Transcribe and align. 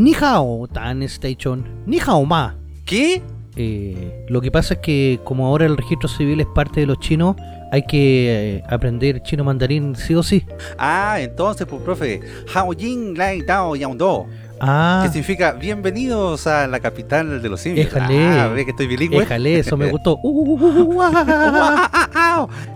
Ni 0.00 0.14
hao, 0.18 0.66
Tan 0.66 1.02
Station. 1.02 1.62
Ni 1.84 1.98
hao 1.98 2.24
ma. 2.24 2.56
¿Qué? 2.86 3.20
Eh, 3.54 4.24
lo 4.30 4.40
que 4.40 4.50
pasa 4.50 4.72
es 4.72 4.80
que 4.80 5.20
como 5.24 5.46
ahora 5.46 5.66
el 5.66 5.76
registro 5.76 6.08
civil 6.08 6.40
es 6.40 6.46
parte 6.46 6.80
de 6.80 6.86
los 6.86 6.98
chinos, 7.00 7.36
hay 7.70 7.82
que 7.82 8.56
eh, 8.56 8.62
aprender 8.70 9.22
chino 9.22 9.44
mandarín 9.44 9.94
sí 9.94 10.14
o 10.14 10.22
sí. 10.22 10.42
Ah, 10.78 11.18
entonces, 11.20 11.66
pues, 11.66 11.82
profe, 11.82 12.22
Hao 12.54 12.72
Jing 12.72 13.14
Lai 13.18 13.42
Dao 13.42 13.76
Yang 13.76 13.98
Do. 13.98 14.26
Ah, 14.58 15.02
Que 15.02 15.12
significa 15.12 15.52
bienvenidos 15.52 16.46
a 16.46 16.66
la 16.66 16.80
capital 16.80 17.42
de 17.42 17.48
los 17.50 17.60
simios. 17.60 17.86
Éjale. 17.86 18.40
Ah, 18.40 18.48
ve 18.48 18.64
que 18.64 18.70
estoy 18.70 18.86
bilingüe. 18.86 19.20
déjale, 19.20 19.58
eso 19.58 19.76
me 19.76 19.90
gustó. 19.90 20.18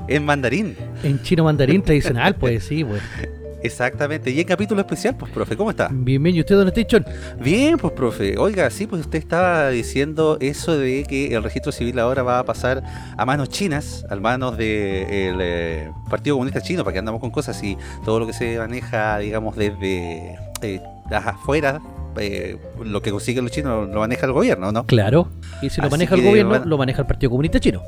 En 0.09 0.27
mandarín. 0.27 0.77
En 1.03 1.23
chino 1.23 1.45
mandarín 1.45 1.81
tradicional, 1.81 2.35
pues 2.35 2.65
sí, 2.65 2.85
pues. 2.85 3.01
Exactamente. 3.65 4.31
Y 4.31 4.39
en 4.39 4.47
capítulo 4.47 4.83
especial, 4.83 5.17
pues, 5.17 5.33
profe, 5.33 5.57
¿cómo 5.57 5.71
está? 5.71 5.89
Bienvenido, 5.91 6.37
¿y 6.37 6.41
usted, 6.41 6.57
Don 6.57 6.69
Station? 6.69 7.07
Bien, 7.41 7.79
pues, 7.79 7.95
profe. 7.95 8.37
Oiga, 8.37 8.69
sí, 8.69 8.87
pues 8.87 9.01
usted 9.01 9.19
estaba 9.19 9.71
diciendo 9.71 10.37
eso 10.41 10.77
de 10.77 11.05
que 11.09 11.35
el 11.35 11.43
registro 11.43 11.73
civil 11.73 11.99
ahora 11.99 12.23
va 12.23 12.41
a 12.41 12.45
pasar 12.45 12.83
a 13.17 13.25
manos 13.25 13.49
chinas, 13.49 14.05
a 14.11 14.17
manos 14.17 14.59
del 14.59 15.91
Partido 16.11 16.37
Comunista 16.37 16.61
Chino, 16.61 16.85
para 16.85 16.93
que 16.93 16.99
andamos 16.99 17.23
con 17.23 17.31
cosas 17.31 17.63
y 17.65 17.79
todo 18.05 18.21
lo 18.21 18.27
que 18.27 18.35
se 18.35 18.59
maneja, 18.59 19.17
digamos, 19.17 19.57
desde 19.57 20.39
eh, 20.61 20.83
las 21.09 21.27
afuera, 21.27 21.81
eh, 22.19 22.59
lo 22.85 23.03
que 23.03 23.11
consiguen 23.11 23.45
los 23.45 23.53
chinos 23.53 23.89
lo 23.89 24.01
maneja 24.01 24.27
el 24.27 24.33
gobierno, 24.33 24.73
¿no? 24.73 24.85
Claro. 24.87 25.29
Y 25.63 25.71
si 25.71 25.81
lo 25.81 25.87
Así 25.87 25.91
maneja 25.93 26.15
el 26.15 26.23
gobierno, 26.23 26.65
lo 26.65 26.79
maneja 26.79 27.01
el 27.03 27.07
Partido 27.07 27.31
Comunista 27.31 27.61
Chino. 27.61 27.83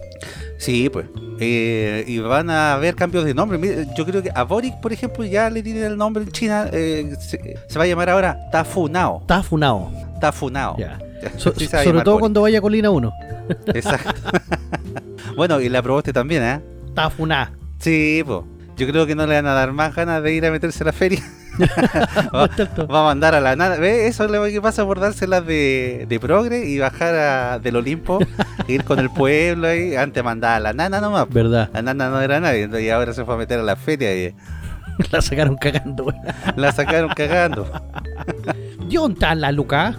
Sí, 0.58 0.88
pues. 0.88 1.06
Eh, 1.40 2.04
y 2.06 2.18
van 2.18 2.48
a 2.50 2.74
haber 2.74 2.94
cambios 2.94 3.24
de 3.24 3.34
nombre. 3.34 3.86
Yo 3.96 4.06
creo 4.06 4.22
que 4.22 4.30
a 4.34 4.42
Boric, 4.44 4.80
por 4.80 4.92
ejemplo, 4.92 5.24
ya 5.24 5.50
le 5.50 5.62
tienen 5.62 5.84
el 5.84 5.96
nombre 5.96 6.22
en 6.24 6.30
China. 6.30 6.68
eh, 6.72 7.14
se, 7.20 7.58
se 7.68 7.78
va 7.78 7.84
a 7.84 7.88
llamar 7.88 8.08
ahora 8.10 8.38
Tafunao. 8.50 9.22
Tafunao. 10.20 10.76
So- 11.36 11.52
va 11.52 11.80
a 11.80 11.84
sobre 11.84 12.00
todo 12.02 12.14
Boric. 12.14 12.20
cuando 12.20 12.42
vaya 12.42 12.58
a 12.58 12.62
Colina 12.62 12.90
1. 12.90 13.12
Exacto. 13.74 14.12
bueno, 15.36 15.60
y 15.60 15.68
la 15.68 15.80
aprobaste 15.80 16.12
también, 16.12 16.42
¿eh? 16.42 16.60
Funado. 17.16 17.50
Sí, 17.78 18.22
pues. 18.26 18.40
Yo 18.76 18.86
creo 18.86 19.06
que 19.06 19.14
no 19.14 19.26
le 19.26 19.34
van 19.34 19.46
a 19.46 19.52
dar 19.54 19.72
más 19.72 19.94
ganas 19.94 20.22
de 20.22 20.32
ir 20.34 20.44
a 20.46 20.50
meterse 20.50 20.82
a 20.82 20.86
la 20.86 20.92
feria. 20.92 21.22
va, 22.34 22.48
va 22.86 23.00
a 23.00 23.04
mandar 23.04 23.34
a 23.34 23.40
la 23.40 23.56
nada. 23.56 23.76
¿Ves? 23.78 24.10
Eso 24.10 24.24
es 24.24 24.30
lo 24.30 24.44
que 24.44 24.60
pasa 24.60 24.84
por 24.84 25.00
dárselas 25.00 25.46
de, 25.46 26.06
de 26.08 26.20
progre 26.20 26.66
y 26.68 26.78
bajar 26.78 27.14
a- 27.14 27.58
del 27.58 27.76
Olimpo, 27.76 28.18
ir 28.68 28.84
con 28.84 28.98
el 28.98 29.10
pueblo 29.10 29.68
ahí. 29.68 29.94
Antes 29.96 30.22
mandaba 30.24 30.56
a 30.56 30.60
la 30.60 30.72
nana 30.72 31.00
nomás. 31.00 31.28
¿Verdad? 31.30 31.70
La 31.72 31.82
nana 31.82 32.08
no 32.10 32.20
era 32.20 32.40
nadie, 32.40 32.68
y 32.82 32.88
ahora 32.90 33.12
se 33.12 33.24
fue 33.24 33.34
a 33.34 33.38
meter 33.38 33.58
a 33.60 33.62
la 33.62 33.76
feria 33.76 34.14
y 34.14 34.34
La 35.10 35.20
sacaron 35.20 35.56
cagando. 35.56 36.12
la 36.56 36.72
sacaron 36.72 37.10
cagando. 37.10 37.70
¿Y 38.88 38.96
dónde 38.96 39.14
está 39.14 39.34
la 39.34 39.52
Luca? 39.52 39.94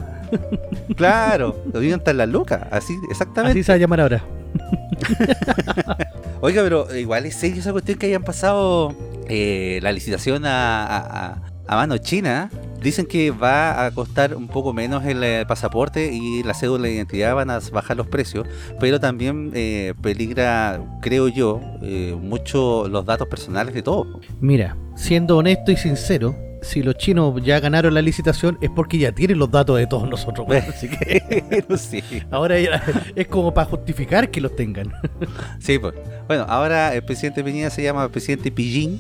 Claro, 0.96 1.56
hasta 1.94 2.12
en 2.12 2.18
la 2.18 2.26
luca, 2.26 2.68
así, 2.72 2.94
exactamente. 3.10 3.60
Así 3.60 3.64
se 3.64 3.72
va 3.72 3.76
a 3.76 3.80
llamar 3.80 4.02
ahora. 4.02 4.24
Oiga, 6.40 6.62
pero 6.62 6.96
igual 6.96 7.26
es 7.26 7.36
serio 7.36 7.60
esa 7.60 7.72
cuestión 7.72 7.98
que 7.98 8.06
hayan 8.06 8.24
pasado 8.24 8.96
eh, 9.28 9.80
la 9.82 9.92
licitación 9.92 10.44
a, 10.46 11.42
mano 11.68 11.98
china. 11.98 12.52
Dicen 12.82 13.08
que 13.08 13.32
va 13.32 13.86
a 13.86 13.92
costar 13.92 14.36
un 14.36 14.48
poco 14.48 14.72
menos 14.72 15.04
el 15.04 15.24
eh, 15.24 15.46
pasaporte 15.48 16.14
y 16.14 16.44
la 16.44 16.54
cédula 16.54 16.84
de 16.84 16.94
identidad 16.94 17.34
van 17.34 17.50
a 17.50 17.60
bajar 17.72 17.98
los 17.98 18.06
precios, 18.06 18.48
pero 18.80 19.00
también 19.00 19.52
eh, 19.56 19.96
peligra, 20.00 20.80
creo 21.02 21.28
yo, 21.28 21.60
eh, 21.82 22.16
mucho 22.22 22.88
los 22.88 23.04
datos 23.04 23.28
personales 23.28 23.74
de 23.74 23.82
todos. 23.82 24.08
Mira, 24.40 24.78
siendo 24.96 25.38
honesto 25.38 25.72
y 25.72 25.78
sincero, 25.78 26.36
si 26.62 26.84
los 26.84 26.96
chinos 26.96 27.42
ya 27.44 27.60
ganaron 27.60 27.94
la 27.94 28.02
licitación 28.02 28.58
es 28.62 28.70
porque 28.70 28.98
ya 28.98 29.12
tienen 29.12 29.40
los 29.40 29.52
datos 29.52 29.78
de 29.78 29.88
todos 29.88 30.10
nosotros. 30.10 30.48
Así 30.50 30.90
que 30.90 31.66
sé. 31.78 32.04
ahora 32.32 32.60
ya 32.60 32.84
es 33.16 33.28
como 33.28 33.54
para 33.54 33.70
justificar 33.70 34.30
que 34.32 34.42
los 34.42 34.56
tengan. 34.56 34.94
Sí, 35.60 35.80
pues. 35.80 35.94
Bueno, 36.28 36.46
ahora 36.48 36.94
el 36.94 37.04
presidente 37.04 37.44
Piñera 37.44 37.70
se 37.70 37.84
llama 37.84 38.08
presidente 38.10 38.52
Pillín. 38.52 39.00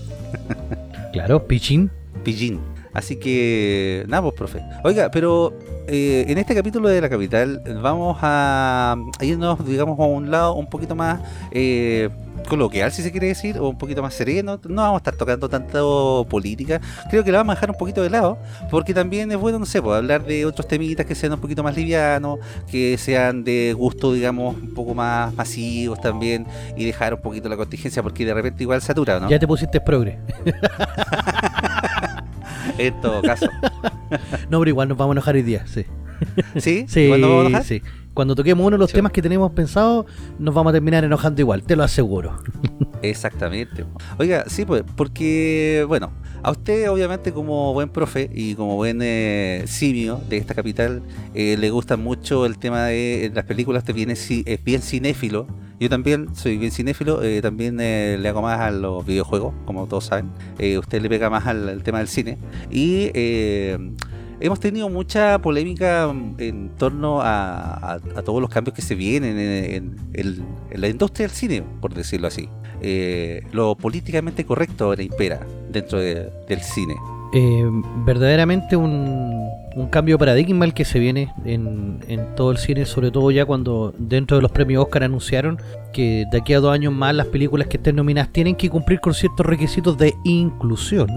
Claro, 1.13 1.47
pichín. 1.47 1.89
Pillín. 2.23 2.59
Así 2.93 3.17
que, 3.17 4.05
nada, 4.07 4.23
pues, 4.23 4.35
profe. 4.35 4.61
Oiga, 4.83 5.09
pero 5.11 5.53
eh, 5.87 6.25
en 6.27 6.37
este 6.37 6.55
capítulo 6.55 6.89
de 6.89 6.99
la 6.99 7.09
capital 7.09 7.61
vamos 7.81 8.17
a, 8.21 8.95
a 9.19 9.25
irnos, 9.25 9.65
digamos, 9.65 9.99
a 9.99 10.03
un 10.03 10.31
lado 10.31 10.55
un 10.55 10.67
poquito 10.67 10.95
más 10.95 11.21
eh, 11.51 12.09
coloquial, 12.47 12.91
si 12.91 13.03
se 13.03 13.11
quiere 13.11 13.27
decir, 13.27 13.57
o 13.59 13.69
un 13.69 13.77
poquito 13.77 14.01
más 14.01 14.13
sereno. 14.13 14.59
No 14.67 14.81
vamos 14.81 14.95
a 14.95 14.97
estar 14.97 15.15
tocando 15.15 15.49
tanto 15.49 16.25
política. 16.29 16.81
Creo 17.09 17.23
que 17.23 17.31
la 17.31 17.39
vamos 17.39 17.53
a 17.53 17.55
dejar 17.55 17.69
un 17.71 17.77
poquito 17.77 18.01
de 18.01 18.09
lado, 18.09 18.37
porque 18.71 18.93
también 18.93 19.31
es 19.31 19.37
bueno, 19.37 19.59
no 19.59 19.65
sé, 19.65 19.81
pues, 19.81 19.95
hablar 19.97 20.25
de 20.25 20.45
otros 20.45 20.67
temitas 20.67 21.05
que 21.05 21.15
sean 21.15 21.33
un 21.33 21.39
poquito 21.39 21.63
más 21.63 21.75
livianos, 21.75 22.39
que 22.69 22.97
sean 22.97 23.43
de 23.43 23.73
gusto, 23.77 24.13
digamos, 24.13 24.55
un 24.55 24.73
poco 24.73 24.95
más 24.95 25.33
masivos 25.33 25.99
también, 26.01 26.47
y 26.75 26.85
dejar 26.85 27.13
un 27.13 27.21
poquito 27.21 27.49
la 27.49 27.57
contingencia, 27.57 28.01
porque 28.01 28.25
de 28.25 28.33
repente 28.33 28.63
igual 28.63 28.81
satura, 28.81 29.19
¿no? 29.19 29.29
Ya 29.29 29.39
te 29.39 29.47
pusiste 29.47 29.79
progre. 29.81 30.19
En 32.77 32.99
todo 33.01 33.21
caso. 33.21 33.49
No, 34.49 34.59
pero 34.59 34.69
igual 34.69 34.87
nos 34.87 34.97
vamos 34.97 35.13
a 35.13 35.15
enojar 35.15 35.35
hoy 35.35 35.41
día, 35.41 35.65
sí. 35.65 35.85
¿Sí? 36.57 36.85
Sí, 36.87 37.07
¿Cuándo 37.07 37.27
vamos 37.29 37.45
a 37.45 37.47
enojar? 37.47 37.65
sí. 37.65 37.81
Cuando 38.17 38.33
toquemos 38.33 38.65
uno 38.65 38.77
de 38.77 38.79
los 38.79 38.89
Sí. 38.89 38.95
temas 38.95 39.11
que 39.11 39.21
tenemos 39.21 39.51
pensados, 39.51 40.07
nos 40.39 40.55
vamos 40.55 40.71
a 40.71 40.73
terminar 40.73 41.03
enojando 41.03 41.39
igual, 41.39 41.61
te 41.61 41.75
lo 41.75 41.83
aseguro. 41.83 42.35
Exactamente. 43.03 43.85
Oiga, 44.17 44.45
sí, 44.47 44.65
pues, 44.65 44.83
porque, 44.95 45.85
bueno, 45.87 46.09
a 46.41 46.49
usted 46.49 46.89
obviamente 46.89 47.31
como 47.31 47.73
buen 47.73 47.89
profe 47.89 48.27
y 48.33 48.55
como 48.55 48.75
buen 48.75 49.01
eh, 49.03 49.65
simio 49.67 50.19
de 50.29 50.37
esta 50.37 50.55
capital, 50.55 51.03
eh, 51.35 51.57
le 51.59 51.69
gusta 51.69 51.95
mucho 51.95 52.47
el 52.47 52.57
tema 52.57 52.85
de 52.85 53.25
eh, 53.25 53.31
las 53.31 53.45
películas, 53.45 53.83
te 53.83 53.93
viene, 53.93 54.13
es 54.13 54.63
bien 54.63 54.81
cinéfilo. 54.81 55.45
Yo 55.79 55.87
también 55.87 56.35
soy 56.35 56.57
bien 56.57 56.71
cinéfilo, 56.71 57.21
eh, 57.21 57.39
también 57.43 57.77
eh, 57.79 58.17
le 58.19 58.29
hago 58.29 58.41
más 58.41 58.59
a 58.59 58.71
los 58.71 59.05
videojuegos, 59.05 59.53
como 59.65 59.85
todos 59.85 60.05
saben. 60.05 60.31
Eh, 60.57 60.79
usted 60.79 61.03
le 61.03 61.07
pega 61.09 61.29
más 61.29 61.45
al, 61.45 61.69
al 61.69 61.83
tema 61.83 61.99
del 61.99 62.07
cine. 62.07 62.39
Y 62.71 63.11
eh, 63.13 63.77
hemos 64.39 64.59
tenido 64.59 64.89
mucha 64.89 65.39
polémica 65.39 66.13
en 66.37 66.69
torno 66.77 67.19
a, 67.21 67.99
todos 68.25 68.41
los 68.41 68.49
cambios 68.49 68.75
que 68.75 68.81
se 68.81 68.95
vienen 68.95 69.37
en, 70.13 70.45
la 70.71 70.87
industria 70.87 71.27
del 71.27 71.35
cine, 71.35 71.63
por 71.81 71.93
decirlo 71.93 72.27
así. 72.27 72.49
Eh, 72.81 73.43
lo 73.51 73.75
políticamente 73.75 74.45
correcto 74.45 74.85
ahora 74.85 75.01
impera 75.01 75.39
dentro 75.71 75.99
de- 75.99 76.29
del 76.47 76.61
cine. 76.61 76.95
Eh, 77.33 77.65
verdaderamente 78.05 78.75
un, 78.75 79.47
cambio 79.91 80.17
paradigma 80.17 80.65
el 80.65 80.73
que 80.73 80.85
se 80.85 80.97
viene 80.97 81.31
en, 81.45 81.99
en 82.07 82.35
todo 82.35 82.51
el 82.51 82.57
cine, 82.57 82.85
sobre 82.85 83.11
todo 83.11 83.29
ya 83.29 83.45
cuando 83.45 83.93
dentro 83.97 84.37
de 84.37 84.41
los 84.41 84.51
premios 84.51 84.83
Oscar 84.83 85.03
anunciaron 85.03 85.59
que 85.93 86.25
de 86.31 86.37
aquí 86.39 86.53
a 86.53 86.59
dos 86.59 86.73
años 86.73 86.93
más 86.93 87.13
las 87.13 87.27
películas 87.27 87.67
que 87.67 87.77
estén 87.77 87.95
nominadas 87.95 88.31
tienen 88.31 88.55
que 88.55 88.69
cumplir 88.69 88.99
con 88.99 89.13
ciertos 89.13 89.45
requisitos 89.45 89.97
de 89.97 90.15
inclusión, 90.23 91.07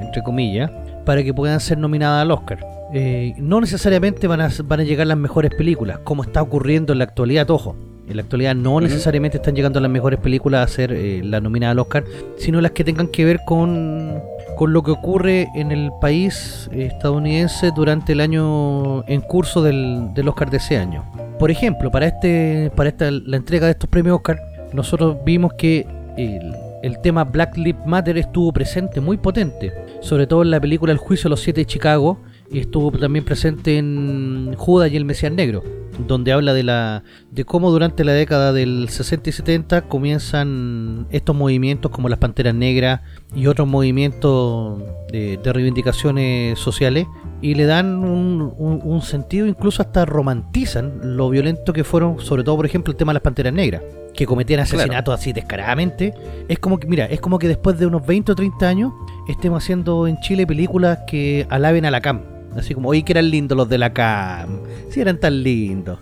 entre 0.00 0.22
comillas, 0.22 0.70
para 1.08 1.24
que 1.24 1.32
puedan 1.32 1.58
ser 1.58 1.78
nominadas 1.78 2.20
al 2.20 2.30
Oscar. 2.32 2.58
Eh, 2.92 3.32
no 3.38 3.62
necesariamente 3.62 4.26
van 4.26 4.42
a, 4.42 4.50
van 4.64 4.80
a 4.80 4.82
llegar 4.82 5.06
las 5.06 5.16
mejores 5.16 5.50
películas, 5.54 6.00
como 6.04 6.22
está 6.22 6.42
ocurriendo 6.42 6.92
en 6.92 6.98
la 6.98 7.04
actualidad, 7.04 7.50
ojo. 7.50 7.74
En 8.06 8.16
la 8.16 8.20
actualidad 8.20 8.54
no 8.54 8.78
necesariamente 8.78 9.38
están 9.38 9.56
llegando 9.56 9.80
las 9.80 9.90
mejores 9.90 10.20
películas 10.20 10.70
a 10.70 10.74
ser 10.74 10.92
eh, 10.92 11.22
la 11.24 11.40
nominada 11.40 11.70
al 11.72 11.78
Oscar, 11.78 12.04
sino 12.36 12.60
las 12.60 12.72
que 12.72 12.84
tengan 12.84 13.08
que 13.08 13.24
ver 13.24 13.40
con, 13.46 14.20
con 14.54 14.74
lo 14.74 14.82
que 14.82 14.90
ocurre 14.90 15.48
en 15.54 15.72
el 15.72 15.90
país 15.98 16.68
estadounidense 16.72 17.70
durante 17.74 18.12
el 18.12 18.20
año 18.20 19.02
en 19.08 19.22
curso 19.22 19.62
del, 19.62 20.12
del 20.12 20.28
Oscar 20.28 20.50
de 20.50 20.58
ese 20.58 20.76
año. 20.76 21.06
Por 21.38 21.50
ejemplo, 21.50 21.90
para 21.90 22.06
este 22.06 22.70
para 22.76 22.90
esta 22.90 23.10
la 23.10 23.38
entrega 23.38 23.64
de 23.64 23.72
estos 23.72 23.88
premios 23.88 24.16
Oscar, 24.16 24.38
nosotros 24.74 25.16
vimos 25.24 25.54
que 25.54 25.86
el, 26.18 26.52
el 26.82 27.00
tema 27.00 27.24
Black 27.24 27.56
Lives 27.56 27.86
Matter 27.86 28.18
estuvo 28.18 28.52
presente 28.52 29.00
muy 29.00 29.16
potente, 29.16 29.72
sobre 30.00 30.26
todo 30.26 30.42
en 30.42 30.50
la 30.50 30.60
película 30.60 30.92
El 30.92 30.98
juicio 30.98 31.24
de 31.24 31.30
los 31.30 31.40
siete 31.40 31.62
de 31.62 31.66
Chicago 31.66 32.18
y 32.50 32.60
estuvo 32.60 32.90
también 32.92 33.24
presente 33.24 33.78
en 33.78 34.54
Judas 34.56 34.90
y 34.92 34.96
el 34.96 35.04
Mesías 35.04 35.32
Negro, 35.32 35.62
donde 36.06 36.32
habla 36.32 36.54
de 36.54 36.62
la 36.62 37.02
de 37.30 37.44
cómo 37.44 37.70
durante 37.70 38.04
la 38.04 38.12
década 38.12 38.52
del 38.52 38.88
60 38.88 39.30
y 39.30 39.32
70 39.32 39.82
comienzan 39.82 41.06
estos 41.10 41.34
movimientos 41.34 41.90
como 41.90 42.08
las 42.08 42.18
Panteras 42.18 42.54
Negras 42.54 43.00
y 43.34 43.46
otros 43.46 43.66
movimientos 43.68 44.82
de, 45.12 45.38
de 45.42 45.52
reivindicaciones 45.52 46.58
sociales 46.58 47.06
y 47.40 47.54
le 47.54 47.64
dan 47.66 47.96
un, 47.98 48.52
un- 48.58 48.80
un 48.82 49.02
sentido, 49.02 49.46
incluso 49.46 49.82
hasta 49.82 50.04
romantizan 50.04 51.16
lo 51.16 51.30
violento 51.30 51.72
que 51.72 51.84
fueron, 51.84 52.20
sobre 52.20 52.44
todo 52.44 52.56
por 52.56 52.66
ejemplo 52.66 52.90
el 52.92 52.96
tema 52.96 53.10
de 53.12 53.14
las 53.14 53.22
Panteras 53.22 53.52
Negras, 53.52 53.82
que 54.14 54.26
cometían 54.26 54.60
asesinatos 54.60 55.14
así 55.14 55.32
descaradamente. 55.32 56.14
Es 56.48 56.58
como 56.58 56.78
que, 56.78 56.86
mira, 56.86 57.06
es 57.06 57.20
como 57.20 57.38
que 57.38 57.48
después 57.48 57.78
de 57.78 57.86
unos 57.86 58.06
20 58.06 58.32
o 58.32 58.34
30 58.34 58.68
años 58.68 58.92
estemos 59.28 59.62
haciendo 59.62 60.06
en 60.06 60.18
Chile 60.20 60.46
películas 60.46 60.98
que 61.06 61.46
alaben 61.50 61.84
a 61.84 61.90
la 61.90 62.00
CAM. 62.00 62.22
Así 62.56 62.74
como, 62.74 62.88
oye, 62.88 63.04
que 63.04 63.12
eran 63.12 63.30
lindos 63.30 63.56
los 63.56 63.68
de 63.68 63.78
la 63.78 63.92
CAM. 63.92 64.60
Si 64.90 65.00
eran 65.00 65.18
tan 65.18 65.42
lindos. 65.42 65.98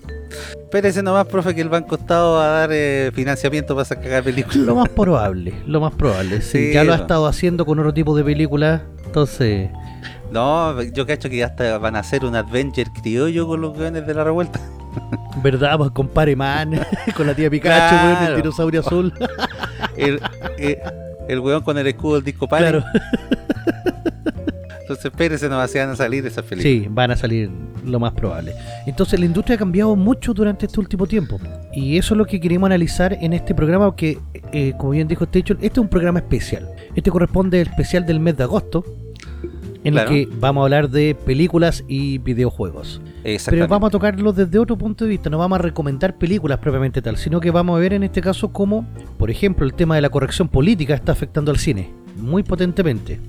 Espérese 0.62 1.02
nomás, 1.02 1.26
profe, 1.26 1.54
que 1.54 1.60
el 1.60 1.68
banco 1.68 1.94
estado 1.94 2.40
a 2.40 2.46
dar 2.48 2.70
eh, 2.72 3.10
financiamiento 3.14 3.74
para 3.74 3.84
sacar 3.84 4.22
películas. 4.22 4.56
Lo 4.58 4.74
más 4.74 4.88
probable, 4.88 5.54
lo 5.66 5.80
más 5.80 5.94
probable. 5.94 6.40
Sí, 6.42 6.66
Sí, 6.68 6.72
ya 6.74 6.84
lo 6.84 6.92
ha 6.92 6.96
estado 6.96 7.26
haciendo 7.26 7.64
con 7.64 7.78
otro 7.78 7.94
tipo 7.94 8.16
de 8.16 8.24
películas. 8.24 8.82
Entonces, 9.04 9.70
No, 10.32 10.82
yo 10.82 11.06
cacho 11.06 11.30
que 11.30 11.42
hasta 11.44 11.78
van 11.78 11.96
a 11.96 12.00
hacer 12.00 12.24
un 12.24 12.34
Adventure 12.34 12.90
criollo 13.00 13.46
con 13.46 13.60
los 13.60 13.76
weones 13.78 14.06
de 14.06 14.14
la 14.14 14.24
revuelta. 14.24 14.60
¿Verdad? 15.42 15.78
Pues 15.78 15.90
con 15.92 16.10
Man, 16.36 16.80
con 17.16 17.26
la 17.26 17.34
tía 17.34 17.48
Pikachu, 17.48 17.96
Claro. 17.96 18.34
el 18.34 18.42
dinosaurio 18.42 18.80
azul. 18.80 19.12
El, 19.96 20.20
el, 20.58 20.78
el 21.28 21.40
weón 21.40 21.62
con 21.62 21.78
el 21.78 21.86
escudo 21.86 22.16
del 22.16 22.24
disco 22.24 22.46
padre. 22.46 22.82
claro. 22.82 22.84
Entonces, 24.86 25.06
espérese, 25.06 25.48
no 25.48 25.56
van 25.56 25.64
a 25.90 25.96
salir 25.96 26.24
esas 26.24 26.44
películas. 26.44 26.62
Sí, 26.84 26.86
van 26.88 27.10
a 27.10 27.16
salir 27.16 27.50
lo 27.84 27.98
más 27.98 28.12
probable. 28.12 28.54
Entonces 28.86 29.18
la 29.18 29.26
industria 29.26 29.56
ha 29.56 29.58
cambiado 29.58 29.96
mucho 29.96 30.32
durante 30.32 30.66
este 30.66 30.78
último 30.78 31.06
tiempo. 31.08 31.40
Y 31.72 31.98
eso 31.98 32.14
es 32.14 32.18
lo 32.18 32.24
que 32.24 32.38
queremos 32.40 32.68
analizar 32.68 33.12
en 33.20 33.32
este 33.32 33.52
programa, 33.52 33.94
que 33.96 34.18
eh, 34.52 34.74
como 34.78 34.90
bien 34.90 35.08
dijo 35.08 35.24
Station, 35.24 35.58
este 35.60 35.80
es 35.80 35.82
un 35.82 35.88
programa 35.88 36.20
especial. 36.20 36.68
Este 36.94 37.10
corresponde 37.10 37.60
al 37.62 37.66
especial 37.66 38.06
del 38.06 38.20
mes 38.20 38.36
de 38.36 38.44
agosto, 38.44 38.84
en 39.82 39.92
Claro. 39.94 40.10
el 40.10 40.28
que 40.28 40.36
vamos 40.38 40.62
a 40.62 40.64
hablar 40.66 40.88
de 40.88 41.16
películas 41.16 41.82
y 41.88 42.18
videojuegos. 42.18 43.00
Pero 43.22 43.34
Exactamente. 43.34 43.66
vamos 43.68 43.88
a 43.88 43.90
tocarlo 43.90 44.32
desde 44.32 44.56
otro 44.58 44.78
punto 44.78 45.04
de 45.04 45.10
vista, 45.10 45.30
no 45.30 45.38
vamos 45.38 45.58
a 45.58 45.62
recomendar 45.62 46.16
películas 46.16 46.58
propiamente 46.58 47.02
tal, 47.02 47.16
sino 47.16 47.40
que 47.40 47.50
vamos 47.50 47.76
a 47.76 47.80
ver 47.80 47.92
en 47.92 48.04
este 48.04 48.20
caso 48.20 48.52
cómo, 48.52 48.86
por 49.18 49.30
ejemplo, 49.32 49.66
el 49.66 49.74
tema 49.74 49.96
de 49.96 50.00
la 50.02 50.10
corrección 50.10 50.46
política 50.48 50.94
está 50.94 51.10
afectando 51.12 51.50
al 51.50 51.58
cine, 51.58 51.90
muy 52.16 52.42
potentemente. 52.42 53.20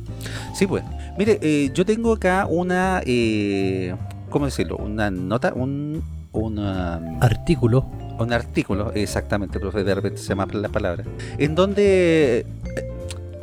Sí, 0.53 0.65
pues. 0.67 0.83
Mire, 1.17 1.39
eh, 1.41 1.71
yo 1.73 1.85
tengo 1.85 2.13
acá 2.13 2.45
una. 2.49 3.01
Eh, 3.05 3.95
¿Cómo 4.29 4.45
decirlo? 4.45 4.77
Una 4.77 5.09
nota, 5.11 5.53
un. 5.53 6.03
Una, 6.33 6.97
Artículo. 7.19 7.89
un 8.19 8.31
artículo, 8.31 8.91
exactamente, 8.93 9.59
profe, 9.59 9.83
de 9.83 9.95
repente 9.95 10.19
se 10.19 10.27
llaman 10.27 10.49
las 10.61 10.69
palabras, 10.69 11.07
en 11.39 11.55
donde 11.55 12.45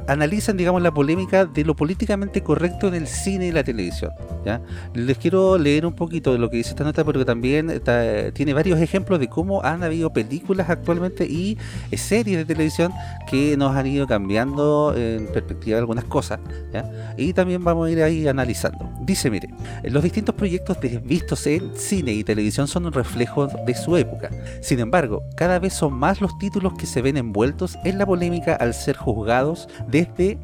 analizan, 0.06 0.56
digamos, 0.56 0.82
la 0.82 0.92
polémica 0.92 1.44
de 1.46 1.64
lo 1.64 1.74
políticamente 1.74 2.42
correcto 2.42 2.88
en 2.88 2.94
el 2.94 3.06
cine 3.06 3.46
y 3.48 3.52
la 3.52 3.64
televisión. 3.64 4.10
¿ya? 4.44 4.60
Les 4.94 5.18
quiero 5.18 5.56
leer 5.58 5.86
un 5.86 5.94
poquito 5.94 6.32
de 6.32 6.38
lo 6.38 6.50
que 6.50 6.58
dice 6.58 6.70
esta 6.70 6.84
nota, 6.84 7.04
porque 7.04 7.24
también 7.24 7.70
está- 7.70 8.30
tiene 8.32 8.54
varios 8.54 8.80
ejemplos 8.80 9.18
de 9.20 9.28
cómo 9.28 9.62
han 9.62 9.82
habido 9.82 10.12
películas 10.12 10.68
actualmente 10.68 11.26
y 11.26 11.56
eh, 11.90 11.96
series 11.96 12.36
de 12.38 12.44
televisión 12.44 12.92
que 13.30 13.56
nos 13.56 13.74
han 13.74 13.86
ido 13.86 14.06
cambiando 14.06 14.94
en 14.96 15.26
perspectiva 15.28 15.76
de 15.76 15.80
algunas 15.80 16.04
cosas. 16.04 16.40
¿ya? 16.72 17.14
Y 17.16 17.32
también 17.32 17.62
vamos 17.64 17.88
a 17.88 17.90
ir 17.90 18.02
ahí 18.02 18.28
analizando. 18.28 18.90
Dice, 19.02 19.30
mire, 19.30 19.48
los 19.84 20.02
distintos 20.02 20.34
proyectos 20.34 20.78
vistos 21.04 21.46
en 21.46 21.74
cine 21.76 22.12
y 22.12 22.24
televisión 22.24 22.68
son 22.68 22.86
un 22.86 22.92
reflejo 22.92 23.46
de 23.46 23.74
su 23.74 23.96
época. 23.96 24.30
Sin 24.60 24.80
embargo, 24.80 25.22
cada 25.36 25.58
vez 25.58 25.72
son 25.74 25.94
más 25.94 26.20
los 26.20 26.36
títulos 26.38 26.74
que 26.74 26.86
se 26.86 27.02
ven 27.02 27.16
envueltos 27.16 27.76
en 27.84 27.98
la 27.98 28.06
polémica 28.06 28.54
al 28.54 28.74
ser 28.74 28.96
juzgados 28.96 29.68
desde 29.94 30.38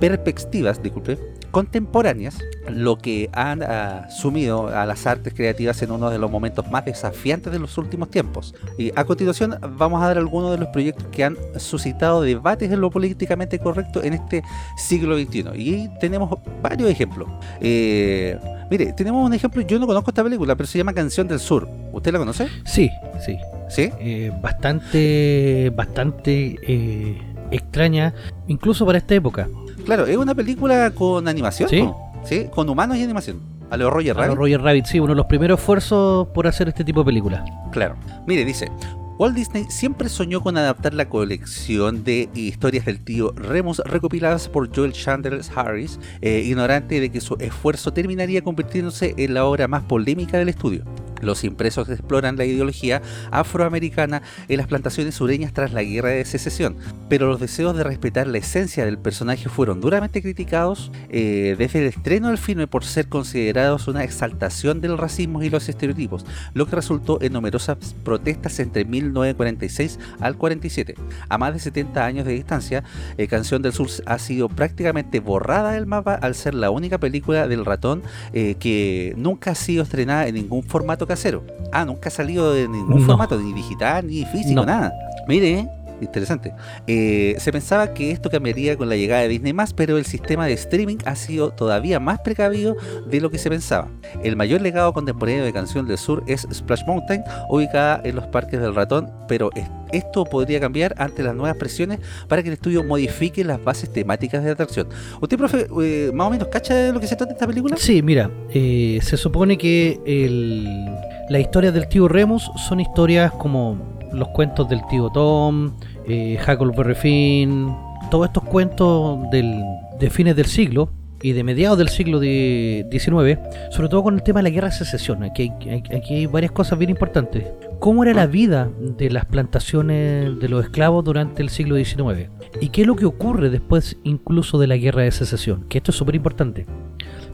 perspectivas 0.00 0.82
disculpe, 0.82 1.16
contemporáneas, 1.52 2.38
lo 2.68 2.98
que 2.98 3.30
han 3.32 3.62
ah, 3.62 4.08
sumido 4.10 4.66
a 4.68 4.84
las 4.84 5.06
artes 5.06 5.32
creativas 5.32 5.80
en 5.82 5.92
uno 5.92 6.10
de 6.10 6.18
los 6.18 6.28
momentos 6.28 6.68
más 6.68 6.84
desafiantes 6.84 7.52
de 7.52 7.60
los 7.60 7.78
últimos 7.78 8.10
tiempos. 8.10 8.56
Y 8.76 8.90
a 8.96 9.04
continuación 9.04 9.56
vamos 9.76 10.02
a 10.02 10.08
dar 10.08 10.18
algunos 10.18 10.50
de 10.50 10.58
los 10.58 10.68
proyectos 10.68 11.06
que 11.12 11.22
han 11.22 11.36
suscitado 11.56 12.22
debates 12.22 12.70
en 12.72 12.80
lo 12.80 12.90
políticamente 12.90 13.60
correcto 13.60 14.02
en 14.02 14.14
este 14.14 14.42
siglo 14.76 15.16
XXI. 15.16 15.44
Y 15.54 15.88
tenemos 16.00 16.36
varios 16.60 16.90
ejemplos. 16.90 17.28
Eh, 17.60 18.36
mire, 18.70 18.92
tenemos 18.92 19.24
un 19.24 19.34
ejemplo, 19.34 19.62
yo 19.62 19.78
no 19.78 19.86
conozco 19.86 20.10
esta 20.10 20.24
película, 20.24 20.56
pero 20.56 20.66
se 20.66 20.78
llama 20.78 20.92
Canción 20.92 21.28
del 21.28 21.38
Sur. 21.38 21.68
¿Usted 21.92 22.12
la 22.12 22.18
conoce? 22.18 22.48
Sí, 22.64 22.90
sí. 23.24 23.38
¿Sí? 23.68 23.90
eh, 24.00 24.32
bastante, 24.40 25.70
bastante 25.76 26.56
eh, 26.62 27.20
extraña, 27.50 28.14
incluso 28.46 28.84
para 28.86 28.98
esta 28.98 29.14
época. 29.14 29.48
Claro, 29.84 30.06
es 30.06 30.16
una 30.16 30.34
película 30.34 30.90
con 30.90 31.28
animación, 31.28 31.68
Sí. 31.68 31.88
¿Sí? 32.24 32.46
Con 32.50 32.68
humanos 32.68 32.96
y 32.96 33.02
animación. 33.02 33.40
A 33.70 33.76
lo 33.76 33.90
Roger 33.90 34.12
A 34.12 34.14
lo 34.14 34.20
Rabbit. 34.22 34.38
Roger 34.38 34.60
Rabbit, 34.62 34.86
sí, 34.86 34.98
uno 34.98 35.12
de 35.12 35.16
los 35.16 35.26
primeros 35.26 35.58
esfuerzos 35.58 36.28
por 36.28 36.46
hacer 36.46 36.68
este 36.68 36.84
tipo 36.84 37.00
de 37.00 37.06
películas. 37.06 37.42
Claro. 37.70 37.96
Mire, 38.26 38.44
dice, 38.44 38.70
Walt 39.18 39.34
Disney 39.34 39.66
siempre 39.68 40.08
soñó 40.08 40.40
con 40.40 40.56
adaptar 40.56 40.94
la 40.94 41.08
colección 41.08 42.04
de 42.04 42.28
historias 42.34 42.84
del 42.86 43.00
tío 43.04 43.32
Remus 43.36 43.78
recopiladas 43.84 44.48
por 44.48 44.74
Joel 44.74 44.92
Chandler 44.92 45.40
Harris, 45.54 45.98
eh, 46.20 46.42
ignorante 46.46 47.00
de 47.00 47.10
que 47.10 47.20
su 47.20 47.36
esfuerzo 47.40 47.92
terminaría 47.92 48.42
convirtiéndose 48.42 49.14
en 49.18 49.34
la 49.34 49.44
obra 49.44 49.68
más 49.68 49.82
polémica 49.82 50.38
del 50.38 50.48
estudio. 50.48 50.84
Los 51.20 51.44
impresos 51.44 51.88
exploran 51.88 52.36
la 52.36 52.44
ideología 52.44 53.02
afroamericana 53.30 54.22
en 54.48 54.58
las 54.58 54.66
plantaciones 54.66 55.16
sureñas 55.16 55.52
tras 55.52 55.72
la 55.72 55.82
guerra 55.82 56.10
de 56.10 56.24
secesión, 56.24 56.76
pero 57.08 57.26
los 57.26 57.40
deseos 57.40 57.76
de 57.76 57.84
respetar 57.84 58.26
la 58.26 58.38
esencia 58.38 58.84
del 58.84 58.98
personaje 58.98 59.48
fueron 59.48 59.80
duramente 59.80 60.22
criticados 60.22 60.90
eh, 61.08 61.56
desde 61.58 61.80
el 61.80 61.86
estreno 61.86 62.28
del 62.28 62.38
filme 62.38 62.66
por 62.66 62.84
ser 62.84 63.08
considerados 63.08 63.88
una 63.88 64.04
exaltación 64.04 64.80
del 64.80 64.98
racismo 64.98 65.42
y 65.42 65.50
los 65.50 65.68
estereotipos, 65.68 66.24
lo 66.54 66.66
que 66.66 66.76
resultó 66.76 67.20
en 67.20 67.32
numerosas 67.32 67.76
protestas 68.04 68.58
entre 68.60 68.84
1946 68.84 69.98
al 70.20 70.36
47. 70.36 70.94
A 71.28 71.38
más 71.38 71.52
de 71.52 71.60
70 71.60 72.04
años 72.04 72.26
de 72.26 72.32
distancia, 72.32 72.84
eh, 73.16 73.26
Canción 73.26 73.62
del 73.62 73.72
Sur 73.72 73.88
ha 74.06 74.18
sido 74.18 74.48
prácticamente 74.48 75.20
borrada 75.20 75.72
del 75.72 75.86
mapa 75.86 76.14
al 76.14 76.34
ser 76.34 76.54
la 76.54 76.70
única 76.70 76.98
película 76.98 77.48
del 77.48 77.64
ratón 77.64 78.02
eh, 78.32 78.56
que 78.58 79.14
nunca 79.16 79.52
ha 79.52 79.54
sido 79.54 79.82
estrenada 79.82 80.26
en 80.26 80.34
ningún 80.34 80.62
formato 80.62 81.06
casero. 81.08 81.42
Ah, 81.72 81.84
nunca 81.84 82.08
ha 82.08 82.12
salido 82.12 82.54
en 82.56 82.70
ningún 82.72 83.00
No. 83.00 83.06
formato, 83.06 83.36
ni 83.40 83.52
digital, 83.52 84.06
ni 84.06 84.24
físico, 84.26 84.60
No. 84.60 84.66
nada. 84.66 84.92
Mire, 85.26 85.58
eh, 85.60 85.68
Interesante. 86.00 86.52
Eh, 86.86 87.34
se 87.38 87.50
pensaba 87.52 87.92
que 87.94 88.10
esto 88.10 88.30
cambiaría 88.30 88.76
con 88.76 88.88
la 88.88 88.96
llegada 88.96 89.22
de 89.22 89.28
Disney 89.28 89.54
pero 89.74 89.98
el 89.98 90.04
sistema 90.04 90.46
de 90.46 90.52
streaming 90.52 90.98
ha 91.04 91.16
sido 91.16 91.50
todavía 91.50 91.98
más 92.00 92.20
precavido 92.20 92.76
de 93.06 93.20
lo 93.20 93.30
que 93.30 93.38
se 93.38 93.48
pensaba. 93.50 93.88
El 94.22 94.36
mayor 94.36 94.60
legado 94.60 94.92
contemporáneo 94.92 95.44
de 95.44 95.52
Canción 95.52 95.86
del 95.86 95.98
Sur 95.98 96.22
es 96.26 96.46
Splash 96.52 96.84
Mountain, 96.86 97.22
ubicada 97.48 98.00
en 98.04 98.14
los 98.16 98.26
parques 98.26 98.60
del 98.60 98.74
ratón, 98.74 99.10
pero 99.26 99.50
es- 99.54 99.66
esto 99.90 100.24
podría 100.24 100.60
cambiar 100.60 100.94
ante 100.98 101.22
las 101.22 101.34
nuevas 101.34 101.56
presiones 101.56 101.98
para 102.28 102.42
que 102.42 102.48
el 102.48 102.54
estudio 102.54 102.84
modifique 102.84 103.42
las 103.42 103.62
bases 103.64 103.90
temáticas 103.92 104.42
de 104.42 104.48
la 104.48 104.52
atracción. 104.52 104.88
¿Usted, 105.20 105.36
profe, 105.38 105.66
eh, 105.82 106.10
más 106.12 106.26
o 106.26 106.30
menos 106.30 106.48
cacha 106.48 106.74
de 106.74 106.92
lo 106.92 107.00
que 107.00 107.06
se 107.06 107.16
trata 107.16 107.32
esta 107.32 107.46
película? 107.46 107.76
Sí, 107.78 108.02
mira, 108.02 108.30
eh, 108.52 108.98
se 109.02 109.16
supone 109.16 109.56
que 109.56 109.98
el, 110.06 110.84
las 111.30 111.40
historias 111.40 111.72
del 111.74 111.88
tío 111.88 112.06
Remus 112.06 112.50
son 112.68 112.80
historias 112.80 113.32
como 113.32 113.97
los 114.12 114.28
cuentos 114.28 114.68
del 114.68 114.80
tío 114.88 115.10
Tom, 115.10 115.72
eh, 116.06 116.38
Huckleberry 116.40 116.94
Finn, 116.94 117.74
todos 118.10 118.26
estos 118.26 118.44
cuentos 118.44 119.18
del, 119.30 119.62
de 119.98 120.10
fines 120.10 120.36
del 120.36 120.46
siglo 120.46 120.90
y 121.20 121.32
de 121.32 121.42
mediados 121.42 121.78
del 121.78 121.88
siglo 121.88 122.20
XIX, 122.20 123.38
sobre 123.70 123.88
todo 123.88 124.02
con 124.04 124.14
el 124.14 124.22
tema 124.22 124.38
de 124.38 124.44
la 124.44 124.50
guerra 124.50 124.68
de 124.68 124.74
secesión. 124.74 125.22
Aquí 125.24 125.52
hay, 125.60 125.82
aquí 125.96 126.14
hay 126.14 126.26
varias 126.26 126.52
cosas 126.52 126.78
bien 126.78 126.90
importantes. 126.90 127.44
¿Cómo 127.80 128.04
era 128.04 128.14
la 128.14 128.26
vida 128.26 128.70
de 128.78 129.10
las 129.10 129.24
plantaciones 129.24 130.38
de 130.38 130.48
los 130.48 130.64
esclavos 130.64 131.04
durante 131.04 131.42
el 131.42 131.48
siglo 131.48 131.76
XIX? 131.76 132.30
¿Y 132.60 132.68
qué 132.68 132.82
es 132.82 132.86
lo 132.86 132.96
que 132.96 133.06
ocurre 133.06 133.50
después 133.50 133.96
incluso 134.04 134.58
de 134.58 134.68
la 134.68 134.76
guerra 134.76 135.02
de 135.02 135.10
secesión? 135.10 135.64
Que 135.68 135.78
esto 135.78 135.90
es 135.90 135.96
súper 135.96 136.14
importante. 136.14 136.66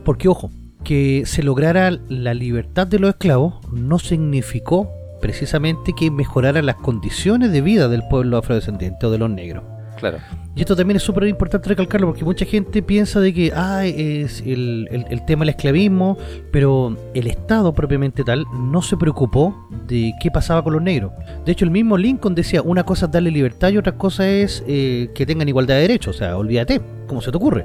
Porque, 0.02 0.28
ojo, 0.28 0.50
que 0.82 1.24
se 1.26 1.42
lograra 1.42 1.90
la 2.08 2.34
libertad 2.34 2.86
de 2.86 2.98
los 2.98 3.10
esclavos 3.10 3.54
no 3.72 3.98
significó 3.98 4.90
precisamente 5.24 5.94
que 5.94 6.10
mejoraran 6.10 6.66
las 6.66 6.74
condiciones 6.76 7.50
de 7.50 7.62
vida 7.62 7.88
del 7.88 8.02
pueblo 8.10 8.36
afrodescendiente 8.36 9.06
o 9.06 9.10
de 9.10 9.16
los 9.16 9.30
negros. 9.30 9.64
Claro. 9.96 10.18
Y 10.54 10.60
esto 10.60 10.76
también 10.76 10.98
es 10.98 11.02
súper 11.02 11.26
importante 11.28 11.66
recalcarlo 11.70 12.08
porque 12.08 12.26
mucha 12.26 12.44
gente 12.44 12.82
piensa 12.82 13.20
de 13.20 13.32
que 13.32 13.50
ah, 13.56 13.86
es 13.86 14.42
el, 14.42 14.86
el- 14.90 15.06
el 15.08 15.24
tema 15.24 15.40
del 15.46 15.50
esclavismo, 15.50 16.18
pero 16.52 16.94
el 17.14 17.26
Estado 17.26 17.72
propiamente 17.72 18.22
tal 18.22 18.44
no 18.54 18.82
se 18.82 18.98
preocupó 18.98 19.66
de 19.88 20.12
qué 20.20 20.30
pasaba 20.30 20.62
con 20.62 20.74
los 20.74 20.82
negros. 20.82 21.10
De 21.46 21.52
hecho, 21.52 21.64
el 21.64 21.70
mismo 21.70 21.96
Lincoln 21.96 22.34
decía, 22.34 22.60
una 22.60 22.84
cosa 22.84 23.06
es 23.06 23.12
darle 23.12 23.30
libertad 23.30 23.70
y 23.70 23.78
otra 23.78 23.92
cosa 23.96 24.28
es 24.28 24.62
eh, 24.68 25.08
que 25.14 25.24
tengan 25.24 25.48
igualdad 25.48 25.76
de 25.76 25.80
derechos. 25.82 26.16
O 26.16 26.18
sea, 26.18 26.36
olvídate, 26.36 26.82
¿cómo 27.06 27.22
se 27.22 27.30
te 27.30 27.36
ocurre? 27.38 27.64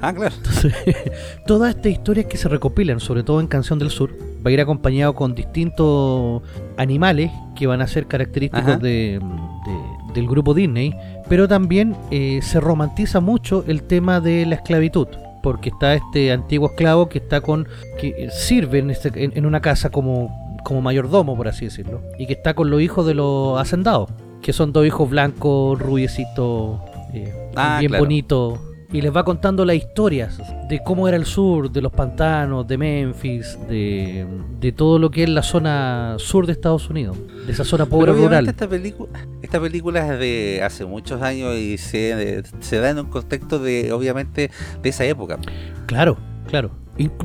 Ah, 0.00 0.12
claro. 0.12 0.34
Entonces, 0.36 0.72
todas 1.46 1.74
estas 1.74 1.92
historias 1.92 2.26
que 2.26 2.36
se 2.36 2.48
recopilan, 2.48 3.00
sobre 3.00 3.22
todo 3.22 3.40
en 3.40 3.46
Canción 3.46 3.78
del 3.78 3.90
Sur, 3.90 4.10
va 4.44 4.50
a 4.50 4.52
ir 4.52 4.60
acompañado 4.60 5.14
con 5.14 5.34
distintos 5.34 6.42
animales 6.76 7.30
que 7.56 7.66
van 7.66 7.80
a 7.80 7.86
ser 7.88 8.06
característicos 8.06 8.80
de, 8.80 9.18
de- 9.20 10.12
del 10.14 10.26
grupo 10.28 10.54
Disney, 10.54 10.94
pero 11.28 11.48
también 11.48 11.96
eh, 12.10 12.40
se 12.42 12.60
romantiza 12.60 13.20
mucho 13.20 13.64
el 13.66 13.82
tema 13.82 14.20
de 14.20 14.46
la 14.46 14.54
esclavitud. 14.56 15.08
Porque 15.42 15.68
está 15.70 15.94
este 15.94 16.32
antiguo 16.32 16.68
esclavo 16.70 17.08
que 17.08 17.18
está 17.18 17.40
con. 17.40 17.68
que 18.00 18.28
sirve 18.32 18.78
en, 18.80 18.90
este- 18.90 19.12
en- 19.24 19.32
en 19.36 19.46
una 19.46 19.60
casa 19.60 19.90
como, 19.90 20.58
como 20.64 20.80
mayordomo, 20.82 21.36
por 21.36 21.46
así 21.48 21.64
decirlo. 21.66 22.02
Y 22.18 22.26
que 22.26 22.32
está 22.32 22.54
con 22.54 22.70
los 22.70 22.80
hijos 22.82 23.06
de 23.06 23.14
los 23.14 23.58
hacendados. 23.60 24.10
Que 24.42 24.52
son 24.52 24.72
dos 24.72 24.84
hijos 24.86 25.08
blancos, 25.10 25.78
rubiecitos, 25.80 26.80
eh, 27.12 27.32
Ah, 27.56 27.78
bien 27.80 27.90
claro. 27.90 28.04
bonitos 28.04 28.58
y 28.92 29.00
les 29.00 29.14
va 29.14 29.24
contando 29.24 29.64
las 29.64 29.76
historias 29.76 30.38
de 30.68 30.82
cómo 30.82 31.08
era 31.08 31.16
el 31.16 31.26
sur, 31.26 31.70
de 31.70 31.82
los 31.82 31.92
pantanos, 31.92 32.66
de 32.66 32.78
Memphis, 32.78 33.58
de, 33.68 34.26
de 34.60 34.72
todo 34.72 34.98
lo 34.98 35.10
que 35.10 35.24
es 35.24 35.28
la 35.28 35.42
zona 35.42 36.16
sur 36.18 36.46
de 36.46 36.52
Estados 36.52 36.88
Unidos, 36.88 37.16
de 37.46 37.52
esa 37.52 37.64
zona 37.64 37.86
pobre 37.86 38.12
rural. 38.12 38.48
Esta, 38.48 38.68
película, 38.68 39.10
esta 39.42 39.60
película 39.60 40.14
es 40.14 40.18
de 40.18 40.62
hace 40.62 40.84
muchos 40.84 41.22
años 41.22 41.54
y 41.56 41.78
se, 41.78 42.42
se 42.60 42.78
da 42.78 42.90
en 42.90 43.00
un 43.00 43.06
contexto 43.06 43.58
de, 43.58 43.92
obviamente, 43.92 44.50
de 44.82 44.88
esa 44.88 45.04
época. 45.04 45.38
Claro, 45.86 46.16
Claro. 46.48 46.70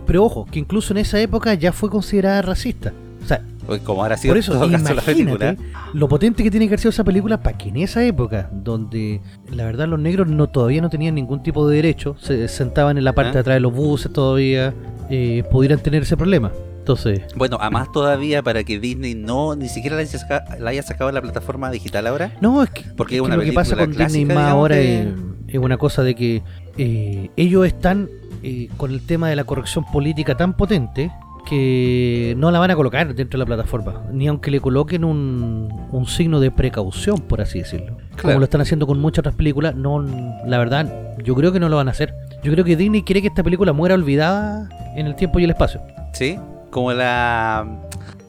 Pero 0.06 0.24
ojo, 0.24 0.46
que 0.46 0.60
incluso 0.60 0.94
en 0.94 1.00
esa 1.00 1.20
época 1.20 1.54
ya 1.56 1.72
fue 1.72 1.90
considerada 1.90 2.44
racista. 2.44 2.94
O 3.24 3.28
sea, 3.28 3.42
como 3.86 4.02
ahora 4.04 4.18
sido 4.18 4.32
por 4.34 4.38
en 4.38 4.40
eso, 4.44 4.52
todo 4.54 4.70
caso 4.72 4.94
la 4.94 5.02
película. 5.02 5.56
lo 5.94 6.08
potente 6.10 6.44
que 6.44 6.52
tiene 6.52 6.66
que 6.66 6.72
haber 6.72 6.80
sido 6.80 6.90
esa 6.90 7.04
película 7.06 7.42
para 7.42 7.58
que 7.58 7.70
en 7.70 7.78
esa 7.78 8.04
época, 8.04 8.50
donde 8.52 9.22
la 9.52 9.64
verdad 9.66 9.88
los 9.88 10.00
negros 10.00 10.28
no 10.28 10.48
todavía 10.50 10.82
no 10.82 10.90
tenían 10.90 11.16
ningún 11.16 11.42
tipo 11.44 11.68
de 11.68 11.78
derecho, 11.78 12.16
se 12.20 12.48
sentaban 12.50 12.98
en 12.98 13.06
la 13.06 13.14
parte 13.14 13.30
¿Ah? 13.30 13.34
de 13.36 13.40
atrás 13.40 13.56
de 13.56 13.60
los 13.62 13.74
buses 13.74 14.12
todavía, 14.12 14.74
eh, 15.10 15.44
pudieran 15.50 15.80
tener 15.80 16.04
ese 16.04 16.18
problema. 16.18 16.52
Entonces, 16.80 17.22
Bueno, 17.38 17.58
a 17.62 17.70
más 17.70 17.90
todavía 17.94 18.44
para 18.44 18.66
que 18.66 18.78
Disney 18.78 19.16
no 19.16 19.56
ni 19.56 19.70
siquiera 19.70 19.96
la 19.96 20.02
haya, 20.02 20.20
saca- 20.20 20.58
la 20.60 20.72
haya 20.72 20.84
sacado 20.84 21.08
de 21.08 21.14
la 21.14 21.22
plataforma 21.22 21.72
digital 21.72 22.06
ahora. 22.08 22.34
no, 22.42 22.62
es 22.62 22.70
que, 22.72 22.84
Porque 22.98 23.16
es 23.16 23.20
es 23.20 23.22
que 23.22 23.26
una 23.28 23.38
lo 23.38 23.44
que 23.44 23.54
pasa 23.54 23.78
con 23.78 23.92
Disney 23.96 24.26
más 24.26 24.50
ahora 24.50 24.78
es 24.82 25.08
una 25.58 25.78
cosa 25.78 26.04
de 26.04 26.16
que 26.16 26.44
eh, 26.78 27.30
ellos 27.38 27.66
están 27.66 28.10
eh, 28.42 28.68
con 28.76 28.92
el 28.92 29.00
tema 29.06 29.30
de 29.30 29.38
la 29.38 29.46
corrección 29.46 29.86
política 29.86 30.36
tan 30.36 30.58
potente 30.58 31.10
que 31.48 32.34
no 32.38 32.52
la 32.52 32.60
van 32.60 32.72
a 32.72 32.76
colocar 32.76 33.08
dentro 33.14 33.38
de 33.38 33.40
la 33.40 33.46
plataforma, 33.46 34.04
ni 34.12 34.28
aunque 34.28 34.50
le 34.52 34.60
coloquen 34.60 35.04
un, 35.04 35.70
un 35.92 36.06
signo 36.08 36.40
de 36.40 36.52
precaución, 36.52 37.20
por 37.20 37.42
así 37.42 37.60
decirlo. 37.60 37.98
Como 38.22 38.38
lo 38.40 38.44
están 38.46 38.62
haciendo 38.62 38.88
con 38.88 39.00
muchas 39.00 39.20
otras 39.20 39.36
películas, 39.36 39.76
no, 39.76 40.02
la 40.46 40.58
verdad, 40.58 41.16
yo 41.24 41.36
creo 41.36 41.52
que 41.52 41.60
no 41.60 41.70
lo 41.70 41.76
van 41.78 41.88
a 41.88 41.92
hacer. 41.92 42.14
Yo 42.44 42.52
creo 42.52 42.66
que 42.66 42.76
Disney 42.76 43.04
quiere 43.04 43.22
que 43.22 43.28
esta 43.28 43.44
película 43.44 43.74
muera 43.74 43.96
olvidada 43.96 44.70
en 44.96 45.08
el 45.08 45.16
tiempo 45.16 45.40
y 45.40 45.44
el 45.46 45.50
espacio. 45.52 45.82
Sí, 46.14 46.38
como 46.70 46.92
la 46.94 47.68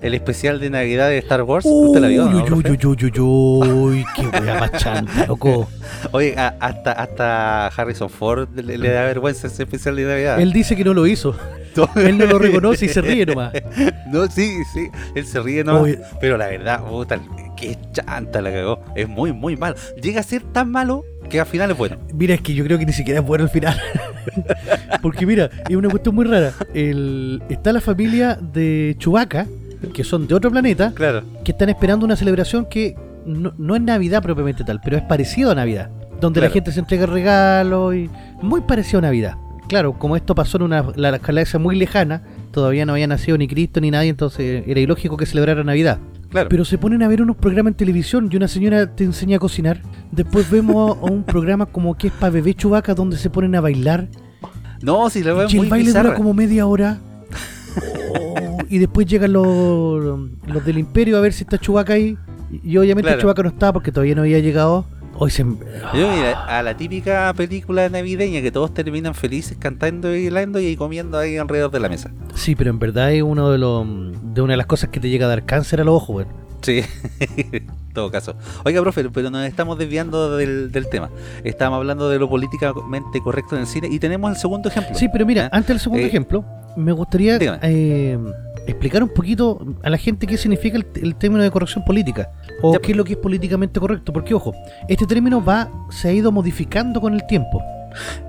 el 0.00 0.12
especial 0.12 0.61
de 0.61 0.68
Navidad 0.68 1.09
de 1.09 1.16
Star 1.18 1.42
Wars. 1.44 1.64
¿Usted 1.66 1.99
la 2.00 2.09
vio? 2.09 2.26
Uy, 2.26 2.30
no, 2.49 2.56
uy, 2.56 2.64
uy, 2.68 2.78
uy, 2.85 3.12
uy, 3.21 3.68
uy, 3.71 4.04
qué 4.14 4.26
wea 4.38 4.61
más 4.61 4.73
chanta, 4.73 5.26
loco. 5.26 5.66
Oye, 6.12 6.35
a- 6.37 6.54
hasta, 6.61 6.92
hasta 6.92 7.68
Harrison 7.68 8.11
Ford 8.11 8.49
le, 8.54 8.76
le 8.76 8.90
da 8.90 9.02
vergüenza 9.04 9.47
ese 9.47 9.62
especial 9.62 9.97
de 9.97 10.04
Navidad. 10.04 10.40
Él 10.40 10.52
dice 10.52 10.76
que 10.76 10.85
no 10.85 10.92
lo 10.92 11.06
hizo. 11.06 11.35
Él 11.97 12.19
no 12.19 12.26
lo 12.26 12.38
reconoce 12.38 12.87
y 12.87 12.88
se 12.88 13.00
ríe 13.00 13.26
nomás. 13.26 13.52
No, 14.07 14.26
sí, 14.31 14.59
sí, 14.73 14.88
él 15.16 15.26
se 15.26 15.40
ríe 15.40 15.64
nomás. 15.64 15.90
Pero 16.21 16.37
la 16.37 16.47
verdad, 16.47 16.85
puta, 16.85 17.19
qué 17.57 17.76
chanta 17.93 18.40
la 18.40 18.52
cagó. 18.52 18.81
Es 18.95 19.09
muy, 19.09 19.33
muy 19.33 19.57
malo. 19.57 19.75
Llega 20.00 20.21
a 20.21 20.23
ser 20.23 20.43
tan 20.43 20.71
malo 20.71 21.04
que 21.28 21.40
al 21.40 21.47
final 21.47 21.71
es 21.73 21.76
bueno. 21.76 21.97
Mira, 22.12 22.35
es 22.35 22.40
que 22.40 22.54
yo 22.54 22.62
creo 22.64 22.78
que 22.78 22.87
ni 22.87 22.93
siquiera 22.93 23.19
es 23.21 23.26
bueno 23.26 23.43
al 23.45 23.50
final. 23.50 23.76
Porque 25.02 25.26
mira, 25.26 25.50
es 25.69 25.75
una 25.75 25.88
cuestión 25.88 26.14
muy 26.14 26.26
rara. 26.26 26.52
El, 26.75 27.43
está 27.49 27.73
la 27.73 27.81
familia 27.81 28.38
de 28.40 28.95
Chewbacca, 28.99 29.47
que 29.93 30.04
son 30.04 30.26
de 30.28 30.35
otro 30.35 30.50
planeta, 30.50 30.93
Claro. 30.95 31.23
que 31.45 31.50
están 31.52 31.71
esperando 31.71 32.07
una 32.07 32.14
celebración 32.16 32.66
que 32.66 32.95
no, 33.26 33.52
no 33.59 33.75
es 33.75 33.83
Navidad 33.83 34.23
propiamente 34.23 34.62
tal, 34.64 34.81
pero 34.85 34.97
es 34.97 35.02
parecido 35.02 35.50
a 35.50 35.54
Navidad. 35.57 35.90
Donde 36.21 36.40
la 36.40 36.50
gente 36.50 36.71
se 36.73 36.78
entrega 36.81 37.07
regalos 37.07 37.95
y 37.97 38.09
muy 38.40 38.61
parecido 38.61 39.00
a 39.00 39.02
Navidad. 39.02 39.37
Claro, 39.68 39.99
como 39.99 40.16
esto 40.16 40.35
pasó 40.35 40.59
en 40.59 40.64
una 40.64 40.85
la 40.94 41.18
galaxia 41.18 41.59
muy 41.59 41.76
lejana, 41.76 42.23
todavía 42.50 42.85
no 42.87 42.92
había 42.92 43.06
nacido 43.06 43.38
ni 43.38 43.49
Cristo 43.49 43.80
ni 43.80 43.90
nadie, 43.90 44.11
entonces 44.11 44.62
era 44.66 44.80
ilógico 44.80 45.16
que 45.16 45.26
celebrara 45.26 45.64
Navidad. 45.64 45.99
Claro. 46.28 46.49
Pero 46.49 46.64
se 46.64 46.78
ponen 46.78 47.02
a 47.02 47.09
ver 47.09 47.23
unos 47.23 47.37
programas 47.37 47.73
en 47.73 47.76
televisión 47.76 48.28
y 48.30 48.37
una 48.37 48.49
señora 48.49 48.94
te 48.94 49.04
enseña 49.04 49.37
a 49.37 49.38
cocinar. 49.38 49.80
Después 50.11 50.50
vemos 50.50 50.99
a 50.99 51.04
un 51.04 51.23
programa 51.23 51.66
como 51.66 51.97
que 51.97 52.09
es 52.09 52.12
para 52.12 52.30
bebé 52.30 52.54
chubaca 52.54 52.94
donde 52.94 53.16
se 53.16 53.30
ponen 53.30 53.54
a 53.54 53.61
bailar. 53.61 54.09
no, 54.83 55.09
si 55.11 55.23
la 55.23 55.47
y 55.49 55.56
muy 55.56 55.66
el 55.66 55.71
baile 55.71 55.87
bizarra. 55.87 56.09
dura 56.09 56.16
como 56.16 56.35
media 56.35 56.66
hora. 56.66 56.99
Oh, 58.18 58.59
y 58.68 58.78
después 58.78 59.06
llegan 59.06 59.33
los, 59.33 60.28
los 60.47 60.64
del 60.64 60.78
imperio 60.78 61.16
a 61.16 61.21
ver 61.21 61.33
si 61.33 61.44
está 61.44 61.56
Chubaca 61.59 61.92
ahí. 61.94 62.18
Y 62.62 62.76
obviamente 62.76 63.09
Claro. 63.09 63.21
Chubaca 63.21 63.42
no 63.42 63.49
estaba 63.49 63.73
porque 63.73 63.92
todavía 63.92 64.14
no 64.14 64.23
había 64.23 64.38
llegado. 64.40 64.87
Hoy 65.16 65.30
se... 65.30 65.42
Yo, 65.44 66.11
mira, 66.12 66.44
a 66.47 66.62
la 66.62 66.76
típica 66.76 67.33
película 67.37 67.88
navideña 67.88 68.42
que 68.42 68.50
todos 68.50 68.75
terminan 68.75 69.14
felices 69.14 69.56
cantando 69.59 70.14
y 70.14 70.25
bailando 70.25 70.61
y 70.61 70.76
comiendo 70.76 71.18
ahí 71.18 71.37
alrededor 71.37 71.71
de 71.71 71.80
la 71.80 71.88
mesa. 71.88 72.11
Sí, 72.35 72.54
pero 72.56 72.71
en 72.71 72.78
verdad 72.78 73.12
es 73.12 73.23
uno 73.23 73.50
de 73.50 73.59
los 73.59 73.87
de 74.35 74.40
una 74.42 74.54
de 74.54 74.56
las 74.56 74.66
cosas 74.66 74.90
que 74.90 74.99
te 74.99 75.09
llega 75.09 75.26
a 75.26 75.28
dar 75.28 75.44
cáncer 75.47 75.80
a 75.80 75.85
los 75.85 75.94
ojos, 75.94 76.16
weón. 76.16 76.28
Sí, 76.62 76.83
en 77.21 77.66
todo 77.92 78.11
caso. 78.11 78.35
Oiga, 78.64 78.80
profe, 78.80 79.09
pero 79.11 79.30
nos 79.30 79.47
estamos 79.47 79.78
desviando 79.78 80.37
del, 80.37 80.73
del 80.73 80.88
tema. 80.88 81.11
Estábamos 81.44 81.76
hablando 81.78 82.09
de 82.09 82.18
lo 82.18 82.28
políticamente 82.28 83.21
correcto 83.23 83.54
en 83.54 83.61
el 83.62 83.66
cine 83.68 83.88
y 83.90 83.99
tenemos 84.00 84.30
el 84.33 84.37
segundo 84.38 84.68
ejemplo. 84.68 84.94
Sí, 84.97 85.09
pero 85.12 85.26
mira, 85.26 85.47
¿Eh? 85.47 85.50
antes 85.52 85.68
del 85.68 85.80
segundo 85.80 86.02
Eh, 86.02 86.09
ejemplo, 86.09 86.44
me 86.76 86.90
gustaría 86.92 87.38
dígame. 87.38 87.59
eh, 87.62 88.18
explicar 88.66 89.02
un 89.02 89.09
poquito 89.09 89.61
a 89.83 89.90
la 89.90 89.99
gente 89.99 90.26
qué 90.26 90.37
significa 90.37 90.76
el, 90.76 90.87
el 91.02 91.16
término 91.16 91.42
de 91.42 91.50
corrección 91.50 91.85
política 91.85 92.30
o 92.62 92.73
Ya, 92.73 92.78
qué 92.80 92.92
es 92.92 92.97
lo 92.97 93.04
que 93.04 93.14
es 93.14 93.18
políticamente 93.18 93.80
correcto. 93.80 94.12
Porque, 94.12 94.35
ojo, 94.35 94.52
este 94.88 95.06
término 95.06 95.44
va 95.44 95.71
se 95.90 96.09
ha 96.09 96.12
ido 96.12 96.33
modificando 96.33 97.00
con 97.00 97.14
el 97.14 97.26
tiempo. 97.26 97.62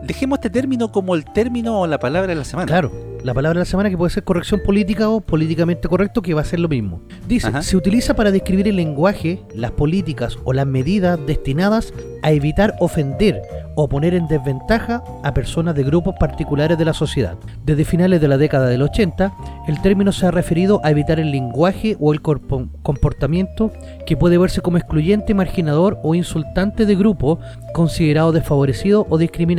Dejemos 0.04 0.40
este 0.40 0.50
término 0.50 0.92
como 0.92 1.16
el 1.16 1.26
término 1.26 1.82
o 1.82 1.88
la 1.88 2.00
palabra 2.00 2.28
de 2.28 2.36
la 2.36 2.46
semana. 2.46 2.68
Claro, 2.68 2.92
la 3.24 3.34
palabra 3.34 3.60
de 3.60 3.62
la 3.62 3.66
semana 3.66 3.90
que 3.90 3.98
puede 3.98 4.12
ser 4.12 4.24
corrección 4.24 4.62
política 4.64 5.10
o 5.10 5.20
políticamente 5.20 5.88
correcto, 5.88 6.22
que 6.22 6.34
va 6.34 6.42
a 6.42 6.46
ser 6.46 6.60
lo 6.60 6.70
mismo. 6.70 7.02
Dice, 7.28 7.48
Ajá. 7.48 7.64
se 7.64 7.76
utiliza 7.76 8.16
para 8.16 8.32
describir 8.32 8.68
el 8.68 8.76
lenguaje, 8.76 9.42
las 9.56 9.72
políticas 9.72 10.38
o 10.44 10.54
las 10.54 10.68
medidas 10.68 11.20
destinadas 11.26 11.94
a 12.22 12.32
evitar 12.32 12.76
ofender 12.80 13.42
o 13.76 13.90
poner 13.90 14.14
en 14.14 14.28
desventaja 14.28 15.04
a 15.24 15.34
personas 15.34 15.76
de 15.76 15.84
grupos 15.84 16.16
particulares 16.20 16.78
de 16.78 16.86
la 16.86 16.94
sociedad. 16.94 17.36
Desde 17.64 17.86
finales 17.86 18.22
de 18.22 18.28
la 18.28 18.38
década 18.38 18.68
del 18.68 18.82
80, 18.82 19.34
el 19.68 19.82
término 19.82 20.12
se 20.12 20.26
ha 20.26 20.32
referido 20.32 20.80
a 20.84 20.92
evitar 20.92 21.20
el 21.20 21.32
lenguaje 21.32 21.98
o 22.00 22.14
el 22.14 22.22
comportamiento 22.22 23.72
que 24.06 24.18
puede 24.18 24.38
verse 24.38 24.62
como 24.62 24.78
excluyente, 24.78 25.34
marginador 25.34 26.00
o 26.04 26.16
insultante 26.16 26.86
de 26.86 26.96
grupo 26.96 27.40
considerado 27.74 28.32
desfavorecido 28.32 29.06
o 29.10 29.18
discriminado, 29.18 29.55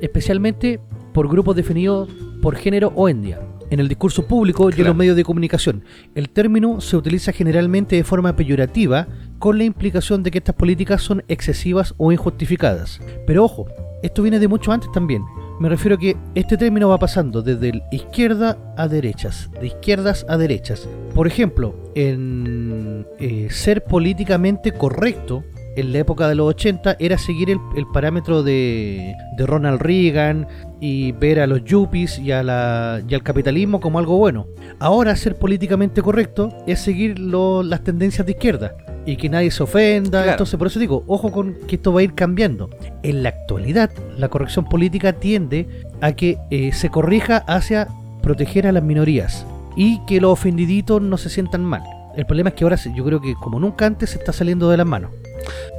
especialmente 0.00 0.80
por 1.12 1.28
grupos 1.28 1.56
definidos 1.56 2.08
por 2.40 2.56
género 2.56 2.92
o 2.94 3.08
etnia. 3.08 3.40
En 3.70 3.80
el 3.80 3.88
discurso 3.88 4.26
público 4.26 4.68
y 4.68 4.78
en 4.78 4.86
los 4.86 4.96
medios 4.96 5.16
de 5.16 5.24
comunicación, 5.24 5.84
el 6.14 6.28
término 6.28 6.82
se 6.82 6.94
utiliza 6.94 7.32
generalmente 7.32 7.96
de 7.96 8.04
forma 8.04 8.36
peyorativa 8.36 9.08
con 9.38 9.56
la 9.56 9.64
implicación 9.64 10.22
de 10.22 10.30
que 10.30 10.38
estas 10.38 10.56
políticas 10.56 11.00
son 11.00 11.24
excesivas 11.28 11.94
o 11.96 12.12
injustificadas. 12.12 13.00
Pero 13.26 13.44
ojo, 13.44 13.66
esto 14.02 14.20
viene 14.22 14.40
de 14.40 14.48
mucho 14.48 14.72
antes 14.72 14.92
también. 14.92 15.22
Me 15.58 15.70
refiero 15.70 15.96
a 15.96 15.98
que 15.98 16.16
este 16.34 16.58
término 16.58 16.88
va 16.88 16.98
pasando 16.98 17.40
desde 17.40 17.70
el 17.70 17.82
izquierda 17.92 18.58
a 18.76 18.88
derechas, 18.88 19.48
de 19.58 19.68
izquierdas 19.68 20.26
a 20.28 20.36
derechas. 20.36 20.86
Por 21.14 21.26
ejemplo, 21.26 21.74
en 21.94 23.06
eh, 23.18 23.48
ser 23.50 23.84
políticamente 23.84 24.72
correcto 24.72 25.44
en 25.76 25.92
la 25.92 25.98
época 25.98 26.28
de 26.28 26.34
los 26.34 26.48
80 26.48 26.96
era 26.98 27.16
seguir 27.18 27.50
el, 27.50 27.58
el 27.76 27.86
parámetro 27.92 28.42
de, 28.42 29.14
de 29.36 29.46
Ronald 29.46 29.80
Reagan 29.80 30.46
y 30.80 31.12
ver 31.12 31.40
a 31.40 31.46
los 31.46 31.64
yuppies 31.64 32.18
y, 32.18 32.32
a 32.32 32.42
la, 32.42 33.00
y 33.08 33.14
al 33.14 33.22
capitalismo 33.22 33.80
como 33.80 33.98
algo 33.98 34.16
bueno. 34.18 34.46
Ahora 34.80 35.14
ser 35.16 35.36
políticamente 35.36 36.02
correcto 36.02 36.48
es 36.66 36.80
seguir 36.80 37.18
lo- 37.18 37.62
las 37.62 37.82
tendencias 37.84 38.26
de 38.26 38.32
izquierda 38.32 38.74
y 39.06 39.16
que 39.16 39.28
nadie 39.28 39.50
se 39.50 39.62
ofenda. 39.62 40.10
Claro. 40.20 40.30
Entonces, 40.32 40.56
por 40.58 40.66
eso 40.66 40.78
digo, 40.78 41.04
ojo 41.06 41.30
con 41.32 41.54
que 41.66 41.76
esto 41.76 41.92
va 41.92 42.00
a 42.00 42.04
ir 42.04 42.14
cambiando. 42.14 42.68
En 43.02 43.22
la 43.22 43.30
actualidad, 43.30 43.90
la 44.18 44.28
corrección 44.28 44.64
política 44.66 45.12
tiende 45.14 45.66
a 46.00 46.12
que 46.12 46.38
eh, 46.50 46.72
se 46.72 46.88
corrija 46.90 47.38
hacia 47.46 47.88
proteger 48.22 48.66
a 48.66 48.72
las 48.72 48.82
minorías 48.82 49.46
y 49.76 50.00
que 50.06 50.20
los 50.20 50.32
ofendiditos 50.32 51.00
no 51.00 51.16
se 51.16 51.30
sientan 51.30 51.64
mal. 51.64 51.82
El 52.16 52.26
problema 52.26 52.50
es 52.50 52.54
que 52.56 52.64
ahora 52.64 52.76
yo 52.94 53.04
creo 53.04 53.20
que 53.20 53.34
como 53.34 53.58
nunca 53.58 53.86
antes 53.86 54.10
se 54.10 54.18
está 54.18 54.32
saliendo 54.32 54.68
de 54.68 54.76
las 54.76 54.86
manos. 54.86 55.10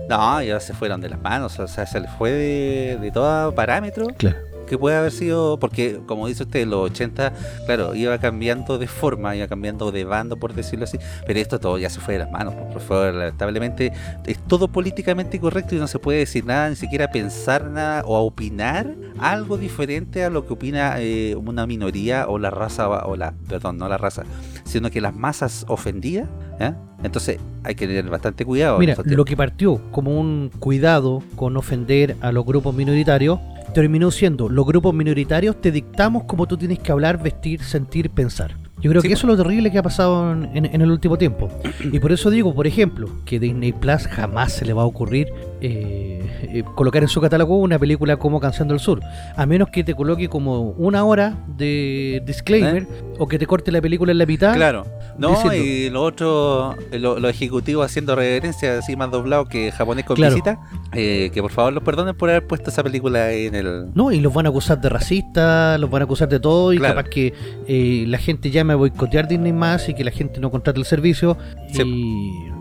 No, 0.10 0.42
ya 0.42 0.60
se 0.60 0.74
fueron 0.74 1.02
de 1.02 1.10
las 1.10 1.22
manos, 1.22 1.58
o 1.60 1.68
sea, 1.68 1.86
se 1.86 2.00
les 2.00 2.12
fue 2.12 2.32
de, 2.32 2.98
de 3.02 3.12
todo 3.12 3.54
parámetro 3.56 4.08
Claro. 4.18 4.38
que 4.68 4.78
puede 4.78 4.96
haber 4.98 5.12
sido, 5.12 5.58
porque 5.60 6.00
como 6.06 6.28
dice 6.28 6.44
usted, 6.44 6.68
los 6.68 6.90
80, 6.92 7.32
claro, 7.66 7.96
iba 7.96 8.18
cambiando 8.18 8.78
de 8.78 8.88
forma, 8.88 9.36
iba 9.36 9.48
cambiando 9.48 9.92
de 9.92 10.04
bando, 10.04 10.38
por 10.38 10.54
decirlo 10.54 10.84
así, 10.86 10.98
pero 11.26 11.40
esto 11.40 11.60
todo 11.60 11.78
ya 11.78 11.90
se 11.90 12.00
fue 12.02 12.16
de 12.16 12.20
las 12.20 12.32
manos, 12.32 12.54
pues, 12.54 12.74
por 12.74 12.82
favor, 12.82 13.14
lamentablemente 13.14 13.94
es 14.26 14.38
todo 14.40 14.68
políticamente 14.68 15.40
correcto 15.40 15.76
y 15.76 15.80
no 15.80 15.88
se 15.88 16.00
puede 16.00 16.20
decir 16.20 16.46
nada, 16.46 16.70
ni 16.70 16.76
siquiera 16.76 17.10
pensar 17.10 17.66
nada 17.70 18.04
o 18.06 18.18
opinar 18.26 18.94
algo 19.20 19.58
diferente 19.58 20.24
a 20.24 20.30
lo 20.30 20.46
que 20.46 20.54
opina 20.54 20.96
eh, 21.00 21.36
una 21.36 21.66
minoría 21.66 22.28
o 22.28 22.38
la 22.40 22.50
raza, 22.50 22.88
o 22.90 23.16
la, 23.16 23.34
perdón, 23.48 23.78
no 23.78 23.88
la 23.88 23.98
raza, 23.98 24.24
sino 24.66 24.90
que 24.92 25.00
las 25.02 25.16
masas 25.16 25.66
ofendidas, 25.70 26.28
¿eh? 26.60 26.74
Entonces 27.04 27.40
hay 27.64 27.76
que 27.76 27.88
tener 27.88 28.10
bastante 28.10 28.46
cuidado. 28.46 28.80
Mira, 28.80 28.96
lo 29.06 29.26
que 29.26 29.36
partió 29.38 29.80
como 29.92 30.20
un 30.20 30.50
cuidado 30.60 31.22
con 31.36 31.58
ofender 31.58 32.16
a 32.22 32.32
los 32.32 32.46
grupos 32.46 32.74
minoritarios, 32.76 33.40
terminó 33.74 34.12
siendo 34.12 34.50
los 34.50 34.66
grupos 34.66 34.94
minoritarios 34.94 35.60
te 35.62 35.72
dictamos 35.72 36.24
cómo 36.26 36.48
tú 36.48 36.58
tienes 36.58 36.80
que 36.80 36.92
hablar, 36.92 37.22
vestir, 37.22 37.64
sentir, 37.64 38.10
pensar. 38.10 38.56
Yo 38.82 38.90
creo 38.90 39.02
Sí, 39.02 39.08
que 39.08 39.14
eso 39.14 39.28
es 39.32 39.38
lo 39.38 39.42
terrible 39.42 39.72
que 39.72 39.78
ha 39.78 39.84
pasado 39.84 40.34
en, 40.34 40.50
en- 40.58 40.66
en 40.66 40.82
el 40.82 40.92
último 40.92 41.18
tiempo. 41.18 41.50
Y 41.92 42.00
por 42.00 42.12
eso 42.12 42.30
digo, 42.30 42.54
por 42.54 42.68
ejemplo, 42.68 43.08
que 43.24 43.40
Disney 43.40 43.72
Plus 43.72 44.08
jamás 44.08 44.52
se 44.52 44.66
le 44.66 44.74
va 44.74 44.82
a 44.82 44.86
ocurrir 44.86 45.28
eh, 45.64 46.20
eh, 46.44 46.64
colocar 46.76 47.02
en 47.02 47.08
su 47.10 47.22
catálogo 47.22 47.58
una 47.58 47.80
película 47.80 48.18
como 48.18 48.40
Canción 48.40 48.68
del 48.68 48.80
Sur. 48.80 49.00
A 49.36 49.46
menos 49.46 49.70
que 49.70 49.84
te 49.84 49.96
coloque 49.96 50.28
como 50.28 50.72
una 50.72 51.06
hora 51.06 51.38
de 51.58 52.22
disclaimer 52.26 52.86
o 53.18 53.28
que 53.28 53.40
te 53.40 53.48
corte 53.48 53.72
la 53.72 53.82
película 53.82 54.12
en 54.12 54.18
la 54.18 54.26
mitad. 54.26 54.54
Claro. 54.56 54.86
No, 55.18 55.30
diciendo- 55.30 55.56
y 55.56 55.90
lo 55.90 56.04
otro, 56.04 56.76
lo, 56.92 57.20
lo 57.20 57.30
ejecutivo 57.30 57.82
haciendo 57.84 58.16
reverencia, 58.16 58.80
así 58.80 58.96
más 58.96 59.10
doblado 59.12 59.46
que 59.46 59.72
japonés 59.72 60.06
con 60.06 60.16
Claro. 60.18 60.34
visita, 60.36 60.60
eh, 60.94 61.30
que 61.34 61.42
por 61.42 61.52
favor 61.52 61.72
los 61.72 61.84
perdonen 61.84 62.16
por 62.16 62.30
haber 62.30 62.46
puesto 62.46 62.70
esa 62.70 62.84
película 62.84 63.32
en 63.32 63.56
el... 63.56 63.86
No, 63.94 64.12
y 64.12 64.20
los 64.20 64.34
van 64.34 64.48
a 64.48 64.50
acusar 64.50 64.82
de 64.82 64.90
racistas, 64.90 65.80
los 65.80 65.90
van 65.90 66.02
a 66.02 66.06
acusar 66.06 66.28
de 66.30 66.40
todo, 66.40 66.74
y 66.74 66.78
Claro. 66.78 66.96
capaz 66.96 67.10
que 67.10 67.34
eh, 67.68 68.04
la 68.08 68.18
gente 68.18 68.50
llame 68.52 68.74
a 68.74 68.76
boicotear 68.76 69.28
Disney 69.28 69.54
más 69.54 69.88
y 69.88 69.94
que 69.94 70.04
la 70.04 70.12
gente 70.12 70.40
no 70.42 70.52
contrate 70.52 70.80
el 70.80 70.86
servicio. 70.86 71.38
Sí. 71.72 71.84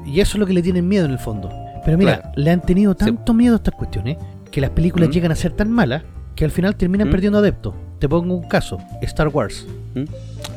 Y, 0.04 0.10
y 0.16 0.20
eso 0.20 0.36
es 0.36 0.38
lo 0.38 0.46
que 0.46 0.52
le 0.52 0.62
tienen 0.62 0.86
miedo 0.86 1.06
en 1.06 1.12
el 1.12 1.18
fondo. 1.18 1.50
Pero 1.84 1.98
mira, 1.98 2.20
Claro. 2.20 2.32
le 2.36 2.50
han 2.50 2.60
tenido 2.62 2.94
tanto 2.94 3.34
miedo 3.34 3.54
a 3.54 3.56
estas 3.56 3.74
cuestiones 3.74 4.16
que 4.50 4.60
las 4.60 4.70
películas 4.70 5.08
¿Mm? 5.08 5.12
llegan 5.12 5.32
a 5.32 5.36
ser 5.36 5.52
tan 5.52 5.70
malas 5.70 6.02
que 6.34 6.44
al 6.44 6.50
final 6.50 6.76
terminan 6.76 7.08
¿Mm? 7.08 7.10
perdiendo 7.10 7.38
adeptos. 7.38 7.74
Te 7.98 8.08
pongo 8.08 8.34
un 8.34 8.48
caso, 8.48 8.78
Star 9.02 9.28
Wars. 9.28 9.66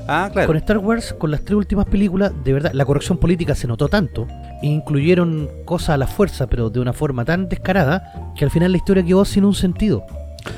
Ah, 0.07 0.29
claro. 0.31 0.47
Con 0.47 0.57
Star 0.57 0.77
Wars, 0.79 1.13
con 1.17 1.31
las 1.31 1.41
tres 1.41 1.55
últimas 1.57 1.85
películas, 1.85 2.31
de 2.43 2.53
verdad, 2.53 2.71
la 2.73 2.85
corrección 2.85 3.17
política 3.17 3.55
se 3.55 3.67
notó 3.67 3.87
tanto, 3.87 4.27
e 4.61 4.67
incluyeron 4.67 5.49
cosas 5.65 5.89
a 5.89 5.97
la 5.97 6.07
fuerza, 6.07 6.47
pero 6.47 6.69
de 6.69 6.79
una 6.79 6.93
forma 6.93 7.25
tan 7.25 7.49
descarada, 7.49 8.31
que 8.35 8.45
al 8.45 8.51
final 8.51 8.71
la 8.71 8.77
historia 8.77 9.03
quedó 9.03 9.25
sin 9.25 9.45
un 9.45 9.53
sentido. 9.55 10.03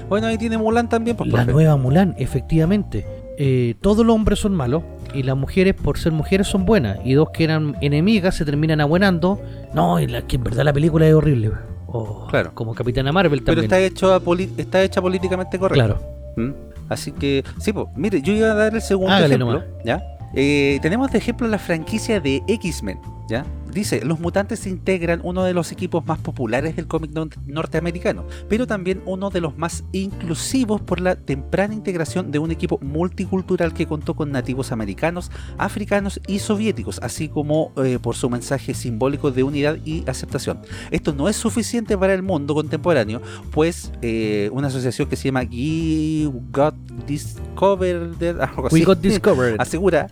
Bueno, 0.09 0.27
ahí 0.27 0.37
tiene 0.37 0.57
Mulan 0.57 0.89
también, 0.89 1.15
pues, 1.17 1.29
La 1.29 1.37
profe. 1.39 1.51
nueva 1.53 1.77
Mulan, 1.77 2.15
efectivamente. 2.17 3.05
Eh, 3.37 3.75
todos 3.81 4.05
los 4.05 4.15
hombres 4.15 4.39
son 4.39 4.53
malos 4.55 4.83
y 5.17 5.23
las 5.23 5.35
mujeres, 5.35 5.73
por 5.73 5.97
ser 5.97 6.11
mujeres, 6.11 6.47
son 6.47 6.65
buenas. 6.65 6.99
Y 7.03 7.13
dos 7.13 7.29
que 7.31 7.43
eran 7.43 7.75
enemigas 7.81 8.35
se 8.35 8.45
terminan 8.45 8.79
abuenando. 8.81 9.41
No, 9.73 9.99
y 9.99 10.07
la, 10.07 10.21
que 10.21 10.35
en 10.37 10.43
verdad 10.43 10.63
la 10.63 10.73
película 10.73 11.07
es 11.07 11.13
horrible. 11.13 11.51
Oh, 11.87 12.27
Claro. 12.29 12.51
Como 12.53 12.73
Capitana 12.75 13.11
Marvel 13.11 13.39
Pero 13.43 13.61
también. 13.61 13.65
está, 13.65 13.79
hecho 13.79 14.13
a 14.13 14.19
poli- 14.19 14.51
está 14.57 14.83
hecha 14.83 15.01
políticamente 15.01 15.57
correcta. 15.57 15.85
Claro. 15.85 16.01
¿Mm? 16.35 16.51
Así 16.89 17.11
que, 17.11 17.43
sí, 17.59 17.73
pues, 17.73 17.87
mire, 17.95 18.21
yo 18.21 18.33
iba 18.33 18.51
a 18.51 18.53
dar 18.53 18.73
el 18.75 18.81
segundo 18.81 19.11
Hágale 19.13 19.35
ejemplo, 19.35 19.53
nomás. 19.59 19.65
¿ya? 19.83 20.01
Eh, 20.35 20.79
tenemos 20.81 21.11
de 21.11 21.17
ejemplo 21.17 21.47
la 21.47 21.57
franquicia 21.57 22.19
de 22.19 22.41
X-Men, 22.47 22.99
¿ya? 23.29 23.45
Dice, 23.73 24.03
los 24.03 24.19
mutantes 24.19 24.65
integran 24.65 25.19
uno 25.23 25.43
de 25.43 25.53
los 25.53 25.71
equipos 25.71 26.05
más 26.05 26.17
populares 26.19 26.75
del 26.75 26.87
cómic 26.87 27.11
no- 27.13 27.27
norteamericano, 27.45 28.25
pero 28.49 28.65
también 28.65 29.01
uno 29.05 29.29
de 29.29 29.41
los 29.41 29.57
más 29.57 29.83
inclusivos 29.91 30.81
por 30.81 30.99
la 30.99 31.15
temprana 31.15 31.73
integración 31.75 32.31
de 32.31 32.39
un 32.39 32.49
equipo 32.51 32.79
multicultural 32.81 33.73
que 33.73 33.85
contó 33.85 34.15
con 34.15 34.31
nativos 34.31 34.71
americanos, 34.71 35.29
africanos 35.57 36.19
y 36.27 36.39
soviéticos, 36.39 36.99
así 37.03 37.27
como 37.29 37.71
eh, 37.77 37.99
por 38.01 38.15
su 38.15 38.29
mensaje 38.29 38.73
simbólico 38.73 39.29
de 39.31 39.43
unidad 39.43 39.77
y 39.85 40.03
aceptación. 40.09 40.59
Esto 40.89 41.13
no 41.13 41.29
es 41.29 41.35
suficiente 41.35 41.97
para 41.97 42.13
el 42.13 42.23
mundo 42.23 42.55
contemporáneo, 42.55 43.21
pues 43.51 43.91
eh, 44.01 44.49
una 44.53 44.67
asociación 44.67 45.07
que 45.09 45.15
se 45.17 45.25
llama 45.25 45.41
We 45.41 46.31
Got 46.51 46.75
Discovered, 47.05 48.39
algo 48.41 48.63
We 48.63 48.67
así, 48.79 48.83
got 48.83 48.99
discovered. 48.99 49.55
asegura 49.59 50.07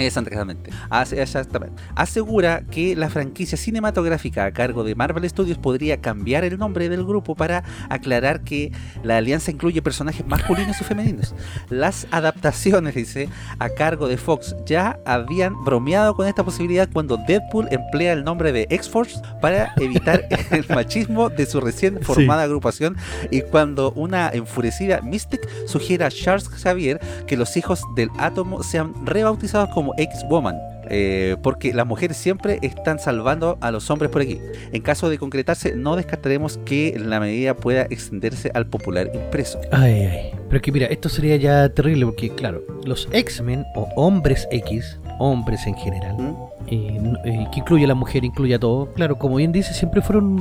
Exactamente. 0.00 0.70
Asegura 1.94 2.62
que 2.70 2.96
la 2.96 3.10
franquicia 3.10 3.56
cinematográfica 3.56 4.44
a 4.44 4.52
cargo 4.52 4.84
de 4.84 4.94
Marvel 4.94 5.28
Studios 5.28 5.58
podría 5.58 6.00
cambiar 6.00 6.44
el 6.44 6.58
nombre 6.58 6.88
del 6.88 7.04
grupo 7.04 7.34
para 7.34 7.64
aclarar 7.88 8.42
que 8.42 8.72
la 9.02 9.18
alianza 9.18 9.50
incluye 9.50 9.82
personajes 9.82 10.26
masculinos 10.26 10.80
y 10.80 10.84
femeninos. 10.84 11.34
Las 11.68 12.06
adaptaciones, 12.10 12.94
dice, 12.94 13.28
a 13.58 13.68
cargo 13.70 14.08
de 14.08 14.16
Fox 14.16 14.54
ya 14.66 14.98
habían 15.04 15.64
bromeado 15.64 16.14
con 16.14 16.26
esta 16.26 16.44
posibilidad 16.44 16.88
cuando 16.92 17.16
Deadpool 17.16 17.68
emplea 17.70 18.12
el 18.12 18.24
nombre 18.24 18.52
de 18.52 18.66
X-Force 18.70 19.20
para 19.40 19.72
evitar 19.76 20.26
el 20.50 20.66
machismo 20.68 21.28
de 21.28 21.46
su 21.46 21.60
recién 21.60 22.00
formada 22.02 22.42
agrupación 22.42 22.96
y 23.30 23.42
cuando 23.42 23.92
una 23.92 24.30
enfurecida 24.32 25.00
Mystic 25.02 25.48
sugiere 25.66 26.04
a 26.04 26.10
Charles 26.10 26.48
Xavier 26.48 27.00
que 27.26 27.36
los 27.36 27.56
hijos 27.56 27.82
del 27.94 28.10
átomo 28.18 28.62
sean 28.62 28.94
rebautizados 29.06 29.70
como 29.70 29.89
X-Woman. 29.96 30.56
eh, 30.92 31.36
porque 31.42 31.72
las 31.72 31.86
mujeres 31.86 32.16
siempre 32.16 32.58
están 32.62 32.98
salvando 32.98 33.58
a 33.60 33.70
los 33.70 33.88
hombres 33.90 34.10
por 34.10 34.22
aquí. 34.22 34.40
En 34.72 34.82
caso 34.82 35.08
de 35.08 35.18
concretarse, 35.18 35.74
no 35.76 35.94
descartaremos 35.94 36.58
que 36.64 36.98
la 36.98 37.20
medida 37.20 37.54
pueda 37.54 37.82
extenderse 37.82 38.50
al 38.54 38.66
popular 38.66 39.08
impreso. 39.14 39.60
Ay, 39.70 39.92
ay. 39.92 40.30
Pero 40.48 40.60
que 40.60 40.72
mira, 40.72 40.86
esto 40.86 41.08
sería 41.08 41.36
ya 41.36 41.68
terrible 41.68 42.06
porque, 42.06 42.30
claro, 42.30 42.64
los 42.84 43.08
X-Men 43.12 43.64
o 43.76 43.88
hombres 43.94 44.48
X, 44.50 44.98
hombres 45.20 45.66
en 45.66 45.74
general, 45.74 46.16
¿Mm? 46.18 46.34
eh, 46.66 47.12
eh, 47.24 47.46
que 47.52 47.60
incluye 47.60 47.84
a 47.84 47.88
la 47.88 47.94
mujer, 47.94 48.24
incluye 48.24 48.54
a 48.54 48.58
todo, 48.58 48.92
claro, 48.94 49.18
como 49.18 49.36
bien 49.36 49.52
dice, 49.52 49.72
siempre 49.74 50.00
fueron 50.02 50.34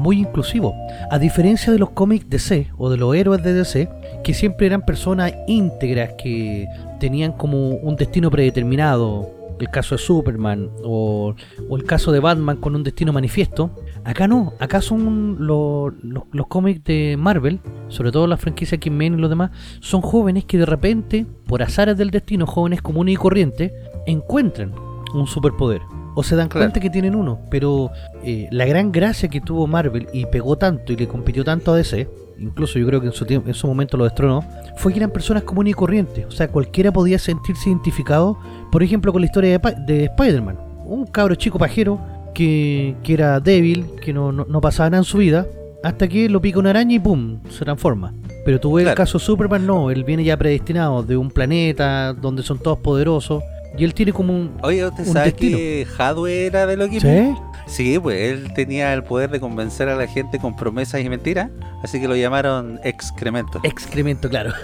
muy 0.00 0.18
inclusivos. 0.20 0.74
A 1.10 1.18
diferencia 1.18 1.72
de 1.72 1.78
los 1.78 1.90
cómics 1.90 2.28
DC 2.28 2.68
o 2.76 2.90
de 2.90 2.96
los 2.96 3.14
héroes 3.14 3.42
de 3.42 3.52
DC, 3.54 3.88
que 4.24 4.34
siempre 4.34 4.66
eran 4.66 4.82
personas 4.84 5.32
íntegras 5.46 6.10
que 6.22 6.66
tenían 6.98 7.32
como 7.32 7.68
un 7.70 7.96
destino 7.96 8.30
predeterminado. 8.30 9.30
El 9.60 9.68
caso 9.68 9.94
de 9.94 9.98
Superman 9.98 10.70
o, 10.82 11.34
o 11.68 11.76
el 11.76 11.84
caso 11.84 12.12
de 12.12 12.18
Batman 12.20 12.56
con 12.56 12.74
un 12.74 12.82
destino 12.82 13.12
manifiesto. 13.12 13.70
Acá 14.04 14.26
no, 14.26 14.54
acá 14.58 14.80
son 14.80 15.36
lo- 15.46 15.90
lo- 16.02 16.26
los 16.32 16.46
cómics 16.46 16.82
de 16.84 17.16
Marvel, 17.18 17.60
sobre 17.88 18.10
todo 18.10 18.26
la 18.26 18.38
franquicia 18.38 18.76
X-Men 18.76 19.14
y 19.14 19.16
los 19.18 19.28
demás, 19.28 19.50
son 19.80 20.00
jóvenes 20.00 20.46
que 20.46 20.56
de 20.56 20.64
repente, 20.64 21.26
por 21.46 21.62
azares 21.62 21.98
del 21.98 22.08
destino, 22.10 22.46
jóvenes 22.46 22.80
comunes 22.80 23.12
y 23.12 23.16
corrientes, 23.18 23.70
encuentran 24.06 24.72
un 25.14 25.26
superpoder. 25.26 25.80
O 26.14 26.22
se 26.22 26.34
dan 26.36 26.48
Claro. 26.48 26.66
cuenta 26.66 26.80
que 26.80 26.90
tienen 26.90 27.14
uno. 27.14 27.38
Pero 27.50 27.90
eh, 28.24 28.48
la 28.50 28.64
gran 28.66 28.90
gracia 28.92 29.28
que 29.28 29.40
tuvo 29.40 29.66
Marvel 29.66 30.08
y 30.12 30.26
pegó 30.26 30.56
tanto 30.56 30.92
y 30.92 30.96
le 30.96 31.06
compitió 31.06 31.44
tanto 31.44 31.72
a 31.72 31.76
DC, 31.76 32.08
incluso 32.38 32.78
yo 32.78 32.86
creo 32.86 33.00
que 33.00 33.06
en 33.06 33.12
su, 33.12 33.24
tiempo, 33.24 33.48
en 33.48 33.54
su 33.54 33.66
momento 33.68 33.96
lo 33.96 34.04
destronó, 34.04 34.44
fue 34.76 34.92
que 34.92 34.98
eran 34.98 35.10
personas 35.12 35.44
comunes 35.44 35.70
y 35.72 35.74
corrientes. 35.74 36.26
O 36.26 36.30
sea, 36.32 36.48
cualquiera 36.48 36.92
podía 36.92 37.18
sentirse 37.18 37.68
identificado, 37.70 38.36
por 38.72 38.82
ejemplo, 38.82 39.12
con 39.12 39.22
la 39.22 39.26
historia 39.26 39.58
de, 39.58 39.74
de 39.86 40.04
Spider-Man. 40.06 40.58
Un 40.84 41.06
cabro 41.06 41.36
chico 41.36 41.58
pajero 41.58 42.00
que, 42.34 42.96
que 43.04 43.14
era 43.14 43.38
débil, 43.38 43.86
que 44.02 44.12
no, 44.12 44.32
no, 44.32 44.44
no 44.48 44.60
pasaba 44.60 44.90
nada 44.90 45.00
en 45.02 45.04
su 45.04 45.18
vida, 45.18 45.46
hasta 45.84 46.08
que 46.08 46.28
lo 46.28 46.40
pica 46.40 46.58
una 46.58 46.70
araña 46.70 46.96
y 46.96 46.98
¡pum! 46.98 47.38
se 47.48 47.64
transforma. 47.64 48.12
Pero 48.44 48.58
tú 48.58 48.72
ves 48.74 48.86
el 48.88 48.94
caso 48.94 49.18
de 49.18 49.24
Superman, 49.24 49.64
no, 49.66 49.90
él 49.90 50.02
viene 50.04 50.24
ya 50.24 50.36
predestinado 50.36 51.02
de 51.04 51.16
un 51.16 51.30
planeta 51.30 52.12
donde 52.14 52.42
son 52.42 52.58
todos 52.58 52.78
poderosos. 52.78 53.42
Y 53.78 53.84
él 53.84 53.94
tiene 53.94 54.12
como 54.12 54.32
un... 54.34 54.56
Oye, 54.62 54.84
¿usted 54.86 55.06
Un 55.06 55.12
sabe 55.12 55.26
destino. 55.26 55.56
que 55.56 55.86
Hadwe 55.98 56.46
era 56.46 56.66
de 56.66 56.76
los 56.76 56.88
equipos? 56.88 57.08
¿Sí? 57.08 57.34
Sí, 57.66 57.98
pues 58.00 58.18
él 58.32 58.52
tenía 58.54 58.92
el 58.92 59.04
poder 59.04 59.30
de 59.30 59.38
convencer 59.38 59.88
a 59.88 59.94
la 59.94 60.06
gente 60.08 60.38
con 60.40 60.56
promesas 60.56 61.00
y 61.02 61.08
mentiras, 61.08 61.50
así 61.84 62.00
que 62.00 62.08
lo 62.08 62.16
llamaron 62.16 62.80
excremento. 62.82 63.60
Excremento, 63.62 64.28
claro. 64.28 64.52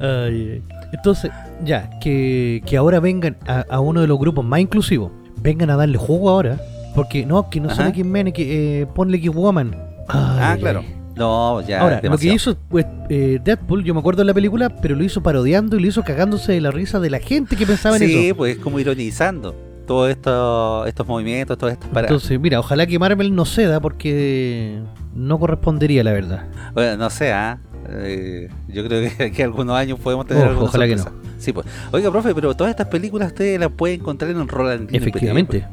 Ay, 0.00 0.52
ay. 0.54 0.62
Entonces, 0.92 1.30
ya, 1.62 1.90
que, 2.00 2.62
que 2.66 2.76
ahora 2.76 3.00
vengan 3.00 3.36
a, 3.46 3.66
a 3.68 3.80
uno 3.80 4.00
de 4.00 4.06
los 4.06 4.18
grupos 4.18 4.44
más 4.44 4.60
inclusivos, 4.60 5.12
vengan 5.36 5.70
a 5.70 5.76
darle 5.76 5.98
juego 5.98 6.30
ahora, 6.30 6.58
porque 6.94 7.24
no, 7.26 7.48
que 7.50 7.60
no 7.60 7.68
son 7.70 7.80
Ajá. 7.82 7.88
X-Men, 7.90 8.28
es 8.28 8.32
que 8.34 8.80
eh, 8.82 8.86
ponle 8.86 9.18
X-Woman. 9.18 9.76
Ah, 10.08 10.56
claro. 10.58 10.82
No, 11.20 11.60
ya. 11.60 11.80
Ahora, 11.82 12.00
lo 12.02 12.16
que 12.16 12.32
hizo 12.32 12.56
pues, 12.70 12.86
eh, 13.10 13.38
Deadpool, 13.44 13.84
yo 13.84 13.92
me 13.92 14.00
acuerdo 14.00 14.22
de 14.22 14.24
la 14.24 14.32
película, 14.32 14.70
pero 14.70 14.96
lo 14.96 15.04
hizo 15.04 15.22
parodiando 15.22 15.76
y 15.76 15.80
lo 15.80 15.86
hizo 15.86 16.02
cagándose 16.02 16.52
de 16.52 16.62
la 16.62 16.70
risa 16.70 16.98
de 16.98 17.10
la 17.10 17.18
gente 17.18 17.56
que 17.56 17.66
pensaba 17.66 17.98
en 17.98 18.08
Sí, 18.08 18.28
eso. 18.28 18.36
pues 18.36 18.56
como 18.56 18.80
ironizando 18.80 19.54
todos 19.86 20.08
estos, 20.08 20.88
estos 20.88 21.06
movimientos, 21.06 21.58
todas 21.58 21.74
estas 21.74 21.90
paradas. 21.90 22.10
Entonces, 22.10 22.40
mira, 22.40 22.58
ojalá 22.58 22.86
que 22.86 22.98
Marvel 22.98 23.34
no 23.34 23.44
ceda 23.44 23.80
porque 23.80 24.80
no 25.14 25.38
correspondería, 25.38 26.02
la 26.02 26.12
verdad. 26.12 26.46
Bueno, 26.72 26.96
no 26.96 27.10
sé, 27.10 27.32
¿ah? 27.32 27.58
Eh, 27.90 28.48
yo 28.68 28.82
creo 28.86 29.10
que 29.10 29.24
aquí 29.24 29.42
algunos 29.42 29.76
años 29.76 29.98
podemos 29.98 30.26
tener 30.26 30.44
alguna 30.44 30.68
ojalá 30.68 30.86
que 30.86 30.96
sorpresa. 30.96 31.20
Sí, 31.36 31.52
pues. 31.52 31.66
Oiga, 31.92 32.10
profe, 32.10 32.34
pero 32.34 32.54
todas 32.56 32.70
estas 32.70 32.86
películas 32.86 33.28
ustedes 33.28 33.60
las 33.60 33.70
pueden 33.72 34.00
encontrar 34.00 34.30
en 34.30 34.48
Roland 34.48 34.88
Efectivamente. 34.90 35.66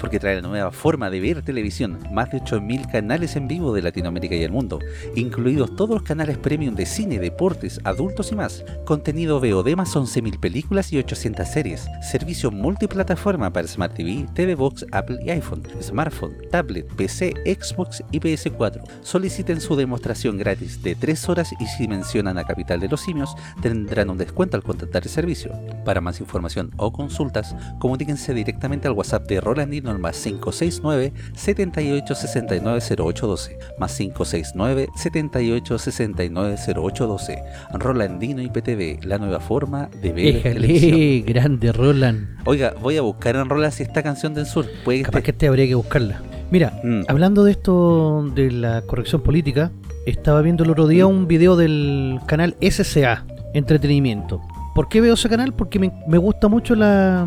Porque 0.00 0.18
trae 0.18 0.40
la 0.40 0.48
nueva 0.48 0.72
forma 0.72 1.10
de 1.10 1.20
ver 1.20 1.42
televisión, 1.42 1.98
más 2.10 2.30
de 2.30 2.40
8.000 2.40 2.90
canales 2.90 3.36
en 3.36 3.46
vivo 3.46 3.72
de 3.74 3.82
Latinoamérica 3.82 4.34
y 4.34 4.42
el 4.42 4.50
mundo, 4.50 4.78
incluidos 5.14 5.76
todos 5.76 5.90
los 5.90 6.02
canales 6.02 6.38
premium 6.38 6.74
de 6.74 6.86
cine, 6.86 7.18
deportes, 7.18 7.80
adultos 7.84 8.32
y 8.32 8.36
más, 8.36 8.64
contenido 8.86 9.40
VOD 9.40 9.76
más 9.76 9.94
11.000 9.94 10.40
películas 10.40 10.92
y 10.92 10.98
800 10.98 11.46
series, 11.46 11.86
servicio 12.10 12.50
multiplataforma 12.50 13.52
para 13.52 13.68
Smart 13.68 13.94
TV, 13.94 14.26
TV 14.34 14.54
Box, 14.54 14.86
Apple 14.92 15.18
y 15.24 15.30
iPhone, 15.30 15.62
smartphone, 15.82 16.36
tablet, 16.50 16.86
PC, 16.94 17.34
Xbox 17.44 18.02
y 18.10 18.20
PS4. 18.20 18.82
Soliciten 19.02 19.60
su 19.60 19.76
demostración 19.76 20.38
gratis 20.38 20.82
de 20.82 20.94
3 20.94 21.28
horas 21.28 21.52
y 21.60 21.66
si 21.66 21.86
mencionan 21.86 22.38
a 22.38 22.44
Capital 22.44 22.80
de 22.80 22.88
los 22.88 23.02
Simios 23.02 23.34
tendrán 23.60 24.10
un 24.10 24.18
descuento 24.18 24.56
al 24.56 24.62
contratar 24.62 25.02
el 25.02 25.10
servicio. 25.10 25.52
Para 25.84 26.00
más 26.00 26.20
información 26.20 26.70
o 26.76 26.92
consultas, 26.92 27.54
comuníquense 27.78 28.32
directamente 28.32 28.88
al 28.88 28.94
WhatsApp 28.94 29.28
de 29.28 29.40
Rolandino 29.40 29.89
más 29.98 30.16
569 30.22 31.12
78 31.34 32.14
69 32.14 32.80
0812 32.80 33.58
más 33.78 33.96
569 33.96 34.88
78 34.96 35.78
69 35.78 36.56
0812 36.66 37.42
Rolandino 37.74 38.42
IPTV, 38.42 39.04
la 39.04 39.18
nueva 39.18 39.40
forma 39.40 39.88
de 40.02 40.12
ver 40.12 40.42
televisión. 40.42 40.94
Éjale, 40.94 41.20
grande 41.26 41.72
Roland. 41.72 42.28
Oiga, 42.44 42.74
voy 42.80 42.96
a 42.96 43.02
buscar 43.02 43.36
en 43.36 43.48
Roland 43.48 43.72
si 43.72 43.82
esta 43.82 44.02
canción 44.02 44.34
del 44.34 44.46
sur 44.46 44.66
puede 44.84 44.98
que 44.98 45.04
Capaz 45.04 45.18
esté- 45.18 45.22
que 45.24 45.30
este 45.32 45.48
habría 45.48 45.66
que 45.66 45.74
buscarla. 45.74 46.22
Mira, 46.50 46.72
Mm. 46.82 47.02
hablando 47.08 47.44
de 47.44 47.52
esto 47.52 48.28
de 48.34 48.50
la 48.50 48.82
corrección 48.82 49.22
política, 49.22 49.70
estaba 50.06 50.42
viendo 50.42 50.64
el 50.64 50.70
otro 50.70 50.86
día 50.88 51.06
un 51.06 51.26
video 51.28 51.56
del 51.56 52.18
canal 52.26 52.56
SCA, 52.60 53.24
Entretenimiento. 53.54 54.40
¿Por 54.74 54.88
qué 54.88 55.00
veo 55.00 55.14
ese 55.14 55.28
canal? 55.28 55.52
Porque 55.52 55.78
me, 55.78 55.92
me 56.08 56.18
gusta 56.18 56.48
mucho 56.48 56.74
la, 56.74 57.26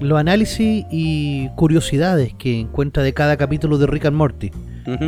los 0.00 0.18
análisis 0.18 0.84
y 0.90 1.48
curiosidades 1.50 2.34
que 2.34 2.60
encuentra 2.60 3.02
de 3.02 3.12
cada 3.14 3.36
capítulo 3.36 3.78
de 3.78 3.86
Rick 3.86 4.06
and 4.06 4.16
Morty. 4.16 4.50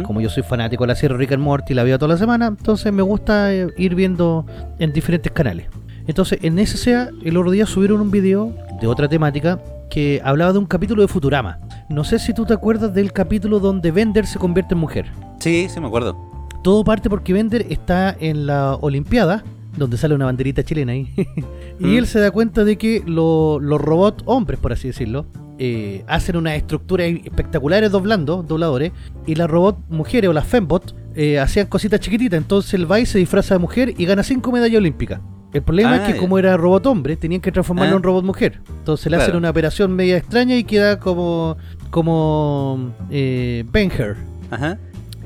Como 0.05 0.22
yo 0.22 0.31
soy 0.31 0.42
fanático 0.42 0.85
de 0.85 0.88
la 0.88 0.94
serie 0.94 1.18
Rick 1.18 1.33
and 1.33 1.42
Morty, 1.42 1.75
la 1.75 1.85
veo 1.85 1.99
toda 1.99 2.14
la 2.14 2.18
semana, 2.18 2.46
entonces 2.46 2.90
me 2.94 3.03
gusta 3.03 3.53
eh, 3.53 3.68
ir 3.77 3.94
viendo 3.94 4.46
en 4.79 4.92
diferentes 4.92 5.31
canales. 5.33 5.66
Entonces, 6.07 6.38
en 6.42 6.64
SCA, 6.64 7.11
el 7.25 7.37
otro 7.37 7.51
día 7.51 7.66
subieron 7.66 8.01
un 8.01 8.11
video 8.11 8.55
de 8.81 8.87
otra 8.87 9.07
temática 9.07 9.61
que 9.90 10.22
hablaba 10.25 10.53
de 10.53 10.59
un 10.59 10.66
capítulo 10.66 11.03
de 11.03 11.09
Futurama. 11.09 11.59
No 11.88 12.05
sé 12.05 12.18
si 12.18 12.33
tú 12.33 12.46
te 12.46 12.55
acuerdas 12.55 12.94
del 12.94 13.12
capítulo 13.12 13.61
donde 13.61 13.90
Bender 13.90 14.27
se 14.27 14.38
convierte 14.38 14.75
en 14.75 14.81
mujer. 14.81 15.07
Sí, 15.40 15.66
sí 15.68 15.79
me 15.81 15.88
acuerdo. 15.88 16.16
Todo 16.62 16.83
parte 16.83 17.11
porque 17.11 17.33
Bender 17.33 17.66
está 17.68 18.16
en 18.18 18.46
la 18.46 18.75
Olimpiada, 18.77 19.44
donde 19.76 19.96
sale 19.96 20.14
una 20.14 20.24
banderita 20.26 20.62
chilena 20.64 20.92
ahí. 20.92 21.08
y 21.80 21.84
Mm. 21.86 21.96
él 21.98 22.06
se 22.06 22.18
da 22.20 22.30
cuenta 22.30 22.64
de 22.64 22.76
que 22.78 23.02
lo- 23.06 23.58
los 23.60 23.80
robots, 23.80 24.22
hombres 24.26 24.58
por 24.58 24.72
así 24.72 24.88
decirlo, 24.88 25.26
eh, 25.58 26.04
hacen 26.06 26.36
unas 26.36 26.54
estructuras 26.56 27.08
espectaculares 27.24 27.90
doblando, 27.90 28.42
dobladores, 28.42 28.92
y 29.26 29.34
las 29.36 29.48
robots 29.48 29.78
mujeres 29.88 30.28
o 30.28 30.32
las 30.32 30.46
fembot 30.46 30.94
eh, 31.14 31.38
hacían 31.38 31.66
cositas 31.66 31.98
chiquititas. 32.00 32.36
Entonces 32.38 32.74
él 32.74 32.90
va 32.90 33.00
y 33.00 33.06
se 33.06 33.18
disfraza 33.18 33.54
de 33.54 33.58
mujer 33.60 33.94
y 33.96 34.04
gana 34.04 34.22
cinco 34.22 34.52
medallas 34.52 34.78
olímpicas. 34.78 35.20
El 35.54 35.62
problema 35.62 35.92
Ah, 35.92 35.96
es 35.96 36.02
que 36.02 36.12
ya. 36.14 36.18
como 36.18 36.38
era 36.38 36.56
robot 36.58 36.84
hombre, 36.86 37.16
tenían 37.16 37.40
que 37.40 37.50
transformarlo 37.52 37.94
Ah. 37.94 37.96
en 37.96 38.02
robot 38.02 38.24
mujer. 38.24 38.60
Entonces 38.80 39.10
le 39.10 39.16
hacen 39.16 39.34
una 39.36 39.48
operación 39.48 39.94
media 39.96 40.18
extraña 40.18 40.56
y 40.56 40.64
queda 40.64 40.98
como 41.00 41.56
como 41.90 42.92
eh, 43.10 43.64
Ben-Hur. 43.72 44.16
Ajá. 44.50 44.78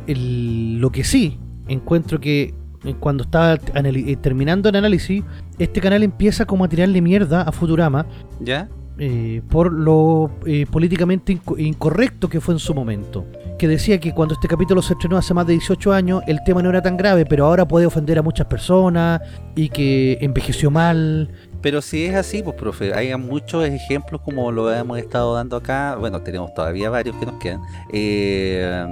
El- 0.06 0.78
lo 0.80 0.90
que 0.92 1.02
sí 1.04 1.38
encuentro 1.66 2.20
que 2.20 2.54
cuando 2.99 3.25
estaba 3.25 3.55
eh, 3.55 4.16
terminando 4.21 4.69
el 4.69 4.77
análisis, 4.77 5.23
este 5.59 5.81
canal 5.81 6.03
empieza 6.03 6.45
como 6.47 6.64
a 6.64 6.69
tirarle 6.69 7.01
mierda 7.03 7.43
a 7.43 7.53
Futurama 7.53 8.07
¿Ya? 8.40 8.69
eh, 8.99 9.43
por 9.51 9.73
lo 9.73 10.31
eh, 10.47 10.66
políticamente 10.71 11.35
inco- 11.35 11.59
incorrecto 11.59 12.29
que 12.29 12.40
fue 12.40 12.55
en 12.55 12.59
su 12.61 12.75
momento. 12.75 13.27
Que 13.59 13.69
decía 13.69 14.01
que 14.01 14.14
cuando 14.14 14.33
este 14.35 14.49
capítulo 14.49 14.81
se 14.81 14.95
estrenó 14.95 15.19
hace 15.19 15.35
más 15.35 15.47
de 15.47 15.53
18 15.53 15.93
años, 15.93 16.23
el 16.27 16.38
tema 16.47 16.62
no 16.62 16.71
era 16.71 16.81
tan 16.81 16.97
grave, 16.97 17.27
pero 17.27 17.45
ahora 17.45 17.69
puede 17.69 17.85
ofender 17.85 18.19
a 18.19 18.23
muchas 18.23 18.47
personas 18.47 19.21
y 19.55 19.69
que 19.69 20.16
envejeció 20.23 20.71
mal. 20.71 21.31
Pero 21.62 21.83
si 21.83 22.07
es 22.07 22.14
así, 22.14 22.42
pues 22.42 22.57
profe, 22.57 22.94
hay 22.94 23.14
muchos 23.16 23.64
ejemplos 23.66 24.20
como 24.23 24.51
lo 24.51 24.73
hemos 24.73 24.99
estado 24.99 25.35
dando 25.35 25.57
acá. 25.57 25.96
Bueno, 25.96 26.23
tenemos 26.23 26.55
todavía 26.55 26.90
varios 26.90 27.16
que 27.16 27.27
nos 27.27 27.38
quedan. 27.38 27.61
Eh, 27.92 28.87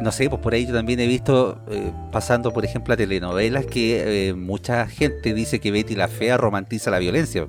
no 0.00 0.12
sé, 0.12 0.30
pues 0.30 0.40
por 0.40 0.54
ahí 0.54 0.66
yo 0.66 0.74
también 0.74 1.00
he 1.00 1.06
visto, 1.06 1.58
eh, 1.70 1.92
pasando 2.12 2.52
por 2.52 2.64
ejemplo 2.64 2.94
a 2.94 2.96
telenovelas, 2.96 3.66
que 3.66 4.28
eh, 4.28 4.34
mucha 4.34 4.86
gente 4.86 5.34
dice 5.34 5.58
que 5.58 5.72
Betty 5.72 5.96
la 5.96 6.08
Fea 6.08 6.36
romantiza 6.36 6.90
la 6.90 6.98
violencia. 6.98 7.46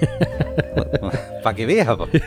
Para 1.42 1.56
que 1.56 1.64
veas, 1.66 1.88
pues. 1.96 2.22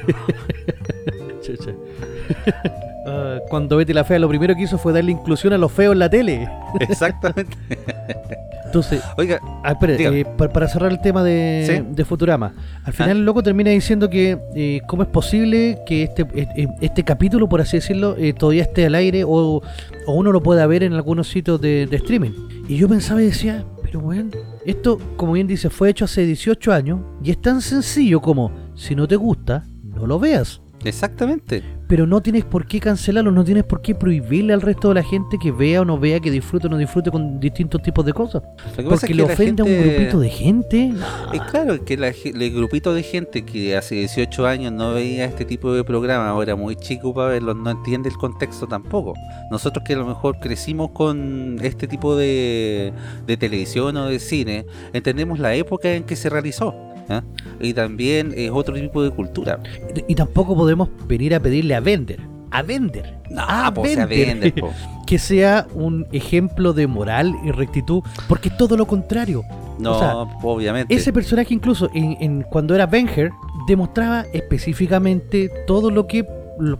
Ah, 3.05 3.39
cuando 3.49 3.77
Betty 3.77 3.93
la 3.93 4.03
Fea 4.03 4.17
lo 4.17 4.29
primero 4.29 4.55
que 4.55 4.63
hizo 4.63 4.77
fue 4.77 4.91
darle 4.93 5.11
inclusión 5.11 5.53
a 5.53 5.57
los 5.57 5.71
feos 5.71 5.93
en 5.93 5.99
la 5.99 6.09
tele. 6.09 6.49
Exactamente. 6.79 7.55
Entonces, 8.73 9.03
Oiga, 9.17 9.39
Ah, 9.63 9.73
espere, 9.73 9.97
Dígame. 9.97 10.19
eh, 10.21 10.25
pa- 10.25 10.49
para 10.49 10.67
cerrar 10.67 10.91
el 10.91 10.99
tema 10.99 11.23
de, 11.23 11.63
Sí. 11.67 11.85
de 11.95 12.05
Futurama. 12.05 12.55
Al 12.83 12.91
final 12.91 13.09
Ah. 13.09 13.11
el 13.11 13.23
loco 13.23 13.43
termina 13.43 13.69
diciendo 13.69 14.09
que 14.09 14.39
eh, 14.55 14.81
cómo 14.87 15.03
es 15.03 15.09
posible 15.09 15.77
que 15.85 16.01
este, 16.01 16.25
este, 16.33 16.67
este 16.81 17.03
capítulo, 17.03 17.47
por 17.47 17.61
así 17.61 17.77
decirlo, 17.77 18.15
eh, 18.17 18.33
todavía 18.33 18.63
esté 18.63 18.87
al 18.87 18.95
aire 18.95 19.23
o, 19.25 19.61
o 20.07 20.13
uno 20.15 20.31
lo 20.31 20.41
pueda 20.41 20.65
ver 20.65 20.81
en 20.81 20.93
algunos 20.93 21.27
sitios 21.29 21.61
de, 21.61 21.85
de 21.85 21.97
streaming. 21.97 22.31
Y 22.67 22.77
yo 22.77 22.89
pensaba 22.89 23.21
y 23.21 23.25
decía, 23.25 23.63
pero 23.83 23.99
bueno, 23.99 24.31
esto, 24.65 24.97
como 25.17 25.33
bien 25.33 25.45
dice, 25.45 25.69
fue 25.69 25.91
hecho 25.91 26.05
hace 26.05 26.25
18 26.25 26.73
años 26.73 26.99
y 27.23 27.29
es 27.29 27.39
tan 27.39 27.61
sencillo 27.61 28.21
como, 28.21 28.51
si 28.73 28.95
no 28.95 29.07
te 29.07 29.17
gusta, 29.17 29.63
no 29.83 30.07
lo 30.07 30.17
veas. 30.17 30.61
exactamente. 30.83 31.61
Pero 31.93 32.07
no 32.07 32.23
tienes 32.23 32.43
por 32.43 32.65
qué 32.65 32.79
cancelarlo, 32.79 33.31
no 33.31 33.43
tienes 33.43 33.65
por 33.65 33.83
qué 33.83 33.93
prohibirle 33.93 34.51
al 34.51 34.61
resto 34.63 34.87
de 34.89 34.95
la 34.95 35.03
gente 35.03 35.37
que 35.37 35.51
vea 35.51 35.81
o 35.81 35.85
no 35.85 35.99
vea, 35.99 36.19
que 36.19 36.31
disfrute 36.31 36.65
o 36.65 36.69
no 36.71 36.79
disfrute 36.79 37.11
con 37.11 37.39
distintos 37.39 37.83
tipos 37.83 38.03
de 38.03 38.13
cosas. 38.13 38.41
Lo 38.77 38.89
Porque 38.89 39.11
es 39.11 39.15
le 39.15 39.27
que 39.27 39.31
ofende 39.31 39.61
a 39.61 39.65
un 39.67 39.79
grupito 39.79 40.19
de 40.19 40.29
gente. 40.29 40.91
Es 41.31 41.41
claro 41.51 41.85
que 41.85 41.95
la 41.95 42.07
el 42.07 42.51
grupito 42.51 42.95
de 42.95 43.03
gente 43.03 43.45
que 43.45 43.77
hace 43.77 43.93
18 43.93 44.47
años 44.47 44.73
no 44.73 44.95
veía 44.95 45.25
este 45.25 45.45
tipo 45.45 45.71
de 45.71 45.83
programa, 45.83 46.29
ahora 46.29 46.55
muy 46.55 46.75
chico 46.77 47.13
para 47.13 47.27
verlo, 47.27 47.53
no 47.53 47.69
entiende 47.69 48.09
el 48.09 48.17
contexto 48.17 48.65
tampoco. 48.65 49.13
Nosotros 49.51 49.85
que 49.85 49.93
a 49.93 49.97
lo 49.97 50.07
mejor 50.07 50.39
crecimos 50.39 50.89
con 50.93 51.59
este 51.61 51.87
tipo 51.87 52.15
de, 52.15 52.91
de 53.27 53.37
televisión 53.37 53.95
o 53.97 54.07
de 54.07 54.17
cine, 54.17 54.65
entendemos 54.93 55.37
la 55.37 55.53
época 55.53 55.93
en 55.93 56.05
que 56.05 56.15
se 56.15 56.31
realizó. 56.31 56.73
¿Ah? 57.09 57.23
Y 57.59 57.73
también 57.73 58.33
es 58.35 58.51
otro 58.51 58.75
tipo 58.75 59.03
de 59.03 59.11
cultura. 59.11 59.59
Y 60.07 60.15
tampoco 60.15 60.55
podemos 60.55 60.89
venir 61.07 61.33
a 61.35 61.39
pedirle 61.39 61.75
a 61.75 61.79
Vender, 61.79 62.19
a 62.51 62.61
Vender, 62.61 63.17
No, 63.29 63.41
a 63.41 63.73
pues, 63.73 63.95
Bender, 64.07 64.53
que 65.07 65.19
sea 65.19 65.67
un 65.73 66.05
ejemplo 66.11 66.73
de 66.73 66.87
moral 66.87 67.33
y 67.43 67.51
rectitud, 67.51 68.01
porque 68.27 68.49
es 68.49 68.57
todo 68.57 68.77
lo 68.77 68.85
contrario. 68.85 69.43
No, 69.79 69.93
O 69.95 69.99
sea, 69.99 70.13
obviamente. 70.43 70.93
Ese 70.93 71.11
personaje 71.11 71.53
incluso 71.53 71.89
en, 71.93 72.15
en- 72.19 72.41
cuando 72.43 72.75
era 72.75 72.85
Benher 72.85 73.31
demostraba 73.67 74.25
específicamente 74.33 75.49
todo 75.65 75.89
lo 75.89 76.05
que, 76.05 76.23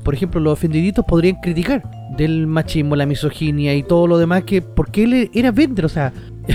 por 0.04 0.14
ejemplo, 0.14 0.40
los 0.40 0.54
ofendiditos 0.54 1.04
podrían 1.06 1.38
criticar 1.42 1.84
del 2.18 2.46
machismo, 2.46 2.96
la 2.96 3.08
misoginia 3.08 3.74
y 3.74 3.82
todo 3.82 4.06
lo 4.06 4.20
demás 4.20 4.44
que 4.44 4.62
porque 4.62 5.04
él 5.06 5.32
era 5.34 5.52
Bender, 5.52 5.86
o 5.86 5.90
sea, 5.90 6.14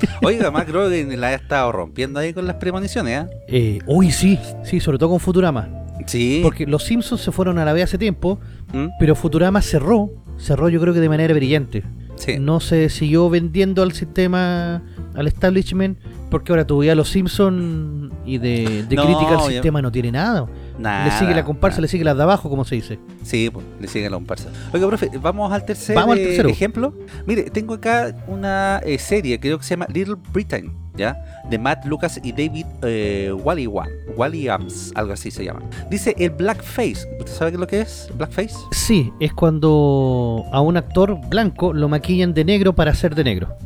Oiga, 0.22 0.50
Mac 0.50 0.68
Rogan 0.70 1.20
la 1.20 1.28
ha 1.28 1.34
estado 1.34 1.72
rompiendo 1.72 2.18
ahí 2.20 2.32
con 2.32 2.46
las 2.46 2.56
premoniciones, 2.56 3.18
¿ah? 3.18 3.28
eh, 3.48 3.78
uy 3.86 4.10
sí, 4.10 4.38
sí, 4.64 4.80
sobre 4.80 4.98
todo 4.98 5.10
con 5.10 5.20
Futurama, 5.20 5.68
Sí. 6.06 6.40
porque 6.42 6.66
los 6.66 6.84
Simpsons 6.84 7.20
se 7.20 7.32
fueron 7.32 7.58
a 7.58 7.64
la 7.64 7.72
vez 7.72 7.84
hace 7.84 7.98
tiempo, 7.98 8.38
¿Mm? 8.72 8.86
pero 8.98 9.14
Futurama 9.14 9.60
cerró, 9.62 10.10
cerró 10.38 10.68
yo 10.68 10.80
creo 10.80 10.94
que 10.94 11.00
de 11.00 11.08
manera 11.08 11.32
brillante. 11.34 11.82
Sí. 12.16 12.38
No 12.38 12.60
se 12.60 12.88
siguió 12.88 13.28
vendiendo 13.28 13.82
al 13.82 13.92
sistema, 13.92 14.82
al 15.14 15.26
establishment, 15.26 15.98
porque 16.30 16.50
ahora 16.50 16.66
todavía 16.66 16.94
los 16.94 17.10
Simpsons 17.10 18.10
y 18.24 18.38
de, 18.38 18.84
de 18.88 18.96
No, 18.96 19.04
crítica 19.04 19.34
al 19.38 19.50
sistema 19.52 19.82
no 19.82 19.92
tiene 19.92 20.12
nada. 20.12 20.46
Nada, 20.78 21.06
le 21.06 21.10
sigue 21.12 21.34
la 21.34 21.44
comparsa, 21.44 21.76
nada. 21.76 21.82
le 21.82 21.88
sigue 21.88 22.04
las 22.04 22.16
de 22.16 22.22
abajo, 22.22 22.50
como 22.50 22.64
se 22.64 22.74
dice. 22.74 22.98
Sí, 23.22 23.50
pues, 23.50 23.64
le 23.80 23.88
sigue 23.88 24.08
la 24.10 24.16
comparsa. 24.16 24.50
Oiga, 24.72 24.86
profe, 24.86 25.10
vamos 25.20 25.52
al 25.52 25.64
tercer, 25.64 25.96
Vamos 25.96 26.12
al 26.12 26.18
eh, 26.18 26.26
tercero. 26.26 26.48
ejemplo. 26.48 26.94
Mire, 27.26 27.44
tengo 27.44 27.74
acá 27.74 28.14
una 28.26 28.80
eh, 28.84 28.98
serie, 28.98 29.40
creo 29.40 29.58
que 29.58 29.64
se 29.64 29.70
llama 29.70 29.86
Little 29.92 30.16
Britain, 30.32 30.72
¿ya? 30.96 31.16
De 31.48 31.58
Matt 31.58 31.84
Lucas 31.86 32.20
y 32.22 32.32
David 32.32 32.66
eh, 32.82 33.32
Walliwan, 33.32 33.88
Walliams, 34.16 34.92
algo 34.94 35.12
así 35.12 35.30
se 35.30 35.44
llama. 35.44 35.62
Dice 35.90 36.14
el 36.18 36.30
blackface. 36.30 37.06
¿Usted 37.18 37.32
sabe 37.32 37.50
qué 37.52 37.56
es 37.56 37.60
lo 37.60 37.66
que 37.66 37.80
es? 37.80 38.10
Blackface. 38.14 38.54
Sí, 38.72 39.12
es 39.20 39.32
cuando 39.32 40.44
a 40.52 40.60
un 40.60 40.76
actor 40.76 41.18
blanco 41.28 41.72
lo 41.72 41.88
maquillan 41.88 42.34
de 42.34 42.44
negro 42.44 42.74
para 42.74 42.94
ser 42.94 43.14
de 43.14 43.24
negro. 43.24 43.56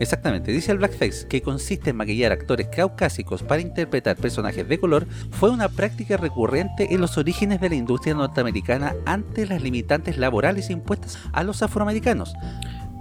Exactamente, 0.00 0.52
dice 0.52 0.72
el 0.72 0.78
blackface, 0.78 1.26
que 1.28 1.42
consiste 1.42 1.90
en 1.90 1.96
maquillar 1.96 2.32
actores 2.32 2.68
caucásicos 2.68 3.42
para 3.42 3.60
interpretar 3.60 4.16
personajes 4.16 4.68
de 4.68 4.78
color, 4.78 5.06
fue 5.30 5.50
una 5.50 5.68
práctica 5.68 6.16
recurrente 6.16 6.94
en 6.94 7.00
los 7.00 7.16
orígenes 7.18 7.60
de 7.60 7.68
la 7.68 7.74
industria 7.74 8.14
norteamericana 8.14 8.94
ante 9.06 9.46
las 9.46 9.62
limitantes 9.62 10.18
laborales 10.18 10.70
impuestas 10.70 11.18
a 11.32 11.42
los 11.42 11.62
afroamericanos. 11.62 12.34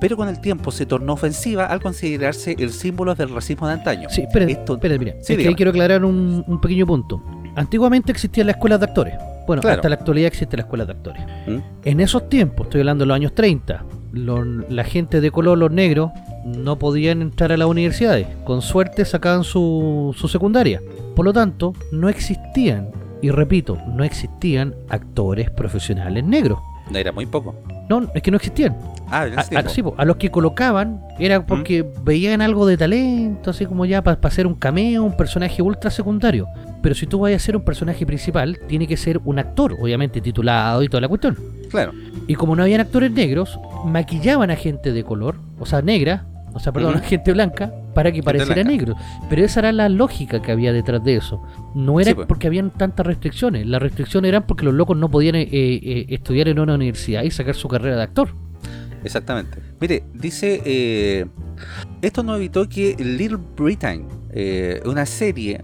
Pero 0.01 0.17
con 0.17 0.27
el 0.27 0.41
tiempo 0.41 0.71
se 0.71 0.85
tornó 0.85 1.13
ofensiva 1.13 1.65
al 1.65 1.81
considerarse 1.81 2.55
el 2.59 2.71
símbolo 2.71 3.15
del 3.15 3.29
racismo 3.33 3.67
de 3.67 3.73
antaño. 3.73 4.09
Sí, 4.09 4.21
espera, 4.21 4.45
Esto- 4.45 4.73
espera, 4.73 4.97
mira. 4.97 5.13
Sí, 5.21 5.33
es 5.33 5.39
que 5.39 5.47
ahí 5.47 5.55
quiero 5.55 5.71
aclarar 5.71 6.03
un, 6.03 6.43
un 6.45 6.59
pequeño 6.59 6.85
punto. 6.85 7.23
Antiguamente 7.55 8.11
existían 8.11 8.47
las 8.47 8.55
escuelas 8.57 8.79
de 8.81 8.85
actores. 8.87 9.13
Bueno, 9.47 9.61
Claro. 9.61 9.75
hasta 9.77 9.89
la 9.89 9.95
actualidad 9.95 10.27
existe 10.27 10.57
la 10.57 10.63
escuela 10.63 10.85
de 10.85 10.91
actores. 10.93 11.23
¿Mm? 11.47 11.57
En 11.83 11.99
esos 12.01 12.27
tiempos, 12.29 12.65
estoy 12.67 12.81
hablando 12.81 13.03
de 13.03 13.07
los 13.07 13.15
años 13.15 13.33
30, 13.35 13.85
lo- 14.11 14.43
la 14.43 14.83
gente 14.83 15.21
de 15.21 15.31
color, 15.31 15.57
los 15.57 15.71
negros, 15.71 16.11
no 16.45 16.77
podían 16.77 17.21
entrar 17.21 17.51
a 17.51 17.57
las 17.57 17.67
universidades. 17.67 18.27
Con 18.43 18.61
suerte 18.61 19.05
sacaban 19.05 19.43
su, 19.43 20.15
su 20.17 20.27
secundaria. 20.27 20.81
Por 21.15 21.25
lo 21.25 21.33
tanto, 21.33 21.73
no 21.91 22.09
existían, 22.09 22.89
y 23.21 23.29
repito, 23.29 23.77
no 23.87 24.03
existían 24.03 24.75
actores 24.89 25.49
profesionales 25.49 26.23
negros. 26.23 26.59
No 26.89 26.97
era 26.97 27.11
muy 27.11 27.25
poco. 27.25 27.55
No, 27.89 28.09
es 28.13 28.21
que 28.21 28.31
no 28.31 28.37
existían. 28.37 28.77
Ah, 29.09 29.27
A, 29.35 29.43
sí, 29.43 29.83
a 29.97 30.05
los 30.05 30.15
que 30.15 30.31
colocaban 30.31 31.01
era 31.19 31.45
porque 31.45 31.85
veían 32.03 32.41
algo 32.41 32.65
de 32.65 32.77
talento, 32.77 33.51
así 33.51 33.65
como 33.65 33.85
ya 33.85 34.01
para 34.01 34.19
hacer 34.23 34.47
un 34.47 34.55
cameo, 34.55 35.03
un 35.03 35.15
personaje 35.15 35.61
ultra 35.61 35.91
secundario. 35.91 36.47
Pero 36.81 36.95
si 36.95 37.05
tú 37.05 37.19
vas 37.19 37.33
a 37.33 37.39
ser 37.39 37.55
un 37.55 37.63
personaje 37.63 38.05
principal, 38.05 38.59
tiene 38.67 38.87
que 38.87 38.97
ser 38.97 39.21
un 39.23 39.39
actor, 39.39 39.77
obviamente 39.79 40.19
titulado 40.19 40.81
y 40.83 40.89
toda 40.89 41.01
la 41.01 41.07
cuestión. 41.07 41.37
Claro. 41.69 41.91
Y 42.27 42.35
como 42.35 42.55
no 42.55 42.63
habían 42.63 42.81
actores 42.81 43.11
negros, 43.11 43.59
maquillaban 43.85 44.51
a 44.51 44.55
gente 44.55 44.91
de 44.91 45.03
color, 45.03 45.35
o 45.59 45.65
sea, 45.65 45.81
negra, 45.81 46.25
o 46.53 46.59
sea, 46.59 46.71
perdón, 46.71 47.01
gente 47.01 47.33
blanca, 47.33 47.73
para 47.93 48.11
que 48.11 48.21
pareciera 48.21 48.63
negro. 48.63 48.95
Pero 49.29 49.43
esa 49.43 49.61
era 49.61 49.71
la 49.71 49.89
lógica 49.89 50.41
que 50.41 50.51
había 50.51 50.71
detrás 50.73 51.03
de 51.03 51.15
eso. 51.15 51.41
No 51.73 51.99
era 51.99 52.13
pues. 52.13 52.27
porque 52.27 52.47
habían 52.47 52.71
tantas 52.71 53.05
restricciones. 53.05 53.65
Las 53.65 53.81
restricciones 53.81 54.29
eran 54.29 54.43
porque 54.43 54.65
los 54.65 54.73
locos 54.73 54.97
no 54.97 55.09
podían 55.09 55.35
eh, 55.35 55.47
eh, 55.51 56.05
estudiar 56.09 56.47
en 56.47 56.59
una 56.59 56.75
universidad 56.75 57.23
y 57.23 57.31
sacar 57.31 57.55
su 57.55 57.67
carrera 57.67 57.95
de 57.95 58.03
actor. 58.03 58.29
Exactamente. 59.03 59.57
Mire, 59.81 60.03
dice, 60.13 60.61
eh, 60.63 61.25
esto 62.01 62.23
no 62.23 62.35
evitó 62.35 62.69
que 62.69 62.95
Little 62.97 63.39
Britain, 63.57 64.07
una 64.85 65.05
serie, 65.05 65.63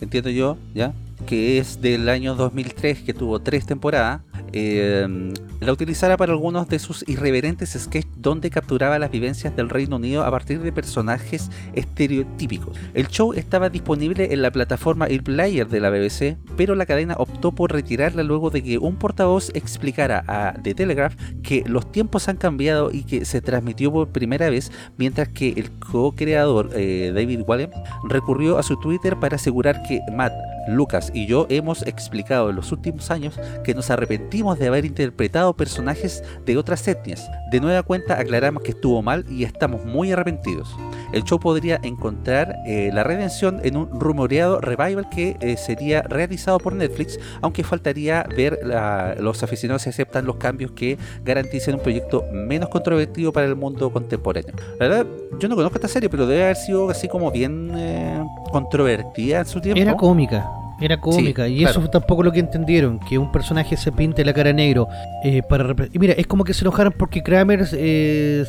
entiendo 0.00 0.30
yo, 0.30 0.58
¿ya? 0.74 0.92
que 1.26 1.58
es 1.58 1.80
del 1.80 2.08
año 2.08 2.34
2003, 2.34 3.02
que 3.02 3.12
tuvo 3.14 3.40
tres 3.40 3.66
temporadas, 3.66 4.22
eh, 4.52 5.32
la 5.60 5.72
utilizara 5.72 6.16
para 6.16 6.32
algunos 6.32 6.68
de 6.68 6.78
sus 6.78 7.04
irreverentes 7.08 7.70
sketches 7.70 8.10
donde 8.16 8.50
capturaba 8.50 8.98
las 8.98 9.10
vivencias 9.10 9.54
del 9.56 9.68
Reino 9.68 9.96
Unido 9.96 10.24
a 10.24 10.30
partir 10.30 10.60
de 10.60 10.72
personajes 10.72 11.50
estereotípicos. 11.74 12.76
El 12.94 13.08
show 13.08 13.32
estaba 13.32 13.68
disponible 13.68 14.32
en 14.32 14.42
la 14.42 14.50
plataforma 14.50 15.08
Player 15.24 15.68
de 15.68 15.80
la 15.80 15.90
BBC, 15.90 16.36
pero 16.56 16.74
la 16.74 16.86
cadena 16.86 17.14
optó 17.18 17.52
por 17.52 17.72
retirarla 17.72 18.22
luego 18.22 18.50
de 18.50 18.62
que 18.62 18.78
un 18.78 18.96
portavoz 18.96 19.50
explicara 19.54 20.24
a 20.26 20.54
The 20.62 20.74
Telegraph 20.74 21.14
que 21.42 21.64
los 21.66 21.90
tiempos 21.90 22.28
han 22.28 22.36
cambiado 22.36 22.90
y 22.92 23.04
que 23.04 23.24
se 23.24 23.40
transmitió 23.40 23.92
por 23.92 24.08
primera 24.08 24.48
vez, 24.50 24.70
mientras 24.96 25.28
que 25.28 25.50
el 25.50 25.70
co-creador 25.72 26.70
eh, 26.74 27.12
David 27.14 27.42
Wallen 27.46 27.70
recurrió 28.08 28.58
a 28.58 28.62
su 28.62 28.78
Twitter 28.78 29.18
para 29.18 29.36
asegurar 29.36 29.82
que 29.82 30.00
Matt, 30.14 30.32
Lucas 30.68 31.10
y 31.14 31.26
yo 31.26 31.46
hemos 31.48 31.82
explicado 31.86 32.50
en 32.50 32.56
los 32.56 32.72
últimos 32.72 33.10
años 33.10 33.38
que 33.64 33.74
nos 33.74 33.90
arrepentimos 33.90 34.27
de 34.28 34.66
haber 34.66 34.84
interpretado 34.84 35.56
personajes 35.56 36.22
de 36.44 36.58
otras 36.58 36.86
etnias. 36.86 37.30
De 37.50 37.60
nueva 37.60 37.82
cuenta 37.82 38.20
aclaramos 38.20 38.62
que 38.62 38.72
estuvo 38.72 39.00
mal 39.00 39.24
y 39.30 39.44
estamos 39.44 39.84
muy 39.86 40.12
arrepentidos. 40.12 40.68
El 41.12 41.24
show 41.24 41.40
podría 41.40 41.80
encontrar 41.82 42.54
eh, 42.66 42.90
la 42.92 43.04
redención 43.04 43.60
en 43.64 43.78
un 43.78 43.88
rumoreado 43.98 44.60
revival 44.60 45.08
que 45.08 45.38
eh, 45.40 45.56
sería 45.56 46.02
realizado 46.02 46.58
por 46.58 46.74
Netflix, 46.74 47.18
aunque 47.40 47.64
faltaría 47.64 48.26
ver 48.36 48.60
los 49.18 49.42
aficionados 49.42 49.82
si 49.82 49.88
aceptan 49.88 50.26
los 50.26 50.36
cambios 50.36 50.72
que 50.72 50.98
garanticen 51.24 51.76
un 51.76 51.80
proyecto 51.80 52.24
menos 52.32 52.68
controvertido 52.68 53.32
para 53.32 53.46
el 53.46 53.56
mundo 53.56 53.90
contemporáneo. 53.90 54.54
La 54.78 54.88
verdad, 54.88 55.06
yo 55.40 55.48
no 55.48 55.56
conozco 55.56 55.76
esta 55.76 55.88
serie, 55.88 56.10
pero 56.10 56.26
debe 56.26 56.44
haber 56.44 56.56
sido 56.56 56.90
así 56.90 57.08
como 57.08 57.30
bien 57.30 57.72
eh, 57.74 58.22
controvertida 58.52 59.40
en 59.40 59.46
su 59.46 59.60
tiempo. 59.60 59.80
Era 59.80 59.96
cómica. 59.96 60.67
Era 60.80 61.00
cómica, 61.00 61.48
y 61.48 61.64
eso 61.64 61.80
fue 61.80 61.90
tampoco 61.90 62.22
lo 62.22 62.30
que 62.30 62.40
entendieron, 62.40 63.00
que 63.00 63.18
un 63.18 63.32
personaje 63.32 63.76
se 63.76 63.90
pinte 63.90 64.24
la 64.24 64.32
cara 64.32 64.52
negro 64.52 64.88
eh, 65.24 65.42
para 65.42 65.74
Y 65.92 65.98
mira, 65.98 66.14
es 66.14 66.26
como 66.26 66.44
que 66.44 66.54
se 66.54 66.64
enojaron 66.64 66.94
porque 66.96 67.22
Kramer 67.22 67.66
eh, 67.72 68.44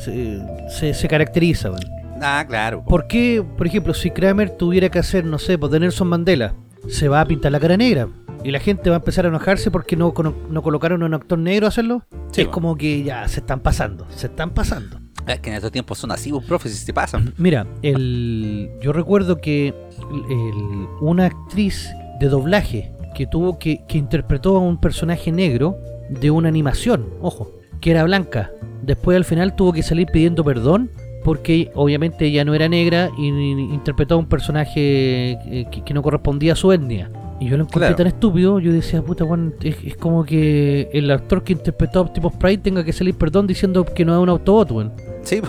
se, 0.68 0.94
se, 0.94 1.08
caracteriza. 1.08 1.72
Ah, 2.20 2.44
claro. 2.46 2.84
¿Por 2.84 3.06
qué, 3.08 3.44
por 3.56 3.66
ejemplo, 3.66 3.94
si 3.94 4.10
Kramer 4.10 4.50
tuviera 4.50 4.88
que 4.88 4.98
hacer, 4.98 5.24
no 5.24 5.38
sé, 5.38 5.58
pues 5.58 5.72
de 5.72 5.80
Nelson 5.80 6.08
Mandela, 6.08 6.54
se 6.88 7.08
va 7.08 7.20
a 7.20 7.24
pintar 7.24 7.50
la 7.50 7.58
cara 7.58 7.76
negra? 7.76 8.08
Y 8.44 8.52
la 8.52 8.60
gente 8.60 8.88
va 8.90 8.96
a 8.96 9.00
empezar 9.00 9.26
a 9.26 9.28
enojarse 9.28 9.70
porque 9.70 9.96
no, 9.96 10.14
no 10.48 10.62
colocaron 10.62 11.02
a 11.02 11.06
un 11.06 11.14
actor 11.14 11.38
negro 11.38 11.66
a 11.66 11.68
hacerlo. 11.68 12.04
es 12.34 12.48
como 12.48 12.76
que 12.76 13.02
ya 13.02 13.26
se 13.28 13.40
están 13.40 13.60
pasando, 13.60 14.06
se 14.14 14.28
están 14.28 14.50
pasando. 14.50 14.98
Es 15.26 15.40
que 15.40 15.50
en 15.50 15.56
estos 15.56 15.70
tiempos 15.70 15.98
son 15.98 16.10
así, 16.10 16.32
profes, 16.46 16.72
si 16.72 16.86
se 16.86 16.92
pasan. 16.92 17.34
Mira, 17.36 17.66
el, 17.82 18.70
yo 18.80 18.92
recuerdo 18.92 19.40
que 19.40 19.68
el, 19.68 20.88
una 21.00 21.26
actriz 21.26 21.90
de 22.20 22.28
doblaje 22.28 22.92
que 23.14 23.26
tuvo 23.26 23.58
que, 23.58 23.84
que 23.88 23.98
interpretó 23.98 24.56
a 24.56 24.60
un 24.60 24.78
personaje 24.78 25.32
negro 25.32 25.78
de 26.08 26.30
una 26.30 26.48
animación, 26.48 27.06
ojo, 27.20 27.50
que 27.80 27.90
era 27.90 28.04
blanca. 28.04 28.52
Después 28.82 29.16
al 29.16 29.24
final 29.24 29.56
tuvo 29.56 29.72
que 29.72 29.82
salir 29.82 30.06
pidiendo 30.12 30.44
perdón 30.44 30.90
porque 31.24 31.70
obviamente 31.74 32.26
ella 32.26 32.44
no 32.44 32.54
era 32.54 32.68
negra 32.68 33.10
y, 33.18 33.28
interpretó 33.28 34.14
a 34.14 34.18
un 34.18 34.26
personaje 34.26 35.32
eh, 35.32 35.66
que, 35.84 35.94
no 35.94 36.02
correspondía 36.02 36.54
a 36.54 36.56
su 36.56 36.72
etnia. 36.72 37.10
Y 37.40 37.48
yo 37.48 37.56
lo 37.56 37.64
encontré 37.64 37.94
tan 37.94 38.06
estúpido, 38.06 38.58
yo 38.58 38.70
decía, 38.70 39.00
puta, 39.00 39.24
Juan, 39.24 39.54
es, 39.62 39.96
como 39.96 40.24
que 40.24 40.90
el 40.92 41.10
actor 41.10 41.42
que 41.42 41.54
interpretó 41.54 42.00
a 42.00 42.02
Optimus 42.02 42.34
Prime 42.34 42.58
tenga 42.58 42.84
que 42.84 42.92
salir 42.92 43.14
perdón 43.14 43.46
diciendo 43.46 43.84
que 43.84 44.04
no 44.04 44.14
es 44.14 44.20
un 44.20 44.28
Autobot, 44.28 44.70
weón. 44.70 44.92
Sí, 45.22 45.40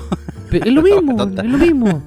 es 0.52 0.74
lo 0.74 0.82
mismo, 0.84 1.22
es 1.22 1.44
lo 1.44 1.58
mismo. 1.58 2.04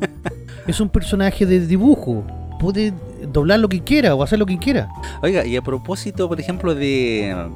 Es 0.67 0.81
un 0.81 0.89
personaje 0.89 1.45
de 1.45 1.67
dibujo. 1.67 2.25
Puede 2.59 2.93
doblar 3.33 3.61
lo 3.61 3.69
que 3.69 3.83
quiera 3.83 4.15
o 4.15 4.23
hacer 4.23 4.39
lo 4.39 4.47
que 4.47 4.59
quiera. 4.59 4.89
Oiga, 5.23 5.45
y 5.45 5.57
a 5.57 5.63
propósito, 5.63 6.29
por 6.29 6.41
ejemplo, 6.41 6.75
de 6.75 7.51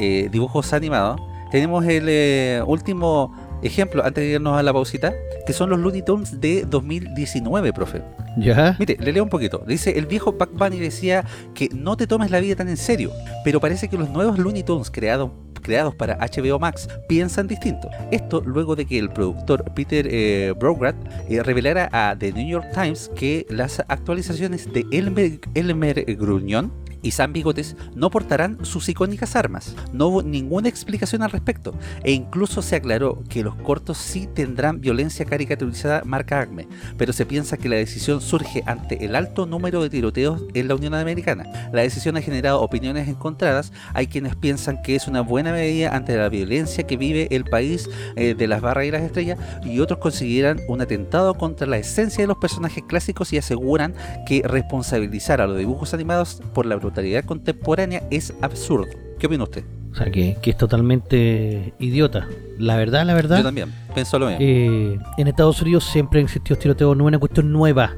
eh, 0.00 0.28
dibujos 0.30 0.72
animados, 0.72 1.20
tenemos 1.50 1.84
el 1.84 2.06
eh, 2.08 2.62
último 2.66 3.34
ejemplo, 3.62 4.04
antes 4.04 4.24
de 4.24 4.30
irnos 4.30 4.56
a 4.56 4.62
la 4.62 4.72
pausita, 4.72 5.12
que 5.46 5.52
son 5.52 5.70
los 5.70 5.78
Looney 5.78 6.02
Tunes 6.02 6.40
de 6.40 6.64
2019, 6.64 7.72
profe. 7.72 8.02
¿Ya? 8.36 8.76
Mire, 8.78 8.96
le 9.00 9.12
leo 9.12 9.24
un 9.24 9.28
poquito. 9.28 9.62
Dice, 9.66 9.98
el 9.98 10.06
viejo 10.06 10.32
Buck 10.32 10.52
Bunny 10.52 10.78
decía 10.78 11.24
que 11.54 11.68
no 11.72 11.96
te 11.96 12.06
tomes 12.06 12.30
la 12.30 12.40
vida 12.40 12.56
tan 12.56 12.68
en 12.68 12.76
serio, 12.76 13.10
pero 13.44 13.60
parece 13.60 13.88
que 13.88 13.98
los 13.98 14.08
nuevos 14.10 14.38
Looney 14.38 14.62
Tunes 14.62 14.90
creados 14.90 15.30
creados 15.70 15.94
para 15.94 16.16
HBO 16.16 16.58
Max 16.58 16.88
piensan 17.06 17.46
distinto. 17.46 17.88
Esto 18.10 18.42
luego 18.44 18.74
de 18.74 18.86
que 18.86 18.98
el 18.98 19.08
productor 19.08 19.64
Peter 19.72 20.04
eh, 20.10 20.52
eh 20.52 21.42
revelara 21.44 21.88
a 21.92 22.16
The 22.18 22.32
New 22.32 22.48
York 22.48 22.66
Times 22.74 23.08
que 23.14 23.46
las 23.48 23.78
actualizaciones 23.86 24.72
de 24.72 24.84
Elmer, 24.90 25.38
Elmer 25.54 26.04
Gruñón 26.16 26.72
y 27.02 27.12
San 27.12 27.32
Bigotes 27.32 27.76
no 27.94 28.10
portarán 28.10 28.58
sus 28.64 28.88
icónicas 28.88 29.36
armas. 29.36 29.74
No 29.92 30.08
hubo 30.08 30.22
ninguna 30.22 30.68
explicación 30.68 31.22
al 31.22 31.30
respecto 31.30 31.74
e 32.02 32.12
incluso 32.12 32.62
se 32.62 32.76
aclaró 32.76 33.22
que 33.28 33.42
los 33.42 33.54
cortos 33.56 33.98
sí 33.98 34.28
tendrán 34.32 34.80
violencia 34.80 35.24
caricaturizada 35.24 36.02
marca 36.04 36.40
ACME, 36.40 36.68
pero 36.96 37.12
se 37.12 37.26
piensa 37.26 37.56
que 37.56 37.68
la 37.68 37.76
decisión 37.76 38.20
surge 38.20 38.62
ante 38.66 39.04
el 39.04 39.16
alto 39.16 39.46
número 39.46 39.82
de 39.82 39.90
tiroteos 39.90 40.42
en 40.54 40.68
la 40.68 40.74
Unión 40.74 40.94
Americana. 40.94 41.44
La 41.72 41.82
decisión 41.82 42.16
ha 42.16 42.22
generado 42.22 42.60
opiniones 42.60 43.08
encontradas, 43.08 43.72
hay 43.94 44.06
quienes 44.06 44.36
piensan 44.36 44.82
que 44.82 44.96
es 44.96 45.08
una 45.08 45.22
buena 45.22 45.52
medida 45.52 45.94
ante 45.94 46.16
la 46.16 46.28
violencia 46.28 46.86
que 46.86 46.96
vive 46.96 47.28
el 47.30 47.44
país 47.44 47.88
eh, 48.16 48.34
de 48.34 48.46
las 48.46 48.60
barras 48.60 48.86
y 48.86 48.90
las 48.90 49.02
estrellas 49.02 49.38
y 49.64 49.80
otros 49.80 49.98
consideran 49.98 50.60
un 50.68 50.80
atentado 50.80 51.34
contra 51.34 51.66
la 51.66 51.78
esencia 51.78 52.22
de 52.22 52.28
los 52.28 52.38
personajes 52.38 52.84
clásicos 52.86 53.32
y 53.32 53.38
aseguran 53.38 53.94
que 54.26 54.42
responsabilizar 54.44 55.40
a 55.40 55.46
los 55.46 55.58
dibujos 55.58 55.94
animados 55.94 56.42
por 56.52 56.66
la 56.66 56.76
brutalidad 56.76 56.89
contemporánea 57.24 58.02
es 58.10 58.34
absurdo. 58.40 58.86
¿Qué 59.18 59.26
opina 59.26 59.44
usted? 59.44 59.64
O 59.92 59.94
sea, 59.94 60.10
que, 60.10 60.36
es 60.42 60.56
totalmente 60.56 61.74
idiota. 61.78 62.28
La 62.58 62.76
verdad, 62.76 63.04
la 63.04 63.14
verdad. 63.14 63.38
Yo 63.38 63.44
también, 63.44 63.72
pienso 63.94 64.18
lo 64.18 64.26
mismo. 64.26 64.38
Eh, 64.40 64.98
en 65.18 65.28
Estados 65.28 65.60
Unidos 65.62 65.84
siempre 65.84 66.20
han 66.20 66.26
existido 66.26 66.56
tiroteos, 66.56 66.96
no 66.96 67.04
es 67.04 67.08
una 67.08 67.18
cuestión 67.18 67.52
nueva. 67.52 67.96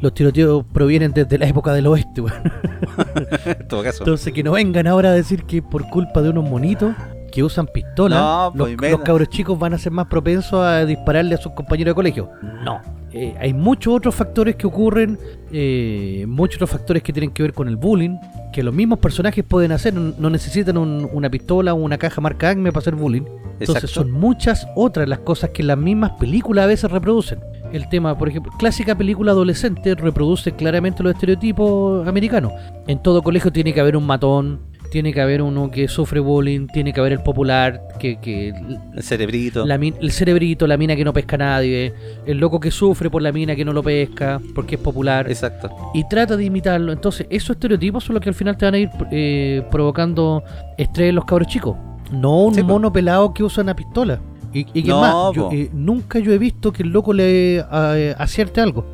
Los 0.00 0.14
tiroteos 0.14 0.64
provienen 0.72 1.12
desde 1.12 1.38
la 1.38 1.46
época 1.46 1.72
del 1.74 1.86
oeste, 1.86 2.22
en 3.44 3.68
todo 3.68 3.84
caso. 3.84 4.02
Entonces, 4.02 4.32
que 4.32 4.42
no 4.42 4.52
vengan 4.52 4.88
ahora 4.88 5.10
a 5.10 5.12
decir 5.12 5.44
que 5.44 5.62
por 5.62 5.88
culpa 5.88 6.22
de 6.22 6.30
unos 6.30 6.48
monitos 6.48 6.94
que 7.30 7.44
usan 7.44 7.66
pistolas, 7.68 8.52
los, 8.54 8.70
pues, 8.76 8.90
los 8.90 9.00
cabros 9.02 9.28
chicos 9.28 9.56
van 9.58 9.74
a 9.74 9.78
ser 9.78 9.92
más 9.92 10.06
propensos 10.08 10.54
a 10.54 10.84
dispararle 10.84 11.36
a 11.36 11.38
sus 11.38 11.52
compañeros 11.52 11.92
de 11.92 11.94
colegio. 11.94 12.30
No 12.64 12.80
eh, 13.12 13.34
hay 13.38 13.52
muchos 13.52 13.94
otros 13.94 14.14
factores 14.14 14.56
que 14.56 14.66
ocurren, 14.66 15.18
eh, 15.52 16.24
muchos 16.26 16.56
otros 16.56 16.70
factores 16.70 17.02
que 17.02 17.12
tienen 17.12 17.30
que 17.30 17.42
ver 17.42 17.52
con 17.52 17.68
el 17.68 17.76
bullying, 17.76 18.16
que 18.52 18.62
los 18.62 18.74
mismos 18.74 18.98
personajes 18.98 19.44
pueden 19.44 19.72
hacer, 19.72 19.94
no 19.94 20.30
necesitan 20.30 20.76
una 20.76 21.30
pistola 21.30 21.74
o 21.74 21.76
una 21.76 21.98
caja 21.98 22.20
marca 22.20 22.50
ACME 22.50 22.72
para 22.72 22.80
hacer 22.80 22.94
bullying. 22.94 23.22
Entonces 23.60 23.90
son 23.90 24.10
muchas 24.10 24.66
otras 24.74 25.08
las 25.08 25.20
cosas 25.20 25.50
que 25.50 25.62
las 25.62 25.78
mismas 25.78 26.12
películas 26.12 26.64
a 26.64 26.66
veces 26.66 26.90
reproducen. 26.90 27.40
El 27.72 27.88
tema, 27.88 28.18
por 28.18 28.28
ejemplo, 28.28 28.52
clásica 28.58 28.94
película 28.96 29.32
adolescente 29.32 29.94
reproduce 29.94 30.52
claramente 30.52 31.02
los 31.02 31.14
estereotipos 31.14 32.06
americanos. 32.06 32.52
En 32.86 33.02
todo 33.02 33.22
colegio 33.22 33.52
tiene 33.52 33.72
que 33.72 33.80
haber 33.80 33.96
un 33.96 34.04
matón, 34.04 34.60
tiene 34.92 35.14
que 35.14 35.22
haber 35.22 35.40
uno 35.40 35.70
que 35.70 35.88
sufre 35.88 36.20
bullying, 36.20 36.66
tiene 36.66 36.92
que 36.92 37.00
haber 37.00 37.12
el 37.12 37.22
popular, 37.22 37.80
que... 37.98 38.20
que 38.20 38.48
el 38.94 39.02
cerebrito. 39.02 39.64
el 39.64 40.12
cerebrito, 40.12 40.66
la 40.66 40.76
mina 40.76 40.94
que 40.94 41.02
no 41.02 41.14
pesca 41.14 41.36
a 41.36 41.38
nadie, 41.38 41.94
el 42.26 42.36
loco 42.36 42.60
que 42.60 42.70
sufre 42.70 43.08
por 43.08 43.22
la 43.22 43.32
mina 43.32 43.56
que 43.56 43.64
no 43.64 43.72
lo 43.72 43.82
pesca, 43.82 44.38
porque 44.54 44.74
es 44.74 44.80
popular. 44.82 45.30
Exacto. 45.30 45.70
Y 45.94 46.06
trata 46.08 46.36
de 46.36 46.44
imitarlo. 46.44 46.92
Entonces, 46.92 47.26
esos 47.30 47.56
estereotipos 47.56 48.04
son 48.04 48.14
los 48.14 48.22
que 48.22 48.28
al 48.28 48.34
final 48.34 48.58
te 48.58 48.66
van 48.66 48.74
a 48.74 48.78
ir 48.78 48.90
eh, 49.10 49.66
provocando 49.70 50.44
estrés 50.76 51.08
en 51.08 51.14
los 51.14 51.24
cabros 51.24 51.48
chicos. 51.48 51.74
No 52.10 52.44
un 52.44 52.66
mono 52.66 52.92
pelado 52.92 53.32
que 53.32 53.42
usa 53.42 53.62
una 53.62 53.74
pistola. 53.74 54.20
Y, 54.52 54.66
y 54.74 54.82
que 54.82 54.90
más, 54.90 55.14
eh, 55.52 55.70
nunca 55.72 56.18
yo 56.18 56.32
he 56.32 56.38
visto 56.38 56.70
que 56.70 56.82
el 56.82 56.90
loco 56.90 57.14
le 57.14 57.60
eh, 57.60 58.14
acierte 58.18 58.60
algo. 58.60 58.84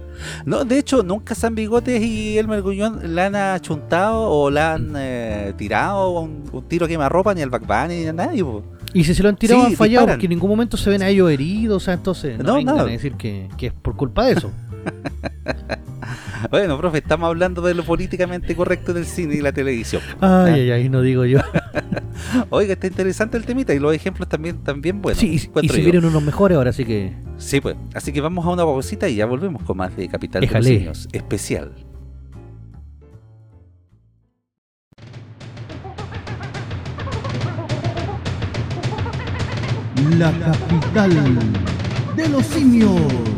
No, 0.44 0.64
de 0.64 0.78
hecho, 0.78 1.02
nunca 1.02 1.34
San 1.34 1.54
Bigotes 1.54 2.02
y 2.02 2.38
el 2.38 2.48
Merguñón 2.48 3.14
la 3.14 3.26
han 3.26 3.36
achuntado 3.36 4.30
o 4.30 4.50
la 4.50 4.74
han 4.74 4.94
eh, 4.96 5.54
tirado 5.56 6.10
un, 6.20 6.44
tiro 6.68 6.86
que 6.86 6.96
ropa 7.08 7.34
ni 7.34 7.40
el 7.40 7.50
Backband 7.50 7.92
ni 7.92 8.06
a 8.06 8.12
nadie. 8.12 8.44
Y 8.94 9.04
si 9.04 9.14
se 9.14 9.22
lo 9.22 9.28
han 9.28 9.36
tirado 9.36 9.64
han 9.64 9.74
fallado 9.74 10.06
porque 10.06 10.26
en 10.26 10.30
ningún 10.30 10.50
momento 10.50 10.76
se 10.76 10.90
ven 10.90 11.02
a 11.02 11.08
ellos 11.08 11.30
heridos, 11.30 11.82
o 11.82 11.84
sea, 11.84 11.94
entonces 11.94 12.38
no, 12.38 12.60
no 12.60 12.80
a 12.80 12.84
decir 12.84 13.14
que, 13.14 13.48
es 13.60 13.72
por 13.72 13.96
culpa 13.96 14.26
de 14.26 14.32
eso. 14.32 14.50
bueno, 16.50 16.78
profe, 16.78 16.98
estamos 16.98 17.28
hablando 17.28 17.62
de 17.62 17.74
lo 17.74 17.84
políticamente 17.84 18.54
correcto 18.54 18.92
del 18.92 19.06
cine 19.06 19.36
y 19.36 19.40
la 19.40 19.52
televisión. 19.52 20.02
Ay, 20.20 20.52
ay, 20.52 20.70
ay, 20.70 20.88
no 20.88 21.02
digo 21.02 21.24
yo. 21.24 21.40
Oiga, 22.50 22.74
está 22.74 22.86
interesante 22.86 23.36
el 23.36 23.44
temita 23.44 23.74
y 23.74 23.78
los 23.78 23.94
ejemplos 23.94 24.28
también, 24.28 24.62
también 24.62 25.00
buenos. 25.00 25.20
Sí, 25.20 25.50
y, 25.62 25.66
y 25.66 25.68
se 25.68 25.80
vienen 25.80 26.04
unos 26.04 26.22
mejores 26.22 26.56
ahora, 26.56 26.70
así 26.70 26.84
que. 26.84 27.12
Sí, 27.36 27.60
pues. 27.60 27.76
Así 27.94 28.12
que 28.12 28.20
vamos 28.20 28.44
a 28.46 28.50
una 28.50 28.64
pausita 28.64 29.08
y 29.08 29.16
ya 29.16 29.26
volvemos 29.26 29.62
con 29.62 29.76
más 29.76 29.96
de 29.96 30.08
Capital 30.08 30.40
de 30.40 30.46
los. 30.46 30.64
Simios 30.64 31.08
especial. 31.12 31.72
La 40.16 40.32
capital 40.32 41.10
de 42.16 42.28
los 42.28 42.46
simios. 42.46 43.37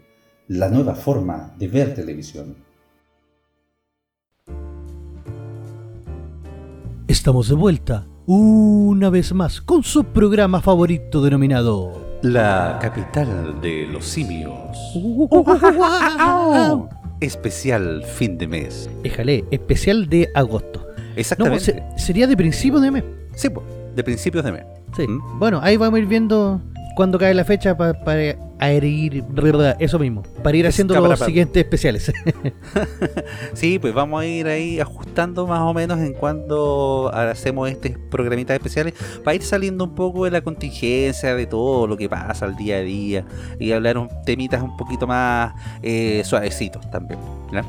la 0.51 0.67
nueva 0.69 0.95
forma 0.95 1.53
de 1.57 1.67
ver 1.69 1.93
televisión. 1.95 2.55
Estamos 7.07 7.47
de 7.47 7.55
vuelta, 7.55 8.05
una 8.25 9.09
vez 9.09 9.33
más, 9.33 9.61
con 9.61 9.83
su 9.83 10.03
programa 10.05 10.59
favorito 10.61 11.21
denominado. 11.21 12.19
La 12.21 12.79
capital 12.81 13.61
de 13.61 13.87
los 13.87 14.05
simios. 14.05 14.77
Especial 17.21 18.03
fin 18.03 18.37
de 18.37 18.47
mes. 18.47 18.89
Éjale, 19.05 19.45
especial 19.51 20.09
de 20.09 20.29
agosto. 20.35 20.85
No, 20.87 21.13
Exactamente. 21.15 21.63
se- 21.63 21.83
sería 21.97 22.27
de 22.27 22.35
principio 22.35 22.79
de 22.81 22.91
mes. 22.91 23.03
Sí, 23.35 23.49
pues, 23.49 23.65
de 23.95 24.03
principios 24.03 24.43
de 24.43 24.51
mes. 24.51 24.63
Sí. 24.97 25.07
¿Mm? 25.07 25.39
Bueno, 25.39 25.59
ahí 25.63 25.77
vamos 25.77 25.97
a 25.97 26.01
ir 26.01 26.07
viendo 26.07 26.59
cuándo 26.95 27.17
cae 27.19 27.33
la 27.33 27.43
fecha 27.45 27.75
pa- 27.77 27.93
para 27.93 28.21
ir, 28.23 29.23
eso 29.79 29.97
mismo, 29.97 30.21
para 30.43 30.55
ir 30.57 30.67
haciendo 30.67 30.93
los 31.09 31.19
siguientes 31.27 31.63
especiales. 31.63 32.11
Sí, 33.53 33.79
pues 33.79 33.93
vamos 33.93 34.21
a 34.21 34.25
ir 34.25 34.47
ahí 34.47 34.79
ajustando 34.79 35.45
más 35.47 35.59
o 35.61 35.73
menos 35.73 35.99
en 35.99 36.13
cuando 36.13 37.11
hacemos 37.13 37.69
este 37.69 37.97
programitas 38.09 38.55
especiales 38.55 38.93
para 39.23 39.35
ir 39.35 39.43
saliendo 39.43 39.83
un 39.83 39.95
poco 39.95 40.25
de 40.25 40.31
la 40.31 40.41
contingencia 40.41 41.35
de 41.35 41.45
todo 41.45 41.87
lo 41.87 41.97
que 41.97 42.07
pasa 42.09 42.45
al 42.45 42.55
día 42.55 42.77
a 42.77 42.81
día 42.81 43.25
y 43.59 43.71
hablar 43.71 43.97
un 43.97 44.09
temitas 44.25 44.61
un 44.61 44.75
poquito 44.77 45.07
más 45.07 45.53
eh, 45.81 46.21
suavecitos 46.25 46.89
también. 46.91 47.19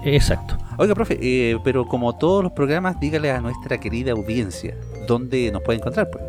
Exacto. 0.04 0.56
Oiga, 0.78 0.94
profe, 0.94 1.18
eh, 1.20 1.58
pero 1.64 1.86
como 1.86 2.16
todos 2.16 2.42
los 2.42 2.52
programas, 2.52 2.98
dígale 3.00 3.30
a 3.30 3.40
nuestra 3.40 3.78
querida 3.78 4.12
audiencia 4.12 4.74
dónde 5.06 5.50
nos 5.52 5.62
puede 5.62 5.78
encontrar, 5.78 6.08
pues. 6.10 6.24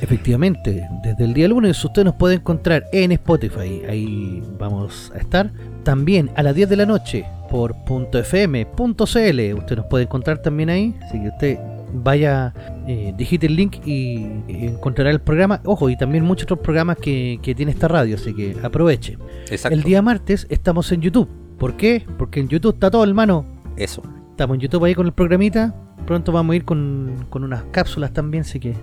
Efectivamente, 0.00 0.88
desde 1.02 1.24
el 1.24 1.34
día 1.34 1.48
lunes 1.48 1.82
usted 1.84 2.04
nos 2.04 2.14
puede 2.14 2.36
encontrar 2.36 2.84
en 2.92 3.12
Spotify, 3.12 3.82
ahí 3.88 4.42
vamos 4.58 5.12
a 5.14 5.18
estar. 5.18 5.50
También 5.82 6.30
a 6.36 6.42
las 6.42 6.54
10 6.54 6.68
de 6.68 6.76
la 6.76 6.86
noche 6.86 7.24
por 7.50 7.74
.fm.cl, 7.86 9.58
usted 9.58 9.76
nos 9.76 9.86
puede 9.86 10.04
encontrar 10.04 10.38
también 10.38 10.70
ahí, 10.70 10.94
así 11.02 11.20
que 11.20 11.28
usted 11.28 11.58
vaya, 11.94 12.52
eh, 12.86 13.14
digite 13.16 13.46
el 13.46 13.56
link 13.56 13.76
y, 13.86 14.26
encontrará 14.48 15.10
el 15.10 15.20
programa. 15.20 15.60
Ojo, 15.64 15.88
y 15.88 15.96
también 15.96 16.24
muchos 16.24 16.44
otros 16.44 16.58
programas 16.60 16.96
que, 16.98 17.38
que 17.42 17.54
tiene 17.54 17.72
esta 17.72 17.88
radio, 17.88 18.16
así 18.16 18.34
que 18.34 18.56
aproveche. 18.62 19.18
Exacto. 19.48 19.76
El 19.76 19.84
día 19.84 20.02
martes 20.02 20.46
estamos 20.50 20.90
en 20.92 21.00
YouTube. 21.00 21.28
¿Por 21.58 21.76
qué? 21.76 22.04
Porque 22.18 22.40
en 22.40 22.48
YouTube 22.48 22.74
está 22.74 22.90
todo, 22.90 23.04
hermano. 23.04 23.44
Eso. 23.76 24.02
Estamos 24.30 24.56
en 24.56 24.60
YouTube 24.60 24.84
ahí 24.84 24.94
con 24.94 25.06
el 25.06 25.12
programita. 25.12 25.74
Pronto 26.06 26.32
vamos 26.32 26.52
a 26.52 26.56
ir 26.56 26.64
con, 26.64 27.26
con 27.30 27.44
unas 27.44 27.62
cápsulas 27.70 28.12
también, 28.12 28.42
así 28.42 28.60
que 28.60 28.74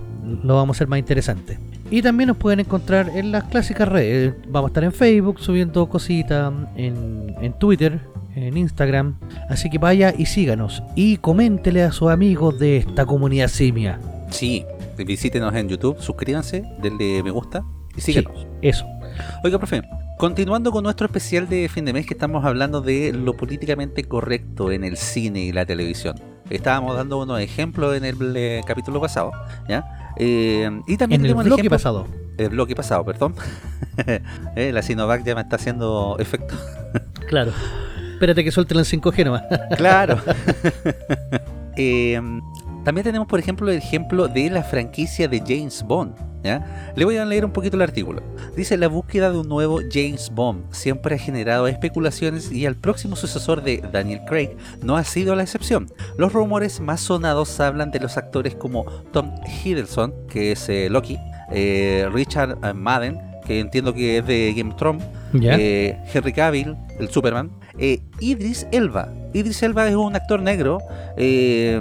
lo 0.43 0.55
vamos 0.55 0.75
a 0.75 0.77
hacer 0.77 0.87
más 0.87 0.99
interesante. 0.99 1.59
Y 1.89 2.01
también 2.01 2.29
nos 2.29 2.37
pueden 2.37 2.61
encontrar 2.61 3.09
en 3.15 3.31
las 3.31 3.43
clásicas 3.45 3.87
redes. 3.87 4.33
Vamos 4.47 4.69
a 4.69 4.71
estar 4.71 4.83
en 4.83 4.91
Facebook 4.93 5.39
subiendo 5.39 5.87
cositas, 5.89 6.51
en, 6.75 7.35
en 7.41 7.53
Twitter, 7.53 7.99
en 8.35 8.57
Instagram. 8.57 9.15
Así 9.49 9.69
que 9.69 9.77
vaya 9.77 10.13
y 10.17 10.25
síganos. 10.25 10.81
Y 10.95 11.17
coméntele 11.17 11.83
a 11.83 11.91
sus 11.91 12.09
amigos 12.09 12.57
de 12.59 12.77
esta 12.77 13.05
comunidad 13.05 13.49
simia. 13.49 13.99
Sí, 14.29 14.65
visítenos 14.97 15.53
en 15.53 15.67
YouTube, 15.67 15.97
suscríbanse, 15.99 16.63
denle 16.81 17.21
me 17.23 17.31
gusta 17.31 17.63
y 17.97 18.01
Sí, 18.01 18.13
síganos. 18.13 18.47
eso. 18.61 18.85
Oiga, 19.43 19.57
profe, 19.57 19.81
continuando 20.17 20.71
con 20.71 20.83
nuestro 20.85 21.07
especial 21.07 21.49
de 21.49 21.67
fin 21.67 21.83
de 21.83 21.91
mes 21.91 22.05
que 22.05 22.13
estamos 22.13 22.45
hablando 22.45 22.79
de 22.81 23.11
lo 23.11 23.35
políticamente 23.35 24.05
correcto 24.05 24.71
en 24.71 24.85
el 24.85 24.95
cine 24.95 25.41
y 25.41 25.51
la 25.51 25.65
televisión. 25.65 26.15
Estábamos 26.51 26.95
dando 26.95 27.19
unos 27.19 27.39
ejemplos 27.39 27.95
en 27.95 28.05
el 28.05 28.35
eh, 28.35 28.61
capítulo 28.65 28.99
pasado, 29.01 29.31
¿ya? 29.67 30.11
Eh, 30.17 30.69
y 30.87 30.97
también 30.97 31.21
En 31.21 31.27
el 31.27 31.33
bloque 31.35 31.61
ejemplo- 31.61 31.69
pasado. 31.69 32.07
El 32.37 32.49
bloque 32.49 32.75
pasado, 32.75 33.03
perdón. 33.05 33.35
Eh, 34.55 34.71
la 34.73 34.81
Sinovac 34.81 35.23
ya 35.23 35.35
me 35.35 35.41
está 35.41 35.55
haciendo 35.57 36.15
efecto. 36.19 36.55
Claro. 37.27 37.51
Espérate 38.13 38.43
que 38.43 38.51
suelten 38.51 38.77
el 38.79 38.85
5G 38.85 39.23
nomás. 39.25 39.43
Claro. 39.77 40.17
También 42.83 43.03
tenemos, 43.03 43.27
por 43.27 43.39
ejemplo, 43.39 43.69
el 43.71 43.77
ejemplo 43.77 44.27
de 44.27 44.49
la 44.49 44.63
franquicia 44.63 45.27
de 45.27 45.39
James 45.39 45.83
Bond. 45.83 46.15
Le 46.95 47.05
voy 47.05 47.17
a 47.17 47.25
leer 47.25 47.45
un 47.45 47.51
poquito 47.51 47.75
el 47.75 47.81
artículo. 47.81 48.21
Dice, 48.55 48.77
la 48.77 48.87
búsqueda 48.87 49.31
de 49.31 49.39
un 49.39 49.47
nuevo 49.47 49.79
James 49.91 50.31
Bond 50.33 50.71
siempre 50.71 51.15
ha 51.15 51.19
generado 51.19 51.67
especulaciones 51.67 52.51
y 52.51 52.65
el 52.65 52.75
próximo 52.75 53.15
sucesor 53.15 53.63
de 53.63 53.83
Daniel 53.91 54.21
Craig 54.27 54.57
no 54.81 54.97
ha 54.97 55.03
sido 55.03 55.35
la 55.35 55.43
excepción. 55.43 55.91
Los 56.17 56.33
rumores 56.33 56.79
más 56.79 57.01
sonados 57.01 57.59
hablan 57.59 57.91
de 57.91 57.99
los 57.99 58.17
actores 58.17 58.55
como 58.55 58.85
Tom 59.11 59.31
Hiddleston, 59.63 60.13
que 60.27 60.53
es 60.53 60.67
eh, 60.69 60.89
Loki, 60.89 61.17
eh, 61.51 62.09
Richard 62.11 62.57
eh, 62.63 62.73
Madden, 62.73 63.30
que 63.45 63.59
entiendo 63.59 63.93
que 63.93 64.17
es 64.17 64.25
de 64.25 64.53
Game 64.55 64.73
of 64.73 65.03
eh, 65.41 65.97
Henry 66.13 66.33
Cavill, 66.33 66.75
el 66.99 67.09
Superman, 67.09 67.51
eh, 67.77 68.01
Idris 68.19 68.67
Elba. 68.71 69.09
Idris 69.33 69.63
Elba 69.63 69.87
es 69.87 69.95
un 69.95 70.15
actor 70.15 70.41
negro. 70.41 70.79
eh, 71.17 71.79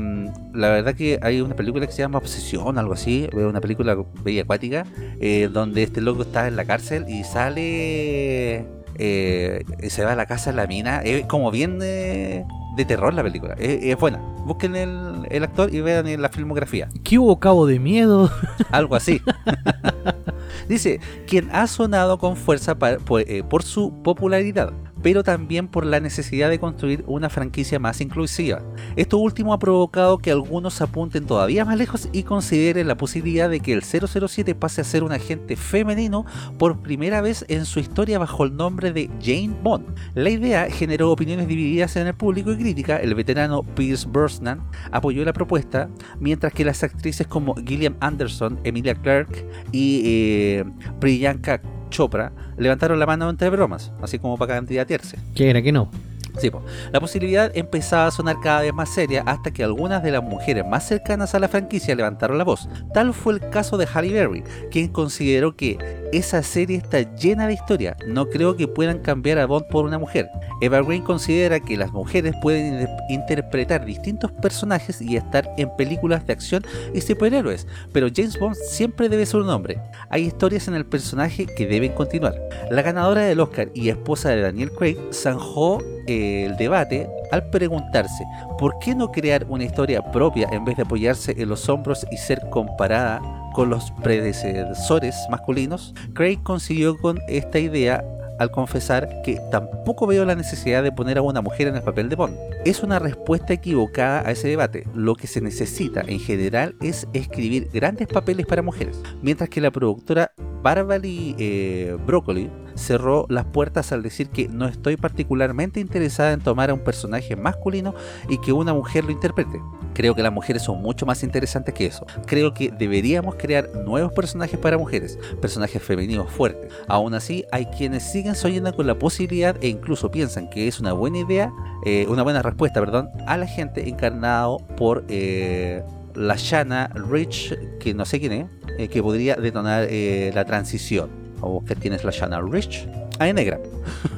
la 0.53 0.69
verdad 0.71 0.95
que 0.95 1.19
hay 1.23 1.41
una 1.41 1.55
película 1.55 1.87
que 1.87 1.93
se 1.93 1.99
llama 2.03 2.19
Obsesión, 2.19 2.79
algo 2.79 2.93
así, 2.93 3.29
una 3.33 3.61
película 3.61 3.97
bella 4.25 4.43
acuática, 4.43 4.85
eh, 5.21 5.49
donde 5.53 5.83
este 5.83 6.01
loco 6.01 6.23
está 6.23 6.49
en 6.49 6.57
la 6.57 6.65
cárcel 6.65 7.07
y 7.09 7.23
sale, 7.25 8.67
se 8.99 10.05
va 10.05 10.13
a 10.13 10.17
la 10.17 10.27
casa 10.27 10.51
de 10.51 10.57
la 10.57 10.67
mina, 10.67 11.03
es 11.03 11.27
como 11.27 11.51
bien 11.51 11.79
de 11.79 12.45
terror 12.87 13.15
la 13.15 13.23
película, 13.23 13.55
es, 13.59 13.85
es 13.85 13.97
buena. 13.97 14.19
Busquen 14.45 14.75
el, 14.75 15.27
el 15.31 15.45
actor 15.45 15.73
y 15.73 15.81
vean 15.81 16.21
la 16.21 16.29
filmografía. 16.31 16.89
¿Qué 17.05 17.19
hubo 17.19 17.39
cabo 17.39 17.67
de 17.67 17.79
miedo? 17.79 18.31
Algo 18.71 18.97
así. 18.97 19.21
Dice, 20.71 21.01
quien 21.27 21.51
ha 21.51 21.67
sonado 21.67 22.17
con 22.19 22.37
fuerza 22.37 22.79
eh, 23.27 23.43
por 23.43 23.65
su 23.65 23.93
popularidad, 24.05 24.73
pero 25.03 25.23
también 25.23 25.69
por 25.69 25.87
la 25.87 26.01
necesidad 26.01 26.51
de 26.51 26.59
construir 26.59 27.05
una 27.07 27.31
franquicia 27.31 27.79
más 27.79 28.01
inclusiva. 28.01 28.63
Esto 28.97 29.19
último 29.19 29.53
ha 29.53 29.59
provocado 29.59 30.19
que 30.19 30.31
algunos 30.31 30.81
apunten 30.81 31.27
todavía 31.27 31.65
más 31.65 31.79
lejos 31.79 32.09
y 32.13 32.23
consideren 32.23 32.89
la 32.89 32.97
posibilidad 32.97 33.49
de 33.49 33.61
que 33.61 33.73
el 33.73 33.83
007 33.83 34.55
pase 34.55 34.81
a 34.81 34.85
ser 34.85 35.03
un 35.03 35.13
agente 35.13 35.57
femenino 35.57 36.25
por 36.59 36.81
primera 36.81 37.21
vez 37.21 37.45
en 37.49 37.65
su 37.65 37.81
historia 37.81 38.19
bajo 38.19 38.45
el 38.45 38.57
nombre 38.57 38.93
de 38.93 39.11
Jane 39.21 39.57
Bond. 39.63 39.87
La 40.15 40.31
idea 40.31 40.71
generó 40.71 41.11
opiniones 41.11 41.49
divididas 41.49 41.97
en 41.97 42.07
el 42.07 42.15
público 42.15 42.53
y 42.53 42.57
crítica. 42.57 42.97
El 42.99 43.15
veterano 43.15 43.63
Pierce 43.63 44.09
Brosnan 44.09 44.63
apoyó 44.91 45.25
la 45.25 45.33
propuesta, 45.33 45.89
mientras 46.19 46.53
que 46.53 46.65
las 46.65 46.83
actrices 46.83 47.27
como 47.27 47.55
Gillian 47.55 47.97
Anderson, 48.01 48.59
Emilia 48.65 48.95
Clarke 48.95 49.47
y 49.73 50.03
eh, 50.05 50.65
Priyanka 51.01 51.61
Chopra 51.91 52.33
levantaron 52.57 52.99
la 52.99 53.07
mano 53.07 53.29
entre 53.29 53.51
bromas, 53.51 53.93
así 54.01 54.19
como 54.19 54.39
para 54.39 54.55
candidatearse. 54.55 55.19
Que 55.35 55.51
era 55.51 55.61
que 55.61 55.73
no. 55.73 55.91
Sí, 56.39 56.51
la 56.93 57.01
posibilidad 57.01 57.51
empezaba 57.55 58.07
a 58.07 58.11
sonar 58.11 58.37
cada 58.43 58.63
vez 58.63 58.73
más 58.73 58.89
seria 58.89 59.23
hasta 59.27 59.51
que 59.51 59.65
algunas 59.65 60.03
de 60.03 60.13
las 60.13 60.23
mujeres 60.23 60.65
más 60.67 60.87
cercanas 60.87 61.35
a 61.35 61.39
la 61.39 61.49
franquicia 61.49 61.95
levantaron 61.95 62.39
la 62.39 62.45
voz. 62.45 62.69
Tal 62.95 63.13
fue 63.13 63.35
el 63.35 63.51
caso 63.51 63.77
de 63.77 63.87
Halle 63.87 64.13
Berry, 64.13 64.43
quien 64.71 64.89
consideró 64.89 65.57
que 65.57 66.00
esa 66.13 66.43
serie 66.43 66.77
está 66.77 67.01
llena 67.17 67.47
de 67.47 67.55
historia, 67.55 67.97
no 68.07 68.29
creo 68.29 68.57
que 68.57 68.69
puedan 68.69 68.99
cambiar 68.99 69.39
a 69.39 69.47
Bond 69.47 69.67
por 69.69 69.85
una 69.85 69.99
mujer. 69.99 70.29
Eva 70.61 70.83
Green 70.83 71.03
considera 71.03 71.61
que 71.61 71.77
las 71.77 71.93
mujeres 71.93 72.35
pueden 72.43 72.89
interpretar 73.09 73.85
distintos 73.85 74.33
personajes 74.33 75.01
y 75.01 75.17
estar 75.17 75.49
en 75.57 75.75
películas 75.77 76.27
de 76.27 76.33
acción 76.33 76.65
y 76.95 77.01
superhéroes, 77.01 77.67
pero 77.93 78.09
James 78.15 78.39
Bond 78.39 78.57
siempre 78.57 79.09
debe 79.09 79.27
ser 79.27 79.41
un 79.41 79.51
hombre. 79.51 79.81
Hay 80.11 80.27
historias 80.27 80.69
en 80.69 80.75
el 80.75 80.87
personaje 80.87 81.47
que 81.47 81.67
deben 81.67 81.93
continuar. 81.93 82.35
La 82.71 82.83
ganadora 82.83 83.23
del 83.23 83.41
Oscar 83.41 83.71
y 83.75 83.89
esposa 83.89 84.31
de 84.31 84.43
Daniel 84.43 84.73
Craig 84.73 84.99
zanjó 85.13 85.79
el 86.07 86.57
debate 86.57 87.09
al 87.31 87.49
preguntarse 87.51 88.25
por 88.59 88.79
qué 88.81 88.95
no 88.95 89.13
crear 89.13 89.47
una 89.49 89.65
historia 89.65 90.03
propia 90.11 90.49
en 90.51 90.65
vez 90.65 90.77
de 90.77 90.83
apoyarse 90.83 91.35
en 91.39 91.49
los 91.49 91.69
hombros 91.69 92.07
y 92.11 92.17
ser 92.17 92.49
comparada 92.51 93.21
con 93.55 93.71
los 93.71 93.91
predecesores 94.03 95.17
masculinos, 95.31 95.95
Craig 96.15 96.39
consiguió 96.43 96.97
con 96.97 97.19
esta 97.29 97.59
idea 97.59 98.05
al 98.41 98.51
confesar 98.51 99.21
que 99.23 99.39
tampoco 99.51 100.07
veo 100.07 100.25
la 100.25 100.35
necesidad 100.35 100.83
de 100.83 100.93
poner 100.93 101.19
a 101.19 101.23
una 101.23 101.43
mujer 101.43 101.69
en 101.69 101.77
el 101.77 101.83
papel 101.83 102.09
de 102.09 102.17
Bond. 102.17 102.37
Es 102.65 102.83
una 102.83 102.99
respuesta 102.99 103.53
equivocada 103.53 104.27
a 104.27 104.31
ese 104.31 104.49
debate. 104.49 104.87
Lo 104.95 105.15
que 105.15 105.27
se 105.27 105.43
necesita 105.43 106.01
en 106.07 106.19
general 106.19 106.75
es 106.81 107.07
escribir 107.13 107.69
grandes 107.71 108.09
papeles 108.09 108.47
para 108.47 108.63
mujeres, 108.63 108.99
mientras 109.23 109.51
que 109.51 109.61
la 109.61 109.71
productora 109.71 110.33
Barbary 110.63 111.35
eh, 111.39 111.97
Broccoli 112.07 112.51
cerró 112.75 113.27
las 113.29 113.45
puertas 113.45 113.93
al 113.93 114.03
decir 114.03 114.31
que 114.31 114.49
no 114.49 114.67
estoy 114.67 114.97
particularmente 114.97 115.81
interesada 115.81 116.33
en 116.33 116.41
tomar 116.41 116.71
a 116.71 116.75
un 116.75 116.81
personaje 116.81 117.37
masculino 117.37 117.95
y 118.29 118.39
que 118.39 118.53
una 118.53 118.73
mujer 118.73 119.05
lo 119.05 119.11
interprete. 119.11 119.61
Creo 119.95 120.15
que 120.15 120.23
las 120.23 120.33
mujeres 120.33 120.63
son 120.63 120.81
mucho 120.81 121.05
más 121.05 121.23
interesantes 121.23 121.75
que 121.75 121.87
eso. 121.87 122.07
Creo 122.27 122.55
que 122.55 122.71
deberíamos 122.71 123.35
crear 123.35 123.69
nuevos 123.85 124.13
personajes 124.13 124.59
para 124.59 124.79
mujeres, 124.79 125.19
personajes 125.41 125.83
femeninos 125.83 126.31
fuertes. 126.31 126.73
Aún 126.89 127.15
así, 127.15 127.45
hay 127.53 127.67
quienes 127.67 128.05
siguen 128.05 128.35
soñando 128.35 128.75
con 128.75 128.87
la 128.87 128.99
posibilidad 128.99 129.57
e 129.61 129.69
incluso 129.69 130.11
piensan 130.11 130.49
que 130.49 130.69
es 130.69 130.81
una 130.81 130.93
buena 130.93 131.19
idea, 131.19 131.53
eh, 131.85 132.07
una 132.09 132.23
buena 132.23 132.43
respuesta, 132.43 132.81
perdón, 132.81 133.11
a 133.27 133.37
la 133.37 133.47
gente 133.47 133.89
encarnado 133.89 134.59
por 134.77 135.05
eh, 135.09 135.83
la 136.21 136.37
Shanna 136.37 136.91
Rich, 136.95 137.57
que 137.79 137.95
no 137.95 138.05
sé 138.05 138.21
quién 138.21 138.33
es, 138.33 138.47
eh, 138.79 138.89
que 138.89 139.03
podría 139.03 139.37
detonar 139.37 139.87
eh, 139.89 140.31
la 140.35 140.45
transición. 140.45 141.09
O 141.41 141.65
que 141.65 141.75
tienes 141.75 142.05
la 142.05 142.11
Shanna 142.11 142.41
Rich. 142.43 142.87
Ah, 143.19 143.29
es 143.29 143.35
negra. 143.35 143.59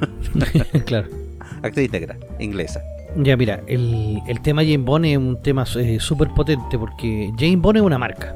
claro. 0.85 1.09
Actriz 1.63 1.93
negra, 1.93 2.17
inglesa. 2.41 2.83
Ya, 3.17 3.37
mira, 3.37 3.63
el, 3.69 4.21
el 4.27 4.41
tema 4.41 4.63
Jane 4.63 4.79
Bond 4.79 5.05
es 5.05 5.17
un 5.17 5.41
tema 5.43 5.65
eh, 5.77 5.99
súper 6.01 6.29
potente 6.31 6.77
porque 6.77 7.31
Jane 7.39 7.57
Bond 7.57 7.77
es 7.77 7.83
una 7.83 7.99
marca. 7.99 8.35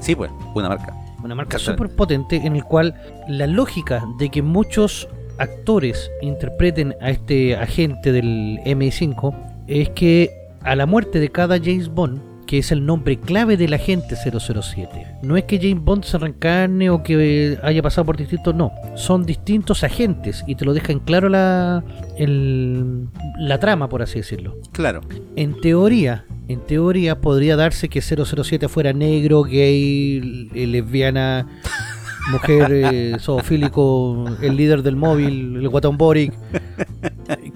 Sí, 0.00 0.14
pues, 0.14 0.30
una 0.54 0.68
marca. 0.68 0.94
Una 1.24 1.34
marca 1.34 1.58
súper 1.58 1.88
potente 1.96 2.36
en 2.36 2.56
el 2.56 2.64
cual 2.64 2.94
la 3.28 3.46
lógica 3.46 4.04
de 4.18 4.28
que 4.28 4.42
muchos 4.42 5.08
actores 5.38 6.10
interpreten 6.20 6.94
a 7.00 7.10
este 7.10 7.56
agente 7.56 8.12
del 8.12 8.60
MI5 8.64 9.34
es 9.66 9.88
que 9.90 10.30
a 10.62 10.76
la 10.76 10.86
muerte 10.86 11.18
de 11.20 11.30
cada 11.30 11.58
James 11.58 11.88
Bond, 11.88 12.20
que 12.48 12.56
es 12.58 12.72
el 12.72 12.86
nombre 12.86 13.18
clave 13.20 13.58
del 13.58 13.74
agente 13.74 14.16
007, 14.16 14.88
no 15.22 15.36
es 15.36 15.44
que 15.44 15.58
James 15.58 15.84
Bond 15.84 16.02
se 16.04 16.16
reencarne 16.16 16.88
o 16.88 17.02
que 17.02 17.58
haya 17.62 17.82
pasado 17.82 18.06
por 18.06 18.16
distintos, 18.16 18.54
no, 18.54 18.72
son 18.96 19.26
distintos 19.26 19.84
agentes 19.84 20.44
y 20.46 20.54
te 20.54 20.64
lo 20.64 20.72
dejan 20.72 20.98
claro 21.00 21.28
la, 21.28 21.84
el- 22.16 23.06
la 23.38 23.60
trama, 23.60 23.90
por 23.90 24.00
así 24.00 24.20
decirlo. 24.20 24.56
Claro. 24.72 25.02
En 25.36 25.60
teoría, 25.60 26.24
en 26.48 26.60
teoría 26.60 27.20
podría 27.20 27.54
darse 27.54 27.90
que 27.90 28.00
007 28.00 28.66
fuera 28.68 28.94
negro, 28.94 29.42
gay, 29.42 30.48
eh, 30.54 30.66
lesbiana, 30.66 31.46
mujer, 32.32 32.68
eh, 32.72 33.16
zoofílico, 33.20 34.24
el 34.40 34.56
líder 34.56 34.82
del 34.82 34.96
móvil, 34.96 35.56
el 35.56 35.68
guatón 35.68 35.98
Boric. 35.98 36.32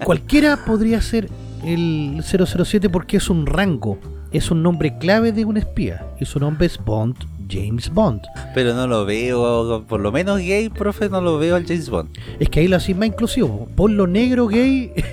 Cualquiera 0.03 0.63
podría 0.65 1.01
ser 1.01 1.29
el 1.65 2.21
007 2.23 2.89
porque 2.89 3.17
es 3.17 3.29
un 3.29 3.45
rango, 3.45 3.97
es 4.33 4.49
un 4.49 4.63
nombre 4.63 4.97
clave 4.97 5.31
de 5.31 5.45
un 5.45 5.57
espía 5.57 6.05
y 6.19 6.25
su 6.25 6.39
nombre 6.39 6.65
es 6.65 6.77
Bond, 6.83 7.15
James 7.49 7.89
Bond. 7.89 8.21
Pero 8.55 8.73
no 8.73 8.87
lo 8.87 9.05
veo, 9.05 9.85
por 9.87 9.99
lo 9.99 10.11
menos 10.11 10.39
gay, 10.39 10.69
profe, 10.69 11.07
no 11.07 11.21
lo 11.21 11.37
veo 11.37 11.55
al 11.55 11.65
James 11.65 11.89
Bond. 11.89 12.09
Es 12.39 12.49
que 12.49 12.59
ahí 12.59 12.67
lo 12.67 12.77
hacís 12.77 12.97
más 12.97 13.07
inclusivo. 13.07 13.67
Ponlo 13.75 14.07
negro, 14.07 14.47
gay. 14.47 14.91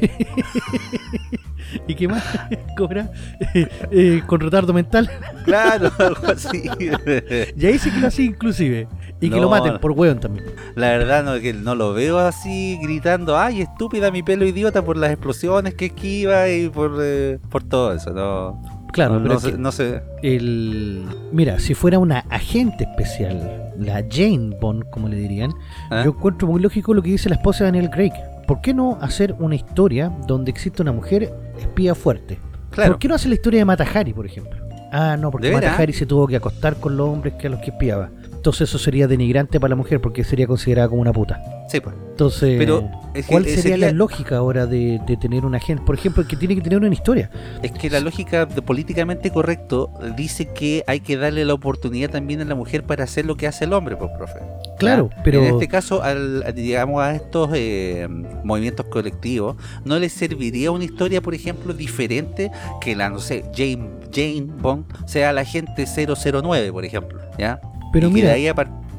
¿Y 1.87 1.95
qué 1.95 2.09
más? 2.09 2.25
¿Cobra? 2.77 3.11
Eh, 3.93 4.23
con 4.27 4.41
retardo 4.41 4.73
mental. 4.73 5.11
Claro, 5.45 5.91
algo 5.99 6.29
así. 6.29 6.63
Y 7.57 7.67
ahí 7.67 7.79
sí 7.79 7.91
que 7.91 7.99
lo 7.99 8.07
hacís 8.07 8.31
inclusive. 8.31 8.87
Y 9.21 9.29
que 9.29 9.37
lo 9.37 9.51
maten 9.51 9.79
por 9.79 9.93
hueón 9.93 10.21
también. 10.21 10.47
La 10.77 10.89
verdad 10.91 11.25
no, 11.25 11.41
que 11.41 11.53
no 11.53 11.75
lo 11.75 11.93
veo 11.93 12.19
así 12.19 12.79
gritando, 12.81 13.37
ay, 13.37 13.63
estúpida 13.63 14.11
mi 14.11 14.23
pelo 14.23 14.47
idiota 14.47 14.85
por 14.85 14.97
las 14.97 15.11
explosiones 15.11 15.75
que 15.75 15.87
esquiva 15.87 16.49
y 16.49 16.69
por, 16.69 16.99
eh, 17.03 17.39
por 17.51 17.65
todo 17.65 17.93
eso. 17.93 18.11
No, 18.13 18.80
Claro, 18.93 19.15
no, 19.15 19.23
pero 19.23 19.33
no 19.33 19.37
es 19.37 19.43
sé, 19.43 19.53
que 19.53 19.59
no 19.59 19.73
sé. 19.73 20.03
el... 20.23 21.05
Mira, 21.33 21.59
si 21.59 21.75
fuera 21.75 21.99
una 21.99 22.21
agente 22.31 22.85
especial, 22.85 23.73
la 23.79 24.05
Jane 24.11 24.57
Bond, 24.61 24.91
como 24.91 25.09
le 25.09 25.17
dirían, 25.17 25.51
¿eh? 25.91 26.03
yo 26.05 26.11
encuentro 26.11 26.49
muy 26.49 26.61
lógico 26.61 26.95
lo 26.95 27.03
que 27.03 27.11
dice 27.11 27.29
la 27.29 27.37
esposa 27.37 27.65
de 27.65 27.73
Daniel 27.73 27.91
Craig. 27.91 28.13
¿Por 28.47 28.61
qué 28.61 28.75
no 28.75 28.99
hacer 29.01 29.35
una 29.39 29.55
historia 29.55 30.13
donde 30.27 30.51
existe 30.51 30.83
una 30.83 30.93
mujer 30.93 31.33
espía 31.59 31.95
fuerte? 31.95 32.39
Claro. 32.71 32.93
¿Por 32.93 32.99
qué 32.99 33.09
no 33.09 33.15
hacer 33.15 33.29
la 33.29 33.35
historia 33.37 33.61
de 33.61 33.65
Mata 33.65 33.85
Hari, 33.85 34.13
por 34.13 34.27
ejemplo? 34.27 34.59
Ah, 34.93 35.17
no, 35.17 35.31
porque 35.31 35.49
¿De 35.49 35.53
Mata 35.55 35.67
veras? 35.67 35.81
Hari 35.81 35.93
se 35.93 36.07
tuvo 36.07 36.27
que 36.27 36.37
acostar 36.37 36.77
con 36.77 36.97
los 36.97 37.09
hombres 37.09 37.35
que 37.35 37.47
a 37.47 37.51
los 37.51 37.61
que 37.61 37.71
espiaba. 37.71 38.11
Entonces 38.41 38.71
eso 38.71 38.79
sería 38.79 39.07
denigrante 39.07 39.61
para 39.61 39.69
la 39.73 39.77
mujer 39.77 40.01
porque 40.01 40.25
sería 40.25 40.47
considerada 40.47 40.89
como 40.89 41.03
una 41.03 41.13
puta. 41.13 41.43
Sí, 41.69 41.79
pues. 41.79 41.95
Entonces, 42.13 42.57
Pero 42.57 42.89
es 43.13 43.27
que 43.27 43.33
¿cuál 43.33 43.45
sería, 43.45 43.77
la 43.77 43.93
lógica 43.93 44.39
ahora 44.39 44.65
de, 44.65 44.99
de 45.07 45.19
tener 45.19 45.45
una 45.45 45.59
agente? 45.59 45.83
Por 45.85 45.95
ejemplo, 45.95 46.27
que 46.27 46.37
tiene 46.37 46.55
que 46.55 46.63
tener 46.63 46.79
una 46.79 46.89
historia. 46.89 47.31
Es 47.63 47.71
que 47.71 47.91
la 47.91 48.01
lógica 48.01 48.47
de 48.47 48.63
políticamente 48.63 49.31
correcto 49.31 49.93
dice 50.17 50.55
que 50.55 50.85
hay 50.87 51.01
que 51.01 51.19
darle 51.19 51.45
la 51.45 51.53
oportunidad 51.53 52.09
también 52.09 52.41
a 52.41 52.47
la 52.47 52.55
mujer 52.55 52.85
para 52.85 53.05
hacer 53.05 53.27
lo 53.27 53.37
que 53.37 53.47
hace 53.47 53.67
el 53.67 53.75
hombre, 53.75 53.97
pues, 53.97 54.11
profe. 54.17 54.41
Claro, 54.79 55.11
pero 55.23 55.45
En 55.45 55.53
este 55.53 55.69
caso, 55.69 56.03
al, 56.03 56.43
digamos, 56.55 57.03
a 57.03 57.15
estos 57.15 57.51
eh, 57.53 58.09
movimientos 58.43 58.87
colectivos, 58.87 59.57
¿no 59.85 59.99
les 59.99 60.15
serviría 60.15 60.71
una 60.71 60.85
historia, 60.85 61.21
por 61.21 61.35
ejemplo, 61.35 61.75
diferente 61.75 62.51
que 62.81 62.97
la, 62.97 63.11
no 63.11 63.19
sé, 63.19 63.45
Jane, 63.55 63.91
Jane 64.11 64.47
Bond 64.47 64.87
sea 65.07 65.35
la 65.35 65.43
agente 65.43 65.85
009, 65.85 66.73
por 66.73 66.87
ejemplo? 66.87 67.21
¿Ya? 67.39 67.61
Pero 67.93 68.09
Y 68.09 68.13
mira, 68.13 68.35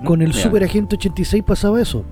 con 0.04 0.22
el. 0.22 0.34
Super 0.34 0.64
Agente 0.64 0.96
86 0.96 1.44
pasaba 1.46 1.82
eso. 1.82 2.04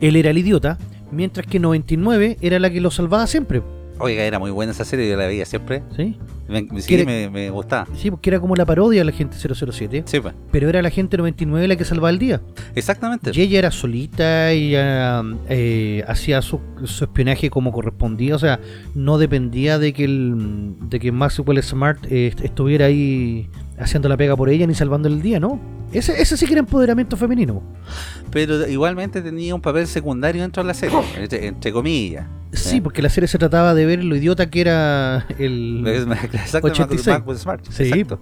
Él 0.00 0.16
era 0.16 0.30
el 0.30 0.38
idiota, 0.38 0.78
mientras 1.10 1.46
que 1.46 1.58
99 1.58 2.38
era 2.40 2.58
la 2.58 2.70
que 2.70 2.80
lo 2.80 2.90
salvaba 2.90 3.26
siempre. 3.26 3.62
Oiga, 4.00 4.22
era 4.22 4.38
muy 4.38 4.52
buena 4.52 4.70
esa 4.70 4.84
serie, 4.84 5.08
yo 5.10 5.16
la 5.16 5.26
veía 5.26 5.44
siempre. 5.44 5.82
¿Sí? 5.96 6.16
Me, 6.48 6.60
sí, 6.80 6.86
¿Quiere- 6.86 7.04
me, 7.04 7.28
me 7.30 7.50
gustaba. 7.50 7.88
Sí, 7.96 8.12
porque 8.12 8.30
era 8.30 8.38
como 8.38 8.54
la 8.54 8.64
parodia 8.64 9.00
de 9.00 9.04
la 9.06 9.10
gente 9.12 9.36
007. 9.36 10.04
Sí, 10.06 10.20
pues. 10.20 10.34
Pero 10.52 10.68
era 10.68 10.80
la 10.82 10.90
gente 10.90 11.16
99 11.16 11.66
la 11.66 11.74
que 11.74 11.84
salvaba 11.84 12.10
el 12.10 12.18
día. 12.20 12.40
Exactamente. 12.76 13.32
Y 13.34 13.40
ella 13.40 13.58
era 13.58 13.70
solita, 13.72 14.52
ella 14.52 15.24
eh, 15.48 16.04
hacía 16.06 16.40
su, 16.42 16.60
su 16.84 17.04
espionaje 17.04 17.50
como 17.50 17.72
correspondía, 17.72 18.36
o 18.36 18.38
sea, 18.38 18.60
no 18.94 19.18
dependía 19.18 19.80
de 19.80 19.92
que 19.92 20.04
el, 20.04 20.76
de 20.88 21.00
que 21.00 21.10
Maxwell 21.10 21.60
Smart 21.62 21.98
eh, 22.08 22.28
est- 22.28 22.40
estuviera 22.44 22.86
ahí 22.86 23.48
haciendo 23.80 24.08
la 24.08 24.16
pega 24.16 24.36
por 24.36 24.48
ella 24.48 24.66
ni 24.66 24.74
salvando 24.74 25.08
el 25.08 25.22
día, 25.22 25.40
¿no? 25.40 25.60
Ese, 25.92 26.20
ese 26.20 26.36
sí 26.36 26.46
que 26.46 26.52
era 26.52 26.60
empoderamiento 26.60 27.16
femenino. 27.16 27.62
Pero 28.30 28.68
igualmente 28.68 29.22
tenía 29.22 29.54
un 29.54 29.60
papel 29.60 29.86
secundario 29.86 30.42
dentro 30.42 30.62
de 30.62 30.66
la 30.66 30.74
serie, 30.74 30.98
entre, 31.16 31.46
entre 31.46 31.72
comillas. 31.72 32.26
Sí, 32.52 32.78
¿Eh? 32.78 32.82
porque 32.82 33.02
la 33.02 33.10
serie 33.10 33.28
se 33.28 33.38
trataba 33.38 33.74
de 33.74 33.86
ver 33.86 34.02
lo 34.02 34.16
idiota 34.16 34.48
que 34.48 34.60
era 34.60 35.26
el... 35.38 35.84
Exacto, 36.32 36.68
86. 36.68 37.06
Marcus 37.06 37.38
Smart. 37.40 37.64
Sí. 37.70 37.84
Exacto. 37.84 38.20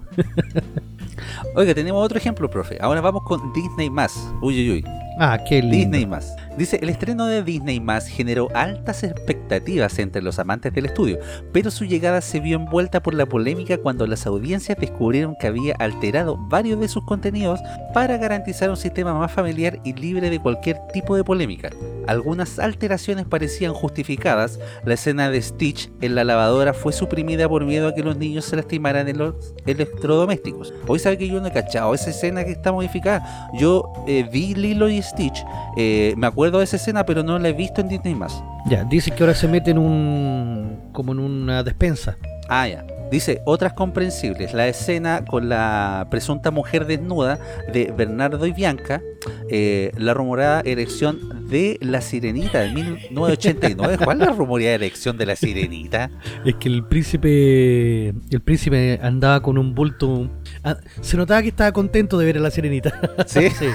Oiga, 1.54 1.74
tenemos 1.74 2.04
otro 2.04 2.18
ejemplo, 2.18 2.50
profe. 2.50 2.78
Ahora 2.80 3.00
vamos 3.00 3.22
con 3.24 3.52
Disney 3.52 3.88
más. 3.88 4.32
Uy, 4.42 4.60
uy, 4.60 4.70
uy. 4.70 4.84
Ah, 5.18 5.38
qué 5.48 5.62
lindo. 5.62 5.76
Disney 5.76 6.06
más. 6.06 6.36
Dice, 6.56 6.78
el 6.82 6.88
estreno 6.88 7.26
de 7.26 7.42
Disney 7.42 7.80
más 7.80 8.06
generó 8.06 8.48
altas 8.54 9.02
expectativas 9.02 9.98
entre 9.98 10.22
los 10.22 10.38
amantes 10.38 10.72
del 10.72 10.86
estudio, 10.86 11.18
pero 11.52 11.70
su 11.70 11.84
llegada 11.84 12.22
se 12.22 12.40
vio 12.40 12.56
envuelta 12.56 13.02
por 13.02 13.12
la 13.12 13.26
polémica 13.26 13.76
cuando 13.76 14.06
las 14.06 14.26
audiencias 14.26 14.78
descubrieron 14.78 15.36
que 15.38 15.48
había 15.48 15.74
alterado 15.74 16.38
varios 16.38 16.80
de 16.80 16.88
sus 16.88 17.04
contenidos 17.04 17.60
para 17.92 18.16
garantizar 18.16 18.70
un 18.70 18.78
sistema 18.78 19.12
más 19.12 19.32
familiar 19.32 19.80
y 19.84 19.92
libre 19.92 20.30
de 20.30 20.40
cualquier 20.40 20.78
tipo 20.94 21.14
de 21.14 21.24
polémica. 21.24 21.70
algunas 22.06 22.58
alteraciones 22.60 23.26
parecían 23.26 23.74
justificadas, 23.74 24.60
la 24.84 24.94
escena 24.94 25.28
de 25.28 25.42
Stitch 25.42 25.90
en 26.00 26.14
la 26.14 26.24
lavadora 26.24 26.72
fue 26.72 26.92
suprimida 26.92 27.48
por 27.48 27.64
miedo 27.64 27.88
a 27.88 27.94
que 27.94 28.02
los 28.02 28.16
niños 28.16 28.44
se 28.44 28.56
lastimaran 28.56 29.08
en 29.08 29.18
los 29.18 29.34
electrodomésticos. 29.66 30.72
Hoy 30.86 31.00
sabe 31.00 31.18
que 31.18 31.28
yo 31.28 31.40
no 31.40 31.48
he 31.48 31.52
cachado 31.52 31.92
esa 31.94 32.10
escena 32.10 32.44
que 32.44 32.52
está 32.52 32.70
modificada. 32.70 33.50
Yo 33.54 33.92
eh, 34.06 34.28
vi 34.32 34.54
Lilo 34.54 34.88
y 34.88 34.98
Stitch, 35.06 35.44
eh, 35.76 36.14
me 36.16 36.26
acuerdo 36.26 36.58
de 36.58 36.64
esa 36.64 36.76
escena, 36.76 37.06
pero 37.06 37.22
no 37.22 37.38
la 37.38 37.48
he 37.48 37.52
visto 37.52 37.80
en 37.80 37.88
Disney 37.88 38.14
más. 38.14 38.42
Ya, 38.66 38.84
dice 38.84 39.10
que 39.10 39.22
ahora 39.22 39.34
se 39.34 39.48
mete 39.48 39.70
en 39.70 39.78
un. 39.78 40.90
como 40.92 41.12
en 41.12 41.20
una 41.20 41.62
despensa. 41.62 42.16
Ah, 42.48 42.68
ya. 42.68 42.84
Dice, 43.10 43.40
otras 43.44 43.72
comprensibles, 43.72 44.52
la 44.52 44.66
escena 44.66 45.24
con 45.24 45.48
la 45.48 46.08
presunta 46.10 46.50
mujer 46.50 46.86
desnuda 46.86 47.38
de 47.72 47.92
Bernardo 47.96 48.46
y 48.46 48.52
Bianca, 48.52 49.00
eh, 49.48 49.92
la 49.96 50.12
rumorada 50.12 50.60
erección 50.64 51.48
de 51.48 51.78
la 51.80 52.00
sirenita 52.00 52.60
de 52.60 52.72
1989. 52.72 53.98
¿Cuál 54.04 54.20
es 54.20 54.26
la 54.26 54.34
rumorada 54.34 54.72
erección 54.72 55.16
de 55.18 55.26
la 55.26 55.36
sirenita? 55.36 56.10
Es 56.44 56.56
que 56.56 56.68
el 56.68 56.84
príncipe. 56.84 58.08
El 58.08 58.40
príncipe 58.44 58.98
andaba 59.00 59.40
con 59.40 59.56
un 59.56 59.72
bulto. 59.74 60.28
ah, 60.64 60.76
se 61.00 61.16
notaba 61.16 61.42
que 61.42 61.48
estaba 61.48 61.70
contento 61.70 62.18
de 62.18 62.26
ver 62.26 62.38
a 62.38 62.40
la 62.40 62.50
sirenita. 62.50 62.98
¿Sí? 63.26 63.50
sí. 63.56 63.66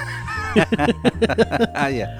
Ah, 1.75 1.89
ya. 1.89 2.17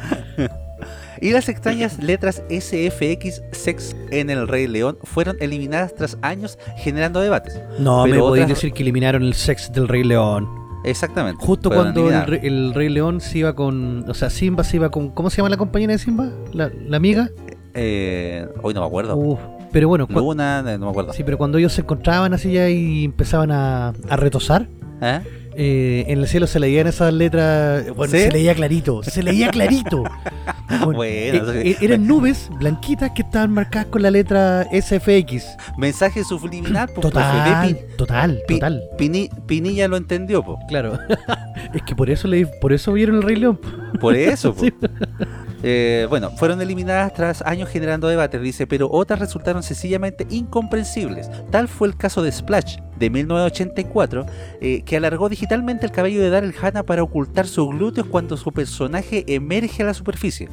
Y 1.20 1.32
las 1.32 1.50
extrañas 1.50 2.02
letras 2.02 2.42
SFX 2.50 3.44
Sex 3.52 3.96
en 4.10 4.30
el 4.32 4.48
Rey 4.48 4.68
León 4.68 4.98
fueron 5.04 5.38
eliminadas 5.40 5.94
tras 5.94 6.18
años 6.22 6.58
generando 6.78 7.20
debates. 7.20 7.60
No, 7.80 8.04
Pero 8.04 8.16
me 8.16 8.20
podéis 8.22 8.44
otras- 8.46 8.58
decir 8.58 8.74
que 8.74 8.82
eliminaron 8.84 9.24
el 9.24 9.34
sex 9.36 9.72
del 9.72 9.88
Rey 9.88 10.04
León. 10.04 10.50
Exactamente. 10.84 11.46
Justo 11.46 11.70
cuando 11.70 12.10
el, 12.10 12.74
Rey 12.74 12.90
León 12.90 13.22
se 13.22 13.38
iba 13.40 13.54
con. 13.56 14.10
O 14.10 14.14
sea, 14.16 14.32
Simba 14.32 14.64
se 14.64 14.78
iba 14.78 14.90
con. 14.90 15.10
¿Cómo 15.12 15.30
se 15.30 15.38
llama 15.38 15.50
la 15.50 15.58
compañera 15.58 15.94
de 15.94 16.00
Simba? 16.00 16.30
¿La, 16.54 16.72
la 16.88 16.98
amiga? 16.98 17.30
Eh, 17.76 18.48
hoy 18.64 18.74
no 18.74 18.82
me 18.82 18.88
acuerdo. 18.88 19.16
Uf, 19.16 19.40
pero 19.72 19.88
bueno, 19.90 20.08
Luna, 20.10 20.64
no 20.64 20.86
me 20.86 20.90
acuerdo. 20.90 21.14
sí, 21.14 21.24
pero 21.24 21.38
cuando 21.38 21.60
ellos 21.60 21.72
se 21.74 21.82
encontraban 21.82 22.34
así 22.34 22.52
ya 22.54 22.68
y 22.68 23.06
empezaban 23.06 23.52
a, 23.52 23.90
a 24.10 24.16
retosar, 24.18 24.68
¿Eh? 25.02 25.22
Eh, 25.56 26.06
en 26.08 26.20
el 26.20 26.28
cielo 26.28 26.48
se 26.48 26.60
leían 26.60 26.88
esas 26.88 27.14
letras. 27.14 27.86
Bueno, 27.96 28.12
¿Sí? 28.12 28.20
se 28.20 28.32
leía 28.32 28.54
clarito, 28.56 29.04
se 29.04 29.24
leía 29.24 29.50
clarito. 29.50 30.04
Bueno, 30.72 30.94
Bueno, 30.94 31.52
eh, 31.52 31.72
eh, 31.72 31.78
eran 31.82 32.08
nubes 32.08 32.50
blanquitas 32.58 33.12
que 33.12 33.24
estaban 33.24 33.52
marcadas 33.52 33.88
con 33.88 34.02
la 34.02 34.10
letra 34.10 34.66
SFX. 34.72 35.46
Mensaje 35.78 36.24
subliminal, 36.24 36.88
pues, 36.96 37.02
Total, 37.02 37.78
total, 37.98 38.42
Pi- 38.48 38.54
total. 38.56 38.82
Pini- 38.98 39.30
Pinilla 39.46 39.90
lo 39.90 39.98
entendió, 39.98 40.42
po. 40.42 40.58
Claro. 40.70 40.98
es 41.74 41.82
que 41.84 41.94
por 41.94 42.10
eso 42.10 42.30
le, 42.30 42.48
por 42.48 42.72
eso 42.72 42.94
vieron 42.94 43.18
el 43.18 43.22
Rey 43.24 43.36
León. 43.36 43.60
por 44.00 44.16
eso. 44.16 44.54
po. 44.56 44.62
Sí. 44.66 44.74
Eh, 45.64 46.08
bueno, 46.10 46.32
fueron 46.32 46.62
eliminadas 46.62 47.14
tras 47.14 47.42
años 47.44 47.70
generando 47.70 48.08
debates, 48.08 48.42
dice, 48.42 48.68
pero 48.68 48.90
otras 48.92 49.20
resultaron 49.20 49.64
sencillamente 49.64 50.26
incomprensibles. 50.30 51.30
Tal 51.52 51.68
fue 51.68 51.88
el 51.88 51.98
caso 51.98 52.24
de 52.24 52.32
Splash, 52.32 52.78
de 52.98 53.10
1984, 53.10 54.26
eh, 54.62 54.84
que 54.84 54.98
alargó 54.98 55.30
digitalmente 55.30 55.86
el 55.86 55.92
cabello 55.92 56.22
de 56.22 56.30
Daryl 56.30 56.56
Hannah 56.60 56.84
para 56.84 57.04
ocultar 57.04 57.48
sus 57.48 57.70
glúteos 57.70 58.08
cuando 58.08 58.38
su 58.38 58.52
personaje 58.52 59.24
emerge 59.28 59.84
a 59.84 59.88
la 59.88 59.94
superficie. 59.94 60.50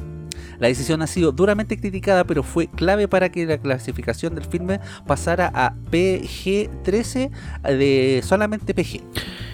La 0.59 0.67
decisión 0.67 1.01
ha 1.01 1.07
sido 1.07 1.31
duramente 1.31 1.79
criticada, 1.79 2.25
pero 2.25 2.43
fue 2.43 2.67
clave 2.67 3.07
para 3.07 3.29
que 3.29 3.45
la 3.45 3.57
clasificación 3.57 4.35
del 4.35 4.43
filme 4.43 4.79
pasara 5.07 5.49
a 5.53 5.73
PG-13 5.89 7.31
de 7.63 8.21
solamente 8.23 8.73
PG. 8.73 9.01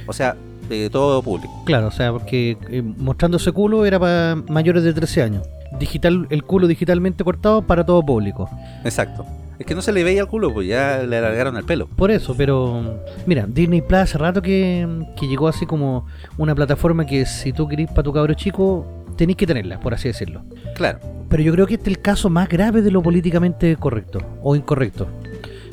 O 0.07 0.13
sea, 0.13 0.35
de 0.69 0.89
todo 0.89 1.21
público. 1.21 1.63
Claro, 1.65 1.87
o 1.87 1.91
sea, 1.91 2.11
porque 2.11 2.57
eh, 2.69 2.81
mostrando 2.81 3.37
ese 3.37 3.51
culo 3.51 3.85
era 3.85 3.99
para 3.99 4.35
mayores 4.49 4.83
de 4.83 4.93
13 4.93 5.21
años. 5.23 5.47
Digital, 5.79 6.27
el 6.29 6.43
culo 6.43 6.67
digitalmente 6.67 7.23
cortado 7.23 7.61
para 7.61 7.85
todo 7.85 8.03
público. 8.03 8.49
Exacto. 8.83 9.25
Es 9.57 9.65
que 9.65 9.75
no 9.75 9.81
se 9.81 9.93
le 9.93 10.03
veía 10.03 10.21
el 10.21 10.27
culo, 10.27 10.53
pues 10.53 10.67
ya 10.67 11.03
le 11.03 11.17
alargaron 11.17 11.55
el 11.55 11.63
pelo. 11.63 11.87
Por 11.87 12.11
eso, 12.11 12.35
pero 12.35 12.99
mira, 13.25 13.45
Disney 13.47 13.81
Plus 13.81 13.99
hace 14.01 14.17
rato 14.17 14.41
que, 14.41 14.87
que 15.17 15.27
llegó 15.27 15.47
así 15.47 15.65
como 15.65 16.05
una 16.37 16.53
plataforma 16.53 17.05
que 17.05 17.25
si 17.25 17.53
tú 17.53 17.67
querís 17.67 17.89
para 17.89 18.03
tu 18.03 18.11
cabro 18.11 18.33
chico, 18.33 18.85
tenéis 19.15 19.37
que 19.37 19.47
tenerla, 19.47 19.79
por 19.79 19.93
así 19.93 20.09
decirlo. 20.09 20.41
Claro. 20.75 20.99
Pero 21.29 21.41
yo 21.41 21.53
creo 21.53 21.67
que 21.67 21.75
este 21.75 21.89
es 21.89 21.97
el 21.97 22.01
caso 22.01 22.29
más 22.29 22.49
grave 22.49 22.81
de 22.81 22.91
lo 22.91 23.01
políticamente 23.01 23.75
correcto 23.77 24.19
o 24.43 24.55
incorrecto. 24.55 25.07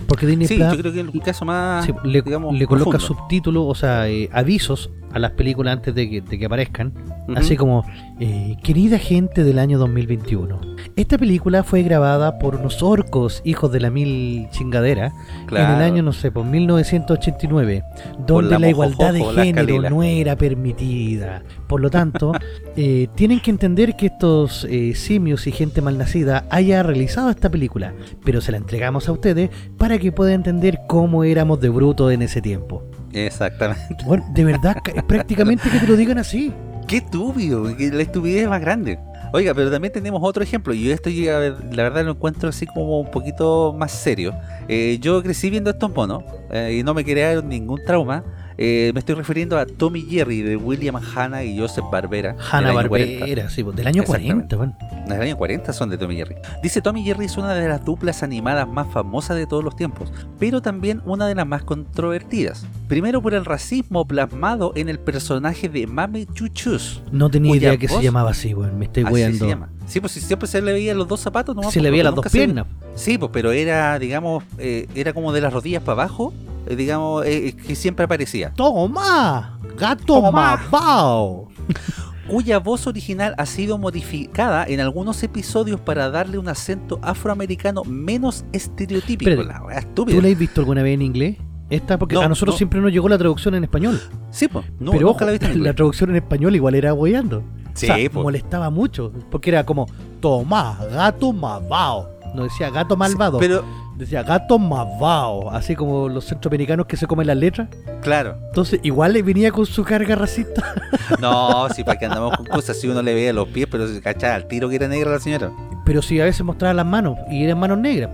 Porque 0.06 0.26
Disney 0.26 0.46
Sí, 0.48 0.56
Plus 0.56 0.72
yo 0.72 0.78
creo 0.78 0.92
que 0.92 1.00
el 1.00 1.22
caso 1.22 1.44
más, 1.44 1.84
sí, 1.86 1.92
le, 2.04 2.22
digamos, 2.22 2.54
le 2.56 2.66
coloca 2.66 2.98
profundo. 2.98 3.22
subtítulos, 3.22 3.64
o 3.66 3.74
sea, 3.74 4.08
eh, 4.08 4.28
avisos 4.32 4.90
a 5.12 5.18
las 5.18 5.32
películas 5.32 5.74
antes 5.76 5.94
de 5.94 6.08
que, 6.08 6.20
de 6.20 6.38
que 6.38 6.46
aparezcan. 6.46 6.92
Así 7.36 7.56
como, 7.56 7.84
eh, 8.20 8.56
querida 8.62 8.98
gente 8.98 9.44
del 9.44 9.58
año 9.58 9.78
2021, 9.78 10.60
esta 10.96 11.16
película 11.18 11.62
fue 11.62 11.82
grabada 11.82 12.38
por 12.38 12.56
unos 12.56 12.82
orcos, 12.82 13.42
hijos 13.44 13.70
de 13.72 13.80
la 13.80 13.90
mil 13.90 14.48
chingadera, 14.50 15.12
en 15.50 15.56
el 15.56 15.82
año, 15.82 16.02
no 16.02 16.12
sé, 16.12 16.30
por 16.30 16.44
1989, 16.44 17.84
Por 18.16 18.26
donde 18.26 18.50
la 18.50 18.58
la, 18.58 18.68
igualdad 18.68 19.12
de 19.12 19.24
género 19.24 19.90
no 19.90 20.02
era 20.02 20.36
permitida. 20.36 21.42
Por 21.68 21.80
lo 21.80 21.90
tanto, 21.90 22.32
eh, 22.76 23.08
tienen 23.14 23.40
que 23.40 23.50
entender 23.50 23.96
que 23.96 24.06
estos 24.06 24.66
eh, 24.68 24.94
simios 24.94 25.46
y 25.46 25.52
gente 25.52 25.80
malnacida 25.80 26.44
haya 26.50 26.82
realizado 26.82 27.30
esta 27.30 27.50
película, 27.50 27.94
pero 28.24 28.40
se 28.40 28.52
la 28.52 28.58
entregamos 28.58 29.08
a 29.08 29.12
ustedes 29.12 29.50
para 29.78 29.98
que 29.98 30.12
puedan 30.12 30.34
entender 30.34 30.80
cómo 30.88 31.24
éramos 31.24 31.60
de 31.60 31.68
brutos 31.68 32.12
en 32.12 32.22
ese 32.22 32.42
tiempo. 32.42 32.84
Exactamente. 33.12 34.04
Bueno, 34.06 34.24
de 34.32 34.44
verdad, 34.44 34.76
prácticamente 35.06 35.68
que 35.70 35.78
te 35.78 35.86
lo 35.86 35.96
digan 35.96 36.18
así. 36.18 36.52
Qué 36.86 36.98
estúpido, 36.98 37.64
la 37.64 38.02
estupidez 38.02 38.42
es 38.42 38.48
más 38.48 38.60
grande. 38.60 38.98
Oiga, 39.32 39.54
pero 39.54 39.70
también 39.70 39.92
tenemos 39.92 40.20
otro 40.22 40.42
ejemplo, 40.42 40.74
y 40.74 40.90
esto 40.90 41.08
yo, 41.08 41.32
la 41.32 41.82
verdad 41.84 42.04
lo 42.04 42.10
encuentro 42.12 42.50
así 42.50 42.66
como 42.66 43.00
un 43.00 43.10
poquito 43.10 43.72
más 43.72 43.90
serio. 43.92 44.34
Eh, 44.68 44.98
yo 45.00 45.22
crecí 45.22 45.48
viendo 45.48 45.70
estos 45.70 45.90
monos 45.94 46.22
eh, 46.50 46.76
y 46.78 46.82
no 46.82 46.92
me 46.92 47.02
crearon 47.02 47.48
ningún 47.48 47.80
trauma. 47.86 48.22
Eh, 48.64 48.92
me 48.94 49.00
estoy 49.00 49.16
refiriendo 49.16 49.58
a 49.58 49.66
Tommy 49.66 50.02
Jerry 50.02 50.40
de 50.40 50.54
William 50.54 50.94
Hanna 50.94 51.42
y 51.42 51.58
Joseph 51.58 51.86
Barbera. 51.90 52.36
Hanna 52.48 52.70
año 52.70 52.88
40. 52.88 53.18
Barbera, 53.18 53.50
sí, 53.50 53.64
pues, 53.64 53.74
del 53.74 53.88
año 53.88 54.04
40, 54.04 54.56
bueno. 54.56 54.76
Del 55.08 55.20
año 55.20 55.36
40 55.36 55.72
son 55.72 55.90
de 55.90 55.98
Tommy 55.98 56.14
Jerry. 56.14 56.36
Dice 56.62 56.80
Tommy 56.80 57.02
Jerry 57.02 57.24
es 57.24 57.36
una 57.36 57.54
de 57.54 57.68
las 57.68 57.84
duplas 57.84 58.22
animadas 58.22 58.68
más 58.68 58.86
famosas 58.92 59.36
de 59.36 59.48
todos 59.48 59.64
los 59.64 59.74
tiempos, 59.74 60.12
pero 60.38 60.62
también 60.62 61.02
una 61.06 61.26
de 61.26 61.34
las 61.34 61.44
más 61.44 61.64
controvertidas. 61.64 62.64
Primero 62.86 63.20
por 63.20 63.34
el 63.34 63.44
racismo 63.44 64.06
plasmado 64.06 64.72
en 64.76 64.88
el 64.88 65.00
personaje 65.00 65.68
de 65.68 65.88
Mame 65.88 66.26
Chuchus. 66.32 67.02
No 67.10 67.30
tenía 67.30 67.56
idea 67.56 67.76
que 67.76 67.88
se 67.88 68.00
llamaba 68.00 68.30
así, 68.30 68.54
bueno, 68.54 68.74
me 68.74 68.84
estoy 68.84 69.02
llama. 69.40 69.70
Sí, 69.88 69.98
pues 69.98 70.12
si 70.12 70.20
siempre 70.20 70.46
se 70.46 70.62
le 70.62 70.72
veían 70.72 70.96
los 70.98 71.08
dos 71.08 71.18
zapatos, 71.18 71.56
no 71.56 71.68
Se 71.68 71.80
le 71.80 71.90
veía 71.90 72.04
las 72.04 72.14
dos 72.14 72.26
piernas. 72.30 72.66
Sí, 72.94 73.18
pues 73.18 73.32
pero 73.32 73.50
era, 73.50 73.98
digamos, 73.98 74.44
eh, 74.58 74.86
era 74.94 75.12
como 75.12 75.32
de 75.32 75.40
las 75.40 75.52
rodillas 75.52 75.82
para 75.82 76.02
abajo, 76.02 76.32
digamos, 76.68 77.24
eh, 77.26 77.48
eh, 77.48 77.56
que 77.56 77.74
siempre 77.74 78.04
aparecía. 78.04 78.52
¡Toma! 78.54 79.58
¡Gato 79.78 80.30
malvado! 80.30 81.48
Cuya 82.28 82.58
voz 82.58 82.86
original 82.86 83.34
ha 83.36 83.46
sido 83.46 83.78
modificada 83.78 84.64
en 84.66 84.80
algunos 84.80 85.22
episodios 85.22 85.80
para 85.80 86.08
darle 86.08 86.38
un 86.38 86.48
acento 86.48 86.98
afroamericano 87.02 87.82
menos 87.84 88.44
estereotípico. 88.52 89.30
Espérate, 89.30 89.64
la 89.68 89.78
estúpida. 89.78 90.16
¿Tú 90.16 90.22
la 90.22 90.28
has 90.28 90.38
visto 90.38 90.60
alguna 90.60 90.82
vez 90.82 90.94
en 90.94 91.02
inglés? 91.02 91.36
Esta, 91.68 91.98
porque 91.98 92.14
No, 92.14 92.20
a 92.20 92.28
nosotros 92.28 92.54
no. 92.54 92.58
siempre 92.58 92.80
nos 92.80 92.92
llegó 92.92 93.08
la 93.08 93.18
traducción 93.18 93.54
en 93.54 93.64
español. 93.64 94.00
Sí, 94.30 94.46
pues, 94.46 94.64
no, 94.78 94.92
pero 94.92 95.10
ojo, 95.10 95.24
la 95.24 95.32
la 95.32 95.74
traducción 95.74 96.10
en 96.10 96.16
español 96.16 96.54
igual 96.54 96.74
era 96.74 96.94
hueando. 96.94 97.42
Sí, 97.74 97.86
o 97.86 97.94
sea, 97.94 98.10
pues. 98.10 98.22
molestaba 98.22 98.70
mucho. 98.70 99.12
Porque 99.30 99.50
era 99.50 99.64
como, 99.64 99.86
toma, 100.20 100.78
gato 100.90 101.32
malvado. 101.32 102.10
No 102.34 102.44
decía 102.44 102.70
gato 102.70 102.96
malvado, 102.96 103.38
Pero, 103.38 103.64
decía 104.02 104.22
gato 104.22 104.58
malvado. 104.58 105.50
Así 105.50 105.74
como 105.74 106.08
los 106.08 106.26
centroamericanos 106.26 106.86
que 106.86 106.96
se 106.96 107.06
comen 107.06 107.26
las 107.26 107.36
letras. 107.36 107.68
claro, 108.02 108.36
Entonces, 108.48 108.80
igual 108.82 109.12
le 109.14 109.22
venía 109.22 109.50
con 109.50 109.66
su 109.66 109.82
carga 109.84 110.14
racista. 110.14 110.62
no, 111.20 111.68
si 111.70 111.82
para 111.84 111.98
que 111.98 112.06
andamos 112.06 112.36
con 112.36 112.46
cosas, 112.46 112.78
si 112.78 112.88
uno 112.88 113.02
le 113.02 113.14
veía 113.14 113.32
los 113.32 113.48
pies, 113.48 113.66
pero 113.70 113.86
se 113.88 114.00
cachaba 114.00 114.34
al 114.34 114.46
tiro 114.48 114.68
que 114.68 114.76
era 114.76 114.88
negra 114.88 115.10
la 115.12 115.18
señora. 115.20 115.50
Pero 115.84 116.02
sí, 116.02 116.20
a 116.20 116.24
veces 116.24 116.42
mostraba 116.44 116.74
las 116.74 116.86
manos. 116.86 117.18
Y 117.30 117.44
eran 117.44 117.58
manos 117.58 117.78
negras. 117.78 118.10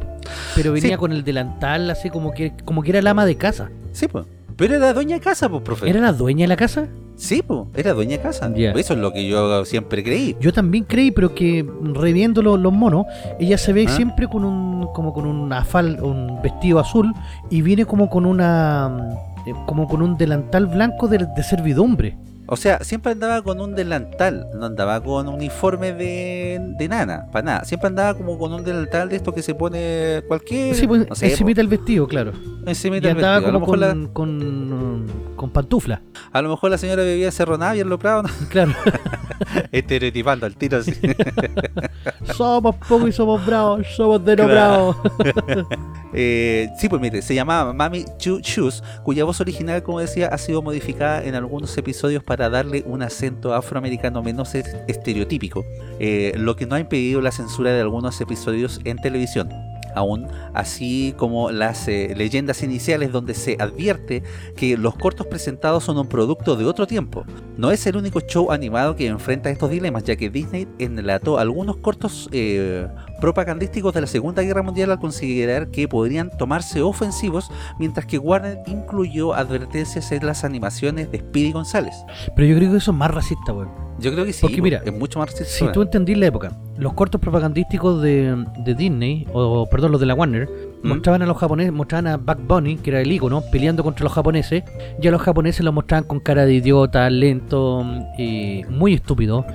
Pero 0.55 0.73
venía 0.73 0.91
Sí. 0.93 0.97
con 0.97 1.13
el 1.13 1.25
delantal, 1.25 1.91
así 1.91 2.11
como 2.11 2.33
que, 2.33 2.53
como 2.65 2.83
que 2.83 2.91
era 2.91 2.99
el 3.01 3.07
ama 3.07 3.25
de 3.27 3.37
casa. 3.37 3.71
Sí, 3.93 4.09
pues. 4.09 4.27
Pero 4.57 4.75
era 4.77 4.93
dueña 4.93 5.17
de 5.17 5.21
casa, 5.23 5.49
pues, 5.49 5.63
profe. 5.63 5.89
¿Era 5.89 6.01
la 6.01 6.13
dueña 6.13 6.45
de 6.45 6.49
la 6.49 6.57
casa? 6.57 6.87
Sí, 7.19 7.43
pues, 7.47 7.63
era 7.75 7.93
dueña 7.95 8.17
de 8.17 8.23
casa. 8.23 8.51
Ya. 8.55 8.71
Eso 8.71 8.95
es 8.95 9.01
lo 9.01 9.13
que 9.13 9.27
yo 9.29 9.65
siempre 9.65 10.05
creí. 10.05 10.37
Yo 10.41 10.53
también 10.53 10.85
creí, 10.85 11.11
pero 11.11 11.35
que 11.35 11.69
reviendo 11.95 12.43
lo- 12.43 12.57
los 12.57 12.73
monos, 12.73 13.07
ella 13.41 13.59
se 13.59 13.73
ve 13.73 13.87
¿Ah? 13.89 13.91
siempre 13.91 14.29
con 14.29 14.45
un 14.45 14.87
como 14.95 15.13
con 15.13 15.27
un 15.27 15.53
afal, 15.53 15.99
un 16.01 16.41
vestido 16.43 16.79
azul 16.79 17.13
y 17.51 17.61
viene 17.63 17.85
como 17.85 18.09
con 18.09 18.25
una 18.25 19.19
eh, 19.47 19.53
como 19.67 19.89
con 19.89 20.01
un 20.01 20.17
delantal 20.17 20.67
blanco 20.67 21.09
de, 21.09 21.19
de 21.37 21.43
servidumbre. 21.43 22.17
O 22.51 22.57
sea, 22.57 22.83
siempre 22.83 23.13
andaba 23.13 23.43
con 23.43 23.61
un 23.61 23.75
delantal, 23.75 24.47
no 24.55 24.65
andaba 24.65 25.03
con 25.03 25.29
uniforme 25.29 25.93
de, 25.93 26.59
de 26.79 26.89
nana, 26.89 27.27
para 27.31 27.45
nada. 27.45 27.65
Siempre 27.65 27.89
andaba 27.89 28.15
como 28.17 28.39
con 28.39 28.55
un 28.55 28.65
delantal 28.65 29.11
de 29.11 29.17
esto 29.17 29.35
que 29.35 29.43
se 29.43 29.55
pone 29.55 30.23
cualquier. 30.27 30.75
Sí, 30.75 30.87
pues 30.87 31.07
no 31.07 31.15
sé, 31.15 31.31
encimita 31.31 31.61
el 31.61 31.69
vestido, 31.69 32.07
claro. 32.07 32.33
Y 32.67 32.91
del 33.01 33.07
andaba 33.07 33.35
vestido. 33.35 33.37
A 33.37 33.41
lo, 33.41 33.61
como 33.61 33.61
mejor 33.61 33.79
con, 33.79 33.81
la, 33.81 34.13
con, 34.15 35.07
con 35.37 35.51
pantufla, 35.51 36.01
a 36.33 36.41
lo 36.41 36.49
mejor 36.49 36.71
la 36.71 36.79
señora 36.79 37.03
bebía 37.03 37.31
cerronada 37.31 37.77
y 37.77 37.85
lo 37.85 37.99
¿no? 37.99 38.23
claro. 38.49 38.73
Estereotipando 39.73 40.47
al 40.47 40.57
tiro 40.57 40.79
así. 40.79 40.93
somos 42.35 42.77
pocos 42.77 43.09
y 43.09 43.13
somos 43.13 43.45
bravos, 43.45 43.87
somos 43.97 44.25
de 44.25 44.37
no 44.37 44.45
Claro. 44.47 44.97
bravos. 45.03 45.67
Eh, 46.15 46.71
sí, 46.79 46.89
pues 46.89 47.03
mire, 47.03 47.21
se 47.21 47.35
llamaba 47.35 47.75
Mami 47.75 48.07
Chu 48.17 48.41
Shoes, 48.41 48.83
cuya 49.03 49.25
voz 49.25 49.43
original, 49.43 49.83
como 49.83 50.01
decía, 50.01 50.29
ha 50.29 50.39
sido 50.39 50.63
modificada 50.63 51.23
en 51.23 51.35
algunos 51.35 51.77
episodios 51.77 52.25
para 52.25 52.38
darle 52.49 52.85
un 52.87 53.03
acento 53.03 53.53
afroamericano 53.55 54.23
menos 54.23 54.55
es- 54.55 54.77
estereotípico, 54.87 55.65
eh, 55.99 56.33
lo 56.37 56.55
que 56.57 56.67
no 56.67 56.77
ha 56.77 56.81
impedido 56.81 57.21
la 57.21 57.33
censura 57.33 57.73
de 57.73 57.81
algunos 57.81 58.21
episodios 58.21 58.81
en 58.85 58.97
televisión. 58.99 59.49
Aún 59.95 60.29
así 60.55 61.15
como 61.17 61.51
las 61.51 61.89
eh, 61.89 62.15
leyendas 62.17 62.63
iniciales 62.63 63.11
donde 63.11 63.35
se 63.35 63.57
advierte 63.59 64.23
que 64.55 64.77
los 64.77 64.95
cortos 64.95 65.27
presentados 65.27 65.83
son 65.85 65.99
un 65.99 66.07
producto 66.09 66.55
de 66.55 66.67
otro 66.67 66.87
tiempo. 66.87 67.25
No 67.57 67.73
es 67.73 67.85
el 67.87 67.97
único 67.97 68.21
show 68.21 68.53
animado 68.53 68.95
que 68.95 69.07
enfrenta 69.09 69.51
estos 69.51 69.71
dilemas, 69.71 70.05
ya 70.05 70.15
que 70.15 70.31
Disney 70.31 70.69
enlató 70.79 71.39
algunos 71.39 71.79
cortos 71.79 72.29
eh, 72.33 72.87
propagandísticos 73.21 73.93
de 73.95 74.01
la 74.03 74.07
Segunda 74.07 74.43
Guerra 74.43 74.63
Mundial 74.63 74.91
al 74.91 74.99
considerar 74.99 75.69
que 75.71 75.89
podrían 75.89 76.31
tomarse 76.37 76.83
ofensivos, 76.83 77.51
mientras 77.79 78.07
que 78.07 78.19
Warner 78.19 78.59
incluyó 78.67 79.35
advertencias 79.35 80.13
en 80.13 80.27
las 80.27 80.45
animaciones 80.45 81.11
de 81.11 81.19
Speedy 81.19 81.53
González. 81.53 81.95
Pero 82.37 82.49
yo 82.49 82.57
creo 82.57 82.71
que 82.71 82.77
eso 82.79 82.91
es 82.93 82.97
más 82.97 83.11
racista, 83.11 83.53
weón. 83.53 83.89
Yo 84.01 84.13
creo 84.13 84.25
que 84.25 84.33
sí, 84.33 84.43
Porque 84.43 84.63
mira, 84.63 84.81
es 84.85 84.93
mucho 84.93 85.19
más 85.19 85.33
Si 85.33 85.41
racista. 85.41 85.73
tú 85.73 85.83
entendís 85.83 86.17
la 86.17 86.27
época, 86.27 86.53
los 86.77 86.93
cortos 86.93 87.21
propagandísticos 87.21 88.01
de, 88.01 88.45
de 88.65 88.75
Disney, 88.77 89.27
o 89.33 89.69
perdón, 89.69 89.91
los 89.91 90.01
de 90.01 90.07
la 90.07 90.15
Warner, 90.15 90.49
¿Mm? 90.85 90.89
mostraban 90.89 91.23
a 91.23 91.27
los 91.27 91.37
japoneses, 91.37 91.73
mostraban 91.73 92.07
a 92.07 92.17
Buck 92.17 92.39
Bunny, 92.47 92.77
que 92.77 92.91
era 92.91 93.01
el 93.01 93.11
ícono, 93.11 93.43
peleando 93.51 93.83
contra 93.83 94.05
los 94.05 94.13
japoneses, 94.13 94.63
y 95.03 95.09
a 95.09 95.11
los 95.11 95.21
japoneses 95.21 95.65
los 95.65 95.75
mostraban 95.75 96.05
con 96.05 96.21
cara 96.21 96.47
de 96.47 96.55
idiota, 96.55 97.11
lento, 97.11 97.85
y 98.17 98.63
muy 98.71 98.95
estúpido. 98.95 99.45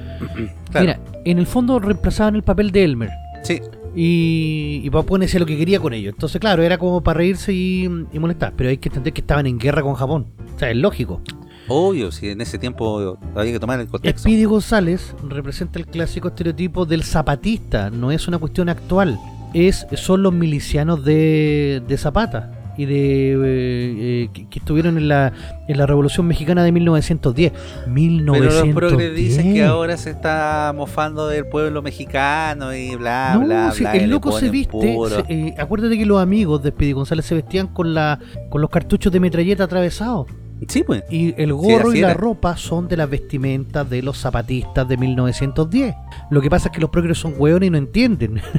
Claro. 0.74 0.88
Mira, 0.88 1.00
en 1.26 1.38
el 1.38 1.46
fondo 1.46 1.78
reemplazaban 1.78 2.36
el 2.36 2.42
papel 2.42 2.72
de 2.72 2.84
Elmer. 2.84 3.10
Sí, 3.44 3.62
Y, 3.96 4.82
y 4.84 4.90
Bunny 4.90 5.26
hacía 5.26 5.40
lo 5.40 5.46
que 5.46 5.58
quería 5.58 5.80
con 5.80 5.94
ellos. 5.94 6.14
Entonces, 6.14 6.40
claro, 6.42 6.64
era 6.64 6.78
como 6.78 7.02
para 7.04 7.18
reírse 7.20 7.54
y, 7.54 7.84
y 8.12 8.20
molestar. 8.20 8.54
Pero 8.56 8.70
hay 8.70 8.78
que 8.78 8.90
entender 8.90 9.14
que 9.14 9.22
estaban 9.22 9.46
en 9.46 9.60
guerra 9.60 9.82
con 9.82 9.94
Japón. 9.94 10.28
O 10.56 10.60
sea, 10.60 10.72
es 10.72 10.78
lógico. 10.78 11.22
obvio, 11.68 12.12
si 12.12 12.30
en 12.30 12.42
ese 12.42 12.58
tiempo 12.58 13.18
había 13.36 13.52
que 13.54 13.60
tomar 13.60 13.80
el 13.80 13.88
contexto. 13.88 14.22
Speedy 14.28 14.46
González 14.46 15.16
representa 15.28 15.78
el 15.80 15.86
clásico 15.86 16.30
estereotipo 16.30 16.86
del 16.86 17.04
zapatista, 17.04 17.90
no 17.90 18.12
es 18.12 18.28
una 18.28 18.38
cuestión 18.40 18.70
actual. 18.70 19.20
Es, 19.54 19.86
son 19.96 20.24
los 20.24 20.34
milicianos 20.34 21.06
de, 21.06 21.84
de 21.88 21.98
Zapata 21.98 22.60
y 22.78 22.86
de 22.86 23.34
eh, 23.34 24.30
eh, 24.36 24.46
que, 24.50 24.60
estuvieron 24.60 24.98
en 24.98 25.08
la, 25.08 25.32
en 25.68 25.78
la 25.78 25.86
Revolución 25.86 26.28
Mexicana 26.28 26.64
de 26.64 26.72
1910. 26.72 27.52
Pero 27.52 27.94
1910. 27.94 28.66
los 28.66 28.76
progres 28.76 29.16
dicen 29.16 29.54
que 29.54 29.64
ahora 29.64 29.98
se 29.98 30.10
está 30.10 30.74
mofando 30.76 31.28
del 31.28 31.46
pueblo 31.48 31.82
mexicano 31.82 32.74
y 32.74 32.96
bla, 32.96 33.32
No, 33.36 33.46
bla, 33.46 33.74
bla. 33.78 33.96
el 33.96 34.10
loco 34.10 34.38
se 34.40 34.50
viste. 34.50 34.98
se- 35.10 35.34
eh, 35.34 35.56
acuérdate 35.58 35.98
que 35.98 36.06
los 36.06 36.22
amigos 36.22 36.64
de 36.64 36.70
Speedy 36.72 36.94
González 36.94 37.26
se 37.26 37.36
vestían 37.36 37.68
con 37.68 37.94
la 37.94 38.20
con 38.50 38.62
los 38.62 38.70
cartuchos 38.70 39.12
de 39.12 39.20
metralleta 39.20 39.66
atravesados. 39.66 40.28
Sí, 40.68 40.84
pues. 40.84 41.04
Y 41.10 41.34
el 41.42 41.52
gorro 41.54 41.94
y 41.94 42.00
la 42.00 42.12
era. 42.12 42.20
ropa 42.20 42.56
son 42.56 42.88
de 42.88 42.96
las 42.96 43.10
vestimentas 43.10 43.90
de 43.90 44.02
los 44.02 44.18
zapatistas 44.18 44.88
de 44.88 44.96
1910. 44.96 45.94
Lo 46.30 46.42
que 46.42 46.50
pasa 46.50 46.70
es 46.70 46.74
que 46.74 46.80
los 46.80 46.90
progres 46.90 47.18
son 47.18 47.34
hueones 47.38 47.68
y 47.68 47.70
no 47.70 47.78
entienden. 47.78 48.42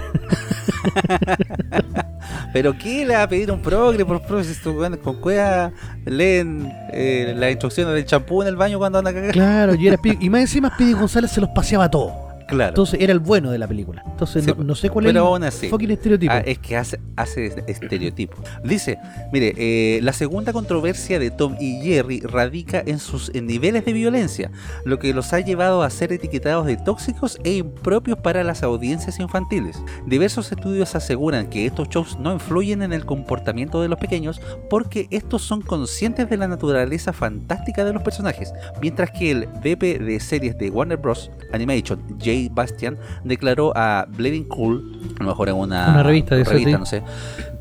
Pero 2.54 2.78
¿qué 2.78 3.04
le 3.04 3.16
va 3.16 3.24
a 3.24 3.28
pedir 3.28 3.50
un 3.50 3.60
progre 3.60 4.06
por 4.06 4.22
progre 4.22 4.44
si 4.44 4.54
con 5.02 5.20
cueva 5.20 5.72
leen 6.04 6.72
eh, 6.92 7.34
las 7.36 7.50
instrucciones 7.50 7.92
del 7.92 8.04
champú 8.04 8.42
en 8.42 8.48
el 8.48 8.54
baño 8.54 8.78
cuando 8.78 9.00
andan 9.00 9.12
a 9.12 9.18
cagar? 9.18 9.32
Claro, 9.32 9.74
y, 9.74 9.88
era 9.88 9.98
y 10.04 10.30
más 10.30 10.42
encima 10.42 10.70
Speedy 10.70 10.92
González 10.92 11.32
se 11.32 11.40
los 11.40 11.50
paseaba 11.50 11.90
todo. 11.90 12.23
Claro. 12.48 12.70
Entonces 12.70 13.00
era 13.00 13.12
el 13.12 13.18
bueno 13.20 13.50
de 13.50 13.58
la 13.58 13.66
película. 13.66 14.02
Entonces 14.06 14.44
Sí, 14.44 14.52
no, 14.56 14.62
no 14.64 14.74
sé 14.74 14.90
cuál 14.90 15.06
pero 15.06 15.20
es 15.20 15.26
aún 15.26 15.42
el 15.42 15.48
así. 15.48 15.68
fucking 15.68 15.90
estereotipo. 15.90 16.32
Ah, 16.32 16.40
es 16.40 16.58
que 16.58 16.76
hace, 16.76 17.00
hace 17.16 17.46
estereotipo. 17.66 18.36
Dice, 18.62 18.98
mire, 19.32 19.54
eh, 19.56 20.00
la 20.02 20.12
segunda 20.12 20.52
controversia 20.52 21.18
de 21.18 21.30
Tom 21.30 21.56
y 21.60 21.80
Jerry 21.82 22.20
radica 22.20 22.82
en 22.84 22.98
sus 22.98 23.30
en 23.34 23.46
niveles 23.46 23.84
de 23.84 23.92
violencia, 23.92 24.50
lo 24.84 24.98
que 24.98 25.14
los 25.14 25.32
ha 25.32 25.40
llevado 25.40 25.82
a 25.82 25.90
ser 25.90 26.12
etiquetados 26.12 26.66
de 26.66 26.76
tóxicos 26.76 27.38
e 27.44 27.54
impropios 27.54 28.18
para 28.18 28.44
las 28.44 28.62
audiencias 28.62 29.18
infantiles. 29.20 29.82
Diversos 30.06 30.52
estudios 30.52 30.94
aseguran 30.94 31.48
que 31.48 31.66
estos 31.66 31.88
shows 31.88 32.18
no 32.18 32.32
influyen 32.32 32.82
en 32.82 32.92
el 32.92 33.04
comportamiento 33.04 33.80
de 33.80 33.88
los 33.88 33.98
pequeños 33.98 34.40
porque 34.70 35.08
estos 35.10 35.42
son 35.42 35.62
conscientes 35.62 36.28
de 36.28 36.36
la 36.36 36.48
naturaleza 36.48 37.12
fantástica 37.12 37.84
de 37.84 37.92
los 37.92 38.02
personajes, 38.02 38.52
mientras 38.80 39.10
que 39.10 39.30
el 39.30 39.46
VP 39.62 39.98
de 39.98 40.20
series 40.20 40.56
de 40.58 40.70
Warner 40.70 40.98
Bros. 40.98 41.30
Animation, 41.52 42.00
Jay 42.34 42.48
Bastian, 42.52 42.98
declaró 43.22 43.72
a 43.76 44.06
Bleeding 44.08 44.48
Cool, 44.48 44.98
a 45.20 45.22
lo 45.22 45.30
mejor 45.30 45.48
en 45.48 45.56
una, 45.56 45.88
Una 45.90 46.02
revista 46.02 46.34
de 46.34 46.44
sí. 46.44 46.66
no 46.66 46.86
sé, 46.86 47.02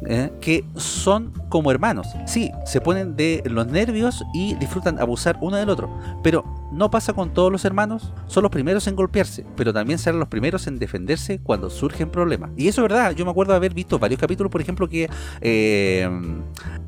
eh, 0.08 0.32
que 0.42 0.66
son 0.76 1.32
como 1.50 1.72
hermanos. 1.72 2.08
Sí, 2.26 2.52
se 2.66 2.82
ponen 2.82 3.16
de 3.16 3.44
los 3.46 3.68
nervios 3.68 4.24
y 4.34 4.56
disfrutan 4.56 5.00
abusar 5.00 5.38
uno 5.42 5.58
del 5.58 5.70
otro, 5.70 5.90
pero 6.24 6.44
no 6.72 6.90
pasa 6.90 7.14
con 7.14 7.34
todos 7.34 7.52
los 7.52 7.66
hermanos, 7.66 8.14
son 8.28 8.44
los 8.44 8.52
primeros 8.52 8.88
en 8.88 8.96
golpearse, 8.96 9.46
pero 9.56 9.72
también 9.74 10.00
serán 10.00 10.20
los 10.20 10.28
primeros 10.28 10.66
en 10.68 10.80
defenderse 10.80 11.40
cuando 11.40 11.70
surgen 11.70 12.10
problemas. 12.10 12.52
Y 12.58 12.68
eso 12.68 12.82
es 12.82 12.90
verdad, 12.90 13.12
yo 13.12 13.26
me 13.26 13.32
acuerdo 13.32 13.54
haber 13.54 13.74
visto 13.74 14.00
varios 14.00 14.20
capítulos, 14.20 14.52
por 14.52 14.62
ejemplo, 14.62 14.90
que 14.90 15.10
eh, 15.42 16.10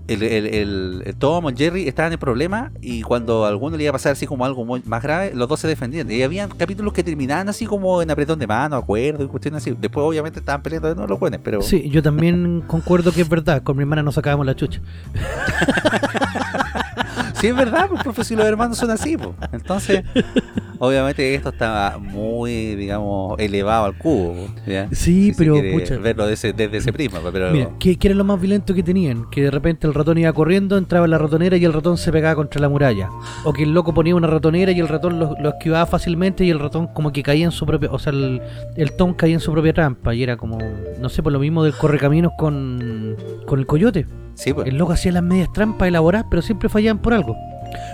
el, 0.07 1.16
Tom 1.20 1.47
el 1.49 1.55
Jerry 1.55 1.88
estaban 1.88 2.13
en 2.13 2.20
problema 2.20 2.72
y 2.82 3.01
cuando 3.01 3.45
a 3.45 3.49
alguno 3.49 3.78
le 3.78 3.84
iba 3.84 3.91
a 3.91 3.93
pasar 3.93 4.13
así 4.13 4.26
como 4.26 4.45
algo 4.45 4.66
más 4.66 5.03
grave, 5.03 5.34
los 5.34 5.47
dos 5.47 5.59
se 5.59 5.68
defendían. 5.68 6.09
Y 6.09 6.22
habían 6.24 6.49
capítulos 6.49 6.93
que 6.93 7.03
terminaban 7.03 7.49
así 7.49 7.66
como 7.66 8.01
en 8.01 8.11
apretón 8.11 8.39
de 8.39 8.47
mano, 8.47 8.76
acuerdo 8.76 9.24
y 9.24 9.28
cuestiones 9.28 9.63
así. 9.63 9.76
Después 9.80 10.05
obviamente 10.05 10.39
estaban 10.39 10.61
peleando 10.61 10.89
de 10.89 10.95
nuevo 10.95 11.09
los 11.09 11.20
buenos, 11.20 11.39
pero... 11.43 11.61
Sí, 11.61 11.89
yo 11.89 12.01
también 12.01 12.63
concuerdo 12.68 13.05
que 13.12 13.22
es 13.22 13.30
verdad. 13.30 13.64
Con 13.64 13.78
mi 13.78 13.84
hermana 13.84 14.03
nos 14.03 14.16
sacábamos 14.16 14.45
la 14.45 14.56
chucha. 14.56 14.82
Sí, 17.40 17.48
es 17.48 17.56
verdad, 17.56 17.88
pues, 17.90 18.02
profe, 18.04 18.24
si 18.24 18.36
los 18.36 18.46
hermanos 18.46 18.78
son 18.78 18.92
así, 18.92 19.18
pues. 19.18 19.30
Entonces, 19.52 20.04
obviamente 20.80 21.36
esto 21.36 21.50
está 21.50 21.98
muy, 22.00 22.76
digamos, 22.76 23.38
elevado 23.40 23.86
al 23.86 23.98
cubo, 23.98 24.34
pues, 24.34 24.66
¿ya? 24.66 24.88
Sí, 24.92 25.34
Si 25.34 25.34
pero, 25.38 25.56
pucha. 25.74 25.98
verlo 25.98 26.26
de 26.28 26.34
ese- 26.34 26.54
desde 26.54 26.78
ese 26.78 26.94
prisma, 26.94 27.20
pues, 27.20 27.34
pero... 27.34 27.52
Mira, 27.52 27.70
¿qué, 27.80 27.98
qué 27.98 28.08
era 28.08 28.16
lo 28.16 28.24
más 28.24 28.40
violento 28.40 28.74
que 28.74 28.84
tenían? 28.84 29.30
Que 29.30 29.42
de 29.44 29.52
repente 29.52 29.86
el 29.88 29.94
ratón 29.94 30.18
iba 30.18 30.32
corriendo, 30.34 30.78
entraba 30.78 31.06
en 31.06 31.12
la 31.12 31.18
ratonera 31.18 31.58
y 31.58 31.66
el 31.66 31.74
ratón 31.74 31.98
se 31.98 32.12
pegaba 32.12 32.36
contra 32.36 32.62
la 32.62 32.70
muralla. 32.70 33.10
O 33.44 33.54
que 33.54 33.64
el 33.64 33.74
loco 33.74 33.94
ponía 33.94 34.16
una 34.16 34.28
ratonera 34.28 34.72
y 34.72 34.80
el 34.80 34.88
ratón 34.88 35.20
lo, 35.20 35.36
lo 35.40 35.50
esquivaba 35.50 35.86
fácilmente 35.86 36.46
y 36.46 36.50
el 36.50 36.60
ratón 36.60 36.88
como 36.88 37.12
que 37.12 37.22
caía 37.24 37.46
en 37.46 37.52
su 37.52 37.66
propia... 37.66 37.90
O 37.92 38.00
sea, 38.00 38.12
el, 38.14 38.42
el 38.76 38.92
Tom 38.96 39.14
caía 39.14 39.34
en 39.36 39.40
su 39.40 39.52
propia 39.52 39.74
trampa 39.74 40.14
y 40.16 40.24
era 40.24 40.38
como... 40.38 40.58
No 41.00 41.10
sé, 41.10 41.22
por 41.22 41.32
lo 41.34 41.40
mismo 41.40 41.64
del 41.64 41.74
correcaminos 41.76 42.32
con, 42.38 43.16
con 43.46 43.60
el 43.60 43.66
coyote. 43.66 44.06
Sí, 44.36 44.54
pues. 44.54 44.68
El 44.68 44.78
loco 44.78 44.94
hacía 44.94 45.12
las 45.12 45.24
medias 45.24 45.52
trampas 45.54 45.88
elaboradas, 45.88 46.28
pero 46.30 46.42
siempre 46.42 46.70
fallaban 46.70 47.00
por 47.00 47.14
algo. 47.14 47.36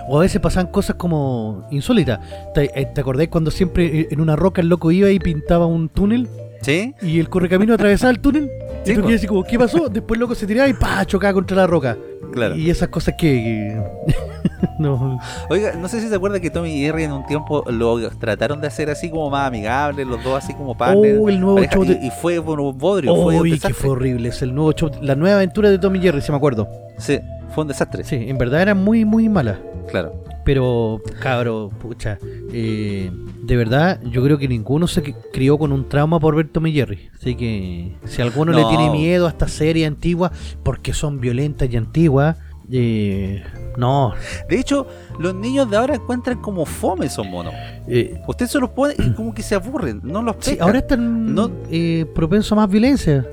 O 0.10 0.18
a 0.18 0.22
veces 0.22 0.42
pasaban 0.42 0.72
cosas 0.72 0.96
como 0.96 1.66
insólitas. 1.72 2.20
¿Te, 2.54 2.80
eh, 2.80 2.86
¿te 2.94 3.02
acordáis 3.02 3.30
cuando 3.30 3.52
siempre 3.52 3.86
eh, 4.02 4.08
en 4.12 4.22
una 4.22 4.36
roca 4.36 4.62
el 4.62 4.68
loco 4.68 4.92
iba 4.92 5.10
y 5.10 5.20
pintaba 5.20 5.66
un 5.66 5.90
túnel? 5.90 6.28
¿Sí? 6.62 6.94
Y 7.02 7.20
el 7.20 7.30
correcamino 7.30 7.74
atravesaba 7.74 8.12
el 8.12 8.20
túnel. 8.20 8.50
Sí, 8.84 8.92
y 8.92 8.96
tú 8.96 9.02
po. 9.02 9.08
así 9.10 9.28
como, 9.28 9.44
¿qué 9.44 9.58
pasó? 9.58 9.90
Después 9.90 10.18
el 10.18 10.22
loco 10.22 10.36
se 10.36 10.46
tiraba 10.46 10.70
y 10.70 10.74
¡pa! 10.74 11.06
chocaba 11.06 11.34
contra 11.34 11.58
la 11.58 11.68
roca. 11.68 11.98
Claro. 12.32 12.56
Y 12.56 12.70
esas 12.70 12.90
cosas 12.90 13.16
que. 13.18 13.82
no. 14.80 15.20
Oiga, 15.50 15.74
no 15.74 15.88
sé 15.88 16.02
si 16.02 16.08
se 16.08 16.16
acuerda 16.16 16.40
que 16.40 16.50
Tommy 16.50 16.70
y 16.74 16.82
Jerry 16.82 17.04
en 17.04 17.12
un 17.12 17.26
tiempo 17.26 17.64
lo 17.70 18.10
trataron 18.12 18.62
de 18.62 18.68
hacer 18.68 18.90
así 18.90 19.10
como 19.10 19.30
más 19.30 19.48
amigables, 19.48 20.06
los 20.08 20.24
dos 20.24 20.44
así 20.44 20.54
como 20.54 20.76
partners. 20.76 21.20
Oh, 21.22 21.30
el 21.30 21.40
nuevo 21.40 21.56
pareja, 21.56 21.74
show 21.76 21.86
de- 21.86 22.00
y, 22.02 22.08
y 22.08 22.12
fue 22.12 22.40
un 22.40 22.78
bodrio, 22.78 23.16
fue 23.16 23.36
un 23.36 23.42
Uy, 23.42 23.60
que 23.60 23.74
fue 23.74 23.90
horrible. 23.92 24.30
Es 24.30 24.42
el 24.42 24.54
nuevo 24.56 24.72
show, 24.74 24.90
la 25.02 25.16
nueva 25.16 25.38
aventura 25.38 25.70
de 25.70 25.78
Tommy 25.80 26.00
Jerry, 26.00 26.22
si 26.22 26.32
me 26.32 26.38
acuerdo. 26.38 26.70
Sí, 26.98 27.20
fue 27.54 27.64
un 27.64 27.68
desastre. 27.68 28.04
Sí, 28.04 28.16
en 28.16 28.38
verdad 28.38 28.62
era 28.62 28.76
muy, 28.76 29.06
muy 29.06 29.30
mala. 29.30 29.60
Claro. 29.90 30.24
Pero, 30.44 31.02
cabro, 31.20 31.70
pucha, 31.82 32.18
eh, 32.52 33.12
de 33.44 33.56
verdad, 33.56 34.00
yo 34.04 34.24
creo 34.24 34.38
que 34.40 34.48
ninguno 34.48 34.88
se 34.88 35.04
cri- 35.04 35.16
crió 35.32 35.58
con 35.60 35.72
un 35.72 35.88
trauma 35.88 36.20
por 36.20 36.36
ver 36.36 36.48
Tom 36.48 36.66
y 36.68 36.74
Jerry. 36.74 37.10
Así 37.14 37.36
que, 37.36 37.96
si 38.06 38.22
alguno 38.24 38.52
le 38.52 38.64
tiene 38.66 38.90
miedo 38.90 39.28
a 39.28 39.30
estas 39.30 39.52
series 39.52 39.88
antiguas, 39.88 40.32
porque 40.64 40.94
son 40.94 41.20
violentas 41.20 41.70
y 41.72 41.78
antiguas, 41.78 42.38
eh, 42.72 43.44
no. 43.78 44.14
De 44.50 44.60
hecho, 44.60 44.88
los 45.20 45.36
niños 45.36 45.70
de 45.70 45.78
ahora 45.78 45.94
encuentran 45.96 46.42
como 46.42 46.66
fome 46.66 47.06
esos 47.06 47.28
monos. 47.28 47.54
Eh, 47.88 48.20
Usted 48.28 48.48
se 48.48 48.60
los 48.60 48.70
pone 48.72 48.96
y 48.98 49.12
como 49.12 49.34
que 49.36 49.44
se 49.44 49.54
aburren, 49.54 50.02
no 50.04 50.24
los 50.24 50.38
sí, 50.40 50.52
pescan. 50.52 50.68
ahora 50.68 50.80
están 50.80 51.36
No. 51.36 51.52
eh, 51.70 52.06
propensos 52.16 52.54
a 52.54 52.56
más 52.56 52.70
violencia. 52.70 53.28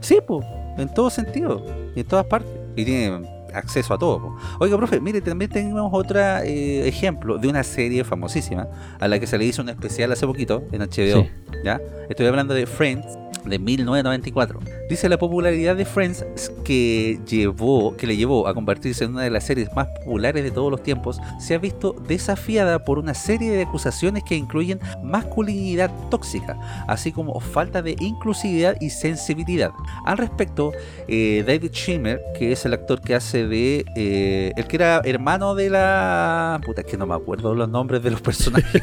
Sí, 0.00 0.18
pues, 0.26 0.46
en 0.78 0.88
todo 0.94 1.10
sentido, 1.10 1.66
y 1.94 2.00
en 2.00 2.06
todas 2.06 2.24
partes. 2.24 2.50
Y 2.76 2.84
tienen 2.84 3.26
acceso 3.54 3.94
a 3.94 3.98
todo. 3.98 4.20
po. 4.20 4.36
Oiga, 4.58 4.76
profe, 4.76 5.00
mire, 5.00 5.20
también 5.20 5.50
tenemos 5.50 5.90
otro 5.92 6.20
ejemplo 6.42 7.38
de 7.38 7.48
una 7.48 7.62
serie 7.62 8.04
famosísima 8.04 8.68
a 8.98 9.08
la 9.08 9.18
que 9.18 9.26
se 9.26 9.38
le 9.38 9.44
hizo 9.44 9.62
un 9.62 9.68
especial 9.68 10.12
hace 10.12 10.26
poquito 10.26 10.62
en 10.72 10.80
HBO. 10.82 11.22
Sí. 11.22 11.30
¿ya? 11.64 11.80
Estoy 12.08 12.26
hablando 12.26 12.54
de 12.54 12.66
Friends. 12.66 13.19
De 13.44 13.58
1994. 13.58 14.60
Dice 14.88 15.08
la 15.08 15.18
popularidad 15.18 15.76
de 15.76 15.84
Friends 15.84 16.24
que 16.64 17.20
llevó 17.26 17.96
que 17.96 18.06
le 18.06 18.16
llevó 18.16 18.46
a 18.46 18.54
convertirse 18.54 19.04
en 19.04 19.12
una 19.12 19.22
de 19.22 19.30
las 19.30 19.44
series 19.44 19.72
más 19.74 19.88
populares 19.88 20.42
de 20.42 20.50
todos 20.50 20.70
los 20.70 20.82
tiempos, 20.82 21.20
se 21.38 21.54
ha 21.54 21.58
visto 21.58 21.94
desafiada 22.06 22.84
por 22.84 22.98
una 22.98 23.14
serie 23.14 23.52
de 23.52 23.62
acusaciones 23.62 24.24
que 24.24 24.36
incluyen 24.36 24.80
masculinidad 25.02 25.90
tóxica, 26.10 26.58
así 26.88 27.12
como 27.12 27.38
falta 27.40 27.82
de 27.82 27.96
inclusividad 28.00 28.76
y 28.80 28.90
sensibilidad. 28.90 29.72
Al 30.04 30.18
respecto, 30.18 30.72
eh, 31.08 31.44
David 31.46 31.72
Schimmer, 31.72 32.20
que 32.38 32.52
es 32.52 32.64
el 32.64 32.74
actor 32.74 33.00
que 33.00 33.14
hace 33.14 33.46
de 33.46 33.84
eh, 33.96 34.52
el 34.56 34.66
que 34.66 34.76
era 34.76 35.00
hermano 35.04 35.54
de 35.54 35.70
la 35.70 36.60
puta, 36.64 36.82
es 36.82 36.86
que 36.86 36.96
no 36.96 37.06
me 37.06 37.14
acuerdo 37.14 37.54
los 37.54 37.68
nombres 37.68 38.02
de 38.02 38.10
los 38.10 38.20
personajes. 38.20 38.82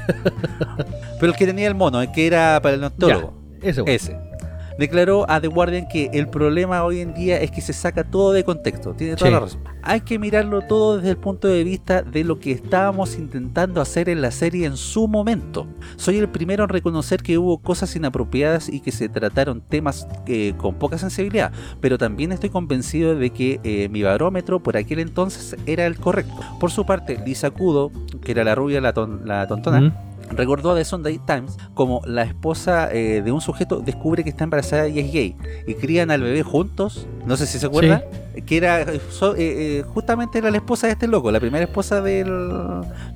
Pero 1.19 1.31
el 1.31 1.37
que 1.37 1.45
tenía 1.45 1.67
el 1.67 1.75
mono, 1.75 2.01
el 2.01 2.11
que 2.11 2.27
era 2.27 2.59
paleontólogo. 2.61 3.33
Ya, 3.61 3.69
ese, 3.69 3.81
bueno. 3.81 3.95
Ese. 3.95 4.36
Declaró 4.77 5.29
a 5.29 5.41
The 5.41 5.47
Guardian 5.47 5.87
que 5.87 6.09
el 6.13 6.27
problema 6.27 6.83
hoy 6.83 6.99
en 7.01 7.13
día 7.13 7.39
es 7.41 7.51
que 7.51 7.61
se 7.61 7.73
saca 7.73 8.03
todo 8.03 8.31
de 8.31 8.43
contexto. 8.43 8.93
Tiene 8.93 9.15
toda 9.15 9.29
Sí. 9.29 9.33
la 9.33 9.39
razón. 9.39 9.61
Hay 9.81 10.01
que 10.01 10.19
mirarlo 10.19 10.61
todo 10.61 10.97
desde 10.97 11.11
el 11.11 11.17
punto 11.17 11.47
de 11.47 11.63
vista 11.63 12.01
de 12.01 12.23
lo 12.23 12.39
que 12.39 12.51
estábamos 12.51 13.17
intentando 13.17 13.79
hacer 13.81 14.09
en 14.09 14.21
la 14.21 14.31
serie 14.31 14.65
en 14.65 14.75
su 14.77 15.07
momento. 15.07 15.65
Soy 15.95 16.17
el 16.17 16.27
primero 16.29 16.63
en 16.63 16.69
reconocer 16.69 17.23
que 17.23 17.37
hubo 17.37 17.57
cosas 17.59 17.95
inapropiadas 17.95 18.67
y 18.69 18.81
que 18.81 18.91
se 18.91 19.07
trataron 19.09 19.61
temas 19.61 20.07
eh, 20.25 20.53
con 20.57 20.75
poca 20.75 20.97
sensibilidad, 20.97 21.51
pero 21.81 21.97
también 21.97 22.31
estoy 22.31 22.49
convencido 22.49 23.15
de 23.15 23.29
que 23.29 23.59
eh, 23.63 23.87
mi 23.89 24.03
barómetro 24.03 24.61
por 24.61 24.77
aquel 24.77 24.99
entonces 24.99 25.55
era 25.65 25.85
el 25.85 25.97
correcto. 25.97 26.33
Por 26.59 26.69
su 26.71 26.85
parte, 26.85 27.17
Lisa 27.25 27.49
Kudo, 27.49 27.91
que 28.21 28.31
era 28.33 28.43
la 28.43 28.55
rubia, 28.55 28.81
la, 28.81 28.93
ton- 28.93 29.21
la 29.25 29.47
tontona, 29.47 29.81
Mm. 29.81 29.93
Recordó 30.29 30.71
a 30.71 30.75
The 30.75 30.85
Sunday 30.85 31.19
Times 31.25 31.57
como 31.73 32.01
la 32.05 32.23
esposa 32.23 32.91
eh, 32.93 33.21
de 33.21 33.31
un 33.31 33.41
sujeto 33.41 33.79
descubre 33.79 34.23
que 34.23 34.29
está 34.29 34.43
embarazada 34.43 34.87
y 34.87 34.99
es 34.99 35.11
gay 35.11 35.35
y 35.67 35.73
crían 35.75 36.11
al 36.11 36.21
bebé 36.21 36.43
juntos. 36.43 37.07
No 37.25 37.37
sé 37.37 37.45
si 37.47 37.59
se 37.59 37.65
acuerda. 37.65 38.03
Que 38.45 38.57
era 38.57 38.81
eh, 38.81 39.01
so- 39.09 39.35
eh, 39.35 39.79
eh, 39.79 39.83
justamente 39.93 40.37
era 40.37 40.51
la 40.51 40.57
esposa 40.57 40.87
de 40.87 40.93
este 40.93 41.07
loco, 41.07 41.31
la 41.31 41.39
primera 41.39 41.65
esposa 41.65 42.01
del, 42.01 42.27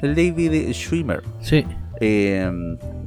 del 0.02 0.16
David 0.16 0.72
Schwimmer. 0.74 1.22
Sí. 1.42 1.66
Eh, 2.00 2.50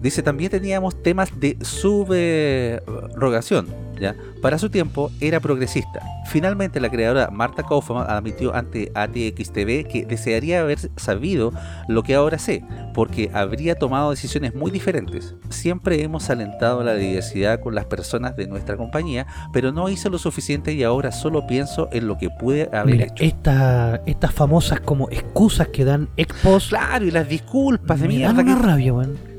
dice 0.05 0.22
también 0.22 0.52
teníamos 0.52 1.02
temas 1.02 1.30
de 1.40 1.57
subrogación. 1.62 3.66
¿ya? 4.00 4.14
Para 4.42 4.59
su 4.59 4.70
tiempo 4.70 5.11
era 5.20 5.40
progresista. 5.40 6.00
Finalmente 6.26 6.80
la 6.80 6.90
creadora 6.90 7.30
Marta 7.30 7.62
Kaufman 7.62 8.07
admitió 8.11 8.55
ante 8.55 8.90
ATXTV 8.94 9.86
que 9.88 10.07
desearía 10.09 10.61
haber 10.62 10.78
sabido 10.96 11.52
lo 11.88 12.02
que 12.02 12.14
ahora 12.14 12.38
sé, 12.38 12.64
porque 12.92 13.30
habría 13.32 13.76
tomado 13.76 14.11
decisiones 14.11 14.55
muy 14.55 14.70
diferentes. 14.70 15.34
Siempre 15.50 16.02
hemos 16.02 16.28
alentado 16.30 16.82
la 16.82 16.94
diversidad 16.94 17.61
con 17.61 17.74
las 17.74 17.84
personas 17.84 18.36
de 18.36 18.46
nuestra 18.48 18.76
compañía, 18.76 19.26
pero 19.52 19.70
no 19.70 19.88
hice 19.88 20.11
lo 20.11 20.18
suficiente 20.18 20.72
y 20.72 20.82
ahora 20.82 21.12
solo 21.12 21.46
pienso 21.46 21.88
en 21.92 22.09
lo 22.09 22.18
que 22.18 22.30
pude 22.30 22.68
haber 22.72 22.94
Mira, 22.94 23.05
hecho. 23.07 23.22
esta- 23.24 24.00
estas 24.07 24.32
famosas 24.32 24.80
como 24.80 25.09
excusas 25.11 25.68
que 25.68 25.84
dan 25.84 26.09
expos 26.16 26.68
Claro, 26.68 27.05
y 27.05 27.11
las 27.11 27.28
disculpas 27.28 28.00
de 28.00 28.09
me 28.09 28.14
mierda 28.14 28.34
dan 28.34 28.48
una 28.48 28.57
que- 28.61 28.66
rabia. 28.66 28.92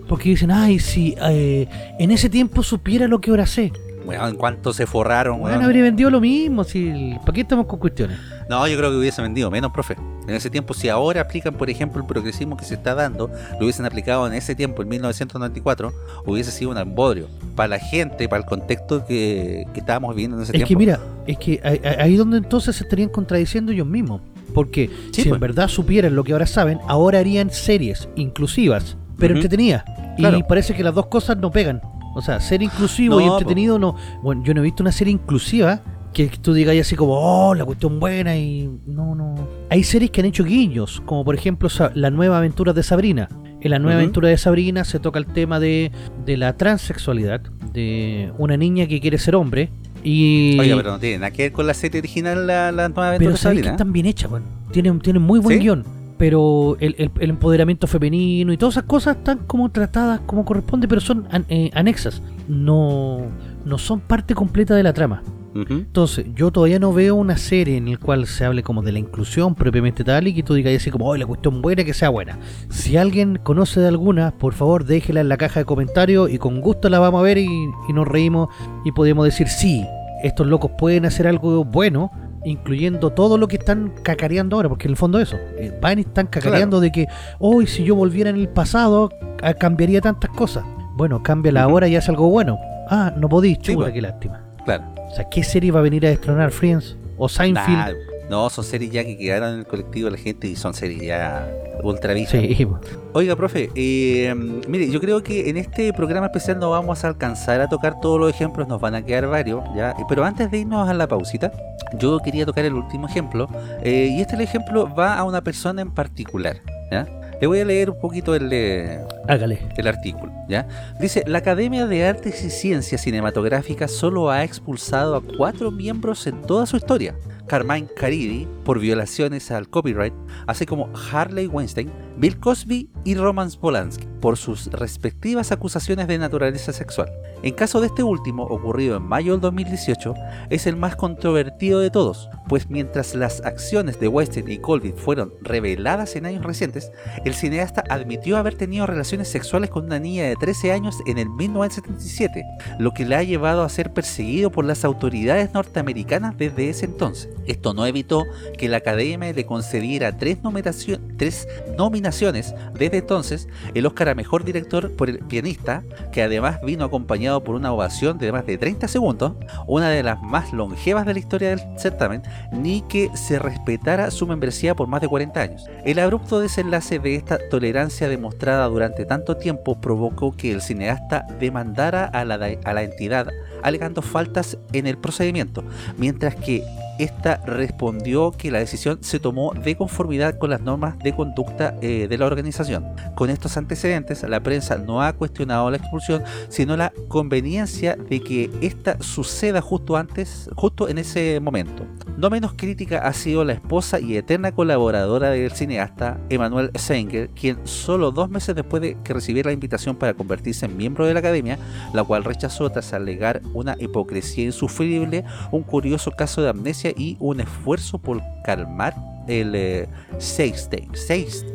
Porque 0.07 0.29
dicen, 0.29 0.51
ay, 0.51 0.79
si 0.79 1.15
eh, 1.21 1.67
en 1.99 2.11
ese 2.11 2.29
tiempo 2.29 2.61
supiera 2.63 3.07
lo 3.07 3.19
que 3.19 3.31
ahora 3.31 3.45
sé. 3.45 3.71
Weón, 4.05 4.29
en 4.29 4.35
cuanto 4.35 4.71
se 4.71 4.85
forraron, 4.85 5.39
Bueno, 5.39 5.55
weón. 5.55 5.65
habría 5.65 5.81
vendido 5.81 6.11
lo 6.11 6.21
mismo. 6.21 6.63
Si, 6.63 7.15
¿Para 7.21 7.33
qué 7.33 7.41
estamos 7.41 7.65
con 7.65 7.79
cuestiones? 7.79 8.19
No, 8.47 8.67
yo 8.67 8.77
creo 8.77 8.91
que 8.91 8.97
hubiese 8.97 9.19
vendido 9.23 9.49
menos, 9.49 9.71
profe. 9.71 9.95
En 10.27 10.35
ese 10.35 10.51
tiempo, 10.51 10.75
si 10.75 10.89
ahora 10.89 11.21
aplican, 11.21 11.55
por 11.55 11.71
ejemplo, 11.71 11.99
el 11.99 12.07
progresismo 12.07 12.55
que 12.55 12.65
se 12.65 12.75
está 12.75 12.93
dando, 12.93 13.31
lo 13.53 13.65
hubiesen 13.65 13.83
aplicado 13.87 14.27
en 14.27 14.33
ese 14.33 14.53
tiempo, 14.53 14.83
en 14.83 14.89
1994, 14.89 15.91
hubiese 16.27 16.51
sido 16.51 16.69
un 16.69 16.77
embodrio. 16.77 17.27
Para 17.55 17.69
la 17.69 17.79
gente, 17.79 18.29
para 18.29 18.43
el 18.43 18.47
contexto 18.47 19.03
que, 19.07 19.65
que 19.73 19.79
estábamos 19.79 20.13
viviendo 20.13 20.37
en 20.37 20.43
ese 20.43 20.51
Es 20.51 20.57
tiempo. 20.57 20.67
que 20.69 20.75
mira, 20.75 20.99
es 21.25 21.37
que 21.39 21.59
ahí- 21.63 21.81
ahí 21.97 22.15
donde 22.15 22.37
entonces 22.37 22.75
se 22.75 22.83
estarían 22.83 23.09
contradiciendo 23.09 23.71
ellos 23.71 23.87
mismos. 23.87 24.21
Porque 24.53 24.87
Sí, 25.11 25.23
si 25.23 25.29
pues. 25.29 25.33
en 25.37 25.39
verdad 25.39 25.67
supieran 25.67 26.15
lo 26.15 26.23
que 26.23 26.33
ahora 26.33 26.45
saben, 26.45 26.77
ahora 26.87 27.17
harían 27.19 27.49
series 27.49 28.07
inclusivas, 28.15 28.97
pero 29.17 29.33
Ujú. 29.33 29.41
entretenidas. 29.41 29.83
Y 30.17 30.21
Claro. 30.21 30.39
parece 30.47 30.73
que 30.73 30.83
las 30.83 30.93
dos 30.93 31.07
cosas 31.07 31.37
no 31.37 31.51
pegan. 31.51 31.81
O 32.15 32.21
sea, 32.21 32.39
ser 32.39 32.61
inclusivo 32.63 33.19
No, 33.19 33.21
y 33.21 33.27
entretenido 33.27 33.77
no. 33.77 33.95
Bueno, 34.23 34.43
yo 34.45 34.53
no 34.53 34.61
he 34.61 34.63
visto 34.63 34.81
una 34.83 34.91
serie 34.93 35.11
inclusiva 35.11 35.81
que 36.13 36.27
tú 36.29 36.53
digas 36.53 36.77
así 36.79 36.95
como, 36.95 37.13
oh, 37.19 37.53
la 37.53 37.65
cuestión 37.65 37.99
buena 37.99 38.37
y. 38.37 38.69
No, 38.85 39.15
no. 39.15 39.35
Hay 39.69 39.83
series 39.83 40.11
que 40.11 40.21
han 40.21 40.27
hecho 40.27 40.45
guiños, 40.45 41.01
como 41.05 41.25
por 41.25 41.35
ejemplo 41.35 41.67
La 41.93 42.09
nueva 42.11 42.37
aventura 42.37 42.71
de 42.71 42.83
Sabrina. 42.83 43.27
En 43.59 43.71
la 43.71 43.79
nueva 43.79 43.97
aventura 43.99 44.29
de 44.29 44.37
Sabrina 44.37 44.83
se 44.85 44.99
toca 44.99 45.17
el 45.19 45.25
tema 45.25 45.59
de, 45.59 45.91
de 46.25 46.37
la 46.37 46.55
transexualidad, 46.55 47.41
de 47.73 48.31
una 48.37 48.55
niña 48.57 48.85
que 48.87 49.01
quiere 49.01 49.17
ser 49.17 49.35
hombre. 49.35 49.71
Y, 50.03 50.55
Oiga, 50.59 50.75
pero 50.77 50.91
no 50.91 50.99
tiene 50.99 51.17
nada 51.17 51.31
que 51.31 51.43
ver 51.43 51.51
con 51.51 51.65
la 51.65 51.73
serie 51.73 51.99
original, 51.99 52.45
la, 52.45 52.71
la 52.71 52.89
nueva 52.89 53.07
aventura 53.09 53.17
pero 53.17 53.29
de 53.31 53.35
que 53.35 53.41
Sabrina, 53.41 53.67
¿eh? 53.69 53.71
están 53.71 53.91
bien 53.91 54.05
hechas, 54.05 54.29
bueno. 54.29 54.45
Tienen, 54.71 54.99
tienen 54.99 55.23
muy 55.23 55.39
buen 55.39 55.57
¿Sí? 55.57 55.63
guion. 55.63 55.83
Pero 56.17 56.77
el, 56.79 56.95
el- 56.97 57.11
el 57.19 57.29
empoderamiento 57.29 57.87
femenino 57.87 58.53
y 58.53 58.57
todas 58.57 58.75
esas 58.75 58.83
cosas 58.85 59.17
están 59.17 59.39
como 59.47 59.69
tratadas 59.69 60.21
como 60.25 60.45
corresponde, 60.45 60.87
pero 60.87 61.01
son 61.01 61.27
an- 61.31 61.45
eh, 61.49 61.69
anexas. 61.73 62.21
No, 62.47 63.19
no 63.65 63.77
son 63.77 63.99
parte 63.99 64.33
completa 64.33 64.75
de 64.75 64.83
la 64.83 64.93
trama. 64.93 65.21
Entonces, 65.69 66.25
yo 66.35 66.51
todavía 66.51 66.79
no 66.79 66.91
veo 66.91 67.15
una 67.15 67.37
serie 67.37 67.77
en 67.77 67.89
la 67.89 67.95
cual 67.97 68.27
se 68.27 68.43
hable 68.43 68.61
como 68.61 68.81
de 68.81 68.91
la 68.91 68.99
inclusión 68.99 69.55
propiamente 69.55 70.03
tal 70.03 70.27
y 70.27 70.33
que 70.33 70.43
tú 70.43 70.53
digas 70.53 70.75
así 70.75 70.91
como, 70.91 71.07
oh, 71.07 71.15
la 71.15 71.25
cuestión 71.25 71.61
buena 71.61 71.85
que 71.85 71.93
sea 71.93 72.09
buena. 72.09 72.37
Si 72.67 72.97
alguien 72.97 73.39
conoce 73.41 73.79
de 73.79 73.87
alguna, 73.87 74.31
por 74.31 74.53
favor 74.53 74.83
déjela 74.83 75.21
en 75.21 75.29
la 75.29 75.37
caja 75.37 75.61
de 75.61 75.65
comentarios 75.65 76.29
y 76.29 76.39
con 76.39 76.59
gusto 76.59 76.89
la 76.89 76.99
vamos 76.99 77.21
a 77.21 77.23
ver 77.23 77.37
y, 77.37 77.47
y 77.87 77.93
nos 77.93 78.05
reímos 78.05 78.49
y 78.83 78.91
podemos 78.91 79.23
decir, 79.23 79.47
sí, 79.47 79.85
estos 80.23 80.45
locos 80.45 80.71
pueden 80.77 81.05
hacer 81.05 81.25
algo 81.25 81.63
bueno, 81.63 82.11
incluyendo 82.45 83.09
todo 83.11 83.37
lo 83.37 83.47
que 83.47 83.57
están 83.57 83.91
cacareando 84.03 84.55
ahora, 84.55 84.69
porque 84.69 84.85
en 84.87 84.91
el 84.91 84.97
fondo 84.97 85.19
eso, 85.19 85.35
eh, 85.57 85.77
van 85.81 85.97
y 85.99 86.01
están 86.01 86.27
cacareando 86.27 86.79
de 86.79 86.91
que, 86.91 87.07
hoy 87.39 87.67
si 87.67 87.83
yo 87.83 87.95
volviera 87.95 88.29
en 88.29 88.37
el 88.37 88.47
pasado, 88.47 89.09
ah, 89.41 89.53
cambiaría 89.53 89.99
tantas 90.01 90.29
cosas. 90.31 90.63
Bueno, 90.95 91.21
cámbiala 91.23 91.65
Ujú. 91.65 91.71
ahora 91.71 91.87
y 91.87 91.95
haz 91.95 92.07
algo 92.07 92.29
bueno. 92.29 92.57
Ah, 92.89 93.11
no 93.17 93.27
podís, 93.27 93.57
Sí, 93.57 93.73
chuta, 93.73 93.85
pues. 93.85 93.93
qué 93.93 94.01
lástima. 94.01 94.41
Claro. 94.63 94.83
O 95.11 95.15
sea, 95.15 95.27
¿qué 95.29 95.43
serie 95.43 95.71
va 95.71 95.79
a 95.79 95.83
venir 95.83 96.05
a 96.05 96.09
destronar 96.09 96.51
Friends? 96.51 96.95
¿O 97.17 97.27
Seinfeld? 97.27 97.67
Nah, 97.77 97.91
no, 98.29 98.49
son 98.49 98.63
series 98.63 98.91
ya 98.91 99.03
que 99.03 99.17
quedaron 99.17 99.53
en 99.53 99.59
el 99.59 99.67
colectivo 99.67 100.05
de 100.09 100.17
la 100.17 100.17
gente 100.17 100.47
y 100.47 100.55
son 100.55 100.73
series 100.73 101.01
ya 101.01 101.47
ultra 101.83 102.13
vistas. 102.13 102.41
Sí. 102.41 102.67
Oiga, 103.13 103.35
profe, 103.35 103.69
eh, 103.75 104.33
mire, 104.67 104.89
yo 104.89 104.99
creo 104.99 105.23
que 105.23 105.49
en 105.49 105.57
este 105.57 105.93
programa 105.93 106.27
especial 106.27 106.59
no 106.59 106.71
vamos 106.71 107.03
a 107.03 107.07
alcanzar 107.07 107.61
a 107.61 107.69
tocar 107.69 107.99
todos 107.99 108.19
los 108.19 108.29
ejemplos, 108.29 108.67
nos 108.67 108.81
van 108.81 108.95
a 108.95 109.03
quedar 109.03 109.27
varios, 109.27 109.63
¿ya? 109.75 109.95
Pero 110.09 110.25
antes 110.25 110.49
de 110.51 110.59
irnos 110.59 110.87
a 110.89 110.93
la 110.93 111.07
pausita, 111.07 111.51
yo 111.99 112.19
quería 112.19 112.45
tocar 112.45 112.65
el 112.65 112.73
último 112.73 113.07
ejemplo, 113.07 113.47
eh, 113.83 114.09
y 114.11 114.21
este 114.21 114.41
ejemplo 114.41 114.93
va 114.93 115.17
a 115.17 115.23
una 115.23 115.41
persona 115.41 115.81
en 115.81 115.91
particular, 115.91 116.57
¿ya? 116.91 117.07
Le 117.39 117.47
voy 117.47 117.59
a 117.59 117.65
leer 117.65 117.89
un 117.89 117.99
poquito 117.99 118.33
el, 118.33 118.49
eh, 118.51 118.99
hágale. 119.27 119.59
el 119.75 119.87
artículo, 119.87 120.31
¿ya? 120.47 120.67
Dice, 120.99 121.23
la 121.27 121.39
Academia 121.39 121.85
de 121.85 122.05
Artes 122.05 122.43
y 122.43 122.49
Ciencias 122.49 123.01
Cinematográficas 123.01 123.91
solo 123.91 124.29
ha 124.29 124.43
expulsado 124.43 125.15
a 125.15 125.21
cuatro 125.37 125.69
miembros 125.69 126.25
en 126.27 126.41
toda 126.41 126.65
su 126.65 126.77
historia. 126.77 127.15
Carmine 127.47 127.87
Caridi 127.95 128.47
por 128.63 128.79
violaciones 128.79 129.51
al 129.51 129.69
copyright, 129.69 130.13
así 130.47 130.65
como 130.65 130.89
Harley 131.11 131.47
Weinstein, 131.47 131.91
Bill 132.17 132.39
Cosby 132.39 132.89
y 133.03 133.15
Roman 133.15 133.51
Polanski 133.59 134.07
por 134.21 134.37
sus 134.37 134.67
respectivas 134.67 135.51
acusaciones 135.51 136.07
de 136.07 136.17
naturaleza 136.17 136.71
sexual. 136.71 137.11
En 137.43 137.53
caso 137.53 137.81
de 137.81 137.87
este 137.87 138.01
último, 138.01 138.43
ocurrido 138.43 138.97
en 138.97 139.03
mayo 139.03 139.33
del 139.33 139.41
2018, 139.41 140.15
es 140.49 140.65
el 140.65 140.77
más 140.77 140.95
controvertido 140.95 141.79
de 141.79 141.91
todos, 141.91 142.29
pues 142.47 142.69
mientras 142.69 143.13
las 143.13 143.41
acciones 143.41 143.99
de 143.99 144.07
Weinstein 144.07 144.49
y 144.49 144.57
Colby 144.57 144.93
fueron 144.93 145.33
reveladas 145.41 146.15
en 146.15 146.25
años 146.25 146.43
recientes, 146.43 146.91
el 147.23 147.35
cineasta 147.35 147.83
admitió 147.89 148.37
haber 148.37 148.55
tenido 148.55 148.87
relaciones 148.87 149.27
sexuales 149.27 149.69
con 149.69 149.85
una 149.85 149.99
niña 149.99 150.23
de 150.23 150.35
13 150.35 150.71
años 150.71 150.97
en 151.05 151.19
el 151.19 151.29
1977, 151.29 152.43
lo 152.79 152.93
que 152.93 153.05
le 153.05 153.15
ha 153.15 153.23
llevado 153.23 153.61
a 153.61 153.69
ser 153.69 153.93
perseguido 153.93 154.49
por 154.49 154.65
las 154.65 154.85
autoridades 154.85 155.53
norteamericanas 155.53 156.35
desde 156.37 156.69
ese 156.69 156.85
entonces. 156.85 157.29
Esto 157.45 157.75
no 157.75 157.85
evitó 157.85 158.23
que 158.57 158.69
la 158.69 158.77
academia 158.77 159.31
le 159.31 159.45
concediera 159.45 160.17
tres 160.17 160.41
nominaciones 160.41 162.04
desde 162.05 162.97
entonces, 162.97 163.47
el 163.73 163.85
Oscar 163.85 164.09
a 164.09 164.15
Mejor 164.15 164.43
Director 164.43 164.91
por 164.95 165.09
el 165.09 165.19
pianista, 165.19 165.83
que 166.11 166.21
además 166.21 166.59
vino 166.61 166.85
acompañado 166.85 167.43
por 167.43 167.55
una 167.55 167.73
ovación 167.73 168.17
de 168.17 168.31
más 168.31 168.45
de 168.45 168.57
30 168.57 168.87
segundos, 168.87 169.33
una 169.67 169.89
de 169.89 170.03
las 170.03 170.21
más 170.21 170.53
longevas 170.53 171.05
de 171.05 171.13
la 171.13 171.19
historia 171.19 171.49
del 171.49 171.61
certamen, 171.77 172.21
ni 172.51 172.81
que 172.81 173.09
se 173.15 173.39
respetara 173.39 174.11
su 174.11 174.27
membresía 174.27 174.75
por 174.75 174.87
más 174.87 175.01
de 175.01 175.07
40 175.07 175.41
años. 175.41 175.65
El 175.83 175.99
abrupto 175.99 176.39
desenlace 176.39 176.99
de 176.99 177.15
esta 177.15 177.39
tolerancia 177.49 178.07
demostrada 178.07 178.67
durante 178.67 179.05
tanto 179.05 179.37
tiempo 179.37 179.81
provocó 179.81 180.31
que 180.31 180.51
el 180.51 180.61
cineasta 180.61 181.25
demandara 181.39 182.05
a 182.05 182.23
la, 182.23 182.35
a 182.35 182.73
la 182.73 182.83
entidad 182.83 183.27
alegando 183.63 184.01
faltas 184.01 184.57
en 184.73 184.85
el 184.85 184.97
procedimiento, 184.97 185.63
mientras 185.97 186.35
que 186.35 186.63
esta 186.99 187.37
respondió 187.45 188.31
que 188.31 188.51
la 188.51 188.59
decisión 188.59 188.99
se 189.01 189.19
tomó 189.19 189.53
de 189.53 189.75
conformidad 189.75 190.37
con 190.37 190.49
las 190.49 190.61
normas 190.61 190.97
de 190.99 191.15
conducta 191.15 191.75
eh, 191.81 192.07
de 192.09 192.17
la 192.17 192.25
organización. 192.25 192.85
Con 193.15 193.29
estos 193.29 193.57
antecedentes, 193.57 194.23
la 194.23 194.41
prensa 194.41 194.77
no 194.77 195.01
ha 195.01 195.13
cuestionado 195.13 195.69
la 195.69 195.77
expulsión, 195.77 196.23
sino 196.49 196.77
la 196.77 196.93
conveniencia 197.07 197.95
de 197.95 198.21
que 198.21 198.49
esta 198.61 199.01
suceda 199.01 199.61
justo 199.61 199.97
antes, 199.97 200.49
justo 200.55 200.87
en 200.87 200.97
ese 200.97 201.39
momento. 201.41 201.85
No 202.17 202.29
menos 202.29 202.53
crítica 202.53 202.99
ha 202.99 203.13
sido 203.13 203.43
la 203.43 203.53
esposa 203.53 203.99
y 203.99 204.15
eterna 204.15 204.53
colaboradora 204.53 205.31
del 205.31 205.51
cineasta 205.51 206.17
Emanuel 206.29 206.71
Senger, 206.75 207.29
quien 207.29 207.57
solo 207.67 208.11
dos 208.11 208.29
meses 208.29 208.55
después 208.55 208.81
de 208.81 208.97
que 209.03 209.13
la 209.43 209.51
invitación 209.51 209.95
para 209.95 210.13
convertirse 210.13 210.65
en 210.65 210.77
miembro 210.77 211.05
de 211.05 211.13
la 211.13 211.19
academia, 211.19 211.57
la 211.93 212.03
cual 212.03 212.23
rechazó 212.23 212.69
tras 212.69 212.93
alegar 212.93 213.41
una 213.53 213.75
hipocresía 213.79 214.45
insufrible, 214.45 215.25
un 215.51 215.63
curioso 215.63 216.11
caso 216.11 216.41
de 216.41 216.49
amnesia 216.49 216.84
y 216.95 217.17
un 217.19 217.39
esfuerzo 217.39 217.97
por 217.97 218.21
calmar 218.43 218.93
el 219.27 219.53
eh, 219.55 219.87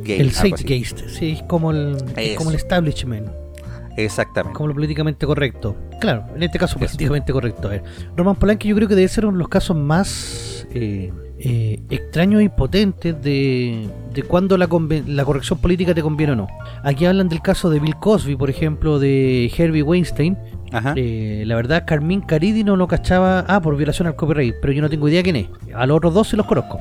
Gate. 0.01 0.21
El 0.21 0.33
Gate, 0.33 1.09
sí, 1.09 1.33
es 1.33 1.43
como 1.45 1.71
el, 1.71 1.97
como 2.37 2.51
el 2.51 2.57
establishment. 2.57 3.29
Exactamente. 3.97 4.57
Como 4.57 4.69
lo 4.69 4.75
políticamente 4.75 5.27
correcto. 5.27 5.77
Claro, 6.01 6.25
en 6.35 6.43
este 6.43 6.59
caso 6.59 6.79
políticamente 6.79 7.33
correcto. 7.33 7.69
A 7.69 7.73
ver, 7.73 7.85
Roman 8.17 8.37
Polanski 8.37 8.69
yo 8.69 8.77
creo 8.77 8.89
que 8.89 8.95
debe 8.95 9.09
ser 9.09 9.27
uno 9.27 9.37
de 9.37 9.41
los 9.41 9.49
casos 9.49 9.77
más 9.77 10.67
eh, 10.73 11.13
eh, 11.39 11.81
extraños 11.91 12.43
y 12.43 12.49
potentes 12.49 13.21
de, 13.23 13.89
de 14.15 14.23
cuando 14.23 14.57
la, 14.57 14.69
la 15.07 15.25
corrección 15.25 15.59
política 15.59 15.95
te 15.95 16.03
conviene 16.03 16.33
o 16.33 16.37
no. 16.37 16.49
Aquí 16.83 17.05
hablan 17.05 17.29
del 17.29 17.43
caso 17.43 17.69
de 17.71 17.81
Bill 17.81 17.97
Cosby, 17.97 18.37
por 18.37 18.51
ejemplo, 18.51 18.99
de 18.99 19.51
Herbie 19.57 19.83
Weinstein. 19.83 20.37
Eh, 20.97 21.45
la 21.47 21.57
verdad, 21.57 21.85
Carmín 21.87 22.21
Caridi 22.21 22.65
no 22.65 22.77
lo 22.77 22.87
cachaba, 22.87 23.45
ah, 23.49 23.61
por 23.61 23.77
violación 23.77 24.09
al 24.09 24.17
copyright, 24.17 24.55
pero 24.61 24.73
yo 24.73 24.83
no 24.83 24.91
tengo 24.91 25.09
idea 25.09 25.23
quién 25.23 25.37
es. 25.37 25.49
A 25.75 25.87
los 25.87 25.97
otros 25.97 26.15
dos 26.15 26.29
se 26.29 26.37
los 26.37 26.47
conozco. 26.47 26.79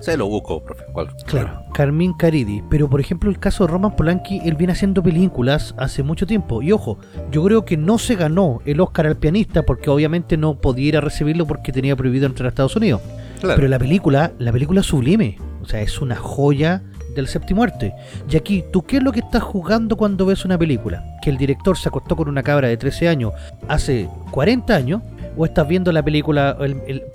Se 0.00 0.16
lo 0.16 0.26
busco, 0.26 0.64
profe. 0.64 0.84
Claro, 1.26 1.62
Carmín 1.72 2.12
Caridi. 2.14 2.62
Pero 2.68 2.90
por 2.90 3.00
ejemplo, 3.00 3.30
el 3.30 3.38
caso 3.38 3.64
de 3.64 3.72
Roman 3.72 3.94
Polanski, 3.94 4.40
él 4.44 4.56
viene 4.56 4.72
haciendo 4.72 5.00
películas 5.00 5.74
hace 5.78 6.02
mucho 6.02 6.26
tiempo. 6.26 6.60
Y 6.60 6.72
ojo, 6.72 6.98
yo 7.30 7.44
creo 7.44 7.64
que 7.64 7.76
no 7.76 7.98
se 7.98 8.16
ganó 8.16 8.60
el 8.64 8.80
Oscar 8.80 9.06
al 9.06 9.16
pianista 9.16 9.62
porque 9.62 9.90
obviamente 9.90 10.36
no 10.36 10.56
podía 10.56 11.00
recibirlo 11.00 11.46
porque 11.46 11.70
tenía 11.70 11.94
prohibido 11.94 12.26
entrar 12.26 12.46
a 12.46 12.48
Estados 12.48 12.74
Unidos. 12.74 13.00
Pero 13.40 13.68
la 13.68 13.78
película, 13.78 14.32
la 14.38 14.50
película 14.50 14.80
es 14.80 14.86
sublime. 14.86 15.38
O 15.62 15.66
sea, 15.66 15.80
es 15.80 16.00
una 16.00 16.16
joya 16.16 16.82
del 17.14 17.28
séptimo 17.28 17.62
arte. 17.62 17.94
Y 18.30 18.36
aquí, 18.36 18.64
¿tú 18.72 18.82
qué 18.82 18.98
es 18.98 19.02
lo 19.02 19.12
que 19.12 19.20
estás 19.20 19.42
jugando 19.42 19.96
cuando 19.96 20.26
ves 20.26 20.44
una 20.44 20.58
película? 20.58 21.04
¿Que 21.22 21.30
el 21.30 21.36
director 21.36 21.76
se 21.76 21.88
acostó 21.88 22.16
con 22.16 22.28
una 22.28 22.42
cabra 22.42 22.68
de 22.68 22.76
13 22.76 23.08
años 23.08 23.32
hace 23.68 24.08
40 24.30 24.74
años? 24.74 25.02
¿O 25.36 25.46
estás 25.46 25.66
viendo 25.66 25.92
la 25.92 26.02
película 26.02 26.58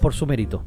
por 0.01 0.13
su 0.13 0.25
mérito? 0.25 0.63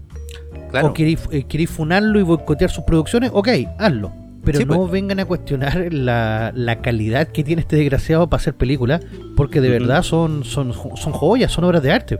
o 0.82 0.92
queréis, 0.92 1.20
eh, 1.32 1.66
funarlo 1.66 2.20
y 2.20 2.22
boicotear 2.22 2.70
sus 2.70 2.84
producciones, 2.84 3.30
ok, 3.34 3.48
hazlo. 3.78 4.12
Pero 4.44 4.64
no 4.64 4.76
pues. 4.76 4.92
vengan 4.92 5.20
a 5.20 5.26
cuestionar 5.26 5.92
la, 5.92 6.78
calidad 6.82 7.28
que 7.28 7.44
tiene 7.44 7.62
este 7.62 7.76
desgraciado 7.76 8.28
para 8.28 8.40
hacer 8.40 8.54
películas, 8.54 9.02
porque 9.36 9.60
de 9.60 9.68
verdad 9.68 10.02
son, 10.02 10.44
son, 10.44 10.72
son 10.72 11.12
joyas, 11.12 11.52
son 11.52 11.64
obras 11.64 11.82
de 11.82 11.92
arte. 11.92 12.18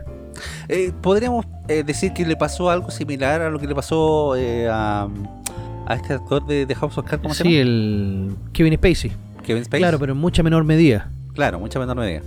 Eh, 0.69 0.93
podríamos 1.01 1.47
eh, 1.69 1.83
decir 1.83 2.13
que 2.13 2.25
le 2.25 2.37
pasó 2.37 2.71
algo 2.71 2.91
similar 2.91 3.41
a 3.43 3.51
lo 3.51 3.59
que 3.59 3.67
le 3.67 3.75
pasó 3.75 4.35
a, 4.35 5.09
a, 5.91 5.95
este 5.95 6.15
actor 6.15 6.47
de, 6.47 6.67
de, 6.67 6.75
House 6.75 6.97
of 6.99 7.05
Cards, 7.05 7.23
¿cómo 7.23 7.35
se 7.35 7.45
llama? 7.45 7.51
Sí, 7.51 7.59
el 7.59 8.37
Kevin 8.53 8.75
Spacey. 8.75 9.13
Kevin 9.45 9.65
Spacey. 9.65 9.81
Claro, 9.81 9.99
pero 9.99 10.13
en 10.13 10.19
mucha 10.19 10.43
menor 10.43 10.65
medida. 10.65 11.11
Claro, 11.35 11.59
mucha 11.59 11.79
menor 11.79 11.97
medida. 11.97 12.23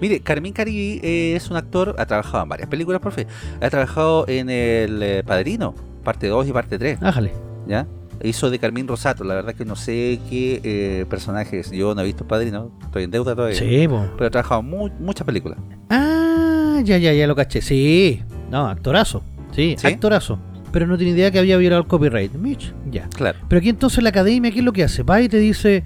Mire, 0.00 0.20
Carmín 0.20 0.52
Caribe 0.52 1.00
eh, 1.02 1.36
es 1.36 1.50
un 1.50 1.56
actor, 1.56 1.94
ha 1.98 2.06
trabajado 2.06 2.42
en 2.42 2.48
varias 2.48 2.68
películas, 2.68 3.00
profe. 3.00 3.26
Ha 3.60 3.70
trabajado 3.70 4.26
en 4.28 4.50
El 4.50 5.02
eh, 5.02 5.22
Padrino, 5.24 5.74
parte 6.04 6.28
2 6.28 6.48
y 6.48 6.52
parte 6.52 6.78
3. 6.78 6.98
Ájale. 7.02 7.32
¿Ya? 7.66 7.86
Hizo 8.22 8.50
de 8.50 8.58
Carmín 8.58 8.88
Rosato, 8.88 9.24
la 9.24 9.34
verdad 9.34 9.54
que 9.54 9.64
no 9.64 9.76
sé 9.76 10.18
qué 10.30 10.60
eh, 10.64 11.06
personajes. 11.08 11.70
Yo 11.70 11.94
no 11.94 12.00
he 12.00 12.04
visto 12.04 12.26
Padrino, 12.26 12.72
estoy 12.82 13.04
en 13.04 13.10
deuda 13.10 13.34
todavía. 13.34 13.58
Sí, 13.58 13.86
Pero 13.88 14.26
ha 14.26 14.30
trabajado 14.30 14.60
en 14.60 15.04
muchas 15.04 15.26
películas. 15.26 15.58
Ah, 15.90 16.80
ya, 16.82 16.96
ya, 16.96 17.12
ya 17.12 17.26
lo 17.26 17.36
caché. 17.36 17.60
Sí, 17.60 18.22
no, 18.50 18.68
actorazo. 18.68 19.22
Sí, 19.54 19.76
actorazo 19.84 20.38
pero 20.72 20.86
no 20.86 20.96
tiene 20.96 21.12
idea 21.12 21.30
que 21.30 21.38
había 21.38 21.56
violado 21.56 21.82
el 21.82 21.88
copyright. 21.88 22.32
Mitch, 22.34 22.72
ya. 22.90 23.08
Claro. 23.08 23.38
Pero 23.48 23.58
aquí 23.58 23.68
entonces 23.68 24.02
la 24.02 24.10
academia, 24.10 24.50
¿qué 24.50 24.58
es 24.58 24.64
lo 24.64 24.72
que 24.72 24.84
hace? 24.84 25.02
Va 25.02 25.20
y 25.20 25.28
te 25.28 25.38
dice, 25.38 25.84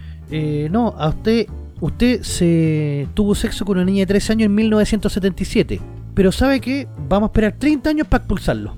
no, 0.70 0.94
a 0.98 1.08
usted 1.08 1.46
usted 1.80 2.22
se 2.22 3.08
tuvo 3.14 3.34
sexo 3.34 3.64
con 3.64 3.78
una 3.78 3.86
niña 3.86 4.00
de 4.00 4.06
13 4.06 4.32
años 4.32 4.46
en 4.46 4.54
1977, 4.54 5.80
pero 6.14 6.30
¿sabe 6.30 6.60
que 6.60 6.86
Vamos 7.10 7.26
a 7.26 7.30
esperar 7.30 7.54
30 7.58 7.90
años 7.90 8.06
para 8.06 8.22
expulsarlo. 8.22 8.76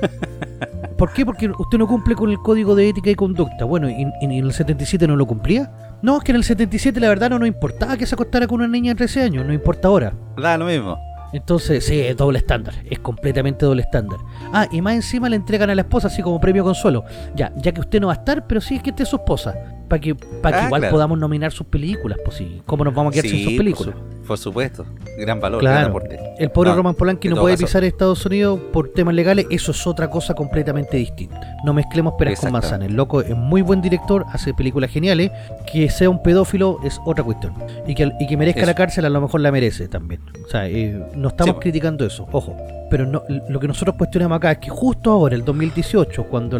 ¿Por 0.98 1.12
qué? 1.12 1.24
Porque 1.24 1.48
usted 1.56 1.78
no 1.78 1.86
cumple 1.86 2.16
con 2.16 2.30
el 2.30 2.38
código 2.38 2.74
de 2.74 2.88
ética 2.88 3.10
y 3.10 3.14
conducta. 3.14 3.64
Bueno, 3.64 3.88
¿y, 3.88 4.06
en 4.20 4.32
el 4.32 4.52
77 4.52 5.06
no 5.06 5.14
lo 5.14 5.24
cumplía? 5.24 5.70
No, 6.02 6.18
es 6.18 6.24
que 6.24 6.32
en 6.32 6.36
el 6.36 6.42
77 6.42 6.98
la 6.98 7.08
verdad 7.08 7.30
no 7.30 7.38
nos 7.38 7.46
importaba 7.46 7.96
que 7.96 8.06
se 8.06 8.16
acostara 8.16 8.48
con 8.48 8.58
una 8.58 8.66
niña 8.66 8.94
de 8.94 8.96
13 8.96 9.22
años, 9.22 9.46
no 9.46 9.52
importa 9.52 9.86
ahora. 9.86 10.14
Da 10.36 10.58
lo 10.58 10.66
mismo. 10.66 10.98
Entonces, 11.32 11.84
sí, 11.86 12.00
es 12.00 12.16
doble 12.16 12.38
estándar, 12.38 12.74
es 12.88 12.98
completamente 12.98 13.64
doble 13.64 13.82
estándar. 13.82 14.18
Ah, 14.52 14.66
y 14.70 14.80
más 14.80 14.94
encima 14.94 15.28
le 15.28 15.36
entregan 15.36 15.70
a 15.70 15.74
la 15.74 15.82
esposa 15.82 16.08
así 16.08 16.22
como 16.22 16.40
premio 16.40 16.64
consuelo. 16.64 17.04
Ya, 17.36 17.52
ya 17.56 17.72
que 17.72 17.80
usted 17.80 18.00
no 18.00 18.08
va 18.08 18.14
a 18.14 18.16
estar, 18.16 18.46
pero 18.46 18.60
sí 18.60 18.76
es 18.76 18.82
que 18.82 18.90
esté 18.90 19.04
su 19.04 19.16
esposa 19.16 19.54
para 19.88 20.00
que, 20.00 20.14
para 20.14 20.56
que 20.56 20.62
ah, 20.62 20.66
igual 20.66 20.88
podamos 20.90 21.18
nominar 21.18 21.52
sus 21.52 21.66
películas, 21.66 22.18
pues 22.24 22.36
sí. 22.36 22.62
¿Cómo 22.66 22.84
nos 22.84 22.94
vamos 22.94 23.12
a 23.12 23.14
quedar 23.14 23.30
sin 23.30 23.44
sus 23.44 23.54
películas? 23.54 23.94
Por, 24.30 24.38
supuesto, 24.38 24.86
gran 25.18 25.40
valor, 25.40 25.60
gran 25.60 25.86
aporte. 25.86 26.18
El 26.38 26.52
pobre 26.52 26.72
Roman 26.72 26.94
Polanski 26.94 27.28
no 27.28 27.36
puede 27.36 27.56
pisar 27.56 27.82
Estados 27.82 28.24
Unidos 28.24 28.60
por 28.72 28.92
temas 28.92 29.12
legales, 29.12 29.46
eso 29.50 29.72
es 29.72 29.86
otra 29.86 30.08
cosa 30.08 30.34
completamente 30.34 30.96
distinta. 30.96 31.56
No 31.64 31.74
mezclemos 31.74 32.14
peras 32.16 32.38
con 32.38 32.52
manzanas. 32.52 32.88
El 32.88 32.94
loco 32.94 33.20
es 33.20 33.36
muy 33.36 33.60
buen 33.60 33.82
director, 33.82 34.24
hace 34.32 34.54
películas 34.54 34.90
geniales. 34.90 35.32
Que 35.70 35.90
sea 35.90 36.08
un 36.08 36.22
pedófilo 36.22 36.78
es 36.84 37.00
otra 37.04 37.24
cuestión. 37.24 37.54
Y 37.88 37.94
que, 37.96 38.12
y 38.20 38.26
que 38.28 38.36
merezca 38.36 38.64
la 38.64 38.74
cárcel, 38.74 39.04
a 39.04 39.10
lo 39.10 39.20
mejor 39.20 39.40
la 39.40 39.50
merece 39.50 39.88
también. 39.88 40.20
O 40.46 40.48
sea, 40.48 40.68
eh, 40.68 41.04
no 41.16 41.28
estamos 41.28 41.56
criticando 41.58 42.06
eso, 42.06 42.28
ojo 42.30 42.56
pero 42.90 43.06
no, 43.06 43.22
lo 43.48 43.60
que 43.60 43.68
nosotros 43.68 43.96
cuestionamos 43.96 44.36
acá 44.36 44.52
es 44.52 44.58
que 44.58 44.68
justo 44.68 45.12
ahora, 45.12 45.36
el 45.36 45.44
2018, 45.44 46.24
cuando 46.24 46.58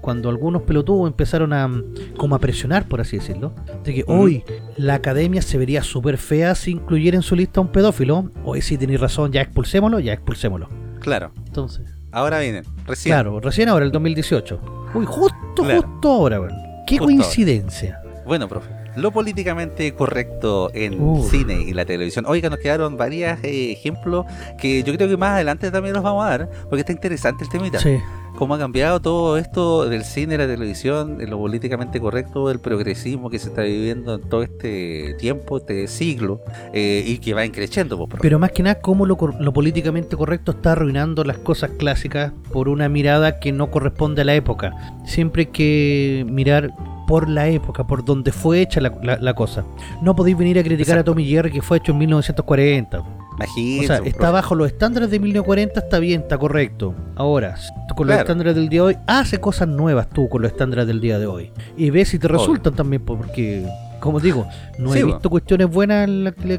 cuando 0.00 0.28
algunos 0.28 0.62
pelotudos 0.62 1.06
empezaron 1.06 1.52
a 1.52 1.70
como 2.16 2.34
a 2.34 2.40
presionar, 2.40 2.86
por 2.88 3.00
así 3.00 3.18
decirlo, 3.18 3.52
de 3.84 3.94
que 3.94 4.04
hoy 4.08 4.42
la 4.76 4.94
academia 4.94 5.40
se 5.40 5.56
vería 5.56 5.82
súper 5.82 6.18
fea 6.18 6.56
si 6.56 6.74
incluyera 7.00 7.16
en 7.16 7.22
su 7.22 7.34
lista 7.34 7.60
a 7.60 7.62
un 7.62 7.72
pedófilo, 7.72 8.30
hoy 8.44 8.60
sí 8.60 8.76
tenéis 8.76 9.00
razón, 9.00 9.32
ya 9.32 9.40
expulsémoslo, 9.40 10.00
ya 10.00 10.12
expulsémoslo. 10.12 10.68
Claro. 11.00 11.32
Entonces. 11.46 11.86
Ahora 12.12 12.38
viene, 12.40 12.62
recién. 12.86 13.14
Claro, 13.14 13.40
recién 13.40 13.70
ahora, 13.70 13.86
el 13.86 13.90
2018. 13.90 14.60
Uy, 14.94 15.06
justo, 15.06 15.64
justo 15.64 16.10
ahora, 16.10 16.40
Qué 16.86 16.98
coincidencia. 16.98 18.02
Bueno, 18.26 18.48
profe 18.48 18.68
lo 18.96 19.12
políticamente 19.12 19.94
correcto 19.94 20.70
en 20.74 21.22
cine 21.22 21.62
y 21.62 21.72
la 21.72 21.84
televisión. 21.84 22.24
Oiga, 22.26 22.50
nos 22.50 22.58
quedaron 22.58 22.96
varios 22.96 23.38
eh, 23.44 23.70
ejemplos 23.70 24.26
que 24.58 24.82
yo 24.82 24.94
creo 24.94 25.08
que 25.08 25.16
más 25.16 25.30
adelante 25.30 25.70
también 25.70 25.94
los 25.94 26.02
vamos 26.02 26.24
a 26.24 26.28
dar, 26.30 26.50
porque 26.68 26.80
está 26.80 26.92
interesante 26.92 27.44
el 27.44 27.50
temita. 27.50 27.78
Sí. 27.78 27.98
Cómo 28.40 28.54
ha 28.54 28.58
cambiado 28.58 29.00
todo 29.00 29.36
esto 29.36 29.86
del 29.86 30.02
cine, 30.02 30.38
la 30.38 30.46
televisión, 30.46 31.18
lo 31.28 31.36
políticamente 31.36 32.00
correcto, 32.00 32.50
el 32.50 32.58
progresismo 32.58 33.28
que 33.28 33.38
se 33.38 33.50
está 33.50 33.60
viviendo 33.60 34.14
en 34.14 34.22
todo 34.22 34.42
este 34.42 35.12
tiempo, 35.18 35.58
este 35.58 35.86
siglo, 35.88 36.40
eh, 36.72 37.04
y 37.06 37.18
que 37.18 37.34
va 37.34 37.46
creciendo. 37.48 37.98
Pues, 37.98 38.18
Pero 38.22 38.38
más 38.38 38.52
que 38.52 38.62
nada, 38.62 38.80
cómo 38.80 39.04
lo, 39.04 39.18
lo 39.38 39.52
políticamente 39.52 40.16
correcto 40.16 40.52
está 40.52 40.72
arruinando 40.72 41.22
las 41.22 41.36
cosas 41.36 41.72
clásicas 41.72 42.32
por 42.50 42.70
una 42.70 42.88
mirada 42.88 43.40
que 43.40 43.52
no 43.52 43.70
corresponde 43.70 44.22
a 44.22 44.24
la 44.24 44.34
época. 44.34 44.72
Siempre 45.04 45.42
hay 45.42 45.48
que 45.48 46.24
mirar 46.26 46.72
por 47.06 47.28
la 47.28 47.46
época, 47.46 47.86
por 47.86 48.06
donde 48.06 48.32
fue 48.32 48.62
hecha 48.62 48.80
la, 48.80 49.34
cosa. 49.34 49.66
No 50.00 50.16
podéis 50.16 50.38
venir 50.38 50.58
a 50.58 50.62
criticar 50.62 50.96
a 50.96 51.04
Tommy 51.04 51.26
Jerry 51.26 51.50
que 51.50 51.60
fue 51.60 51.76
hecho 51.76 51.92
en 51.92 51.98
1940. 51.98 53.19
Imagínate, 53.40 53.84
o 53.84 53.86
sea, 53.86 54.08
está 54.08 54.30
bajo 54.30 54.54
los 54.54 54.66
estándares 54.66 55.10
de 55.10 55.18
1940, 55.18 55.80
está 55.80 55.98
bien, 55.98 56.22
está 56.22 56.38
correcto. 56.38 56.94
Ahora, 57.16 57.56
con 57.96 58.06
los 58.06 58.18
estándares 58.18 58.54
del 58.54 58.68
día 58.68 58.82
de 58.82 58.86
hoy, 58.86 58.98
hace 59.06 59.38
cosas 59.38 59.68
nuevas 59.68 60.08
tú 60.10 60.28
con 60.28 60.42
los 60.42 60.52
estándares 60.52 60.86
del 60.86 61.00
día 61.00 61.18
de 61.18 61.26
hoy. 61.26 61.52
Y 61.76 61.90
ve 61.90 62.04
si 62.04 62.18
te 62.18 62.28
resultan 62.28 62.74
también, 62.74 63.02
porque, 63.04 63.66
como 64.00 64.20
digo, 64.20 64.46
no 64.78 64.94
he 64.94 65.04
visto 65.04 65.30
cuestiones 65.30 65.70
buenas, 65.70 66.08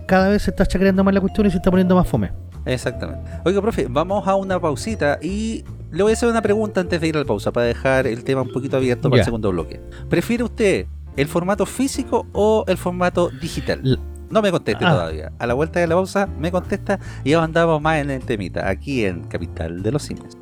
cada 0.08 0.30
vez 0.30 0.44
se 0.44 0.52
está 0.52 0.66
chacreando 0.66 1.04
más 1.04 1.14
la 1.14 1.22
cuestión 1.22 1.48
y 1.48 1.52
se 1.52 1.58
está 1.58 1.70
poniendo 1.70 1.96
más 1.96 2.08
fome. 2.08 2.32
Exactamente. 2.66 3.30
Oiga, 3.46 3.62
profe, 3.62 3.88
vamos 3.90 4.28
a 4.28 4.36
una 4.36 4.60
pausita 4.60 5.18
y 5.22 5.64
le 5.92 6.04
voy 6.04 6.12
a 6.12 6.14
hacer 6.14 6.30
una 6.30 6.42
pregunta 6.42 6.80
antes 6.80 7.02
de 7.02 7.08
ir 7.08 7.16
a 7.16 7.20
la 7.20 7.26
pausa 7.26 7.52
para 7.52 7.66
dejar 7.66 8.08
el 8.08 8.24
tema 8.24 8.42
un 8.44 8.52
poquito 8.52 8.78
abierto 8.78 9.10
para 9.10 9.22
el 9.22 9.26
segundo 9.26 9.52
bloque. 9.52 9.82
¿Prefiere 10.10 10.44
usted 10.44 10.86
el 11.18 11.28
formato 11.28 11.66
físico 11.66 12.28
o 12.34 12.64
el 12.68 12.78
formato 12.78 13.30
digital? 13.30 14.00
No 14.32 14.42
me 14.42 14.52
conteste 14.52 14.86
ah. 14.86 14.92
todavía. 14.92 15.32
A 15.38 15.46
la 15.46 15.54
vuelta 15.54 15.80
de 15.80 15.88
la 15.88 15.96
pausa 15.96 16.28
me 16.40 16.52
contesta 16.52 17.00
y 17.24 17.32
ya 17.32 17.44
andamos 17.44 17.82
más 17.82 17.98
en 17.98 18.10
el 18.10 18.24
temita, 18.24 18.68
aquí 18.68 19.06
en 19.06 19.24
Capital 19.26 19.84
de 19.84 19.92
los 19.92 20.04
Simios. 20.04 20.38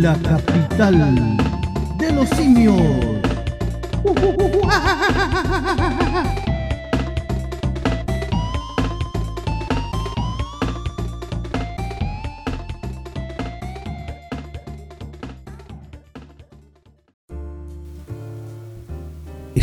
La 0.00 0.14
capital 0.14 1.36
de 1.98 2.12
los 2.12 2.28
simios. 2.30 2.76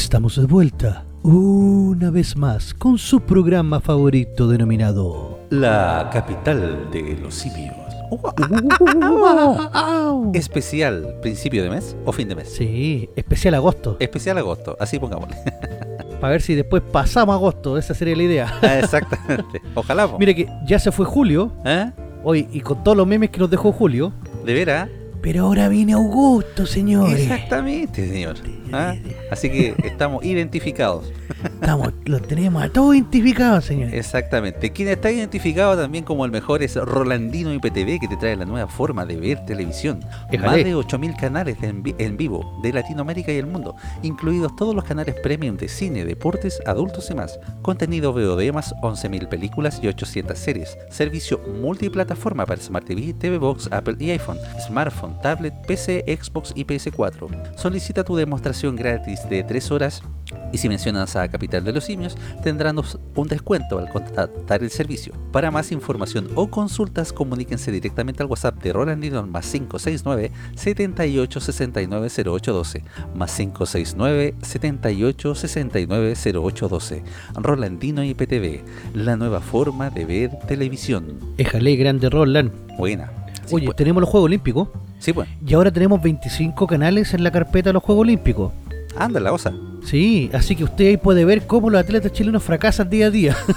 Estamos 0.07 0.37
de 0.37 0.45
vuelta 0.45 1.03
una 1.21 2.09
vez 2.11 2.37
más 2.37 2.73
con 2.73 2.97
su 2.97 3.19
programa 3.19 3.81
favorito 3.81 4.47
denominado 4.47 5.37
La 5.49 6.09
capital 6.13 6.87
de 6.93 7.17
los 7.21 7.35
simios. 7.35 7.75
Especial 10.33 11.17
principio 11.21 11.61
de 11.61 11.71
mes 11.71 11.93
o 12.05 12.13
fin 12.13 12.29
de 12.29 12.37
mes. 12.37 12.47
Sí, 12.47 13.09
especial 13.17 13.55
agosto. 13.55 13.97
Especial 13.99 14.37
agosto, 14.37 14.77
así 14.79 14.97
pongámosle. 14.97 15.35
Para 16.21 16.31
ver 16.31 16.41
si 16.41 16.55
después 16.55 16.81
pasamos 16.89 17.35
agosto, 17.35 17.77
esa 17.77 17.93
sería 17.93 18.15
la 18.15 18.23
idea. 18.23 18.59
Ah, 18.61 18.79
Exactamente. 18.79 19.61
Ojalá. 19.75 20.07
Mire 20.17 20.33
que 20.33 20.47
ya 20.65 20.79
se 20.79 20.93
fue 20.93 21.05
julio, 21.05 21.51
¿Eh? 21.65 21.91
hoy 22.23 22.47
y 22.53 22.61
con 22.61 22.81
todos 22.81 22.95
los 22.95 23.05
memes 23.05 23.29
que 23.29 23.39
nos 23.39 23.49
dejó 23.49 23.73
julio, 23.73 24.13
¿De 24.45 24.53
veras? 24.53 24.87
pero 25.21 25.43
ahora 25.43 25.67
viene 25.67 25.91
Augusto, 25.91 26.65
señores. 26.65 27.19
Exactamente, 27.19 28.07
señor. 28.07 28.37
¿Ah? 28.73 28.95
Así 29.31 29.49
que 29.49 29.75
estamos 29.83 30.23
identificados. 30.25 31.11
Estamos, 31.43 31.93
lo 32.05 32.19
tenemos 32.19 32.63
a 32.63 32.69
todos 32.69 32.95
identificados, 32.95 33.65
señores. 33.65 33.93
Exactamente. 33.93 34.71
Quien 34.71 34.89
está 34.89 35.11
identificado 35.11 35.75
también 35.77 36.03
como 36.03 36.25
el 36.25 36.31
mejor 36.31 36.63
es 36.63 36.75
Rolandino 36.75 37.53
IPTV, 37.53 37.99
que 37.99 38.07
te 38.09 38.17
trae 38.17 38.35
la 38.35 38.45
nueva 38.45 38.67
forma 38.67 39.05
de 39.05 39.17
ver 39.17 39.45
televisión. 39.45 39.99
Éjale. 40.31 40.47
Más 40.47 40.55
de 40.57 40.75
8.000 40.75 41.15
canales 41.17 41.57
en, 41.61 41.83
vi- 41.83 41.95
en 41.97 42.17
vivo 42.17 42.59
de 42.63 42.73
Latinoamérica 42.73 43.31
y 43.31 43.37
el 43.37 43.45
mundo, 43.47 43.75
incluidos 44.03 44.55
todos 44.55 44.73
los 44.75 44.83
canales 44.83 45.15
premium 45.21 45.57
de 45.57 45.67
cine, 45.67 46.05
deportes, 46.05 46.59
adultos 46.65 47.09
y 47.09 47.15
más. 47.15 47.39
Contenido 47.61 48.13
VOD 48.13 48.51
más 48.53 48.73
11.000 48.81 49.27
películas 49.29 49.79
y 49.81 49.87
800 49.87 50.37
series. 50.37 50.77
Servicio 50.89 51.39
multiplataforma 51.61 52.45
para 52.45 52.61
Smart 52.61 52.85
TV, 52.85 53.13
TV 53.13 53.37
Box, 53.37 53.69
Apple 53.71 53.95
y 53.99 54.11
iPhone, 54.11 54.37
smartphone, 54.65 55.19
tablet, 55.21 55.53
PC, 55.67 56.03
Xbox 56.21 56.51
y 56.55 56.63
PS4. 56.65 57.55
Solicita 57.55 58.03
tu 58.03 58.15
demostración 58.15 58.56
gratis 58.63 59.19
de 59.29 59.43
3 59.43 59.71
horas 59.71 60.01
y 60.51 60.57
si 60.57 60.69
mencionas 60.69 61.15
a 61.15 61.27
Capital 61.27 61.63
de 61.63 61.73
los 61.73 61.85
Simios, 61.85 62.15
tendrán 62.43 62.77
un 63.15 63.27
descuento 63.27 63.79
al 63.79 63.89
contratar 63.89 64.63
el 64.63 64.69
servicio. 64.69 65.13
Para 65.31 65.51
más 65.51 65.71
información 65.71 66.29
o 66.35 66.49
consultas, 66.49 67.13
comuníquense 67.13 67.71
directamente 67.71 68.23
al 68.23 68.29
WhatsApp 68.29 68.61
de 68.61 68.73
Rolandino 68.73 69.19
al 69.19 69.27
más 69.27 69.49
569 69.51 70.31
78 70.55 71.39
69 71.39 72.07
0812 72.07 72.83
más 73.15 73.35
569 73.35 74.35
78 74.41 75.35
69 75.35 76.13
0812 76.15 77.03
Rolandino 77.35 78.03
IPTV, 78.03 78.63
la 78.93 79.15
nueva 79.15 79.41
forma 79.41 79.89
de 79.89 80.05
ver 80.05 80.39
televisión. 80.47 81.19
Éjale, 81.37 81.75
grande 81.75 82.09
Roland. 82.09 82.51
Buena. 82.77 83.16
Sí, 83.47 83.55
Oye, 83.55 83.65
pues. 83.65 83.75
tenemos 83.77 84.01
los 84.01 84.09
Juegos 84.09 84.25
Olímpicos 84.27 84.69
Sí, 84.99 85.13
pues. 85.13 85.27
y 85.45 85.53
ahora 85.53 85.71
tenemos 85.71 86.01
25 86.01 86.67
canales 86.67 87.13
en 87.13 87.23
la 87.23 87.31
carpeta 87.31 87.69
de 87.69 87.73
los 87.73 87.83
Juegos 87.83 88.01
Olímpicos. 88.03 88.51
Anda 88.97 89.19
la 89.19 89.31
osa. 89.33 89.53
Sí, 89.85 90.29
así 90.33 90.55
que 90.55 90.63
usted 90.63 90.87
ahí 90.87 90.97
puede 90.97 91.23
ver 91.23 91.45
cómo 91.47 91.69
los 91.69 91.79
atletas 91.79 92.11
chilenos 92.11 92.43
fracasan 92.43 92.89
día 92.89 93.07
a 93.07 93.09
día. 93.09 93.37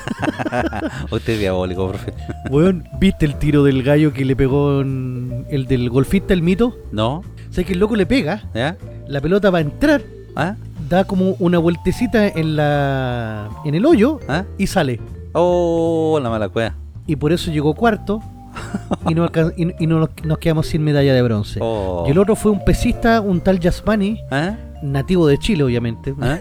Usted 1.11 1.33
es 1.35 1.39
diabólico, 1.41 1.89
profe. 1.89 2.13
Weón, 2.51 2.85
¿viste 2.99 3.27
el 3.27 3.35
tiro 3.37 3.65
del 3.65 3.83
gallo 3.83 4.13
que 4.13 4.25
le 4.25 4.37
pegó 4.37 4.81
en- 4.81 5.47
el 5.51 5.67
del 5.67 5.91
golfista, 5.91 6.35
el 6.35 6.43
mito? 6.43 6.77
¿No? 6.93 7.17
O 7.19 7.53
sea 7.53 7.65
que 7.65 7.73
el 7.73 7.79
loco 7.81 7.97
le 7.97 8.07
pega, 8.07 8.43
¿Ya? 8.55 8.77
la 9.09 9.21
pelota 9.21 9.51
va 9.51 9.59
a 9.59 9.63
entrar, 9.63 10.03
¿Ah? 10.37 10.55
da 10.89 11.05
como 11.05 11.37
una 11.41 11.59
vueltecita 11.59 12.29
en 12.29 12.55
la 12.57 13.49
en 13.65 13.75
el 13.75 13.85
hoyo 13.87 14.21
¿Ah? 14.29 14.45
y 14.59 14.67
sale. 14.67 15.01
Oh, 15.33 16.19
la 16.23 16.31
mala 16.31 16.49
cueva. 16.49 16.75
Y 17.07 17.17
por 17.17 17.33
eso 17.33 17.51
llegó 17.51 17.75
cuarto 17.75 18.21
y, 19.09 19.15
no 19.15 19.27
y- 19.57 19.75
y 19.79 19.87
no 19.87 20.09
nos, 20.25 20.39
quedamos 20.39 20.67
sin 20.67 20.83
medalla 20.83 21.15
de 21.15 21.23
bronce. 21.23 21.61
Oh. 21.63 22.05
Y 22.07 22.11
el 22.11 22.19
otro 22.19 22.37
fue 22.37 22.53
un 22.53 22.65
pesista, 22.65 23.21
un 23.21 23.41
tal 23.41 23.61
Yasmani, 23.61 24.21
¿Ah? 24.31 24.57
nativo 24.83 25.27
de 25.27 25.39
Chile 25.39 25.63
obviamente, 25.65 26.15
¿Ah? 26.21 26.39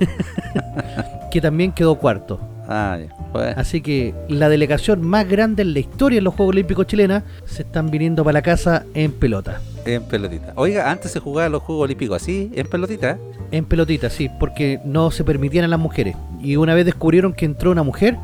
que 1.31 1.41
también 1.41 1.71
quedó 1.71 1.95
cuarto. 1.95 2.39
Ah. 2.67 2.97
Bueno. 3.31 3.53
Así 3.57 3.81
que 3.81 4.13
la 4.27 4.49
delegación 4.49 5.01
más 5.01 5.27
grande 5.27 5.61
en 5.63 5.73
la 5.73 5.79
historia 5.79 6.17
de 6.17 6.21
los 6.21 6.33
Juegos 6.35 6.53
Olímpicos 6.53 6.87
chilenas 6.87 7.23
se 7.45 7.61
están 7.63 7.89
viniendo 7.91 8.23
para 8.23 8.33
la 8.33 8.41
casa 8.41 8.85
en 8.93 9.11
pelota. 9.11 9.61
En 9.85 10.03
pelotita. 10.03 10.53
Oiga, 10.55 10.89
antes 10.91 11.11
se 11.11 11.19
jugaban 11.19 11.51
los 11.51 11.61
Juegos 11.63 11.85
Olímpicos 11.85 12.21
así, 12.21 12.51
en 12.53 12.67
pelotita. 12.67 13.17
En 13.51 13.65
pelotita, 13.65 14.09
sí, 14.09 14.29
porque 14.39 14.79
no 14.85 15.09
se 15.11 15.23
permitían 15.23 15.65
a 15.65 15.67
las 15.67 15.79
mujeres. 15.79 16.15
Y 16.41 16.55
una 16.55 16.75
vez 16.75 16.85
descubrieron 16.85 17.33
que 17.33 17.45
entró 17.45 17.71
una 17.71 17.83
mujer, 17.83 18.17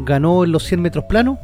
ganó 0.00 0.44
en 0.44 0.52
los 0.52 0.64
100 0.64 0.80
metros 0.82 1.04
planos. 1.04 1.38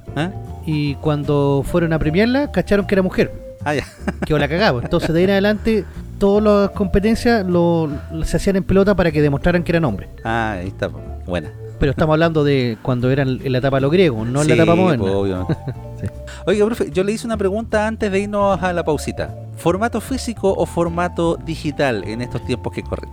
Y 0.66 0.94
cuando 0.96 1.62
fueron 1.64 1.92
a 1.92 1.98
premiarla, 1.98 2.50
cacharon 2.52 2.86
que 2.86 2.94
era 2.94 3.02
mujer. 3.02 3.32
Ah, 3.64 3.74
ya. 3.74 3.84
Que 4.26 4.38
la 4.38 4.48
cagaba. 4.48 4.80
Entonces 4.82 5.12
de 5.12 5.18
ahí 5.20 5.24
en 5.24 5.30
adelante, 5.30 5.84
todas 6.18 6.42
las 6.42 6.70
competencias 6.76 7.44
lo, 7.46 7.90
se 8.24 8.36
hacían 8.36 8.56
en 8.56 8.64
pelota 8.64 8.94
para 8.94 9.10
que 9.10 9.20
demostraran 9.20 9.62
que 9.64 9.72
eran 9.72 9.84
hombres. 9.84 10.08
Ah, 10.24 10.52
ahí 10.60 10.68
está. 10.68 10.88
po. 10.88 11.00
Buena. 11.26 11.50
Pero 11.78 11.90
estamos 11.90 12.14
hablando 12.14 12.44
de 12.44 12.78
cuando 12.82 13.10
eran 13.10 13.40
en 13.42 13.52
la 13.52 13.58
etapa 13.58 13.78
de 13.78 13.80
los 13.80 13.90
griegos, 13.90 14.26
no 14.28 14.42
en 14.42 14.48
la 14.48 14.54
etapa 14.54 14.74
moderna. 14.76 15.04
po, 15.04 15.18
obviamente. 15.18 15.56
Sí. 16.00 16.08
Oiga, 16.46 16.66
profe, 16.66 16.90
yo 16.90 17.04
le 17.04 17.12
hice 17.12 17.26
una 17.26 17.36
pregunta 17.36 17.86
antes 17.86 18.10
de 18.10 18.18
irnos 18.18 18.60
a 18.60 18.72
la 18.72 18.84
pausita. 18.84 19.32
¿Formato 19.56 20.00
físico 20.00 20.52
o 20.52 20.66
formato 20.66 21.36
digital 21.36 22.02
en 22.04 22.22
estos 22.22 22.44
tiempos 22.44 22.72
que 22.72 22.82
corren? 22.82 23.08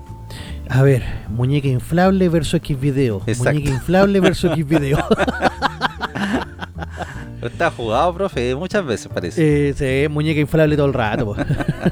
A 0.69 0.83
ver, 0.83 1.03
muñeca 1.29 1.67
inflable 1.67 2.29
versus 2.29 2.53
X 2.55 2.79
video. 2.79 3.21
Exacto. 3.25 3.53
Muñeca 3.53 3.71
inflable 3.71 4.19
versus 4.19 4.51
X 4.51 4.67
video. 4.67 4.97
Está 7.41 7.71
jugado, 7.71 8.13
profe, 8.13 8.53
muchas 8.55 8.85
veces 8.85 9.07
parece. 9.13 9.69
eh, 9.69 9.73
sí, 9.73 10.07
muñeca 10.13 10.39
inflable 10.41 10.75
todo 10.75 10.87
el 10.87 10.93
rato. 10.93 11.35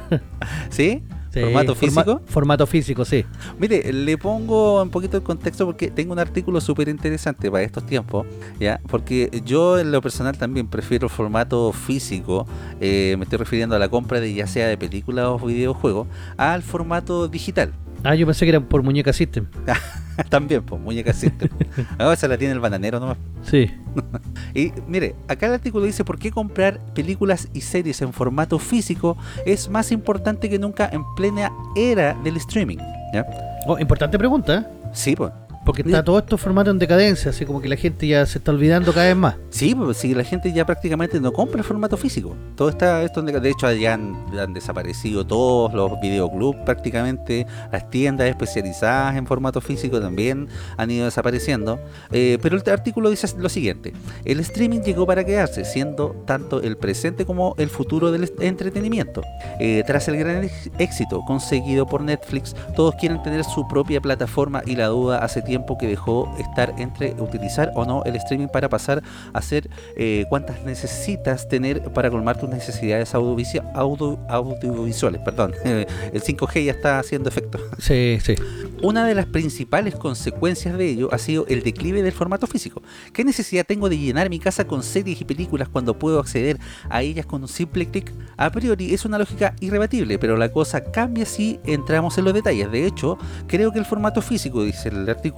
¿Sí? 0.70 1.02
Sí, 1.32 1.40
¿Formato 1.40 1.74
forma- 1.74 2.02
físico? 2.02 2.22
Formato 2.26 2.66
físico, 2.66 3.04
sí. 3.04 3.24
Mire, 3.58 3.92
le 3.92 4.16
pongo 4.18 4.80
un 4.82 4.90
poquito 4.90 5.16
el 5.18 5.22
contexto 5.22 5.66
porque 5.66 5.90
tengo 5.90 6.12
un 6.12 6.18
artículo 6.18 6.60
súper 6.60 6.88
interesante 6.88 7.50
para 7.50 7.64
estos 7.64 7.84
tiempos, 7.84 8.26
¿ya? 8.60 8.80
Porque 8.88 9.42
yo 9.44 9.78
en 9.78 9.90
lo 9.92 10.00
personal 10.00 10.36
también 10.38 10.68
prefiero 10.68 11.06
el 11.06 11.10
formato 11.10 11.72
físico, 11.72 12.46
eh, 12.80 13.14
me 13.18 13.24
estoy 13.24 13.38
refiriendo 13.38 13.74
a 13.76 13.78
la 13.78 13.88
compra 13.90 14.20
de 14.20 14.32
ya 14.32 14.46
sea 14.46 14.68
de 14.68 14.78
películas 14.78 15.26
o 15.28 15.38
videojuegos, 15.38 16.08
al 16.38 16.62
formato 16.62 17.28
digital. 17.28 17.72
Ah, 18.04 18.14
yo 18.14 18.26
pensé 18.26 18.44
que 18.44 18.50
era 18.50 18.60
por 18.60 18.82
muñeca 18.82 19.12
system. 19.12 19.46
también, 20.28 20.62
pues, 20.62 20.80
muñeca 20.80 21.12
system. 21.12 21.48
Ahora 21.98 22.14
esa 22.14 22.28
la 22.28 22.38
tiene 22.38 22.54
el 22.54 22.60
bananero 22.60 23.00
nomás. 23.00 23.18
Sí. 23.42 23.70
Y 24.54 24.72
mire, 24.86 25.14
acá 25.28 25.46
el 25.46 25.52
artículo 25.52 25.84
dice 25.84 26.04
por 26.04 26.18
qué 26.18 26.30
comprar 26.30 26.80
películas 26.94 27.48
y 27.52 27.60
series 27.60 28.00
en 28.02 28.12
formato 28.12 28.58
físico 28.58 29.16
es 29.44 29.68
más 29.68 29.92
importante 29.92 30.48
que 30.48 30.58
nunca 30.58 30.88
en 30.90 31.02
plena 31.14 31.52
era 31.76 32.14
del 32.24 32.36
streaming, 32.38 32.78
¿ya? 33.12 33.26
Oh, 33.66 33.78
importante 33.78 34.18
pregunta, 34.18 34.58
¿eh? 34.58 34.90
Sí, 34.92 35.14
pues. 35.14 35.32
Porque 35.68 35.82
está 35.82 36.02
todo 36.02 36.18
esto 36.18 36.38
formato 36.38 36.70
en 36.70 36.78
decadencia, 36.78 37.30
así 37.30 37.44
como 37.44 37.60
que 37.60 37.68
la 37.68 37.76
gente 37.76 38.06
ya 38.06 38.24
se 38.24 38.38
está 38.38 38.52
olvidando 38.52 38.90
cada 38.94 39.08
vez 39.08 39.16
más. 39.16 39.36
Sí, 39.50 39.74
pues 39.74 39.98
si 39.98 40.14
la 40.14 40.24
gente 40.24 40.50
ya 40.50 40.64
prácticamente 40.64 41.20
no 41.20 41.30
compra 41.30 41.58
el 41.58 41.64
formato 41.64 41.98
físico. 41.98 42.34
Todo 42.56 42.70
está 42.70 43.02
esto 43.02 43.20
de 43.20 43.38
de 43.38 43.50
hecho 43.50 43.70
ya 43.72 43.92
han, 43.92 44.16
han 44.38 44.54
desaparecido 44.54 45.26
todos 45.26 45.74
los 45.74 46.00
videoclubs 46.00 46.56
prácticamente, 46.64 47.46
las 47.70 47.90
tiendas 47.90 48.30
especializadas 48.30 49.16
en 49.16 49.26
formato 49.26 49.60
físico 49.60 50.00
también 50.00 50.48
han 50.78 50.90
ido 50.90 51.04
desapareciendo. 51.04 51.78
Eh, 52.12 52.38
pero 52.40 52.56
el 52.56 52.70
artículo 52.70 53.10
dice 53.10 53.28
lo 53.36 53.50
siguiente: 53.50 53.92
el 54.24 54.40
streaming 54.40 54.80
llegó 54.80 55.04
para 55.04 55.22
quedarse, 55.22 55.66
siendo 55.66 56.16
tanto 56.24 56.62
el 56.62 56.78
presente 56.78 57.26
como 57.26 57.54
el 57.58 57.68
futuro 57.68 58.10
del 58.10 58.32
entretenimiento. 58.40 59.20
Eh, 59.60 59.82
tras 59.86 60.08
el 60.08 60.16
gran 60.16 60.48
éxito 60.78 61.20
conseguido 61.26 61.84
por 61.84 62.00
Netflix, 62.00 62.56
todos 62.74 62.94
quieren 62.94 63.22
tener 63.22 63.44
su 63.44 63.68
propia 63.68 64.00
plataforma 64.00 64.62
y 64.64 64.74
la 64.74 64.86
duda 64.86 65.18
hace 65.18 65.42
tiempo 65.42 65.57
que 65.78 65.86
dejó 65.86 66.34
estar 66.38 66.74
entre 66.78 67.12
utilizar 67.18 67.72
o 67.74 67.84
no 67.84 68.02
el 68.04 68.16
streaming 68.16 68.48
para 68.48 68.68
pasar 68.68 69.02
a 69.32 69.42
ser 69.42 69.68
eh, 69.96 70.24
cuántas 70.28 70.62
necesitas 70.64 71.48
tener 71.48 71.82
para 71.92 72.10
colmar 72.10 72.38
tus 72.38 72.48
necesidades 72.48 73.14
audio- 73.14 74.18
audiovisuales. 74.28 75.20
Perdón, 75.22 75.54
el 75.64 76.22
5G 76.22 76.64
ya 76.64 76.72
está 76.72 76.98
haciendo 76.98 77.28
efecto. 77.28 77.58
Sí, 77.78 78.18
sí. 78.22 78.34
Una 78.82 79.06
de 79.06 79.14
las 79.14 79.26
principales 79.26 79.96
consecuencias 79.96 80.76
de 80.78 80.88
ello 80.88 81.08
ha 81.12 81.18
sido 81.18 81.46
el 81.48 81.62
declive 81.62 82.02
del 82.02 82.12
formato 82.12 82.46
físico. 82.46 82.82
¿Qué 83.12 83.24
necesidad 83.24 83.66
tengo 83.66 83.88
de 83.88 83.98
llenar 83.98 84.30
mi 84.30 84.38
casa 84.38 84.66
con 84.66 84.82
series 84.82 85.20
y 85.20 85.24
películas 85.24 85.68
cuando 85.68 85.98
puedo 85.98 86.20
acceder 86.20 86.58
a 86.88 87.02
ellas 87.02 87.26
con 87.26 87.42
un 87.42 87.48
simple 87.48 87.86
clic? 87.90 88.12
A 88.36 88.50
priori 88.50 88.94
es 88.94 89.04
una 89.04 89.18
lógica 89.18 89.54
irrebatible, 89.60 90.18
pero 90.18 90.36
la 90.36 90.50
cosa 90.52 90.84
cambia 90.84 91.26
si 91.26 91.58
entramos 91.64 92.16
en 92.18 92.24
los 92.24 92.34
detalles. 92.34 92.70
De 92.70 92.86
hecho, 92.86 93.18
creo 93.48 93.72
que 93.72 93.78
el 93.80 93.84
formato 93.84 94.22
físico, 94.22 94.62
dice 94.62 94.90
el 94.90 95.08
artículo, 95.08 95.28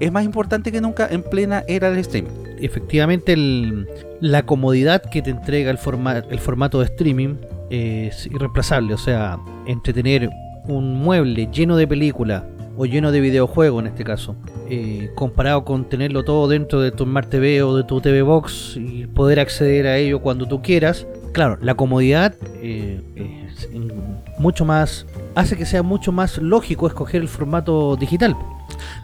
es 0.00 0.12
más 0.12 0.24
importante 0.24 0.72
que 0.72 0.80
nunca 0.80 1.08
en 1.10 1.22
plena 1.22 1.64
era 1.68 1.90
del 1.90 1.98
streaming. 2.00 2.30
Efectivamente, 2.60 3.36
la 4.20 4.44
comodidad 4.44 5.02
que 5.02 5.22
te 5.22 5.30
entrega 5.30 5.70
el, 5.70 5.78
el 6.30 6.38
formato 6.38 6.80
de 6.80 6.86
streaming 6.86 7.36
es 7.70 8.26
irreemplazable. 8.26 8.94
O 8.94 8.98
sea, 8.98 9.38
entre 9.66 9.92
tener 9.92 10.30
un 10.66 10.94
mueble 10.94 11.48
lleno 11.52 11.76
de 11.76 11.86
películas, 11.86 12.42
o 12.78 12.86
lleno 12.86 13.10
de 13.10 13.20
videojuegos 13.20 13.82
en 13.82 13.88
este 13.88 14.04
caso, 14.04 14.36
eh, 14.70 15.10
comparado 15.16 15.64
con 15.64 15.88
tenerlo 15.88 16.24
todo 16.24 16.46
dentro 16.46 16.80
de 16.80 16.92
tu 16.92 17.04
Smart 17.04 17.28
TV 17.28 17.60
o 17.64 17.76
de 17.76 17.82
tu 17.82 18.00
TV 18.00 18.22
Box 18.22 18.76
y 18.76 19.06
poder 19.08 19.40
acceder 19.40 19.88
a 19.88 19.96
ello 19.96 20.20
cuando 20.20 20.46
tú 20.46 20.62
quieras, 20.62 21.04
claro, 21.32 21.58
la 21.60 21.74
comodidad 21.74 22.36
eh, 22.62 23.02
es 23.16 23.68
mucho 24.38 24.64
más 24.64 25.06
hace 25.34 25.56
que 25.56 25.66
sea 25.66 25.82
mucho 25.82 26.12
más 26.12 26.38
lógico 26.38 26.86
escoger 26.86 27.20
el 27.20 27.28
formato 27.28 27.96
digital. 27.96 28.36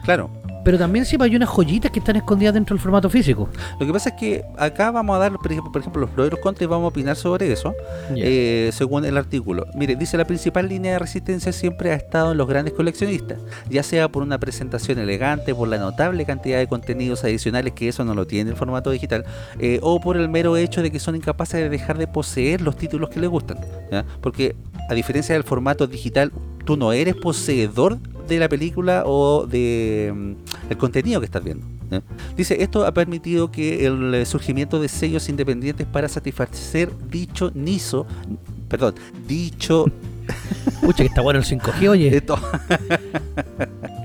Claro, 0.03 0.29
pero 0.65 0.79
también 0.79 1.05
siempre 1.05 1.29
hay 1.29 1.35
unas 1.35 1.47
joyitas 1.47 1.91
que 1.91 1.99
están 1.99 2.15
escondidas 2.15 2.55
dentro 2.55 2.75
del 2.75 2.81
formato 2.81 3.07
físico. 3.07 3.47
Lo 3.79 3.85
que 3.85 3.93
pasa 3.93 4.09
es 4.09 4.15
que 4.15 4.43
acá 4.57 4.89
vamos 4.89 5.15
a 5.15 5.19
dar, 5.19 5.33
por 5.33 5.51
ejemplo, 5.51 5.71
por 5.71 5.79
ejemplo 5.79 6.01
los 6.01 6.09
pros 6.09 6.27
y 6.27 6.31
los 6.31 6.39
contras 6.39 6.63
y 6.63 6.65
vamos 6.65 6.85
a 6.85 6.87
opinar 6.87 7.15
sobre 7.15 7.51
eso, 7.53 7.75
eh, 8.15 8.71
según 8.73 9.05
el 9.05 9.15
artículo. 9.15 9.67
Mire, 9.75 9.95
dice 9.95 10.17
la 10.17 10.25
principal 10.25 10.67
línea 10.67 10.93
de 10.93 10.99
resistencia 10.99 11.51
siempre 11.51 11.91
ha 11.91 11.93
estado 11.93 12.31
en 12.31 12.39
los 12.39 12.47
grandes 12.47 12.73
coleccionistas, 12.73 13.37
ya 13.69 13.83
sea 13.83 14.09
por 14.09 14.23
una 14.23 14.39
presentación 14.39 14.97
elegante, 14.97 15.53
por 15.53 15.67
la 15.67 15.77
notable 15.77 16.25
cantidad 16.25 16.57
de 16.57 16.67
contenidos 16.67 17.23
adicionales 17.23 17.73
que 17.73 17.87
eso 17.87 18.03
no 18.03 18.15
lo 18.15 18.25
tiene 18.25 18.49
el 18.49 18.55
formato 18.55 18.89
digital, 18.89 19.23
eh, 19.59 19.77
o 19.83 20.01
por 20.01 20.17
el 20.17 20.29
mero 20.29 20.57
hecho 20.57 20.81
de 20.81 20.89
que 20.89 20.99
son 20.99 21.15
incapaces 21.15 21.61
de 21.61 21.69
dejar 21.69 21.99
de 21.99 22.07
poseer 22.07 22.61
los 22.61 22.75
títulos 22.75 23.11
que 23.11 23.19
les 23.19 23.29
gustan. 23.29 23.59
Porque 24.19 24.55
a 24.89 24.95
diferencia 24.95 25.35
del 25.35 25.43
formato 25.43 25.85
digital, 25.85 26.31
tú 26.65 26.75
no 26.75 26.91
eres 26.91 27.15
poseedor 27.15 27.99
de 28.27 28.39
la 28.39 28.49
película 28.49 29.03
o 29.05 29.45
de 29.45 30.11
mm, 30.13 30.71
el 30.71 30.77
contenido 30.77 31.19
que 31.19 31.25
estás 31.25 31.43
viendo. 31.43 31.65
Dice, 32.35 32.61
esto 32.61 32.85
ha 32.85 32.93
permitido 32.93 33.51
que 33.51 33.85
el 33.85 34.15
eh, 34.15 34.25
surgimiento 34.25 34.81
de 34.81 34.87
sellos 34.87 35.29
independientes 35.29 35.85
para 35.85 36.09
satisfacer 36.09 36.91
dicho 37.09 37.51
niso, 37.53 38.05
perdón, 38.67 38.95
dicho... 39.27 39.85
Pucha, 40.81 40.97
que 40.97 41.05
está 41.05 41.21
bueno 41.21 41.39
el 41.39 41.45
5G, 41.45 41.87
oye. 41.87 42.23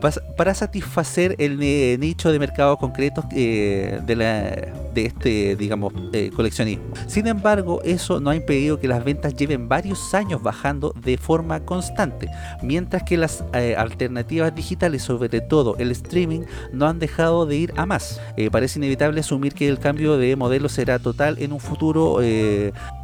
para 0.36 0.54
satisfacer 0.54 1.36
el 1.38 1.58
nicho 2.00 2.32
de 2.32 2.38
mercados 2.38 2.78
concretos 2.78 3.24
eh, 3.32 4.00
de, 4.04 4.16
la, 4.16 4.54
de 4.96 5.06
este, 5.06 5.56
digamos, 5.56 5.92
eh, 6.12 6.30
coleccionismo. 6.34 6.86
Sin 7.06 7.26
embargo, 7.26 7.82
eso 7.84 8.18
no 8.18 8.30
ha 8.30 8.36
impedido 8.36 8.80
que 8.80 8.88
las 8.88 9.04
ventas 9.04 9.36
lleven 9.36 9.68
varios 9.68 10.14
años 10.14 10.42
bajando 10.42 10.94
de 11.04 11.18
forma 11.18 11.60
constante, 11.60 12.28
mientras 12.62 13.02
que 13.02 13.18
las 13.18 13.44
eh, 13.52 13.76
alternativas 13.76 14.54
digitales, 14.54 15.02
sobre 15.02 15.42
todo 15.42 15.76
el 15.78 15.90
streaming, 15.90 16.40
no 16.72 16.86
han 16.86 16.98
dejado 16.98 17.44
de 17.44 17.56
ir 17.56 17.74
a 17.76 17.84
más. 17.84 18.20
parece 18.50 18.78
inevitable 18.78 19.20
asumir 19.20 19.52
que 19.52 19.68
el 19.68 19.78
cambio 19.78 20.16
de 20.16 20.34
modelo 20.34 20.70
será 20.70 20.98
total 20.98 21.36
en 21.40 21.52
un 21.52 21.60
futuro 21.60 22.20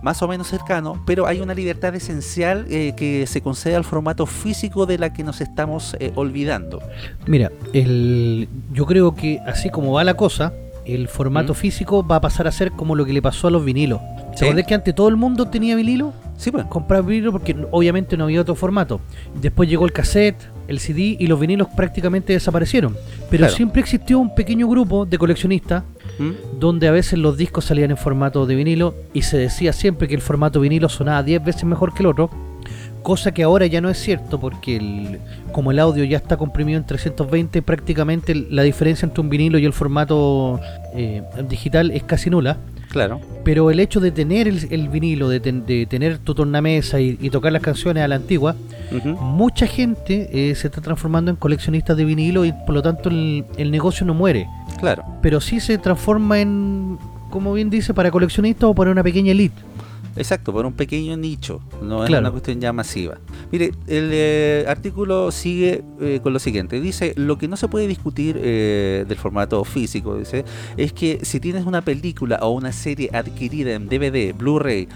más 0.02 0.22
o 0.22 0.28
menos 0.28 0.48
cercano, 0.48 1.02
pero 1.06 1.26
hay 1.26 1.40
una 1.40 1.52
libertad 1.54 1.94
esencial 1.94 2.64
que 2.64 3.24
se 3.28 3.42
concede 3.42 3.76
al 3.76 3.84
formato 3.84 4.24
físico 4.24 4.86
de 4.86 4.96
la 4.96 5.12
que 5.12 5.22
nos 5.24 5.42
estamos 5.42 5.94
olvidando. 6.14 6.80
Mira, 7.26 7.50
yo 7.74 8.86
creo 8.86 9.14
que 9.14 9.40
así 9.46 9.68
como 9.68 9.92
va 9.92 10.04
la 10.04 10.14
cosa, 10.14 10.52
el 10.84 11.08
formato 11.08 11.54
físico 11.54 12.06
va 12.06 12.16
a 12.16 12.20
pasar 12.20 12.46
a 12.46 12.52
ser 12.52 12.72
como 12.72 12.94
lo 12.94 13.04
que 13.04 13.12
le 13.12 13.22
pasó 13.22 13.48
a 13.48 13.50
los 13.50 13.64
vinilos. 13.64 14.00
¿Se 14.34 14.44
acuerdan 14.44 14.64
que 14.64 14.74
antes 14.74 14.94
todo 14.94 15.08
el 15.08 15.16
mundo 15.16 15.48
tenía 15.48 15.76
vinilo? 15.76 16.12
Sí, 16.36 16.50
pues. 16.50 16.64
Comprar 16.66 17.04
vinilo 17.04 17.32
porque 17.32 17.54
obviamente 17.70 18.16
no 18.16 18.24
había 18.24 18.40
otro 18.40 18.54
formato. 18.54 19.00
Después 19.40 19.68
llegó 19.68 19.84
el 19.84 19.92
cassette, 19.92 20.42
el 20.68 20.80
CD 20.80 21.16
y 21.18 21.26
los 21.26 21.38
vinilos 21.38 21.68
prácticamente 21.76 22.32
desaparecieron. 22.32 22.96
Pero 23.30 23.48
siempre 23.48 23.80
existió 23.80 24.18
un 24.18 24.34
pequeño 24.34 24.68
grupo 24.68 25.06
de 25.06 25.18
coleccionistas 25.18 25.84
¿Mm? 26.18 26.58
donde 26.58 26.88
a 26.88 26.90
veces 26.90 27.18
los 27.18 27.36
discos 27.36 27.66
salían 27.66 27.90
en 27.90 27.96
formato 27.96 28.46
de 28.46 28.54
vinilo 28.54 28.94
y 29.12 29.22
se 29.22 29.38
decía 29.38 29.72
siempre 29.72 30.08
que 30.08 30.14
el 30.14 30.20
formato 30.20 30.60
vinilo 30.60 30.88
sonaba 30.88 31.22
10 31.22 31.44
veces 31.44 31.64
mejor 31.64 31.94
que 31.94 32.02
el 32.02 32.06
otro 32.06 32.30
cosa 33.02 33.32
que 33.32 33.42
ahora 33.42 33.66
ya 33.66 33.80
no 33.80 33.90
es 33.90 33.98
cierto 33.98 34.40
porque 34.40 34.76
el, 34.76 35.18
como 35.52 35.70
el 35.70 35.78
audio 35.78 36.04
ya 36.04 36.16
está 36.16 36.36
comprimido 36.36 36.78
en 36.78 36.86
320 36.86 37.62
prácticamente 37.62 38.34
la 38.34 38.62
diferencia 38.62 39.06
entre 39.06 39.20
un 39.20 39.28
vinilo 39.28 39.58
y 39.58 39.64
el 39.64 39.72
formato 39.72 40.60
eh, 40.94 41.22
digital 41.48 41.90
es 41.90 42.02
casi 42.04 42.30
nula. 42.30 42.58
Claro. 42.90 43.20
Pero 43.42 43.70
el 43.70 43.80
hecho 43.80 44.00
de 44.00 44.10
tener 44.10 44.46
el, 44.46 44.88
vinilo 44.90 45.30
de, 45.30 45.40
tener 45.40 46.18
tu 46.18 46.34
tornamesa 46.34 47.00
y, 47.00 47.30
tocar 47.30 47.50
las 47.50 47.62
canciones 47.62 48.04
a 48.04 48.08
la 48.08 48.16
antigua 48.16 48.54
mucha 49.18 49.66
gente 49.66 50.28
eh, 50.30 50.54
se 50.54 50.66
está 50.68 50.82
transformando 50.82 51.30
en 51.30 51.38
coleccionistas 51.38 51.96
de 51.96 52.04
vinilo 52.04 52.44
y 52.44 52.52
por 52.52 52.74
lo 52.74 52.82
tanto 52.82 53.08
el, 53.08 53.46
el 53.56 53.70
negocio 53.70 54.04
no 54.04 54.12
muere. 54.12 54.46
Claro. 54.78 55.04
Pero 55.22 55.40
sí 55.40 55.58
se 55.60 55.78
transforma 55.78 56.40
en 56.40 56.98
como 57.30 57.54
bien 57.54 57.70
dice 57.70 57.94
para 57.94 58.10
coleccionistas 58.10 58.64
o 58.64 58.74
para 58.74 58.90
una 58.90 59.02
pequeña 59.02 59.32
elite 59.32 59.71
Exacto, 60.16 60.52
por 60.52 60.66
un 60.66 60.74
pequeño 60.74 61.16
nicho, 61.16 61.60
no 61.80 62.04
es 62.04 62.10
una 62.10 62.30
cuestión 62.30 62.60
ya 62.60 62.72
masiva. 62.72 63.18
Mire, 63.50 63.72
el 63.86 64.10
eh, 64.12 64.64
artículo 64.68 65.30
sigue 65.30 65.82
eh, 66.00 66.20
con 66.22 66.32
lo 66.32 66.38
siguiente, 66.38 66.80
dice, 66.80 67.14
lo 67.16 67.38
que 67.38 67.48
no 67.48 67.56
se 67.56 67.68
puede 67.68 67.86
discutir 67.86 68.38
eh, 68.40 69.04
del 69.08 69.18
formato 69.18 69.64
físico, 69.64 70.16
dice, 70.16 70.44
es 70.76 70.92
que 70.92 71.20
si 71.22 71.40
tienes 71.40 71.64
una 71.64 71.82
película 71.82 72.38
o 72.42 72.50
una 72.50 72.72
serie 72.72 73.10
adquirida 73.12 73.72
en 73.72 73.88
DVD, 73.88 74.34
Blu-ray, 74.36 74.88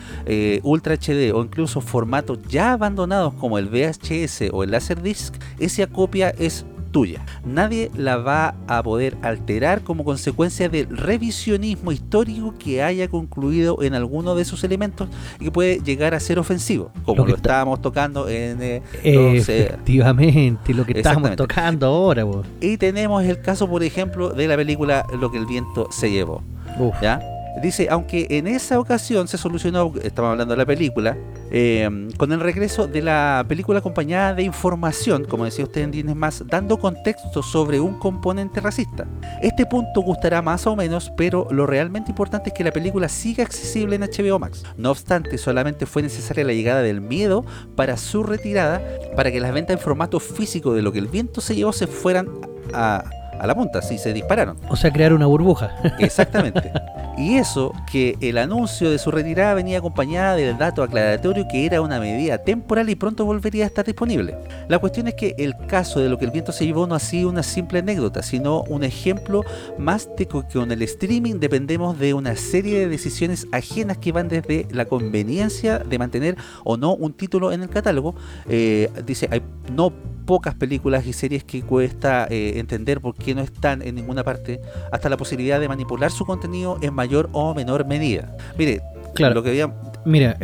Ultra 0.63 0.95
HD 0.95 1.33
o 1.33 1.43
incluso 1.43 1.81
formatos 1.81 2.39
ya 2.49 2.73
abandonados 2.73 3.35
como 3.35 3.59
el 3.59 3.69
VHS 3.69 4.51
o 4.53 4.65
el 4.65 4.71
Laserdisc, 4.71 5.35
esa 5.59 5.87
copia 5.87 6.31
es 6.31 6.65
tuya. 6.97 7.21
Nadie 7.45 7.91
la 7.95 8.17
va 8.17 8.55
a 8.67 8.83
poder 8.83 9.19
alterar 9.21 9.83
como 9.83 10.03
consecuencia 10.03 10.71
del 10.71 10.89
revisionismo 10.89 11.93
histórico 11.93 12.55
que 12.59 12.83
haya 12.83 13.07
concluido 13.09 13.83
en 13.83 13.93
alguno 13.93 14.35
de 14.35 14.47
sus 14.47 14.65
elementos 14.65 15.07
y 15.39 15.45
que 15.45 15.51
puede 15.51 15.81
llegar 15.81 16.15
a 16.15 16.21
ser 16.21 16.39
ofensivo, 16.39 16.91
como 17.05 17.27
lo, 17.27 17.35
estábamos 17.37 17.83
tocando 17.83 18.31
en... 18.31 18.63
Eh, 18.63 18.83
Efectivamente, 19.03 20.73
lo 20.73 20.87
que 20.87 20.93
estamos 20.93 21.37
tocando 21.37 21.85
ahora. 21.85 22.25
Y 22.63 22.79
tenemos 22.79 23.23
el 23.25 23.43
caso, 23.43 23.69
por 23.69 23.83
ejemplo, 23.83 24.31
de 24.31 24.49
la 24.49 24.57
película 24.57 25.05
Lo 25.21 25.31
que 25.31 25.37
el 25.37 25.45
viento 25.45 25.89
se 25.91 26.11
llevó. 26.11 26.43
¿Ya? 27.03 27.21
Dice, 27.63 27.89
aunque 27.91 28.27
en 28.31 28.47
esa 28.47 28.79
ocasión 28.79 29.29
se 29.29 29.39
solucionó, 29.39 29.93
estamos 30.03 30.33
hablando 30.33 30.53
de 30.53 30.59
la 30.59 30.67
película, 30.67 31.17
eh, 31.51 31.89
con 32.19 32.33
el 32.33 32.41
regreso 32.41 32.87
de 32.87 33.01
la 33.01 33.45
película 33.49 33.79
acompañada 33.79 34.35
de 34.35 34.43
información, 34.43 35.25
como 35.25 35.47
decía 35.47 35.65
usted 35.65 35.81
en 35.81 35.91
Dines 35.91 36.17
Más, 36.17 36.45
dando 36.47 36.79
contexto 36.79 37.43
sobre 37.43 37.81
un 37.81 37.99
componente 37.99 38.61
racista. 38.61 39.07
Este 39.41 39.65
punto 39.65 40.03
gustará 40.03 40.43
más 40.43 40.67
o 40.67 40.77
menos, 40.77 41.11
pero 41.17 41.49
lo 41.51 41.67
realmente 41.67 42.11
importante 42.11 42.51
es 42.51 42.55
que 42.55 42.65
la 42.65 42.73
película 42.73 43.09
siga 43.09 43.45
accesible 43.45 43.97
en 43.97 44.03
HBO 44.03 44.39
Max. 44.39 44.63
No 44.77 44.91
obstante, 44.91 45.39
solamente 45.39 45.87
fue 45.87 46.03
necesaria 46.03 46.45
la 46.45 46.53
llegada 46.53 46.83
del 46.83 47.01
miedo 47.01 47.45
para 47.75 47.97
su 47.97 48.23
retirada, 48.23 48.83
para 49.17 49.33
que 49.33 49.41
las 49.41 49.53
ventas 49.55 49.77
en 49.77 49.83
formato 49.83 50.21
físico 50.21 50.75
de 50.75 50.83
lo 50.83 50.93
que 50.93 50.99
el 50.99 51.09
viento 51.09 51.41
se 51.41 51.55
llevó 51.55 51.73
se 51.73 51.87
fueran 51.87 52.29
a 52.75 53.05
a 53.39 53.47
la 53.47 53.55
punta, 53.55 53.83
sí, 53.83 53.99
se 53.99 54.13
dispararon. 54.13 54.57
O 54.69 54.77
sea, 54.77 54.93
crear 54.93 55.13
una 55.13 55.27
burbuja. 55.27 55.71
Exactamente. 55.99 56.73
Y 57.17 57.37
eso 57.37 57.73
que 57.91 58.17
el 58.21 58.37
anuncio 58.37 58.91
de 58.91 58.99
su 58.99 59.11
retirada 59.11 59.55
venía 59.55 59.79
acompañada 59.79 60.37
del 60.37 60.59
dato 60.59 60.83
aclaratorio 60.83 61.47
que 61.49 61.65
era 61.65 61.81
una 61.81 61.99
medida 61.99 62.39
temporal 62.39 62.91
y 62.91 62.95
pronto 62.95 63.25
volvería 63.25 63.65
a 63.65 63.69
estar 63.69 63.87
disponible. 63.87 64.37
La 64.69 64.79
cuestión 64.79 65.09
es 65.09 65.15
que 65.15 65.35
el 65.39 65.57
caso 65.67 66.01
de 66.01 66.11
lo 66.11 66.19
que 66.19 66.27
el 66.27 66.31
viento 66.31 66.53
se 66.53 66.67
llevó 66.67 66.87
no 66.87 66.95
ha 66.95 66.99
sido 66.99 67.31
una 67.31 67.43
simple 67.43 67.79
anécdota, 67.79 68.23
sino 68.23 68.63
un 68.65 68.85
ejemplo 68.85 69.45
más 69.79 70.11
de 70.17 70.27
que 70.27 70.43
con 70.53 70.71
el 70.71 70.83
streaming 70.83 71.37
dependemos 71.41 71.99
de 71.99 72.13
una 72.13 72.37
serie 72.37 72.81
de 72.81 72.89
decisiones 72.89 73.47
ajenas 73.51 73.97
que 73.97 74.13
van 74.13 74.29
desde 74.29 74.67
la 74.71 74.85
conveniencia 74.85 75.79
de 75.79 75.99
mantener 75.99 76.37
o 76.65 76.77
no 76.77 76.95
un 76.95 77.15
título 77.15 77.51
en 77.53 77.63
el 77.63 77.71
catálogo. 77.71 78.15
Eh, 78.47 78.91
dice, 79.07 79.29
no 79.73 79.93
pocas 80.27 80.55
películas 80.55 81.07
y 81.07 81.13
series 81.13 81.45
que 81.45 81.63
cuesta 81.63 82.27
eh, 82.29 82.55
entender 82.57 83.01
por 83.01 83.15
qué 83.15 83.35
no 83.35 83.41
están 83.41 83.81
en 83.83 83.95
ninguna 83.95 84.25
parte, 84.25 84.61
hasta 84.93 85.09
la 85.09 85.17
posibilidad 85.17 85.61
de 85.61 85.69
manipular 85.69 86.11
su 86.11 86.27
contenido 86.27 86.79
en 86.83 86.93
mayor 86.93 87.31
o 87.33 87.55
menor 87.55 87.87
medida. 87.87 88.37
Mire, 88.59 88.83
claro. 89.15 89.35
lo 89.35 89.43
que 89.43 89.51
había... 89.51 89.73
Mira, 90.05 90.37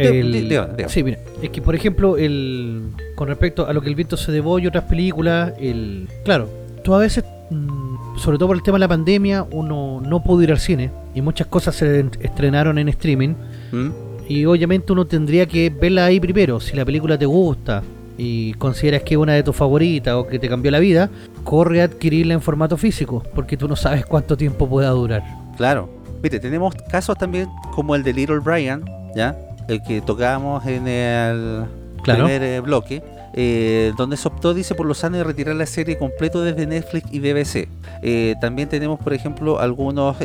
sí, 0.89 1.03
mira, 1.03 1.19
es 1.41 1.51
que 1.51 1.63
por 1.63 1.75
ejemplo, 1.75 2.17
el, 2.17 2.91
con 3.15 3.29
respecto 3.29 3.67
a 3.67 3.73
lo 3.73 3.81
que 3.81 3.89
el 3.89 3.95
viento 3.95 4.17
se 4.17 4.33
debo 4.33 4.59
y 4.59 4.67
otras 4.67 4.85
películas, 4.85 5.53
el, 5.61 6.09
claro, 6.25 6.49
tú 6.83 6.95
a 6.95 6.99
veces, 6.99 7.25
mm, 7.51 8.19
sobre 8.19 8.39
todo 8.39 8.49
por 8.49 8.57
el 8.57 8.63
tema 8.63 8.77
de 8.77 8.81
la 8.81 8.89
pandemia, 8.89 9.47
uno 9.51 10.01
no 10.05 10.23
pudo 10.23 10.43
ir 10.43 10.51
al 10.51 10.59
cine 10.59 10.91
y 11.15 11.21
muchas 11.21 11.47
cosas 11.47 11.77
se 11.77 12.07
estrenaron 12.21 12.79
en 12.79 12.89
streaming. 12.89 13.35
¿Mm? 13.71 13.89
Y 14.29 14.45
obviamente 14.47 14.93
uno 14.93 15.05
tendría 15.05 15.47
que 15.47 15.71
verla 15.71 16.07
ahí 16.07 16.19
primero, 16.19 16.59
si 16.59 16.77
la 16.77 16.85
película 16.85 17.19
te 17.19 17.27
gusta, 17.27 17.83
y 18.19 18.55
consideras 18.55 19.03
que 19.03 19.15
es 19.15 19.19
una 19.19 19.35
de 19.35 19.43
tus 19.43 19.57
favoritas 19.57 20.15
o 20.15 20.27
que 20.27 20.39
te 20.39 20.49
cambió 20.49 20.71
la 20.71 20.79
vida, 20.79 21.11
corre 21.45 21.81
a 21.81 21.85
adquirirla 21.85 22.35
en 22.35 22.41
formato 22.41 22.77
físico, 22.77 23.23
porque 23.35 23.57
tú 23.57 23.69
no 23.69 23.77
sabes 23.77 24.07
cuánto 24.07 24.37
tiempo 24.37 24.69
pueda 24.69 24.91
durar. 24.91 25.23
Claro. 25.57 25.89
Viste, 26.23 26.39
tenemos 26.39 26.75
casos 26.89 27.19
también 27.19 27.49
como 27.75 27.97
el 27.97 28.05
de 28.05 28.13
Little 28.13 28.39
Brian, 28.39 28.85
¿ya? 29.15 29.37
El 29.67 29.83
que 29.83 30.01
tocábamos 30.01 30.65
en 30.67 30.87
el 30.87 31.65
primer 32.03 32.43
eh, 32.43 32.61
bloque, 32.61 33.03
eh, 33.35 33.93
donde 33.97 34.17
se 34.17 34.29
optó, 34.29 34.55
dice, 34.55 34.75
por 34.75 34.87
los 34.87 35.03
años 35.03 35.19
de 35.19 35.25
retirar 35.25 35.57
la 35.57 35.67
serie 35.67 35.99
completo 35.99 36.43
desde 36.43 36.67
Netflix 36.67 37.09
y 37.13 37.19
BBC. 37.19 37.69
Eh, 38.03 38.35
también 38.41 38.69
tenemos, 38.69 39.01
por 39.01 39.15
ejemplo, 39.15 39.59
algunos 39.59 40.17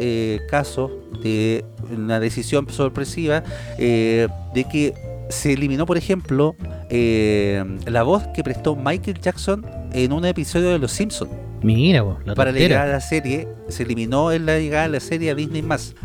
casos 0.50 0.92
de 1.24 1.66
una 1.92 2.20
decisión 2.20 2.70
sorpresiva 2.70 3.44
de 3.78 4.66
que 4.72 4.94
se 5.30 5.54
eliminó, 5.54 5.86
por 5.86 5.98
ejemplo, 5.98 6.56
eh, 6.90 7.64
la 7.86 8.04
voz 8.04 8.28
que 8.34 8.44
prestó 8.44 8.76
Michael 8.76 9.20
Jackson 9.20 9.66
en 9.94 10.12
un 10.14 10.26
episodio 10.26 10.70
de 10.70 10.80
Los 10.80 10.92
Simpsons. 10.92 11.32
Mira, 11.64 12.04
la 12.24 12.36
Para 12.36 12.52
tontera. 12.52 12.68
llegar 12.68 12.88
a 12.88 12.92
la 12.92 13.02
serie, 13.02 13.48
se 13.68 13.82
eliminó 13.84 14.32
en 14.32 14.46
la 14.46 14.60
llegada 14.60 14.84
a 14.86 14.88
la 14.90 15.00
serie 15.00 15.32
a 15.32 15.36
Disney+, 15.36 15.64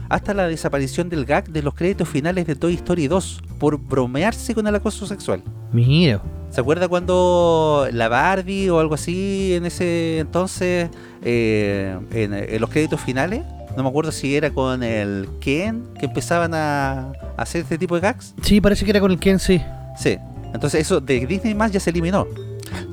hasta 0.08 0.32
la 0.32 0.48
desaparición 0.48 1.10
del 1.10 1.26
gag 1.26 1.50
de 1.50 1.62
los 1.62 1.74
créditos 1.74 2.08
finales 2.08 2.46
de 2.46 2.56
Toy 2.56 2.74
Story 2.74 3.06
2, 3.06 3.42
por 3.58 3.78
bromearse 3.78 4.54
con 4.54 4.66
el 4.66 4.74
acoso 4.74 5.06
sexual. 5.06 5.42
Mira. 5.72 6.22
¿Se 6.48 6.60
acuerda 6.60 6.88
cuando 6.88 7.86
la 7.92 8.08
Barbie 8.08 8.68
o 8.70 8.78
algo 8.80 8.94
así 8.94 9.54
en 9.54 9.64
ese 9.66 10.18
entonces, 10.18 10.88
eh, 11.22 11.98
en, 12.12 12.34
en 12.34 12.60
los 12.60 12.68
créditos 12.70 13.00
finales? 13.00 13.42
No 13.76 13.82
me 13.82 13.88
acuerdo 13.88 14.12
si 14.12 14.36
era 14.36 14.50
con 14.50 14.82
el 14.82 15.28
Ken 15.40 15.84
que 15.98 16.06
empezaban 16.06 16.52
a, 16.54 17.12
hacer 17.36 17.62
este 17.62 17.78
tipo 17.78 17.94
de 17.94 18.02
gags. 18.02 18.34
Sí, 18.42 18.60
parece 18.60 18.84
que 18.84 18.90
era 18.90 19.00
con 19.00 19.10
el 19.10 19.18
Ken, 19.18 19.38
sí. 19.38 19.62
Sí. 19.98 20.18
Entonces 20.52 20.80
eso 20.82 21.00
de 21.00 21.26
Disney 21.26 21.54
más 21.54 21.72
ya 21.72 21.80
se 21.80 21.90
eliminó. 21.90 22.26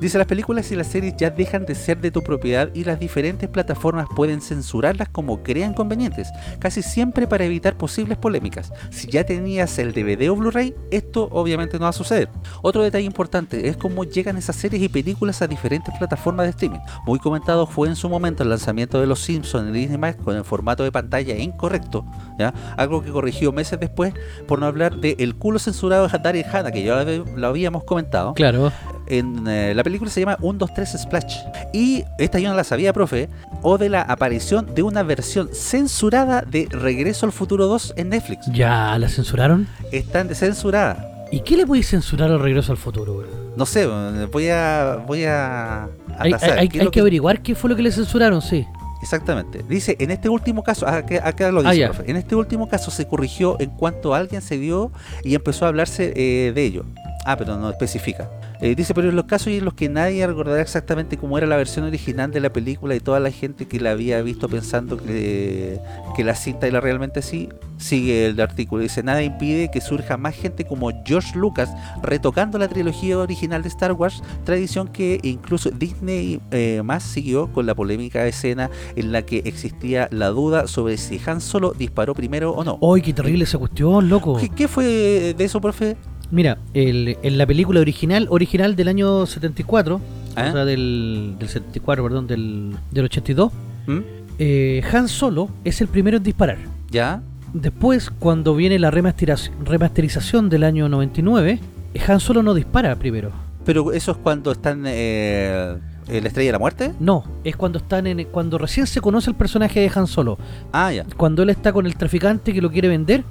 Dice, 0.00 0.18
las 0.18 0.26
películas 0.26 0.70
y 0.72 0.76
las 0.76 0.86
series 0.86 1.14
ya 1.16 1.30
dejan 1.30 1.66
de 1.66 1.74
ser 1.74 2.00
de 2.00 2.10
tu 2.10 2.22
propiedad 2.22 2.70
y 2.74 2.84
las 2.84 2.98
diferentes 2.98 3.48
plataformas 3.48 4.06
pueden 4.14 4.40
censurarlas 4.40 5.08
como 5.08 5.42
crean 5.42 5.74
convenientes, 5.74 6.28
casi 6.58 6.82
siempre 6.82 7.26
para 7.26 7.44
evitar 7.44 7.76
posibles 7.76 8.18
polémicas. 8.18 8.72
Si 8.90 9.08
ya 9.08 9.24
tenías 9.24 9.78
el 9.78 9.92
DVD 9.92 10.30
o 10.30 10.36
Blu-ray, 10.36 10.74
esto 10.90 11.28
obviamente 11.32 11.78
no 11.78 11.84
va 11.84 11.90
a 11.90 11.92
suceder. 11.92 12.28
Otro 12.62 12.82
detalle 12.82 13.04
importante 13.04 13.68
es 13.68 13.76
cómo 13.76 14.04
llegan 14.04 14.36
esas 14.36 14.56
series 14.56 14.82
y 14.82 14.88
películas 14.88 15.42
a 15.42 15.46
diferentes 15.46 15.96
plataformas 15.98 16.46
de 16.46 16.50
streaming. 16.50 16.80
Muy 17.06 17.18
comentado 17.18 17.66
fue 17.66 17.88
en 17.88 17.96
su 17.96 18.08
momento 18.08 18.42
el 18.42 18.50
lanzamiento 18.50 19.00
de 19.00 19.06
Los 19.06 19.20
Simpsons 19.20 19.68
en 19.68 19.72
Disney 19.72 20.14
con 20.24 20.36
el 20.36 20.44
formato 20.44 20.82
de 20.82 20.92
pantalla 20.92 21.36
incorrecto, 21.36 22.04
¿ya? 22.38 22.54
algo 22.76 23.02
que 23.02 23.10
corrigió 23.10 23.52
meses 23.52 23.78
después 23.78 24.14
por 24.46 24.58
no 24.58 24.66
hablar 24.66 24.96
de 24.96 25.16
el 25.18 25.36
culo 25.36 25.58
censurado 25.58 26.06
de 26.06 26.16
Hatari 26.16 26.42
Hana, 26.42 26.70
que 26.70 26.82
ya 26.82 27.04
lo 27.04 27.46
habíamos 27.46 27.84
comentado 27.84 28.00
Claro. 28.34 28.72
En 29.10 29.46
eh, 29.48 29.74
la 29.74 29.82
película 29.84 30.10
se 30.10 30.20
llama 30.20 30.36
1, 30.40 30.58
2, 30.58 30.74
3 30.74 30.96
Splash. 31.02 31.36
Y 31.72 32.04
esta 32.18 32.38
yo 32.38 32.48
no 32.48 32.54
la 32.56 32.64
sabía, 32.64 32.92
profe. 32.92 33.28
O 33.62 33.76
de 33.78 33.88
la 33.88 34.02
aparición 34.02 34.74
de 34.74 34.82
una 34.82 35.02
versión 35.02 35.50
censurada 35.52 36.42
de 36.42 36.66
Regreso 36.70 37.26
al 37.26 37.32
Futuro 37.32 37.66
2 37.66 37.94
en 37.96 38.08
Netflix. 38.10 38.46
¿Ya 38.52 38.96
la 38.98 39.08
censuraron? 39.08 39.66
Están 39.92 40.34
censurada. 40.34 41.06
¿Y 41.32 41.40
qué 41.40 41.56
le 41.56 41.66
podéis 41.66 41.88
censurar 41.88 42.30
al 42.30 42.40
regreso 42.40 42.72
al 42.72 42.78
futuro, 42.78 43.14
güey? 43.14 43.26
No 43.56 43.66
sé, 43.66 43.86
voy 44.32 44.48
a. 44.48 45.02
Voy 45.06 45.24
a. 45.24 45.84
a 45.84 45.88
Hay, 46.18 46.32
tasar. 46.32 46.58
hay- 46.58 46.68
¿Qué 46.68 46.78
es 46.78 46.80
hay 46.80 46.84
lo 46.86 46.90
que 46.90 47.00
averiguar 47.00 47.40
qué 47.42 47.54
fue 47.54 47.70
lo 47.70 47.76
que 47.76 47.82
le 47.82 47.92
censuraron, 47.92 48.40
sí. 48.42 48.66
Exactamente. 49.02 49.64
Dice, 49.68 49.96
en 49.98 50.10
este 50.10 50.28
último 50.28 50.62
caso, 50.62 50.86
acá, 50.86 51.26
acá 51.26 51.50
lo 51.50 51.62
dice, 51.62 51.70
Ah, 51.72 51.74
ya. 51.74 51.90
profe. 51.92 52.10
En 52.10 52.16
este 52.16 52.34
último 52.34 52.68
caso 52.68 52.90
se 52.90 53.06
corrigió 53.08 53.56
en 53.60 53.70
cuanto 53.70 54.14
alguien 54.14 54.42
se 54.42 54.58
dio 54.58 54.92
y 55.24 55.34
empezó 55.34 55.64
a 55.64 55.68
hablarse 55.68 56.12
eh, 56.16 56.52
de 56.52 56.64
ello. 56.64 56.84
Ah, 57.24 57.36
pero 57.36 57.56
no 57.56 57.68
especifica. 57.68 58.30
Eh, 58.60 58.74
dice, 58.74 58.94
pero 58.94 59.10
en 59.10 59.16
los 59.16 59.24
casos 59.24 59.48
en 59.48 59.64
los 59.64 59.74
que 59.74 59.88
nadie 59.88 60.26
recordará 60.26 60.60
exactamente 60.60 61.16
cómo 61.16 61.36
era 61.38 61.46
la 61.46 61.56
versión 61.56 61.84
original 61.84 62.30
de 62.30 62.40
la 62.40 62.52
película 62.52 62.94
y 62.94 63.00
toda 63.00 63.20
la 63.20 63.30
gente 63.30 63.66
que 63.66 63.80
la 63.80 63.92
había 63.92 64.20
visto 64.22 64.48
pensando 64.48 64.96
que, 64.96 65.80
que 66.16 66.24
la 66.24 66.34
cinta 66.34 66.66
era 66.66 66.80
realmente 66.80 67.20
así, 67.20 67.48
sigue 67.78 68.26
el 68.26 68.40
artículo. 68.40 68.82
Dice, 68.82 69.02
nada 69.02 69.22
impide 69.22 69.70
que 69.70 69.80
surja 69.80 70.16
más 70.16 70.34
gente 70.34 70.64
como 70.64 70.90
George 71.04 71.38
Lucas 71.38 71.70
retocando 72.02 72.58
la 72.58 72.68
trilogía 72.68 73.18
original 73.18 73.62
de 73.62 73.68
Star 73.68 73.92
Wars, 73.92 74.22
tradición 74.44 74.88
que 74.88 75.20
incluso 75.22 75.70
Disney 75.70 76.40
eh, 76.50 76.82
más 76.84 77.02
siguió 77.02 77.52
con 77.52 77.66
la 77.66 77.74
polémica 77.74 78.26
escena 78.26 78.70
en 78.96 79.12
la 79.12 79.22
que 79.22 79.42
existía 79.44 80.08
la 80.10 80.28
duda 80.28 80.66
sobre 80.66 80.96
si 80.96 81.20
Han 81.26 81.40
Solo 81.40 81.72
disparó 81.72 82.14
primero 82.14 82.52
o 82.52 82.64
no. 82.64 82.78
¡Ay, 82.94 83.02
qué 83.02 83.12
terrible 83.12 83.44
esa 83.44 83.58
cuestión, 83.58 84.08
loco! 84.08 84.36
¿Qué, 84.36 84.48
qué 84.48 84.68
fue 84.68 85.34
de 85.36 85.44
eso, 85.44 85.60
profe? 85.60 85.96
Mira, 86.30 86.58
el- 86.74 87.16
en 87.22 87.38
la 87.38 87.46
película 87.46 87.80
original, 87.80 88.26
original 88.30 88.76
del 88.76 88.88
año 88.88 89.26
74, 89.26 90.00
¿Ah? 90.36 90.46
o 90.48 90.52
sea, 90.52 90.64
del, 90.64 91.34
del 91.38 91.48
74, 91.48 92.04
perdón, 92.04 92.26
del, 92.26 92.76
del 92.90 93.04
82, 93.06 93.52
¿Mm? 93.86 93.98
eh, 94.38 94.82
Han 94.92 95.08
Solo 95.08 95.48
es 95.64 95.80
el 95.80 95.88
primero 95.88 96.18
en 96.18 96.22
disparar. 96.22 96.58
¿Ya? 96.90 97.22
Después, 97.52 98.10
cuando 98.10 98.54
viene 98.54 98.78
la 98.78 98.90
remasterización 98.92 100.48
del 100.48 100.64
año 100.64 100.88
99, 100.88 101.58
eh, 101.94 102.00
Han 102.06 102.20
Solo 102.20 102.42
no 102.42 102.54
dispara 102.54 102.94
primero. 102.96 103.32
Pero 103.64 103.92
eso 103.92 104.12
es 104.12 104.16
cuando 104.18 104.52
están 104.52 104.84
eh, 104.86 105.76
en 106.08 106.22
la 106.22 106.28
estrella 106.28 106.48
de 106.48 106.52
la 106.52 106.58
muerte. 106.58 106.92
No, 107.00 107.24
es 107.44 107.56
cuando 107.56 107.78
están 107.78 108.06
en 108.06 108.24
cuando 108.24 108.56
recién 108.56 108.86
se 108.86 109.00
conoce 109.00 109.30
el 109.30 109.36
personaje 109.36 109.80
de 109.80 109.90
Han 109.94 110.06
Solo. 110.06 110.38
Ah, 110.72 110.92
ya. 110.92 111.04
Cuando 111.16 111.42
él 111.42 111.50
está 111.50 111.72
con 111.72 111.86
el 111.86 111.96
traficante 111.96 112.52
que 112.52 112.62
lo 112.62 112.70
quiere 112.70 112.88
vender, 112.88 113.24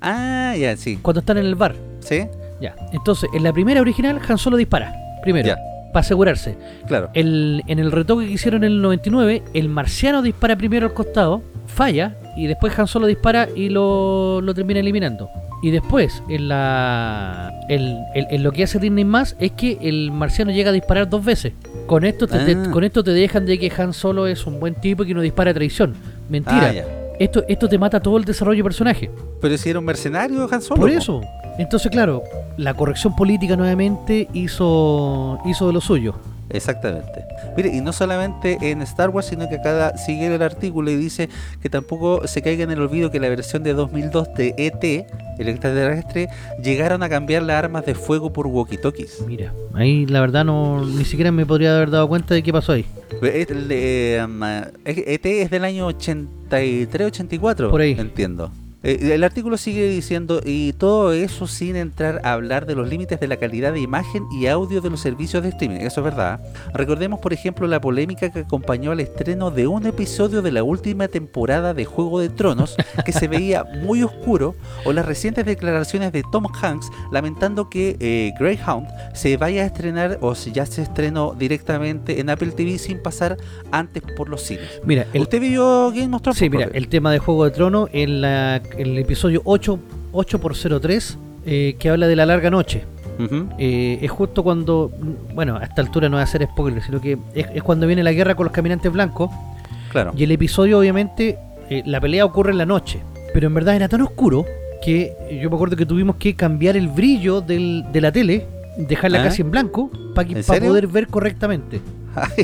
Ah, 0.00 0.54
ya, 0.58 0.74
sí. 0.76 0.98
cuando 1.02 1.20
están 1.20 1.36
en 1.38 1.44
el 1.46 1.54
bar. 1.54 1.76
¿Sí? 2.00 2.22
Ya. 2.60 2.74
Entonces, 2.92 3.28
en 3.34 3.42
la 3.42 3.52
primera 3.52 3.80
original, 3.80 4.20
Han 4.28 4.38
Solo 4.38 4.56
dispara. 4.56 4.94
Primero. 5.22 5.46
Ya. 5.46 5.56
Para 5.92 6.00
asegurarse. 6.00 6.56
Claro. 6.86 7.10
El, 7.14 7.62
en 7.66 7.78
el 7.78 7.90
retoque 7.92 8.26
que 8.26 8.32
hicieron 8.32 8.64
en 8.64 8.72
el 8.72 8.82
99, 8.82 9.42
el 9.54 9.68
marciano 9.68 10.20
dispara 10.22 10.56
primero 10.56 10.86
al 10.86 10.94
costado, 10.94 11.42
falla, 11.66 12.14
y 12.36 12.46
después 12.46 12.78
Han 12.78 12.86
Solo 12.86 13.06
dispara 13.06 13.48
y 13.54 13.68
lo, 13.70 14.40
lo 14.42 14.54
termina 14.54 14.80
eliminando. 14.80 15.30
Y 15.62 15.70
después, 15.70 16.22
en 16.28 16.48
la 16.48 17.50
el- 17.68 17.98
en 18.14 18.42
lo 18.42 18.52
que 18.52 18.62
hace 18.62 18.78
Disney 18.78 19.04
más 19.06 19.36
es 19.40 19.52
que 19.52 19.78
el 19.80 20.12
marciano 20.12 20.50
llega 20.52 20.68
a 20.68 20.72
disparar 20.72 21.08
dos 21.08 21.24
veces. 21.24 21.54
Con 21.86 22.04
esto 22.04 22.26
te, 22.26 22.38
te- 22.40 22.52
Ah. 22.52 22.70
con 22.70 22.84
esto 22.84 23.02
te 23.02 23.12
dejan 23.12 23.46
de 23.46 23.58
que 23.58 23.72
Han 23.78 23.92
Solo 23.94 24.26
es 24.26 24.46
un 24.46 24.60
buen 24.60 24.74
tipo 24.74 25.02
y 25.02 25.06
que 25.06 25.14
no 25.14 25.22
dispara 25.22 25.52
a 25.52 25.54
traición. 25.54 25.94
Mentira. 26.28 26.72
Ah. 26.74 26.95
Esto, 27.18 27.44
esto 27.48 27.68
te 27.68 27.78
mata 27.78 28.00
todo 28.00 28.16
el 28.16 28.24
desarrollo 28.24 28.58
de 28.58 28.64
personaje. 28.64 29.10
Pero 29.40 29.56
si 29.58 29.70
era 29.70 29.78
un 29.78 29.84
mercenario, 29.84 30.48
Han 30.50 30.62
Solo. 30.62 30.80
Por 30.80 30.90
po. 30.90 30.96
eso. 30.96 31.20
Entonces, 31.58 31.90
claro, 31.90 32.22
la 32.56 32.74
corrección 32.74 33.16
política 33.16 33.56
nuevamente 33.56 34.28
hizo, 34.32 35.38
hizo 35.46 35.66
de 35.66 35.72
lo 35.72 35.80
suyo. 35.80 36.14
Exactamente. 36.50 37.24
Mire, 37.56 37.74
y 37.74 37.80
no 37.80 37.92
solamente 37.92 38.58
en 38.60 38.82
Star 38.82 39.10
Wars, 39.10 39.26
sino 39.26 39.48
que 39.48 39.56
acá 39.56 39.96
sigue 39.96 40.32
el 40.34 40.42
artículo 40.42 40.90
y 40.90 40.96
dice 40.96 41.28
que 41.60 41.68
tampoco 41.68 42.26
se 42.26 42.42
caiga 42.42 42.64
en 42.64 42.70
el 42.70 42.80
olvido 42.80 43.10
que 43.10 43.18
la 43.20 43.28
versión 43.28 43.62
de 43.62 43.74
2002 43.74 44.34
de 44.34 44.54
ET, 44.56 45.06
el 45.38 45.48
extraterrestre, 45.48 46.28
llegaron 46.62 47.02
a 47.02 47.08
cambiar 47.08 47.42
las 47.42 47.56
armas 47.56 47.84
de 47.84 47.94
fuego 47.94 48.32
por 48.32 48.46
walkie-talkies. 48.46 49.26
Mira, 49.26 49.52
ahí 49.74 50.06
la 50.06 50.20
verdad 50.20 50.44
no 50.44 50.84
ni 50.84 51.04
siquiera 51.04 51.32
me 51.32 51.44
podría 51.46 51.74
haber 51.76 51.90
dado 51.90 52.08
cuenta 52.08 52.34
de 52.34 52.42
qué 52.42 52.52
pasó 52.52 52.72
ahí. 52.72 52.86
El 53.22 53.68
de, 53.68 54.22
um, 54.24 54.42
ET 54.84 55.26
es 55.26 55.50
del 55.50 55.64
año 55.64 55.88
83-84, 55.88 57.70
Por 57.70 57.80
ahí. 57.80 57.96
entiendo. 57.98 58.50
Eh, 58.86 59.14
El 59.14 59.24
artículo 59.24 59.56
sigue 59.56 59.88
diciendo, 59.88 60.40
y 60.44 60.72
todo 60.74 61.12
eso 61.12 61.48
sin 61.48 61.74
entrar 61.74 62.20
a 62.22 62.34
hablar 62.34 62.66
de 62.66 62.76
los 62.76 62.88
límites 62.88 63.18
de 63.18 63.26
la 63.26 63.36
calidad 63.36 63.72
de 63.72 63.80
imagen 63.80 64.24
y 64.30 64.46
audio 64.46 64.80
de 64.80 64.90
los 64.90 65.00
servicios 65.00 65.42
de 65.42 65.48
streaming. 65.48 65.78
Eso 65.80 66.00
es 66.00 66.04
verdad. 66.04 66.40
Recordemos, 66.72 67.18
por 67.18 67.32
ejemplo, 67.32 67.66
la 67.66 67.80
polémica 67.80 68.30
que 68.30 68.40
acompañó 68.40 68.92
al 68.92 69.00
estreno 69.00 69.50
de 69.50 69.66
un 69.66 69.86
episodio 69.86 70.40
de 70.40 70.52
la 70.52 70.62
última 70.62 71.08
temporada 71.08 71.74
de 71.74 71.84
Juego 71.84 72.20
de 72.20 72.28
Tronos 72.28 72.76
que 73.04 73.12
se 73.12 73.26
veía 73.26 73.64
muy 73.64 74.04
oscuro, 74.04 74.54
o 74.84 74.92
las 74.92 75.04
recientes 75.04 75.44
declaraciones 75.44 76.12
de 76.12 76.22
Tom 76.30 76.46
Hanks 76.62 76.88
lamentando 77.10 77.68
que 77.68 77.96
eh, 77.98 78.32
Greyhound 78.38 78.86
se 79.14 79.36
vaya 79.36 79.62
a 79.62 79.66
estrenar 79.66 80.18
o 80.20 80.36
si 80.36 80.52
ya 80.52 80.64
se 80.64 80.82
estrenó 80.82 81.34
directamente 81.36 82.20
en 82.20 82.30
Apple 82.30 82.52
TV 82.52 82.78
sin 82.78 83.02
pasar 83.02 83.36
antes 83.72 84.04
por 84.16 84.28
los 84.28 84.42
cines. 84.42 84.80
Mira, 84.84 85.06
el, 85.12 85.22
¿Usted 85.22 85.40
vio 85.40 85.90
Game 85.90 86.14
of 86.14 86.22
Thrones? 86.22 86.38
sí, 86.38 86.48
mira, 86.48 86.68
el 86.72 86.86
tema 86.88 87.10
de 87.10 87.18
Juego 87.18 87.46
de 87.46 87.50
Trono 87.50 87.88
en 87.92 88.20
la, 88.20 88.62
el 88.78 88.98
episodio 88.98 89.42
8, 89.44 89.78
8 90.12 90.40
por 90.40 90.54
03 90.56 91.18
eh, 91.46 91.76
que 91.78 91.90
habla 91.90 92.06
de 92.06 92.16
la 92.16 92.26
larga 92.26 92.50
noche. 92.50 92.84
Eh, 93.58 93.98
es 94.02 94.10
justo 94.10 94.42
cuando, 94.42 94.90
bueno, 95.34 95.56
a 95.56 95.64
esta 95.64 95.80
altura 95.80 96.08
no 96.10 96.16
voy 96.16 96.20
a 96.20 96.24
hacer 96.24 96.46
spoiler, 96.52 96.82
sino 96.82 97.00
que 97.00 97.16
es, 97.34 97.46
es 97.54 97.62
cuando 97.62 97.86
viene 97.86 98.02
la 98.04 98.12
guerra 98.12 98.34
con 98.34 98.44
los 98.44 98.52
caminantes 98.52 98.92
blancos 98.92 99.30
Claro. 99.90 100.12
y 100.14 100.24
el 100.24 100.32
episodio 100.32 100.78
obviamente, 100.78 101.38
eh, 101.70 101.82
la 101.86 101.98
pelea 102.00 102.26
ocurre 102.26 102.50
en 102.52 102.58
la 102.58 102.66
noche, 102.66 103.00
pero 103.32 103.46
en 103.46 103.54
verdad 103.54 103.74
era 103.76 103.88
tan 103.88 104.02
oscuro 104.02 104.44
que 104.84 105.14
yo 105.40 105.48
me 105.48 105.56
acuerdo 105.56 105.76
que 105.76 105.86
tuvimos 105.86 106.16
que 106.16 106.34
cambiar 106.34 106.76
el 106.76 106.88
brillo 106.88 107.40
del- 107.40 107.84
de 107.90 108.00
la 108.02 108.12
tele, 108.12 108.46
dejarla 108.76 109.20
¿Ah? 109.20 109.24
casi 109.24 109.40
en 109.40 109.50
blanco 109.50 109.90
para 110.14 110.28
¿En 110.28 110.42
serio? 110.44 110.68
poder 110.68 110.86
ver 110.86 111.06
correctamente. 111.06 111.80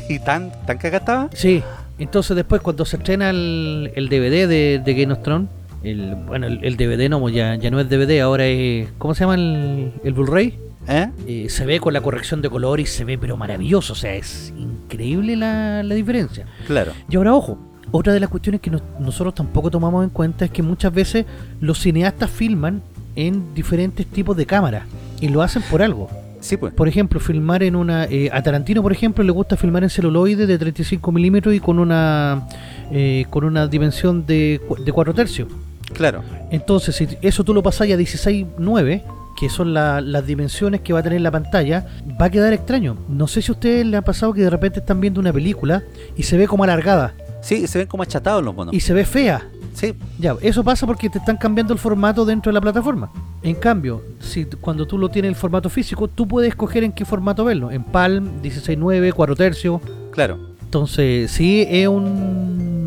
¿Y 0.08 0.18
tan, 0.20 0.50
tan 0.64 0.78
estaba? 0.82 1.28
Sí, 1.34 1.62
entonces 1.98 2.34
después 2.34 2.62
cuando 2.62 2.86
se 2.86 2.96
estrena 2.96 3.28
el, 3.28 3.92
el 3.94 4.08
DVD 4.08 4.48
de, 4.48 4.80
de 4.82 4.94
Game 4.94 5.12
of 5.12 5.22
Thrones, 5.22 5.48
el, 5.84 6.14
bueno, 6.26 6.46
el, 6.46 6.64
el 6.64 6.76
DVD 6.76 7.08
no, 7.08 7.28
ya, 7.28 7.54
ya 7.56 7.70
no 7.70 7.80
es 7.80 7.88
DVD, 7.88 8.20
ahora 8.20 8.46
es, 8.46 8.88
¿cómo 8.98 9.14
se 9.14 9.20
llama 9.24 9.34
el, 9.34 9.92
el 10.04 10.12
Blu-ray? 10.12 10.58
¿Eh? 10.88 11.08
Eh, 11.28 11.46
se 11.48 11.64
ve 11.64 11.78
con 11.78 11.92
la 11.92 12.00
corrección 12.00 12.42
de 12.42 12.50
color 12.50 12.80
y 12.80 12.86
se 12.86 13.04
ve 13.04 13.16
pero 13.18 13.36
maravilloso, 13.36 13.92
o 13.92 13.96
sea, 13.96 14.14
es 14.14 14.52
increíble 14.58 15.36
la, 15.36 15.82
la 15.82 15.94
diferencia. 15.94 16.46
Claro. 16.66 16.92
Y 17.08 17.16
ahora 17.16 17.34
ojo, 17.34 17.58
otra 17.92 18.12
de 18.12 18.20
las 18.20 18.28
cuestiones 18.30 18.60
que 18.60 18.70
nos- 18.70 18.82
nosotros 18.98 19.34
tampoco 19.34 19.70
tomamos 19.70 20.02
en 20.02 20.10
cuenta 20.10 20.44
es 20.44 20.50
que 20.50 20.62
muchas 20.62 20.92
veces 20.92 21.24
los 21.60 21.78
cineastas 21.78 22.30
filman 22.30 22.82
en 23.14 23.54
diferentes 23.54 24.06
tipos 24.06 24.36
de 24.36 24.46
cámaras 24.46 24.84
y 25.20 25.28
lo 25.28 25.42
hacen 25.42 25.62
por 25.70 25.82
algo. 25.82 26.08
Sí, 26.40 26.56
pues. 26.56 26.74
Por 26.74 26.88
ejemplo, 26.88 27.20
filmar 27.20 27.62
en 27.62 27.76
una... 27.76 28.06
eh, 28.06 28.28
a 28.32 28.42
Tarantino, 28.42 28.82
por 28.82 28.90
ejemplo, 28.90 29.22
le 29.22 29.30
gusta 29.30 29.56
filmar 29.56 29.84
en 29.84 29.90
celuloide 29.90 30.46
de 30.46 30.58
35 30.58 31.12
milímetros 31.12 31.54
y 31.54 31.60
con 31.60 31.78
una 31.78 32.48
eh, 32.90 33.26
con 33.30 33.44
una 33.44 33.68
dimensión 33.68 34.26
de, 34.26 34.60
de 34.84 34.92
4 34.92 35.14
tercios. 35.14 35.46
Claro. 35.92 36.22
Entonces, 36.50 36.94
si 36.96 37.08
eso 37.22 37.44
tú 37.44 37.54
lo 37.54 37.62
pasas 37.62 37.82
a 37.82 37.96
16.9, 37.96 39.02
que 39.38 39.48
son 39.48 39.72
la- 39.74 40.00
las 40.00 40.26
dimensiones 40.26 40.80
que 40.82 40.92
va 40.92 41.00
a 41.00 41.02
tener 41.02 41.20
la 41.20 41.30
pantalla, 41.30 41.86
va 42.20 42.26
a 42.26 42.30
quedar 42.30 42.52
extraño. 42.52 42.96
No 43.08 43.26
sé 43.26 43.42
si 43.42 43.50
a 43.50 43.54
ustedes 43.54 43.86
les 43.86 43.98
ha 43.98 44.02
pasado 44.02 44.32
que 44.32 44.42
de 44.42 44.50
repente 44.50 44.80
están 44.80 45.00
viendo 45.00 45.20
una 45.20 45.32
película 45.32 45.82
y 46.16 46.22
se 46.24 46.36
ve 46.36 46.46
como 46.46 46.64
alargada 46.64 47.14
Sí, 47.40 47.66
se 47.66 47.78
ven 47.78 47.88
como 47.88 48.04
achatados 48.04 48.42
los 48.44 48.54
monos. 48.54 48.72
y 48.74 48.80
se 48.80 48.92
ve 48.94 49.04
fea. 49.04 49.48
Sí, 49.74 49.94
Ya, 50.18 50.36
eso 50.42 50.62
pasa 50.62 50.86
porque 50.86 51.08
te 51.08 51.18
están 51.18 51.38
cambiando 51.38 51.72
el 51.72 51.78
formato 51.78 52.24
dentro 52.26 52.50
de 52.50 52.54
la 52.54 52.60
plataforma. 52.60 53.10
En 53.42 53.54
cambio, 53.56 54.02
si 54.20 54.44
cuando 54.44 54.86
tú 54.86 54.96
lo 54.98 55.08
tienes 55.08 55.30
en 55.30 55.34
formato 55.34 55.68
físico, 55.70 56.06
tú 56.08 56.28
puedes 56.28 56.50
escoger 56.50 56.84
en 56.84 56.92
qué 56.92 57.04
formato 57.06 57.42
verlo. 57.44 57.70
En 57.70 57.82
Palm, 57.82 58.42
16.9, 58.42 59.12
4 59.12 59.34
tercios. 59.34 59.80
claro. 60.12 60.52
Entonces, 60.62 61.30
sí, 61.30 61.66
es 61.68 61.86
un... 61.88 62.81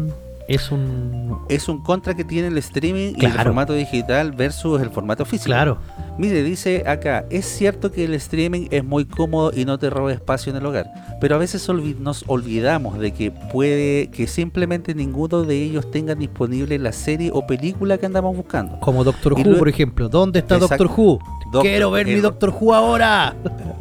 Es 0.47 0.72
un... 0.72 1.39
Es 1.49 1.67
un 1.67 1.81
contra 1.81 2.13
que 2.13 2.23
tiene 2.23 2.49
el 2.49 2.57
streaming 2.57 3.13
y 3.15 3.26
el 3.26 3.31
formato 3.31 3.73
digital 3.73 4.31
versus 4.31 4.81
el 4.81 4.89
formato 4.89 5.26
físico. 5.26 5.47
Claro. 5.47 5.77
Mire, 6.18 6.44
dice 6.44 6.84
acá, 6.88 7.26
es 7.30 7.46
cierto 7.46 7.92
que 7.92 8.06
el 8.06 8.14
streaming 8.14 8.68
es 8.72 8.86
muy 8.86 9.04
cómodo 9.06 9.52
y 9.54 9.66
no 9.66 9.78
te 9.78 9.90
roba 9.90 10.14
espacio 10.14 10.50
en 10.50 10.58
el 10.58 10.66
hogar, 10.66 10.90
pero 11.20 11.36
a 11.36 11.38
veces 11.38 11.68
nos 12.00 12.24
olvidamos 12.28 12.98
de 13.00 13.12
que 13.12 13.32
puede 13.32 14.08
que 14.12 14.26
simplemente 14.26 14.96
ninguno 14.96 15.44
de 15.44 15.62
ellos 15.62 15.92
tenga 15.92 16.16
disponible 16.16 16.80
la 16.80 16.94
serie 16.94 17.32
o 17.34 17.46
película 17.46 17.98
que 17.98 18.06
andamos 18.06 18.36
buscando. 18.36 18.80
Como 18.80 19.04
Doctor 19.04 19.36
Y 19.38 19.44
Who, 19.44 19.58
por 19.58 19.68
ejemplo. 19.68 20.08
¿Dónde 20.08 20.40
está 20.40 20.56
Exacto. 20.56 20.86
Doctor 20.86 21.00
Who? 21.06 21.20
Quiero 21.62 21.92
ver 21.92 22.06
mi 22.06 22.14
el- 22.14 22.22
Doctor 22.22 22.54
Who 22.60 22.74
ahora. 22.74 23.36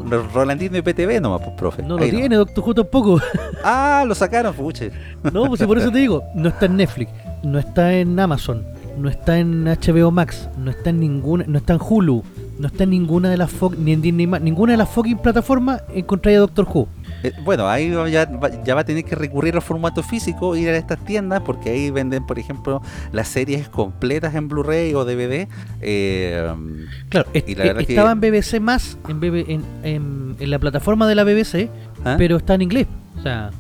Ro- 0.05 0.29
Rolandino 0.35 0.77
y 0.77 0.83
PTV 0.83 1.21
nomás, 1.21 1.41
pues, 1.41 1.57
profe. 1.57 1.83
No 1.83 1.97
lo 1.97 2.03
Ahí 2.05 2.11
tiene 2.11 2.35
Doctor 2.37 2.65
Who 2.67 2.75
tampoco. 2.75 3.21
Ah, 3.67 4.05
lo 4.07 4.15
sacaron, 4.15 4.55
puche. 4.55 4.91
No, 5.33 5.47
pues 5.47 5.63
por 5.65 5.79
eso 5.79 5.91
te 5.91 5.99
digo, 5.99 6.23
no 6.35 6.49
está 6.51 6.67
en 6.67 6.77
Netflix, 6.77 7.11
no 7.43 7.59
está 7.59 7.95
en 7.95 8.19
Amazon, 8.21 8.63
no 8.99 9.09
está 9.09 9.39
en 9.39 9.65
HBO 9.65 10.11
Max, 10.11 10.49
no 10.59 10.71
está 10.71 10.91
en 10.91 11.01
ninguna, 11.01 11.45
no 11.49 11.59
está 11.59 11.75
en 11.75 11.81
Hulu, 11.81 12.23
no 12.59 12.67
está 12.69 12.85
en 12.85 12.91
ninguna 12.91 13.29
de 13.31 13.37
las 13.37 13.51
ni 13.79 13.93
en 13.93 14.01
Disney 14.03 14.27
ninguna 14.27 14.73
de 14.73 14.77
las 14.79 14.89
fucking 14.89 15.19
plataformas 15.19 15.83
encontráis 15.95 16.37
a 16.37 16.41
Doctor 16.41 16.67
Who. 16.73 16.89
Eh, 17.25 17.33
bueno, 17.45 17.67
ahí 17.69 17.91
ya, 18.11 18.27
va- 18.27 18.63
ya 18.65 18.75
va 18.75 18.83
a 18.83 18.85
tener 18.85 19.05
que 19.05 19.15
recurrir 19.15 19.55
al 19.55 19.63
formato 19.63 20.03
físico, 20.03 20.55
ir 20.57 20.69
a 20.69 20.77
estas 20.77 21.03
tiendas, 21.05 21.41
porque 21.43 21.71
ahí 21.71 21.91
venden, 21.91 22.27
por 22.27 22.39
ejemplo, 22.39 22.83
las 23.13 23.29
series 23.29 23.69
completas 23.69 24.35
en 24.35 24.49
Blu-ray 24.49 24.95
o 24.95 25.05
DVD. 25.05 25.49
eh, 25.81 26.53
Claro, 27.09 27.29
est- 27.33 27.49
Y 27.49 27.55
la 27.55 27.65
verdad 27.65 27.85
que- 27.85 27.93
estaba 27.95 28.13
en 28.13 28.21
BBC 28.21 28.61
más, 28.61 28.99
en, 29.09 29.21
BB 29.21 29.45
en, 29.51 29.63
en- 29.83 30.37
en 30.39 30.51
la 30.51 30.59
plataforma 30.59 31.07
de 31.09 31.15
la 31.15 31.25
BBC, 31.25 31.71
¿ah? 32.05 32.17
pero 32.19 32.37
está 32.37 32.55
en 32.55 32.63
inglés. 32.63 32.87
O 33.19 33.23
sea, 33.23 33.51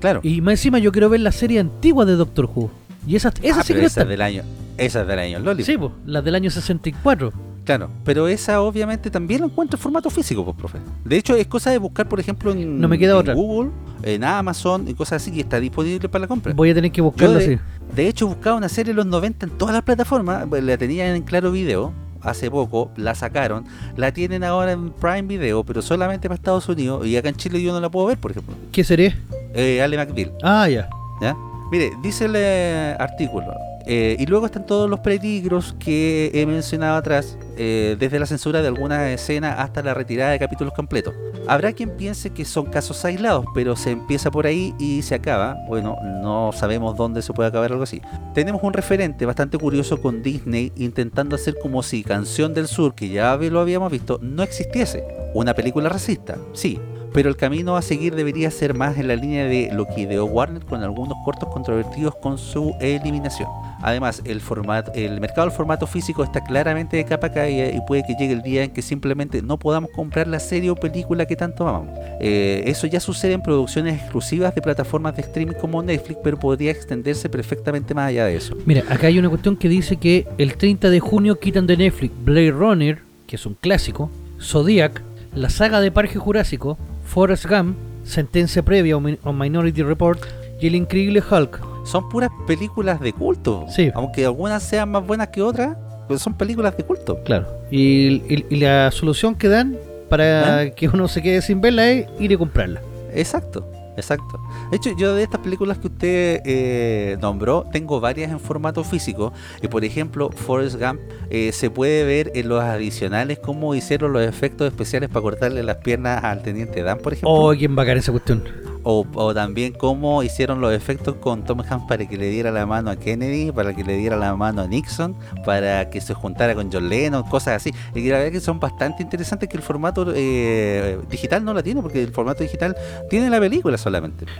claro. 0.00 0.20
y 0.24 0.40
más 0.40 0.52
encima 0.52 0.78
yo 0.78 0.90
quiero 0.92 1.08
ver 1.10 1.20
la 1.20 1.32
serie 1.32 1.60
antigua 1.60 2.04
de 2.04 2.14
Doctor 2.16 2.48
Who. 2.54 2.70
Y 3.06 3.16
esas, 3.16 3.34
esas 3.42 3.58
Ah, 3.58 3.62
sí 3.62 3.68
que 3.68 3.72
pero 3.74 3.80
no 3.82 3.86
esa 3.86 4.00
están. 4.00 4.08
del 4.08 4.22
año, 4.22 4.42
esa 4.76 5.00
es 5.02 5.06
del 5.06 5.18
año 5.18 5.38
Loli. 5.40 5.64
Sí, 5.64 5.76
pues, 5.78 5.92
las 6.06 6.24
del 6.24 6.34
año 6.34 6.50
64. 6.50 7.32
Claro, 7.64 7.90
pero 8.04 8.26
esa 8.26 8.62
obviamente 8.62 9.10
también 9.10 9.42
lo 9.42 9.46
encuentra 9.46 9.76
en 9.76 9.82
formato 9.82 10.10
físico, 10.10 10.44
pues, 10.44 10.56
profe. 10.56 10.78
De 11.04 11.16
hecho, 11.16 11.36
es 11.36 11.46
cosa 11.46 11.70
de 11.70 11.78
buscar, 11.78 12.08
por 12.08 12.18
ejemplo, 12.18 12.52
en, 12.52 12.80
No 12.80 12.88
me 12.88 12.98
queda 12.98 13.12
en 13.12 13.18
otra. 13.18 13.34
Google, 13.34 13.70
en 14.02 14.24
Amazon 14.24 14.88
y 14.88 14.94
cosas 14.94 15.22
así, 15.22 15.30
que 15.30 15.40
está 15.40 15.60
disponible 15.60 16.08
para 16.08 16.22
la 16.22 16.28
compra. 16.28 16.52
Voy 16.54 16.70
a 16.70 16.74
tener 16.74 16.90
que 16.90 17.00
buscarlo 17.00 17.38
de, 17.38 17.44
así. 17.44 17.58
de 17.94 18.08
hecho 18.08 18.26
buscaba 18.26 18.56
una 18.56 18.68
serie 18.68 18.90
en 18.90 18.96
los 18.96 19.06
90 19.06 19.46
en 19.46 19.52
todas 19.52 19.74
las 19.74 19.82
plataformas, 19.84 20.46
pues, 20.48 20.64
la 20.64 20.76
tenían 20.78 21.14
en 21.16 21.22
Claro 21.22 21.52
Video 21.52 21.92
hace 22.22 22.50
poco, 22.50 22.90
la 22.96 23.14
sacaron, 23.14 23.64
la 23.96 24.12
tienen 24.12 24.44
ahora 24.44 24.72
en 24.72 24.90
Prime 24.90 25.22
Video, 25.22 25.64
pero 25.64 25.80
solamente 25.80 26.28
para 26.28 26.36
Estados 26.36 26.68
Unidos 26.68 27.06
y 27.06 27.16
acá 27.16 27.28
en 27.30 27.36
Chile 27.36 27.62
yo 27.62 27.72
no 27.72 27.80
la 27.80 27.88
puedo 27.90 28.06
ver, 28.08 28.18
por 28.18 28.30
ejemplo. 28.32 28.54
¿Qué 28.72 28.84
sería? 28.84 29.16
Eh, 29.54 29.80
Ale 29.82 29.96
McBeal, 29.96 30.32
Ah, 30.42 30.68
ya. 30.68 30.88
¿ya? 31.22 31.34
Mire, 31.70 31.92
dice 32.02 32.24
el 32.24 32.34
eh, 32.36 32.96
artículo, 32.98 33.54
eh, 33.86 34.16
y 34.18 34.26
luego 34.26 34.46
están 34.46 34.66
todos 34.66 34.90
los 34.90 35.00
peligros 35.00 35.74
que 35.78 36.30
he 36.34 36.44
mencionado 36.46 36.96
atrás, 36.96 37.38
eh, 37.56 37.96
desde 37.98 38.18
la 38.18 38.26
censura 38.26 38.60
de 38.60 38.68
algunas 38.68 39.08
escenas 39.08 39.58
hasta 39.58 39.82
la 39.82 39.94
retirada 39.94 40.32
de 40.32 40.38
capítulos 40.38 40.74
completos. 40.74 41.14
Habrá 41.48 41.72
quien 41.72 41.96
piense 41.96 42.30
que 42.30 42.44
son 42.44 42.66
casos 42.66 43.04
aislados, 43.04 43.46
pero 43.54 43.74
se 43.74 43.90
empieza 43.90 44.30
por 44.30 44.46
ahí 44.46 44.74
y 44.78 45.02
se 45.02 45.14
acaba. 45.14 45.56
Bueno, 45.66 45.96
no 46.22 46.52
sabemos 46.52 46.96
dónde 46.96 47.22
se 47.22 47.32
puede 47.32 47.48
acabar 47.48 47.72
algo 47.72 47.82
así. 47.82 48.00
Tenemos 48.34 48.62
un 48.62 48.72
referente 48.72 49.26
bastante 49.26 49.58
curioso 49.58 50.00
con 50.00 50.22
Disney 50.22 50.72
intentando 50.76 51.34
hacer 51.34 51.56
como 51.60 51.82
si 51.82 52.04
Canción 52.04 52.54
del 52.54 52.68
Sur, 52.68 52.94
que 52.94 53.08
ya 53.08 53.36
lo 53.36 53.60
habíamos 53.60 53.90
visto, 53.90 54.18
no 54.22 54.42
existiese. 54.42 55.04
Una 55.34 55.54
película 55.54 55.88
racista, 55.88 56.36
sí, 56.52 56.78
pero 57.12 57.28
el 57.28 57.36
camino 57.36 57.76
a 57.76 57.82
seguir 57.82 58.14
debería 58.14 58.50
ser 58.50 58.74
más 58.74 58.98
en 58.98 59.08
la 59.08 59.16
línea 59.16 59.44
de 59.44 59.70
lo 59.72 59.86
que 59.86 60.02
ideó 60.02 60.24
Warner 60.26 60.64
con 60.64 60.82
algunos 60.82 61.16
cortos 61.24 61.48
controvertidos 61.48 62.14
con 62.16 62.38
su 62.38 62.74
eliminación. 62.80 63.48
Además, 63.82 64.22
el, 64.24 64.40
formato, 64.40 64.92
el 64.94 65.20
mercado 65.20 65.48
del 65.48 65.56
formato 65.56 65.86
físico 65.86 66.22
está 66.22 66.42
claramente 66.42 66.96
de 66.96 67.04
capa 67.04 67.30
caída 67.30 67.70
y 67.70 67.80
puede 67.86 68.04
que 68.04 68.14
llegue 68.14 68.34
el 68.34 68.42
día 68.42 68.64
en 68.64 68.70
que 68.70 68.82
simplemente 68.82 69.42
no 69.42 69.58
podamos 69.58 69.90
comprar 69.90 70.28
la 70.28 70.38
serie 70.38 70.70
o 70.70 70.76
película 70.76 71.26
que 71.26 71.36
tanto 71.36 71.66
amamos. 71.66 71.98
Eh, 72.20 72.62
eso 72.66 72.86
ya 72.86 73.00
sucede 73.00 73.32
en 73.32 73.42
producciones 73.42 74.00
exclusivas 74.00 74.54
de 74.54 74.62
plataformas 74.62 75.16
de 75.16 75.22
streaming 75.22 75.54
como 75.54 75.82
Netflix, 75.82 76.20
pero 76.22 76.38
podría 76.38 76.70
extenderse 76.70 77.28
perfectamente 77.28 77.94
más 77.94 78.08
allá 78.08 78.26
de 78.26 78.36
eso. 78.36 78.56
Mira, 78.66 78.82
acá 78.88 79.06
hay 79.06 79.18
una 79.18 79.28
cuestión 79.28 79.56
que 79.56 79.68
dice 79.68 79.96
que 79.96 80.26
el 80.38 80.56
30 80.56 80.90
de 80.90 81.00
junio 81.00 81.38
quitan 81.38 81.66
de 81.66 81.76
Netflix 81.76 82.12
Blade 82.24 82.50
Runner, 82.50 82.98
que 83.26 83.36
es 83.36 83.46
un 83.46 83.54
clásico, 83.54 84.10
Zodiac, 84.40 85.02
la 85.34 85.48
saga 85.48 85.80
de 85.80 85.90
Parque 85.90 86.18
Jurásico, 86.18 86.76
Forrest 87.10 87.46
Gump, 87.46 87.76
Sentencia 88.04 88.62
Previa 88.62 88.96
o, 88.96 89.00
Mi- 89.00 89.18
o 89.24 89.32
Minority 89.32 89.82
Report 89.82 90.20
y 90.60 90.66
el 90.68 90.74
increíble 90.74 91.22
Hulk. 91.28 91.60
Son 91.86 92.08
puras 92.08 92.30
películas 92.46 93.00
de 93.00 93.12
culto. 93.12 93.66
Sí. 93.68 93.90
Aunque 93.94 94.24
algunas 94.24 94.62
sean 94.62 94.90
más 94.90 95.06
buenas 95.06 95.28
que 95.28 95.42
otras, 95.42 95.76
pues 96.06 96.20
son 96.22 96.34
películas 96.34 96.76
de 96.76 96.84
culto. 96.84 97.22
Claro. 97.24 97.46
Y, 97.70 98.22
y- 98.32 98.46
y 98.50 98.56
la 98.56 98.90
solución 98.90 99.34
que 99.34 99.48
dan 99.48 99.76
para 100.08 100.70
que 100.70 100.88
uno 100.88 101.08
se 101.08 101.22
quede 101.22 101.40
sin 101.42 101.60
verla 101.60 101.88
es 101.90 102.06
ir 102.18 102.32
y 102.32 102.36
comprarla. 102.36 102.80
Exacto, 103.14 103.68
exacto. 103.96 104.40
De 104.70 104.76
hecho, 104.76 104.90
yo 104.96 105.14
de 105.14 105.22
estas 105.22 105.40
películas 105.40 105.78
que 105.78 105.86
usted 105.88 106.42
eh, 106.44 107.16
nombró, 107.20 107.66
tengo 107.72 108.00
varias 108.00 108.30
en 108.30 108.40
formato 108.40 108.84
físico. 108.84 109.32
Y 109.62 109.68
por 109.68 109.84
ejemplo, 109.84 110.30
Forrest 110.30 110.80
Gump 110.80 111.00
eh, 111.30 111.52
se 111.52 111.70
puede 111.70 112.04
ver 112.04 112.32
en 112.34 112.48
los 112.48 112.62
adicionales 112.62 113.38
cómo 113.38 113.74
hicieron 113.74 114.12
los 114.12 114.22
efectos 114.22 114.66
especiales 114.66 115.08
para 115.08 115.22
cortarle 115.22 115.62
las 115.62 115.76
piernas 115.76 116.24
al 116.24 116.42
teniente 116.42 116.82
Dan, 116.82 116.98
por 116.98 117.12
ejemplo. 117.12 117.30
Oh, 117.30 117.52
quién 117.56 117.74
bacán 117.74 117.98
esa 117.98 118.12
cuestión. 118.12 118.42
O, 118.82 119.06
o 119.14 119.34
también 119.34 119.74
cómo 119.74 120.22
hicieron 120.22 120.62
los 120.62 120.72
efectos 120.72 121.16
con 121.16 121.44
Tom 121.44 121.60
Hanks 121.60 121.86
para 121.86 122.08
que 122.08 122.16
le 122.16 122.30
diera 122.30 122.50
la 122.50 122.64
mano 122.64 122.90
a 122.90 122.96
Kennedy, 122.96 123.52
para 123.52 123.74
que 123.74 123.84
le 123.84 123.94
diera 123.98 124.16
la 124.16 124.34
mano 124.34 124.62
a 124.62 124.66
Nixon, 124.66 125.14
para 125.44 125.90
que 125.90 126.00
se 126.00 126.14
juntara 126.14 126.54
con 126.54 126.72
John 126.72 126.88
Lennon, 126.88 127.24
cosas 127.24 127.56
así. 127.56 127.74
Y 127.94 128.08
la 128.08 128.16
verdad 128.16 128.32
que 128.32 128.40
son 128.40 128.58
bastante 128.58 129.02
interesantes 129.02 129.50
que 129.50 129.58
el 129.58 129.62
formato 129.62 130.10
eh, 130.16 130.98
digital 131.10 131.44
no 131.44 131.52
la 131.52 131.62
tiene, 131.62 131.82
porque 131.82 132.02
el 132.02 132.10
formato 132.10 132.42
digital 132.42 132.74
tiene 133.10 133.28
la 133.28 133.38
película 133.38 133.76
solamente. 133.76 133.89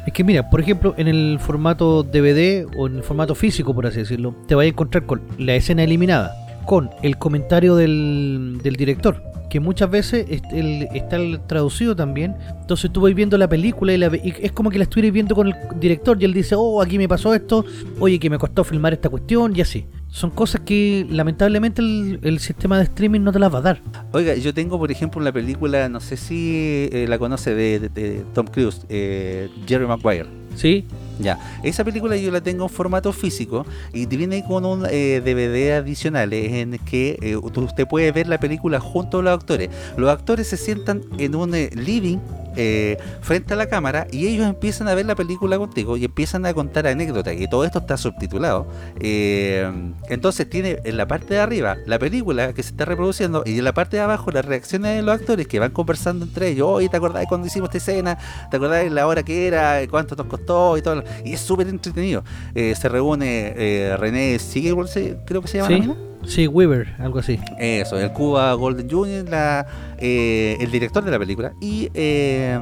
Es 0.07 0.13
que 0.13 0.25
mira, 0.25 0.49
por 0.51 0.61
ejemplo, 0.61 0.95
en 0.97 1.09
el 1.09 1.39
formato 1.41 2.03
DVD 2.03 2.67
o 2.77 2.87
en 2.87 2.97
el 2.97 3.03
formato 3.03 3.35
físico, 3.35 3.75
por 3.75 3.87
así 3.87 3.99
decirlo, 3.99 4.35
te 4.47 4.55
vas 4.55 4.65
a 4.65 4.69
encontrar 4.69 5.07
con 5.07 5.23
la 5.39 5.55
escena 5.55 5.83
eliminada, 5.83 6.35
con 6.67 6.91
el 7.03 7.19
comentario 7.19 7.77
del, 7.77 8.61
director, 8.63 9.23
que 9.49 9.61
muchas 9.61 9.91
veces 9.91 10.27
está 10.29 11.19
traducido 11.47 11.97
también. 11.97 12.37
Entonces 12.61 12.91
tú 12.93 13.01
vas 13.01 13.15
viendo 13.15 13.37
la 13.39 13.49
película 13.49 13.93
y, 13.93 13.99
la 13.99 14.07
y 14.17 14.35
es 14.41 14.53
como 14.53 14.71
que 14.71 14.79
la 14.79 14.85
estuvieras 14.85 15.13
viendo 15.13 15.35
con 15.35 15.49
el 15.49 15.55
director 15.79 16.17
y 16.21 16.25
él 16.25 16.33
dice, 16.33 16.55
oh, 16.57 16.81
aquí 16.81 16.99
me 16.99 17.09
pasó 17.09 17.35
esto, 17.35 17.65
oye, 17.99 18.19
que 18.19 18.31
me 18.31 18.39
costó 18.39 18.65
filmar 18.65 18.93
esta 18.93 19.09
cuestión 19.09 19.57
y 19.57 19.61
así. 19.61 19.87
Son 20.11 20.31
cosas 20.31 20.63
que 20.63 21.07
lamentablemente 21.09 21.81
el, 21.83 22.19
el 22.23 22.41
sistema 22.41 22.77
de 22.79 22.85
streaming 22.85 23.21
no 23.21 23.33
te 23.33 23.39
las 23.39 23.55
va 23.55 23.59
a 23.59 23.63
dar. 23.63 23.81
Oiga, 24.13 24.35
yo 24.35 24.53
tengo 24.53 24.79
por 24.79 24.91
ejemplo 24.91 25.21
una 25.21 25.33
película, 25.33 25.89
no 25.89 26.01
sé 26.01 26.17
si 26.17 26.89
eh, 26.93 27.07
la 27.09 27.19
conoce, 27.19 27.55
de, 27.55 27.79
de- 27.79 27.89
de 27.91 28.25
Tom 28.35 28.47
Cruise, 28.47 28.85
eh, 28.89 29.49
Jerry 29.67 29.87
Maguire. 29.87 30.27
¿Sí? 30.57 30.85
Ya, 31.21 31.39
esa 31.63 31.85
película 31.85 32.17
yo 32.17 32.33
la 32.33 32.41
tengo 32.41 32.65
en 32.65 32.71
formato 32.71 33.13
físico 33.13 33.65
y 33.95 34.07
viene 34.07 34.43
con 34.45 34.65
un 34.65 34.85
eh, 34.91 35.23
DVD 35.25 35.75
adicional 35.79 36.33
en 36.33 36.77
que 36.79 37.17
eh, 37.23 37.37
usted 37.37 37.87
puede 37.87 38.11
ver 38.11 38.27
la 38.27 38.41
película 38.41 38.81
junto 38.81 39.21
a 39.21 39.23
los 39.23 39.33
actores. 39.35 39.71
Los 39.97 40.11
actores 40.11 40.49
se 40.49 40.57
sientan 40.57 41.03
en 41.19 41.37
un 41.37 41.55
eh, 41.55 41.71
living 41.75 42.19
eh, 42.57 42.97
frente 43.21 43.55
a 43.55 43.57
la 43.57 43.67
cámara 43.67 44.07
y 44.11 44.27
ellos 44.27 44.47
empiezan 44.47 44.89
a 44.89 44.95
ver 44.95 45.07
la 45.07 45.15
película 45.15 45.59
contigo 45.59 45.97
y 45.97 46.05
empiezan 46.05 46.47
a 46.47 46.55
contar 46.55 46.87
anécdotas 46.87 47.35
y 47.39 47.49
todo 47.49 47.65
esto 47.65 47.79
está 47.81 47.97
subtitulado. 47.97 48.67
Eh, 49.01 49.71
entonces 50.09 50.49
tiene 50.49 50.79
en 50.85 50.97
la 50.97 51.07
parte 51.07 51.35
de 51.35 51.41
arriba 51.41 51.77
la 51.87 51.99
película 51.99 52.53
que 52.53 52.63
se 52.63 52.71
está 52.71 52.85
reproduciendo 52.85 53.43
y 53.47 53.59
en 53.59 53.65
la 53.65 53.73
parte 53.73 53.97
de 53.97 54.03
abajo 54.03 54.31
las 54.31 54.45
reacciones 54.45 54.97
de 54.97 55.03
los 55.03 55.15
actores 55.19 55.47
que 55.47 55.59
van 55.59 55.71
conversando 55.71 56.25
entre 56.25 56.49
ellos. 56.49 56.69
Oye, 56.69 56.89
¿te 56.89 56.97
acordás 56.97 57.27
cuando 57.29 57.47
hicimos 57.47 57.69
esta 57.75 57.79
escena? 57.79 58.19
¿Te 58.51 58.57
acordás 58.57 58.85
de 58.85 58.91
la 58.91 59.07
hora 59.07 59.23
que 59.23 59.47
era? 59.47 59.81
¿Cuánto 59.91 60.15
nos 60.17 60.27
costó? 60.27 60.77
Y 60.77 60.83
todo. 60.83 61.03
Y 61.25 61.33
es 61.35 61.41
súper 61.41 61.69
entretenido. 61.69 62.23
Eh, 62.55 62.75
se 62.75 62.89
reúne 62.89 63.55
eh, 63.57 63.97
René 63.99 64.39
Siegel, 64.39 64.89
se- 64.89 65.17
creo 65.27 65.43
que 65.43 65.49
se 65.49 65.59
llama 65.59 65.71
la 65.71 65.77
Sí, 65.77 65.81
mina. 65.83 65.97
Sí, 66.31 66.47
Weaver, 66.47 66.95
algo 67.01 67.19
así. 67.19 67.41
Eso, 67.59 67.99
el 67.99 68.13
Cuba 68.13 68.53
Golden 68.55 68.89
Jr., 68.89 69.29
la, 69.29 69.67
eh, 69.99 70.57
el 70.61 70.71
director 70.71 71.05
de 71.05 71.11
la 71.11 71.19
película, 71.19 71.53
y 71.61 71.91
eh, 71.93 72.57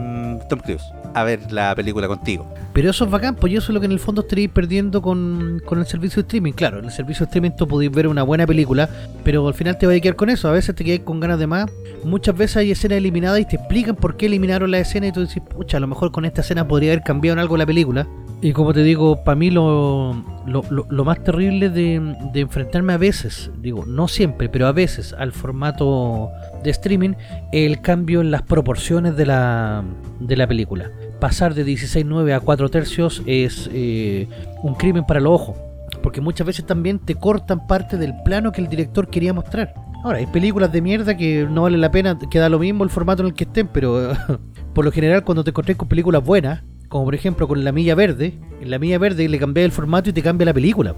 Tom 0.48 0.60
Cruise, 0.60 0.82
a 1.12 1.22
ver 1.24 1.52
la 1.52 1.74
película 1.74 2.08
contigo. 2.08 2.50
Pero 2.72 2.88
eso 2.88 3.04
es 3.04 3.10
bacán, 3.10 3.34
pues 3.34 3.52
eso 3.52 3.70
es 3.70 3.74
lo 3.74 3.80
que 3.80 3.84
en 3.84 3.92
el 3.92 3.98
fondo 3.98 4.22
estaréis 4.22 4.48
perdiendo 4.48 5.02
con, 5.02 5.60
con 5.66 5.78
el 5.80 5.86
servicio 5.86 6.22
de 6.22 6.28
streaming. 6.28 6.52
Claro, 6.52 6.78
en 6.78 6.86
el 6.86 6.90
servicio 6.90 7.26
de 7.26 7.28
streaming 7.28 7.50
tú 7.58 7.68
podéis 7.68 7.92
ver 7.92 8.08
una 8.08 8.22
buena 8.22 8.46
película, 8.46 8.88
pero 9.22 9.46
al 9.46 9.52
final 9.52 9.76
te 9.76 9.86
vas 9.86 9.96
a 9.96 10.00
quedar 10.00 10.16
con 10.16 10.30
eso. 10.30 10.48
A 10.48 10.52
veces 10.52 10.74
te 10.74 10.82
quedas 10.82 11.00
con 11.00 11.20
ganas 11.20 11.38
de 11.38 11.46
más. 11.46 11.70
Muchas 12.04 12.38
veces 12.38 12.56
hay 12.56 12.70
escenas 12.70 12.96
eliminadas 12.96 13.40
y 13.40 13.44
te 13.44 13.56
explican 13.56 13.96
por 13.96 14.16
qué 14.16 14.26
eliminaron 14.26 14.70
la 14.70 14.78
escena 14.78 15.08
y 15.08 15.12
tú 15.12 15.20
dices, 15.20 15.42
pucha, 15.42 15.76
a 15.76 15.80
lo 15.80 15.88
mejor 15.88 16.10
con 16.10 16.24
esta 16.24 16.40
escena 16.40 16.66
podría 16.66 16.92
haber 16.92 17.04
cambiado 17.04 17.34
en 17.34 17.40
algo 17.40 17.58
la 17.58 17.66
película. 17.66 18.06
Y 18.40 18.52
como 18.52 18.72
te 18.72 18.84
digo, 18.84 19.24
para 19.24 19.34
mí 19.34 19.50
lo, 19.50 20.14
lo, 20.46 20.62
lo- 20.70 21.04
más 21.04 21.24
terrible 21.24 21.70
de, 21.70 22.14
de 22.32 22.40
enfrentarme 22.40 22.92
a 22.92 22.96
veces, 22.96 23.50
digo, 23.60 23.84
no 23.84 24.06
siempre, 24.06 24.48
pero 24.48 24.68
a 24.68 24.72
veces 24.72 25.12
al 25.12 25.32
formato 25.32 26.30
de 26.62 26.70
streaming, 26.70 27.14
el 27.50 27.80
cambio 27.80 28.20
en 28.20 28.30
las 28.30 28.42
proporciones 28.42 29.16
de 29.16 29.26
la, 29.26 29.82
de 30.20 30.36
la 30.36 30.46
película. 30.46 30.88
Pasar 31.18 31.54
de 31.54 31.66
16.9 31.66 32.32
a 32.32 32.38
4 32.38 32.68
tercios 32.68 33.22
es 33.26 33.68
eh, 33.72 34.28
un 34.62 34.74
crimen 34.76 35.04
para 35.04 35.18
los 35.18 35.32
ojos, 35.32 35.56
porque 36.00 36.20
muchas 36.20 36.46
veces 36.46 36.64
también 36.64 37.00
te 37.00 37.16
cortan 37.16 37.66
parte 37.66 37.96
del 37.96 38.14
plano 38.24 38.52
que 38.52 38.60
el 38.60 38.68
director 38.68 39.08
quería 39.08 39.32
mostrar. 39.32 39.74
Ahora, 40.04 40.18
hay 40.18 40.26
películas 40.26 40.70
de 40.70 40.80
mierda 40.80 41.16
que 41.16 41.44
no 41.50 41.62
vale 41.62 41.76
la 41.76 41.90
pena, 41.90 42.16
que 42.30 42.38
da 42.38 42.48
lo 42.48 42.60
mismo 42.60 42.84
el 42.84 42.90
formato 42.90 43.22
en 43.22 43.30
el 43.30 43.34
que 43.34 43.42
estén, 43.44 43.66
pero 43.66 44.12
por 44.74 44.84
lo 44.84 44.92
general 44.92 45.24
cuando 45.24 45.42
te 45.42 45.50
encontrás 45.50 45.76
con 45.76 45.88
películas 45.88 46.22
buenas, 46.24 46.62
como 46.88 47.04
por 47.04 47.14
ejemplo 47.14 47.46
con 47.46 47.64
La 47.64 47.72
Milla 47.72 47.94
Verde, 47.94 48.34
en 48.60 48.70
La 48.70 48.78
Milla 48.78 48.98
Verde 48.98 49.28
le 49.28 49.38
cambié 49.38 49.64
el 49.64 49.72
formato 49.72 50.10
y 50.10 50.12
te 50.12 50.22
cambia 50.22 50.46
la 50.46 50.54
película. 50.54 50.94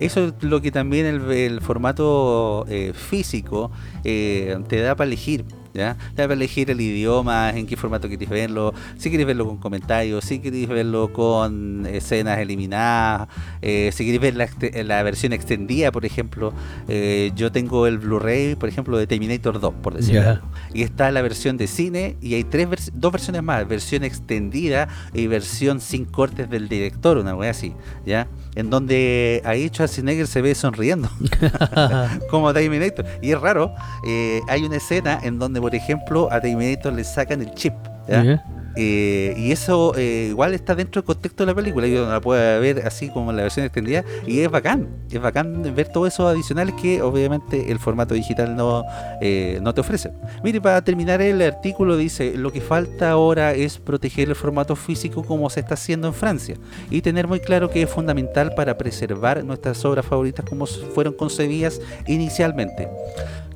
Eso 0.00 0.28
es 0.28 0.34
lo 0.42 0.62
que 0.62 0.70
también 0.70 1.06
el, 1.06 1.30
el 1.30 1.60
formato 1.60 2.64
eh, 2.68 2.92
físico 2.94 3.70
eh, 4.04 4.58
te 4.68 4.80
da 4.80 4.94
para 4.94 5.08
elegir. 5.08 5.44
¿Ya? 5.78 5.96
Te 6.16 6.24
elegir 6.24 6.72
el 6.72 6.80
idioma, 6.80 7.50
en 7.50 7.64
qué 7.64 7.76
formato 7.76 8.08
quieres 8.08 8.28
verlo, 8.28 8.74
si 8.96 9.10
quieres 9.10 9.28
verlo 9.28 9.46
con 9.46 9.58
comentarios, 9.58 10.24
si 10.24 10.40
quieres 10.40 10.68
verlo 10.68 11.12
con 11.12 11.86
escenas 11.86 12.38
eliminadas, 12.40 13.28
eh, 13.62 13.90
si 13.92 14.02
quieres 14.02 14.20
ver 14.20 14.34
la, 14.34 14.48
la 14.82 15.02
versión 15.04 15.32
extendida, 15.32 15.92
por 15.92 16.04
ejemplo. 16.04 16.52
eh, 16.88 17.30
yo 17.36 17.52
tengo 17.52 17.86
el 17.86 17.98
Blu-ray, 17.98 18.56
por 18.56 18.68
ejemplo, 18.68 18.98
de 18.98 19.06
Terminator 19.06 19.60
2, 19.60 19.74
por 19.80 19.94
decirlo. 19.94 20.20
Algo. 20.30 20.48
Y 20.74 20.82
está 20.82 21.12
la 21.12 21.22
versión 21.22 21.56
de 21.56 21.68
cine 21.68 22.16
y 22.20 22.34
hay 22.34 22.42
tres 22.42 22.68
vers- 22.68 22.90
dos 22.92 23.12
versiones 23.12 23.44
más, 23.44 23.66
versión 23.68 24.02
extendida 24.02 24.88
y 25.14 25.28
versión 25.28 25.80
sin 25.80 26.04
cortes 26.06 26.50
del 26.50 26.68
director, 26.68 27.18
una 27.18 27.36
wea 27.36 27.50
así, 27.52 27.72
¿ya? 28.04 28.26
En 28.58 28.70
donde 28.70 29.40
ahí 29.44 29.68
Schwarzenegger 29.68 30.26
se 30.26 30.42
ve 30.42 30.52
sonriendo, 30.52 31.08
como 32.30 32.48
a 32.48 32.54
Terminator. 32.54 33.06
Y 33.22 33.30
es 33.30 33.40
raro, 33.40 33.72
eh, 34.04 34.40
hay 34.48 34.64
una 34.64 34.76
escena 34.76 35.20
en 35.22 35.38
donde, 35.38 35.60
por 35.60 35.76
ejemplo, 35.76 36.28
a 36.32 36.40
Terminator 36.40 36.92
le 36.92 37.04
sacan 37.04 37.40
el 37.40 37.54
chip, 37.54 37.74
¿ya? 38.08 38.24
Ya. 38.24 38.57
Eh, 38.80 39.34
y 39.36 39.50
eso 39.50 39.92
eh, 39.96 40.28
igual 40.30 40.54
está 40.54 40.76
dentro 40.76 41.02
del 41.02 41.06
contexto 41.06 41.44
de 41.44 41.50
la 41.50 41.54
película. 41.54 41.88
Yo 41.88 42.08
la 42.08 42.20
puedo 42.20 42.60
ver 42.60 42.86
así 42.86 43.08
como 43.08 43.30
en 43.30 43.36
la 43.36 43.42
versión 43.42 43.66
extendida. 43.66 44.04
Y 44.24 44.40
es 44.40 44.50
bacán. 44.50 44.88
Es 45.10 45.20
bacán 45.20 45.74
ver 45.74 45.88
todos 45.88 46.14
esos 46.14 46.30
adicionales 46.30 46.76
que 46.80 47.02
obviamente 47.02 47.72
el 47.72 47.80
formato 47.80 48.14
digital 48.14 48.54
no, 48.54 48.84
eh, 49.20 49.58
no 49.62 49.74
te 49.74 49.80
ofrece. 49.80 50.12
Mire, 50.44 50.60
para 50.60 50.82
terminar 50.82 51.20
el 51.20 51.42
artículo 51.42 51.96
dice, 51.96 52.36
lo 52.36 52.52
que 52.52 52.60
falta 52.60 53.10
ahora 53.10 53.52
es 53.52 53.78
proteger 53.78 54.28
el 54.28 54.36
formato 54.36 54.76
físico 54.76 55.24
como 55.24 55.50
se 55.50 55.58
está 55.58 55.74
haciendo 55.74 56.06
en 56.06 56.14
Francia. 56.14 56.54
Y 56.88 57.02
tener 57.02 57.26
muy 57.26 57.40
claro 57.40 57.70
que 57.70 57.82
es 57.82 57.90
fundamental 57.90 58.54
para 58.54 58.78
preservar 58.78 59.42
nuestras 59.44 59.84
obras 59.84 60.06
favoritas 60.06 60.44
como 60.48 60.66
fueron 60.66 61.14
concebidas 61.14 61.80
inicialmente 62.06 62.88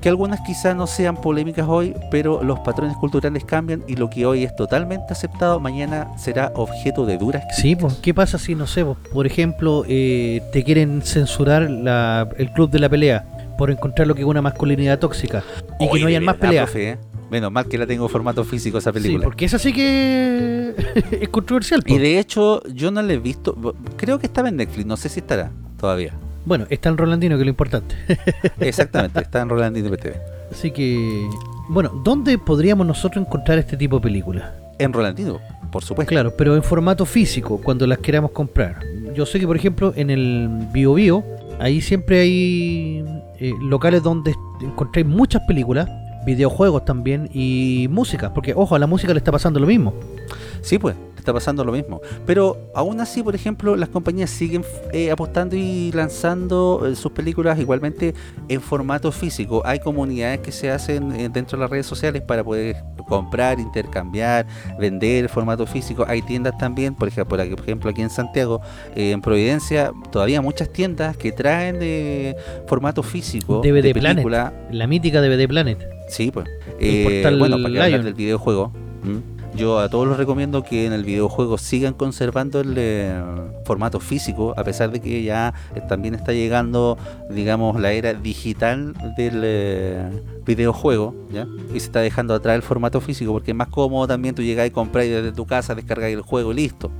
que 0.02 0.08
algunas 0.08 0.40
quizás 0.40 0.76
no 0.76 0.86
sean 0.86 1.16
polémicas 1.16 1.66
hoy, 1.68 1.94
pero 2.10 2.42
los 2.42 2.58
patrones 2.60 2.96
culturales 2.96 3.44
cambian 3.44 3.84
y 3.86 3.96
lo 3.96 4.10
que 4.10 4.26
hoy 4.26 4.42
es 4.44 4.54
totalmente 4.56 5.12
aceptado, 5.12 5.60
mañana 5.60 6.08
será 6.18 6.52
objeto 6.56 7.06
de 7.06 7.16
duras 7.18 7.44
Sí, 7.56 7.76
pues, 7.76 7.94
¿qué 8.02 8.12
pasa 8.12 8.36
si, 8.38 8.54
no 8.54 8.66
sé, 8.66 8.82
vos, 8.82 8.98
por 9.12 9.26
ejemplo, 9.26 9.84
eh, 9.88 10.42
te 10.52 10.64
quieren 10.64 11.02
censurar 11.02 11.70
la- 11.70 12.28
el 12.36 12.50
club 12.52 12.68
de 12.70 12.80
la 12.80 12.88
pelea 12.88 13.24
por 13.56 13.70
encontrar 13.70 14.08
lo 14.08 14.14
que 14.14 14.22
es 14.22 14.26
una 14.26 14.42
masculinidad 14.42 14.98
tóxica 14.98 15.44
y 15.78 15.88
que 15.88 16.00
no 16.00 16.06
hayan 16.08 16.24
más 16.24 16.36
peleas? 16.36 16.64
profe, 16.64 16.90
¿eh? 16.90 16.98
Menos 17.30 17.50
mal 17.52 17.66
que 17.66 17.78
la 17.78 17.86
tengo 17.86 18.04
en 18.04 18.10
formato 18.10 18.44
físico 18.44 18.76
esa 18.78 18.90
Sí, 18.90 18.94
película. 19.00 19.24
porque 19.24 19.44
esa 19.46 19.58
sí 19.58 19.72
que 19.72 20.74
es 21.22 21.28
controversial. 21.30 21.82
po. 21.82 21.94
y 21.94 21.98
de 21.98 22.18
hecho, 22.18 22.62
yo 22.74 22.90
no 22.90 23.00
la 23.00 23.12
he 23.12 23.18
visto. 23.18 23.56
Creo 23.96 24.18
que 24.18 24.26
estaba 24.26 24.48
en 24.50 24.56
Netflix, 24.56 24.84
no 24.84 24.96
sé 24.98 25.08
si 25.08 25.20
estará 25.20 25.50
todavía. 25.78 26.12
Bueno, 26.44 26.66
está 26.70 26.88
en 26.88 26.98
Rolandino, 26.98 27.36
que 27.36 27.42
es 27.42 27.46
lo 27.46 27.50
importante. 27.50 27.94
Exactamente, 28.60 29.20
está 29.20 29.42
en 29.42 29.48
Rolandino 29.48 29.90
PTV. 29.90 30.14
Así 30.50 30.70
que, 30.70 31.28
bueno, 31.68 31.90
¿dónde 32.04 32.36
podríamos 32.38 32.86
nosotros 32.86 33.24
encontrar 33.24 33.58
este 33.58 33.76
tipo 33.76 33.96
de 33.96 34.02
películas? 34.02 34.44
En 34.78 34.92
Rolandino, 34.92 35.40
por 35.70 35.84
supuesto. 35.84 36.08
Claro, 36.08 36.34
pero 36.36 36.56
en 36.56 36.62
formato 36.62 37.06
físico, 37.06 37.60
cuando 37.62 37.86
las 37.86 37.98
queramos 37.98 38.32
comprar. 38.32 38.80
Yo 39.14 39.24
sé 39.26 39.38
que, 39.38 39.46
por 39.46 39.56
ejemplo, 39.56 39.92
en 39.96 40.10
el 40.10 40.48
Bio 40.72 40.94
Bio, 40.94 41.24
ahí 41.60 41.80
siempre 41.80 42.20
hay 42.20 43.04
eh, 43.38 43.52
locales 43.60 44.02
donde 44.02 44.34
encontráis 44.60 45.06
muchas 45.06 45.42
películas, 45.46 45.88
videojuegos 46.26 46.84
también 46.84 47.30
y 47.32 47.86
música, 47.90 48.34
porque 48.34 48.54
ojo, 48.54 48.74
a 48.74 48.78
la 48.78 48.86
música 48.86 49.12
le 49.12 49.18
está 49.18 49.32
pasando 49.32 49.60
lo 49.60 49.66
mismo. 49.66 49.94
Sí, 50.60 50.78
pues, 50.78 50.96
está 51.22 51.32
pasando 51.32 51.64
lo 51.64 51.72
mismo. 51.72 52.00
Pero 52.26 52.58
aún 52.74 53.00
así, 53.00 53.22
por 53.22 53.34
ejemplo, 53.34 53.76
las 53.76 53.88
compañías 53.88 54.28
siguen 54.30 54.64
eh, 54.92 55.10
apostando 55.10 55.56
y 55.56 55.90
lanzando 55.92 56.82
eh, 56.86 56.96
sus 56.96 57.12
películas 57.12 57.58
igualmente 57.58 58.14
en 58.48 58.60
formato 58.60 59.10
físico. 59.12 59.62
Hay 59.64 59.78
comunidades 59.78 60.40
que 60.40 60.52
se 60.52 60.70
hacen 60.70 61.12
eh, 61.12 61.28
dentro 61.32 61.56
de 61.56 61.62
las 61.62 61.70
redes 61.70 61.86
sociales 61.86 62.22
para 62.22 62.42
poder 62.44 62.76
comprar, 63.08 63.58
intercambiar, 63.60 64.46
vender 64.78 65.28
formato 65.28 65.66
físico. 65.66 66.04
Hay 66.08 66.22
tiendas 66.22 66.56
también, 66.58 66.94
por 66.94 67.08
ejemplo, 67.08 67.30
por 67.30 67.40
aquí- 67.40 67.50
por 67.54 67.64
ejemplo 67.64 67.90
aquí 67.90 68.02
en 68.02 68.10
Santiago, 68.10 68.60
eh, 68.96 69.12
en 69.12 69.20
Providencia, 69.20 69.92
todavía 70.10 70.40
muchas 70.42 70.70
tiendas 70.72 71.16
que 71.16 71.32
traen 71.32 71.78
de 71.78 72.36
formato 72.66 73.02
físico 73.02 73.60
DVD 73.62 73.82
de 73.82 73.94
Planet. 73.94 74.16
película. 74.16 74.52
La 74.70 74.86
mítica 74.86 75.20
DVD 75.20 75.46
Planet. 75.48 75.78
Sí, 76.08 76.30
pues. 76.30 76.46
El 76.80 77.04
portal 77.04 77.38
bueno, 77.38 77.56
para 77.62 77.74
que 77.84 77.88
Lion. 77.90 78.04
del 78.04 78.14
videojuego. 78.14 78.72
¿m? 79.04 79.20
Yo 79.54 79.80
a 79.80 79.88
todos 79.90 80.08
los 80.08 80.16
recomiendo 80.16 80.62
que 80.62 80.86
en 80.86 80.92
el 80.92 81.04
videojuego 81.04 81.58
sigan 81.58 81.92
conservando 81.92 82.60
el 82.60 82.74
eh, 82.76 83.22
formato 83.66 84.00
físico, 84.00 84.54
a 84.56 84.64
pesar 84.64 84.90
de 84.90 85.00
que 85.00 85.22
ya 85.22 85.52
también 85.88 86.14
está 86.14 86.32
llegando, 86.32 86.96
digamos, 87.28 87.78
la 87.78 87.92
era 87.92 88.14
digital 88.14 88.94
del 89.16 89.42
eh, 89.44 90.10
videojuego, 90.46 91.14
¿ya? 91.30 91.46
Y 91.74 91.80
se 91.80 91.86
está 91.86 92.00
dejando 92.00 92.34
atrás 92.34 92.56
el 92.56 92.62
formato 92.62 93.00
físico, 93.00 93.32
porque 93.32 93.50
es 93.50 93.56
más 93.56 93.68
cómodo 93.68 94.06
también 94.06 94.34
tú 94.34 94.42
llegas 94.42 94.66
y 94.66 94.70
compras 94.70 95.04
desde 95.04 95.32
tu 95.32 95.44
casa, 95.44 95.74
descargas 95.74 96.10
el 96.10 96.22
juego 96.22 96.52
y 96.52 96.56
listo. 96.56 96.90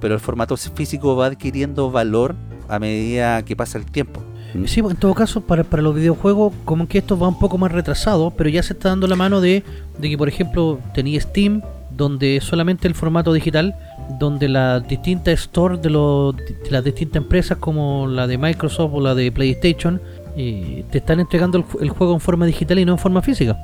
Pero 0.00 0.14
el 0.14 0.20
formato 0.20 0.56
físico 0.56 1.16
va 1.16 1.26
adquiriendo 1.26 1.90
valor 1.90 2.36
a 2.68 2.78
medida 2.78 3.42
que 3.44 3.56
pasa 3.56 3.78
el 3.78 3.86
tiempo. 3.86 4.20
¿M? 4.54 4.68
Sí, 4.68 4.80
en 4.80 4.96
todo 4.96 5.14
caso, 5.14 5.40
para, 5.40 5.64
para 5.64 5.82
los 5.82 5.94
videojuegos, 5.94 6.52
como 6.64 6.88
que 6.88 6.98
esto 6.98 7.18
va 7.18 7.28
un 7.28 7.38
poco 7.38 7.58
más 7.58 7.72
retrasado, 7.72 8.30
pero 8.30 8.48
ya 8.48 8.62
se 8.62 8.72
está 8.72 8.90
dando 8.90 9.06
la 9.06 9.16
mano 9.16 9.40
de, 9.40 9.62
de 9.98 10.10
que, 10.10 10.18
por 10.18 10.28
ejemplo, 10.28 10.78
tenía 10.94 11.20
Steam, 11.20 11.62
donde 11.90 12.40
solamente 12.40 12.88
el 12.88 12.94
formato 12.94 13.32
digital, 13.32 13.74
donde 14.18 14.48
las 14.48 14.86
distintas 14.88 15.40
stores 15.40 15.82
de, 15.82 15.90
de 15.90 16.70
las 16.70 16.84
distintas 16.84 17.22
empresas, 17.22 17.58
como 17.58 18.06
la 18.06 18.26
de 18.26 18.38
Microsoft 18.38 18.92
o 18.94 19.00
la 19.00 19.14
de 19.14 19.30
PlayStation, 19.30 20.00
eh, 20.36 20.84
te 20.90 20.98
están 20.98 21.20
entregando 21.20 21.64
el 21.80 21.90
juego 21.90 22.14
en 22.14 22.20
forma 22.20 22.46
digital 22.46 22.78
y 22.78 22.84
no 22.84 22.92
en 22.92 22.98
forma 22.98 23.22
física. 23.22 23.56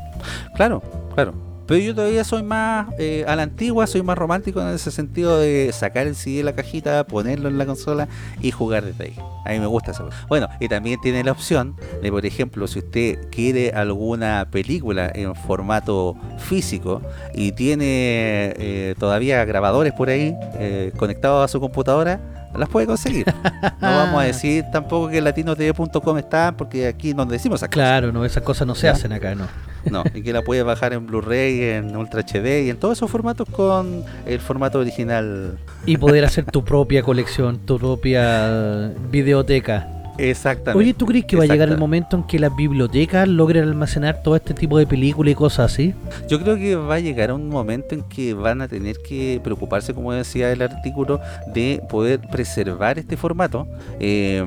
Claro, 0.55 0.83
claro. 1.15 1.46
Pero 1.67 1.81
yo 1.81 1.95
todavía 1.95 2.23
soy 2.25 2.43
más 2.43 2.89
eh, 2.99 3.25
a 3.27 3.35
la 3.35 3.43
antigua, 3.43 3.87
soy 3.87 4.03
más 4.03 4.17
romántico 4.17 4.61
en 4.61 4.69
ese 4.69 4.91
sentido 4.91 5.39
de 5.39 5.71
sacar 5.73 6.07
el 6.07 6.15
CD 6.15 6.39
de 6.39 6.45
la 6.45 6.55
cajita, 6.55 7.05
ponerlo 7.07 7.49
en 7.49 7.59
la 7.59 7.67
consola 7.67 8.09
y 8.41 8.53
jugar 8.53 8.85
desde 8.85 9.05
ahí. 9.05 9.17
A 9.45 9.51
mí 9.51 9.59
me 9.59 9.67
gusta 9.67 9.91
eso. 9.91 10.09
Bueno, 10.29 10.49
y 10.61 10.69
también 10.69 11.01
tiene 11.01 11.25
la 11.25 11.33
opción 11.33 11.77
de, 12.03 12.11
por 12.11 12.25
ejemplo, 12.25 12.67
si 12.67 12.79
usted 12.79 13.29
quiere 13.31 13.71
alguna 13.71 14.49
película 14.51 15.11
en 15.15 15.35
formato 15.35 16.17
físico 16.39 17.03
y 17.35 17.53
tiene 17.53 18.55
eh, 18.57 18.95
todavía 18.99 19.45
grabadores 19.45 19.93
por 19.93 20.09
ahí 20.09 20.37
eh, 20.59 20.93
conectados 20.97 21.45
a 21.45 21.49
su 21.49 21.61
computadora, 21.61 22.46
las 22.57 22.69
puede 22.69 22.87
conseguir. 22.87 23.27
No 23.81 23.89
vamos 23.89 24.23
a 24.23 24.25
decir 24.25 24.65
tampoco 24.73 25.09
que 25.09 25.21
latinotv.com 25.21 26.19
está, 26.19 26.57
porque 26.57 26.87
aquí 26.87 27.15
no 27.15 27.25
decimos 27.27 27.61
cosas. 27.61 27.69
Claro, 27.69 28.13
no, 28.13 28.25
esas 28.25 28.43
cosas 28.43 28.67
no 28.67 28.75
se 28.75 28.87
¿Ya? 28.87 28.93
hacen 28.93 29.13
acá, 29.13 29.35
no. 29.35 29.47
No, 29.91 30.03
y 30.15 30.23
que 30.23 30.33
la 30.33 30.43
puedes 30.43 30.65
bajar 30.65 30.93
en 30.93 31.07
Blu-ray, 31.07 31.63
en 31.63 31.97
Ultra 31.97 32.23
HD 32.23 32.65
y 32.65 32.71
en 32.71 32.77
todos 32.77 32.99
esos 32.99 33.11
formatos 33.11 33.49
con 33.49 34.05
el 34.27 34.41
formato 34.41 34.79
original. 34.81 35.59
Y 35.85 35.97
poder 35.97 36.25
hacer 36.25 36.45
tu 36.45 36.65
propia 36.65 37.03
colección, 37.03 37.59
tu 37.59 37.79
propia 37.79 38.93
videoteca. 39.11 39.89
Exactamente. 40.19 40.85
Oye, 40.85 40.95
¿tú 40.95 41.07
crees 41.07 41.25
que 41.25 41.37
va 41.37 41.45
a 41.45 41.47
llegar 41.47 41.69
el 41.69 41.79
momento 41.79 42.17
en 42.17 42.23
que 42.25 42.39
las 42.39 42.55
bibliotecas 42.55 43.29
logren 43.29 43.65
almacenar 43.65 44.23
todo 44.23 44.37
este 44.37 44.55
tipo 44.55 44.79
de 44.79 44.87
películas 44.87 45.33
y 45.33 45.35
cosas 45.35 45.73
así? 45.73 45.95
Yo 46.29 46.41
creo 46.41 46.57
que 46.57 46.77
va 46.77 46.97
a 46.97 47.01
llegar 47.01 47.33
un 47.33 47.49
momento 47.49 47.95
en 47.95 48.03
que 48.03 48.35
van 48.35 48.63
a 48.63 48.69
tener 48.69 48.97
que 48.99 49.41
preocuparse, 49.43 49.95
como 49.95 50.13
decía 50.13 50.51
el 50.53 50.63
artículo, 50.63 51.21
de 51.53 51.83
poder 51.89 52.21
preservar 52.31 52.99
este 52.99 53.17
formato, 53.17 53.67
eh, 54.01 54.45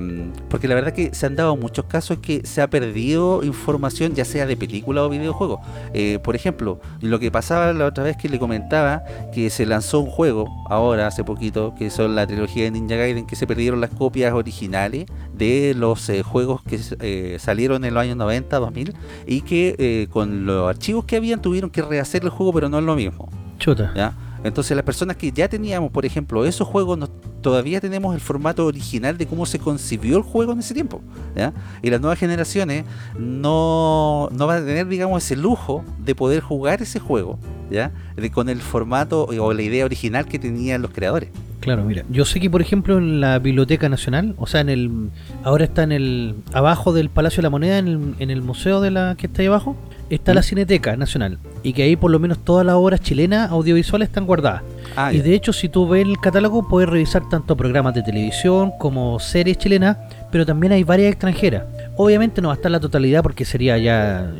porque 0.49 0.67
la 0.67 0.75
verdad 0.75 0.93
que 0.93 1.13
se 1.13 1.25
han 1.25 1.35
dado 1.35 1.55
muchos 1.55 1.85
casos 1.85 2.19
que 2.19 2.45
se 2.45 2.61
ha 2.61 2.69
perdido 2.69 3.43
información, 3.43 4.13
ya 4.13 4.25
sea 4.25 4.45
de 4.45 4.57
película 4.57 5.03
o 5.03 5.09
videojuego. 5.09 5.61
Eh, 5.93 6.19
por 6.23 6.35
ejemplo, 6.35 6.79
lo 7.01 7.19
que 7.19 7.31
pasaba 7.31 7.73
la 7.73 7.85
otra 7.85 8.03
vez 8.03 8.17
que 8.17 8.29
le 8.29 8.39
comentaba, 8.39 9.03
que 9.33 9.49
se 9.49 9.65
lanzó 9.65 9.99
un 9.99 10.09
juego, 10.09 10.47
ahora 10.69 11.07
hace 11.07 11.23
poquito, 11.23 11.73
que 11.77 11.89
son 11.89 12.15
la 12.15 12.25
trilogía 12.27 12.65
de 12.65 12.71
Ninja 12.71 12.95
Gaiden, 12.95 13.25
que 13.25 13.35
se 13.35 13.47
perdieron 13.47 13.81
las 13.81 13.89
copias 13.89 14.33
originales 14.33 15.05
de 15.40 15.74
los 15.76 16.07
eh, 16.10 16.22
juegos 16.22 16.61
que 16.61 16.80
eh, 16.99 17.38
salieron 17.40 17.84
en 17.86 17.94
los 17.95 18.02
años 18.03 18.18
90, 18.18 18.60
2000, 18.60 18.94
y 19.26 19.41
que 19.41 19.76
eh, 19.80 20.07
con 20.11 20.45
los 20.45 20.70
archivos 20.70 21.06
que 21.06 21.16
habían 21.16 21.41
tuvieron 21.41 21.72
que 21.72 21.82
rehacer 21.82 22.24
el 22.24 22.30
juego, 22.30 22.53
pero 22.53 22.70
no 22.70 22.78
es 22.78 22.84
lo 22.86 22.95
mismo. 22.95 23.30
Chuta. 23.57 23.91
¿ya? 23.95 24.14
Entonces 24.44 24.76
las 24.76 24.86
personas 24.86 25.18
que 25.18 25.32
ya 25.32 25.49
teníamos, 25.49 25.91
por 25.91 26.06
ejemplo, 26.06 26.45
esos 26.45 26.68
juegos, 26.68 26.98
no- 26.98 27.07
todavía 27.41 27.82
tenemos 27.82 28.14
el 28.14 28.22
formato 28.22 28.66
original 28.66 29.18
de 29.18 29.26
cómo 29.28 29.45
se 29.45 29.60
concibió 29.60 30.18
el 30.18 30.24
juego 30.24 30.52
en 30.53 30.60
ese 30.60 30.74
tiempo. 30.74 31.02
¿ya? 31.36 31.53
Y 31.82 31.90
las 31.90 31.99
nuevas 31.99 32.20
generaciones 32.20 32.86
no, 33.18 34.30
no 34.32 34.48
van 34.48 34.64
a 34.64 34.66
tener, 34.66 34.88
digamos, 34.88 35.24
ese 35.24 35.36
lujo 35.36 35.84
de 35.99 36.16
poder 36.16 36.41
jugar 36.41 36.82
ese 36.82 36.99
juego 36.99 37.38
¿ya? 37.70 37.91
De, 38.16 38.32
con 38.32 38.49
el 38.49 38.60
formato 38.61 39.26
o 39.26 39.53
la 39.53 39.61
idea 39.61 39.86
original 39.86 40.26
que 40.26 40.40
tenían 40.40 40.82
los 40.82 40.91
creadores. 40.91 41.30
Claro, 41.60 41.84
mira, 41.84 42.03
yo 42.10 42.23
sé 42.23 42.40
que 42.40 42.49
por 42.49 42.61
ejemplo 42.61 42.98
en 42.98 43.19
la 43.19 43.38
Biblioteca 43.40 43.90
Nacional, 43.90 44.34
o 44.38 44.48
sea, 44.48 44.61
en 44.61 44.69
el 44.69 45.10
ahora 45.44 45.65
está 45.65 45.84
en 45.84 45.91
el 45.91 46.36
abajo 46.53 46.94
del 46.94 47.10
Palacio 47.10 47.38
de 47.38 47.44
la 47.44 47.49
Moneda, 47.49 47.77
en 47.80 47.88
el, 47.88 48.14
en 48.19 48.30
el 48.30 48.41
museo 48.41 48.80
de 48.80 48.91
la 48.91 49.15
que 49.18 49.27
está 49.27 49.41
ahí 49.41 49.48
abajo, 49.49 49.76
está 50.10 50.34
la 50.34 50.40
¿Mm? 50.40 50.44
Cineteca 50.44 50.95
Nacional 50.95 51.38
y 51.61 51.73
que 51.73 51.84
ahí 51.84 51.98
por 51.98 52.11
lo 52.11 52.19
menos 52.19 52.40
todas 52.45 52.65
las 52.65 52.76
obras 52.76 53.02
chilenas 53.02 53.52
audiovisuales 53.52 54.07
están 54.07 54.26
guardadas. 54.26 54.61
Ah, 54.95 55.11
y 55.14 55.18
ya. 55.18 55.23
de 55.23 55.36
hecho, 55.36 55.52
si 55.52 55.68
tú 55.68 55.86
ves 55.88 56.06
el 56.06 56.18
catálogo, 56.19 56.65
puedes 56.68 56.90
revisar 56.90 57.27
tanto 57.30 57.57
programas 57.57 57.94
de 57.94 58.03
televisión 58.03 58.72
como 58.80 59.19
series 59.19 59.57
chilenas, 59.57 59.98
pero 60.31 60.45
también 60.45 60.72
hay 60.72 60.84
varias 60.84 61.11
extranjeras. 61.11 61.64
Obviamente 61.98 62.41
no 62.41 62.48
va 62.48 62.53
a 62.53 62.57
estar 62.57 62.72
la 62.72 62.80
totalidad 62.80 63.22
porque 63.22 63.44
sería 63.44 63.77
ya 63.77 64.31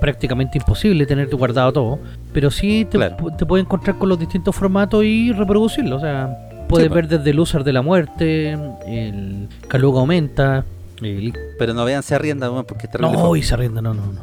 prácticamente 0.00 0.58
imposible 0.58 1.06
tenerte 1.06 1.34
guardado 1.36 1.72
todo, 1.72 1.98
pero 2.32 2.50
sí 2.50 2.84
te, 2.90 2.96
Claro. 2.98 3.16
te 3.36 3.46
puedes 3.46 3.64
encontrar 3.66 3.98
con 3.98 4.08
los 4.08 4.18
distintos 4.18 4.54
formatos 4.54 5.04
y 5.04 5.32
reproducirlo. 5.32 5.96
O 5.96 6.00
sea, 6.00 6.48
puedes 6.72 6.88
Sí, 6.88 6.94
ver 6.94 7.08
desde 7.08 7.30
el 7.30 7.38
User 7.40 7.64
de 7.64 7.72
la 7.72 7.82
Muerte, 7.82 8.52
el 8.86 9.48
Caluga 9.68 10.00
Aumenta, 10.00 10.64
el 11.00 11.32
Pero 11.58 11.74
no 11.74 11.84
vean 11.84 12.02
se 12.02 12.14
arrienda, 12.14 12.50
porque 12.64 12.86
está 12.86 12.98
no, 12.98 13.36
y 13.36 13.42
se 13.42 13.54
arrienda, 13.54 13.80
no, 13.82 13.94
no, 13.94 14.02
no. 14.12 14.20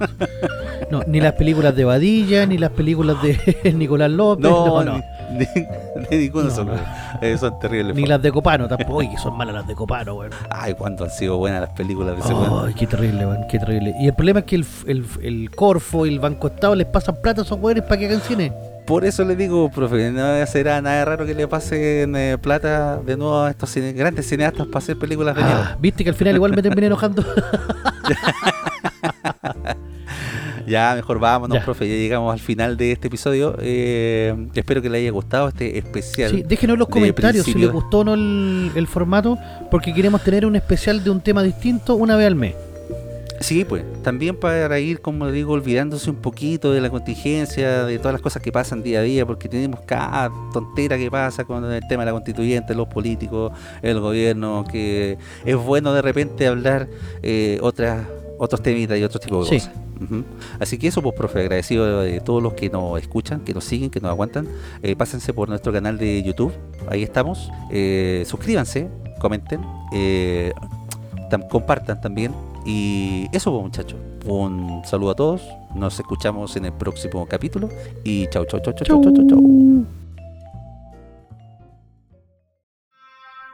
No, 0.92 1.04
ni 1.08 1.20
las 1.22 1.34
películas 1.34 1.76
de 1.76 1.84
Badilla, 1.86 2.46
ni 2.46 2.58
las 2.58 2.72
películas 2.72 3.18
de 3.22 3.74
Nicolás 3.76 4.10
López, 4.10 4.50
no, 4.50 4.84
no. 4.84 5.02
Ni, 5.32 5.46
ni- 6.10 6.18
ni 6.18 6.30
No, 6.30 6.50
son, 6.50 6.68
no. 6.68 6.74
Eh, 7.22 7.38
son 7.38 7.60
terribles. 7.60 7.96
Ni 7.96 8.06
las 8.08 8.20
de 8.22 8.32
Copano 8.32 8.68
tampoco. 8.68 9.00
Que 9.02 9.18
son 9.18 9.38
malas 9.38 9.54
las 9.54 9.68
de 9.68 9.76
Copano, 9.76 10.16
weón. 10.16 10.32
Ay, 10.50 10.74
cuánto 10.74 11.04
han 11.04 11.12
sido 11.12 11.38
buenas 11.38 11.62
las 11.62 11.70
películas 11.72 12.16
de 12.16 12.22
ese 12.22 12.34
weón. 12.34 12.68
Ay, 12.68 12.74
qué 12.74 12.88
terrible, 12.88 13.26
weón, 13.28 13.46
qué 13.48 13.60
terrible. 13.60 13.94
Y 14.00 14.08
el 14.08 14.14
problema 14.14 14.40
es 14.40 14.46
que 14.46 14.56
el, 14.56 14.66
el, 14.88 15.06
el 15.22 15.52
Corfo 15.52 16.06
y 16.08 16.10
el 16.10 16.20
Banco 16.20 16.48
Estado 16.48 16.74
les 16.76 16.88
pasan 16.88 17.18
plata 17.22 17.42
a 17.42 17.44
esos 17.44 17.60
weones 17.60 17.84
para 17.84 17.98
que 17.98 18.08
hagan 18.08 18.22
cine. 18.22 18.52
Por 18.90 19.06
eso 19.06 19.24
le 19.24 19.36
digo, 19.36 19.70
profe, 19.70 20.12
no 20.12 20.46
será 20.48 20.82
nada 20.82 21.06
raro 21.06 21.26
que 21.26 21.34
le 21.36 21.48
pasen 21.48 22.16
eh, 22.16 22.38
plata 22.42 22.98
de 22.98 23.16
nuevo 23.16 23.42
a 23.44 23.52
estos 23.52 23.70
cine- 23.70 23.94
grandes 23.94 24.28
cineastas 24.28 24.66
para 24.68 24.80
hacer 24.80 24.98
películas 24.98 25.36
de 25.36 25.44
miedo. 25.44 25.62
Ah, 25.64 25.78
Viste 25.80 26.04
que 26.04 26.10
al 26.10 26.16
final 26.16 26.34
igual 26.36 26.56
me 26.56 26.62
terminé 26.64 26.88
enojando. 26.88 27.24
Ya, 30.68 30.94
mejor 30.94 31.18
vámonos, 31.20 31.58
Ya. 31.58 31.66
profe. 31.66 31.88
Ya 31.88 31.96
llegamos 31.96 32.32
al 32.32 32.40
final 32.40 32.78
de 32.78 32.92
este 32.92 33.08
episodio. 33.08 33.56
Eh, 33.60 34.36
espero 34.54 34.84
que 34.84 34.90
le 34.90 35.00
haya 35.00 35.10
gustado 35.10 35.48
este 35.48 35.80
especial. 35.80 36.30
Sí, 36.30 36.44
déjenos 36.48 36.76
en 36.76 36.80
los 36.80 36.90
comentarios 36.90 37.44
si 37.46 37.56
les 37.56 37.72
gustó 37.72 38.00
o 38.00 38.04
no 38.04 38.14
el, 38.14 38.70
el 38.76 38.86
formato, 38.86 39.36
porque 39.72 39.94
queremos 39.96 40.24
tener 40.24 40.46
un 40.46 40.56
especial 40.56 41.04
de 41.04 41.10
un 41.10 41.22
tema 41.22 41.42
distinto 41.42 41.96
una 41.96 42.16
vez 42.18 42.28
al 42.28 42.36
mes. 42.36 42.54
Sí, 43.40 43.64
pues. 43.64 43.84
También 44.04 44.36
para 44.36 44.80
ir, 44.80 45.02
como 45.02 45.32
digo, 45.32 45.54
olvidándose 45.54 46.10
un 46.10 46.18
poquito 46.18 46.72
de 46.74 46.82
la 46.82 46.90
contingencia, 46.90 47.86
de 47.86 47.98
todas 47.98 48.14
las 48.14 48.22
cosas 48.22 48.42
que 48.42 48.52
pasan 48.52 48.84
día 48.84 49.00
a 49.00 49.04
día, 49.04 49.26
porque 49.26 49.48
tenemos 49.48 49.80
cada 49.86 50.30
tontera 50.52 50.98
que 50.98 51.10
pasa 51.10 51.46
con 51.46 51.64
el 51.72 51.82
tema 51.88 52.04
de 52.04 52.08
la 52.08 52.12
constituyente, 52.12 52.76
los 52.76 52.88
políticos, 52.88 53.52
el 53.82 54.00
gobierno, 54.00 54.66
que 54.70 55.18
es 55.46 55.56
bueno 55.56 55.94
de 55.94 56.02
repente 56.02 56.48
hablar 56.48 56.88
eh, 57.24 57.60
otras 57.62 58.06
otros 58.42 58.62
temitas 58.64 58.98
y 58.98 59.04
otros 59.04 59.22
tipos 59.22 59.50
de 59.50 59.60
Sí. 59.60 59.68
cosas. 59.68 59.82
Ujú. 60.02 60.24
Así 60.62 60.78
que 60.78 60.88
eso, 60.88 61.02
pues, 61.02 61.14
profe, 61.14 61.42
agradecido 61.42 62.02
de 62.02 62.22
todos 62.22 62.42
los 62.42 62.54
que 62.54 62.70
nos 62.70 62.98
escuchan, 63.02 63.42
que 63.42 63.54
nos 63.54 63.66
siguen, 63.66 63.90
que 63.90 64.00
nos 64.00 64.10
aguantan. 64.10 64.48
Eh, 64.82 64.96
pásense 64.96 65.34
por 65.34 65.50
nuestro 65.50 65.74
canal 65.74 65.98
de 65.98 66.24
YouTube, 66.24 66.54
ahí 66.90 67.04
estamos. 67.04 67.52
Eh, 67.70 68.24
suscríbanse, 68.26 68.88
comenten, 69.20 69.60
eh, 69.94 70.54
tam- 71.30 71.50
compartan 71.50 72.00
también. 72.00 72.32
Y 72.66 73.28
eso, 73.32 73.52
pues, 73.52 73.64
muchachos. 73.64 74.00
Un 74.26 74.82
saludo 74.86 75.12
a 75.12 75.16
todos. 75.16 75.42
Nos 75.76 76.00
escuchamos 76.00 76.56
en 76.56 76.66
el 76.66 76.74
próximo 76.74 77.26
capítulo. 77.28 77.70
Y 78.04 78.28
chau, 78.28 78.46
chau, 78.46 78.60
chau, 78.60 78.74
chau, 78.74 78.86
chau, 78.86 79.02
chau, 79.02 79.14
chau. 79.14 79.28
chau. 79.28 79.86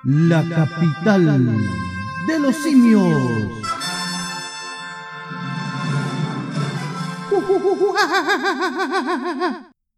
La 0.03 0.43
capital 0.47 1.45
de 2.27 2.39
los 2.39 2.55
simios. 2.55 3.51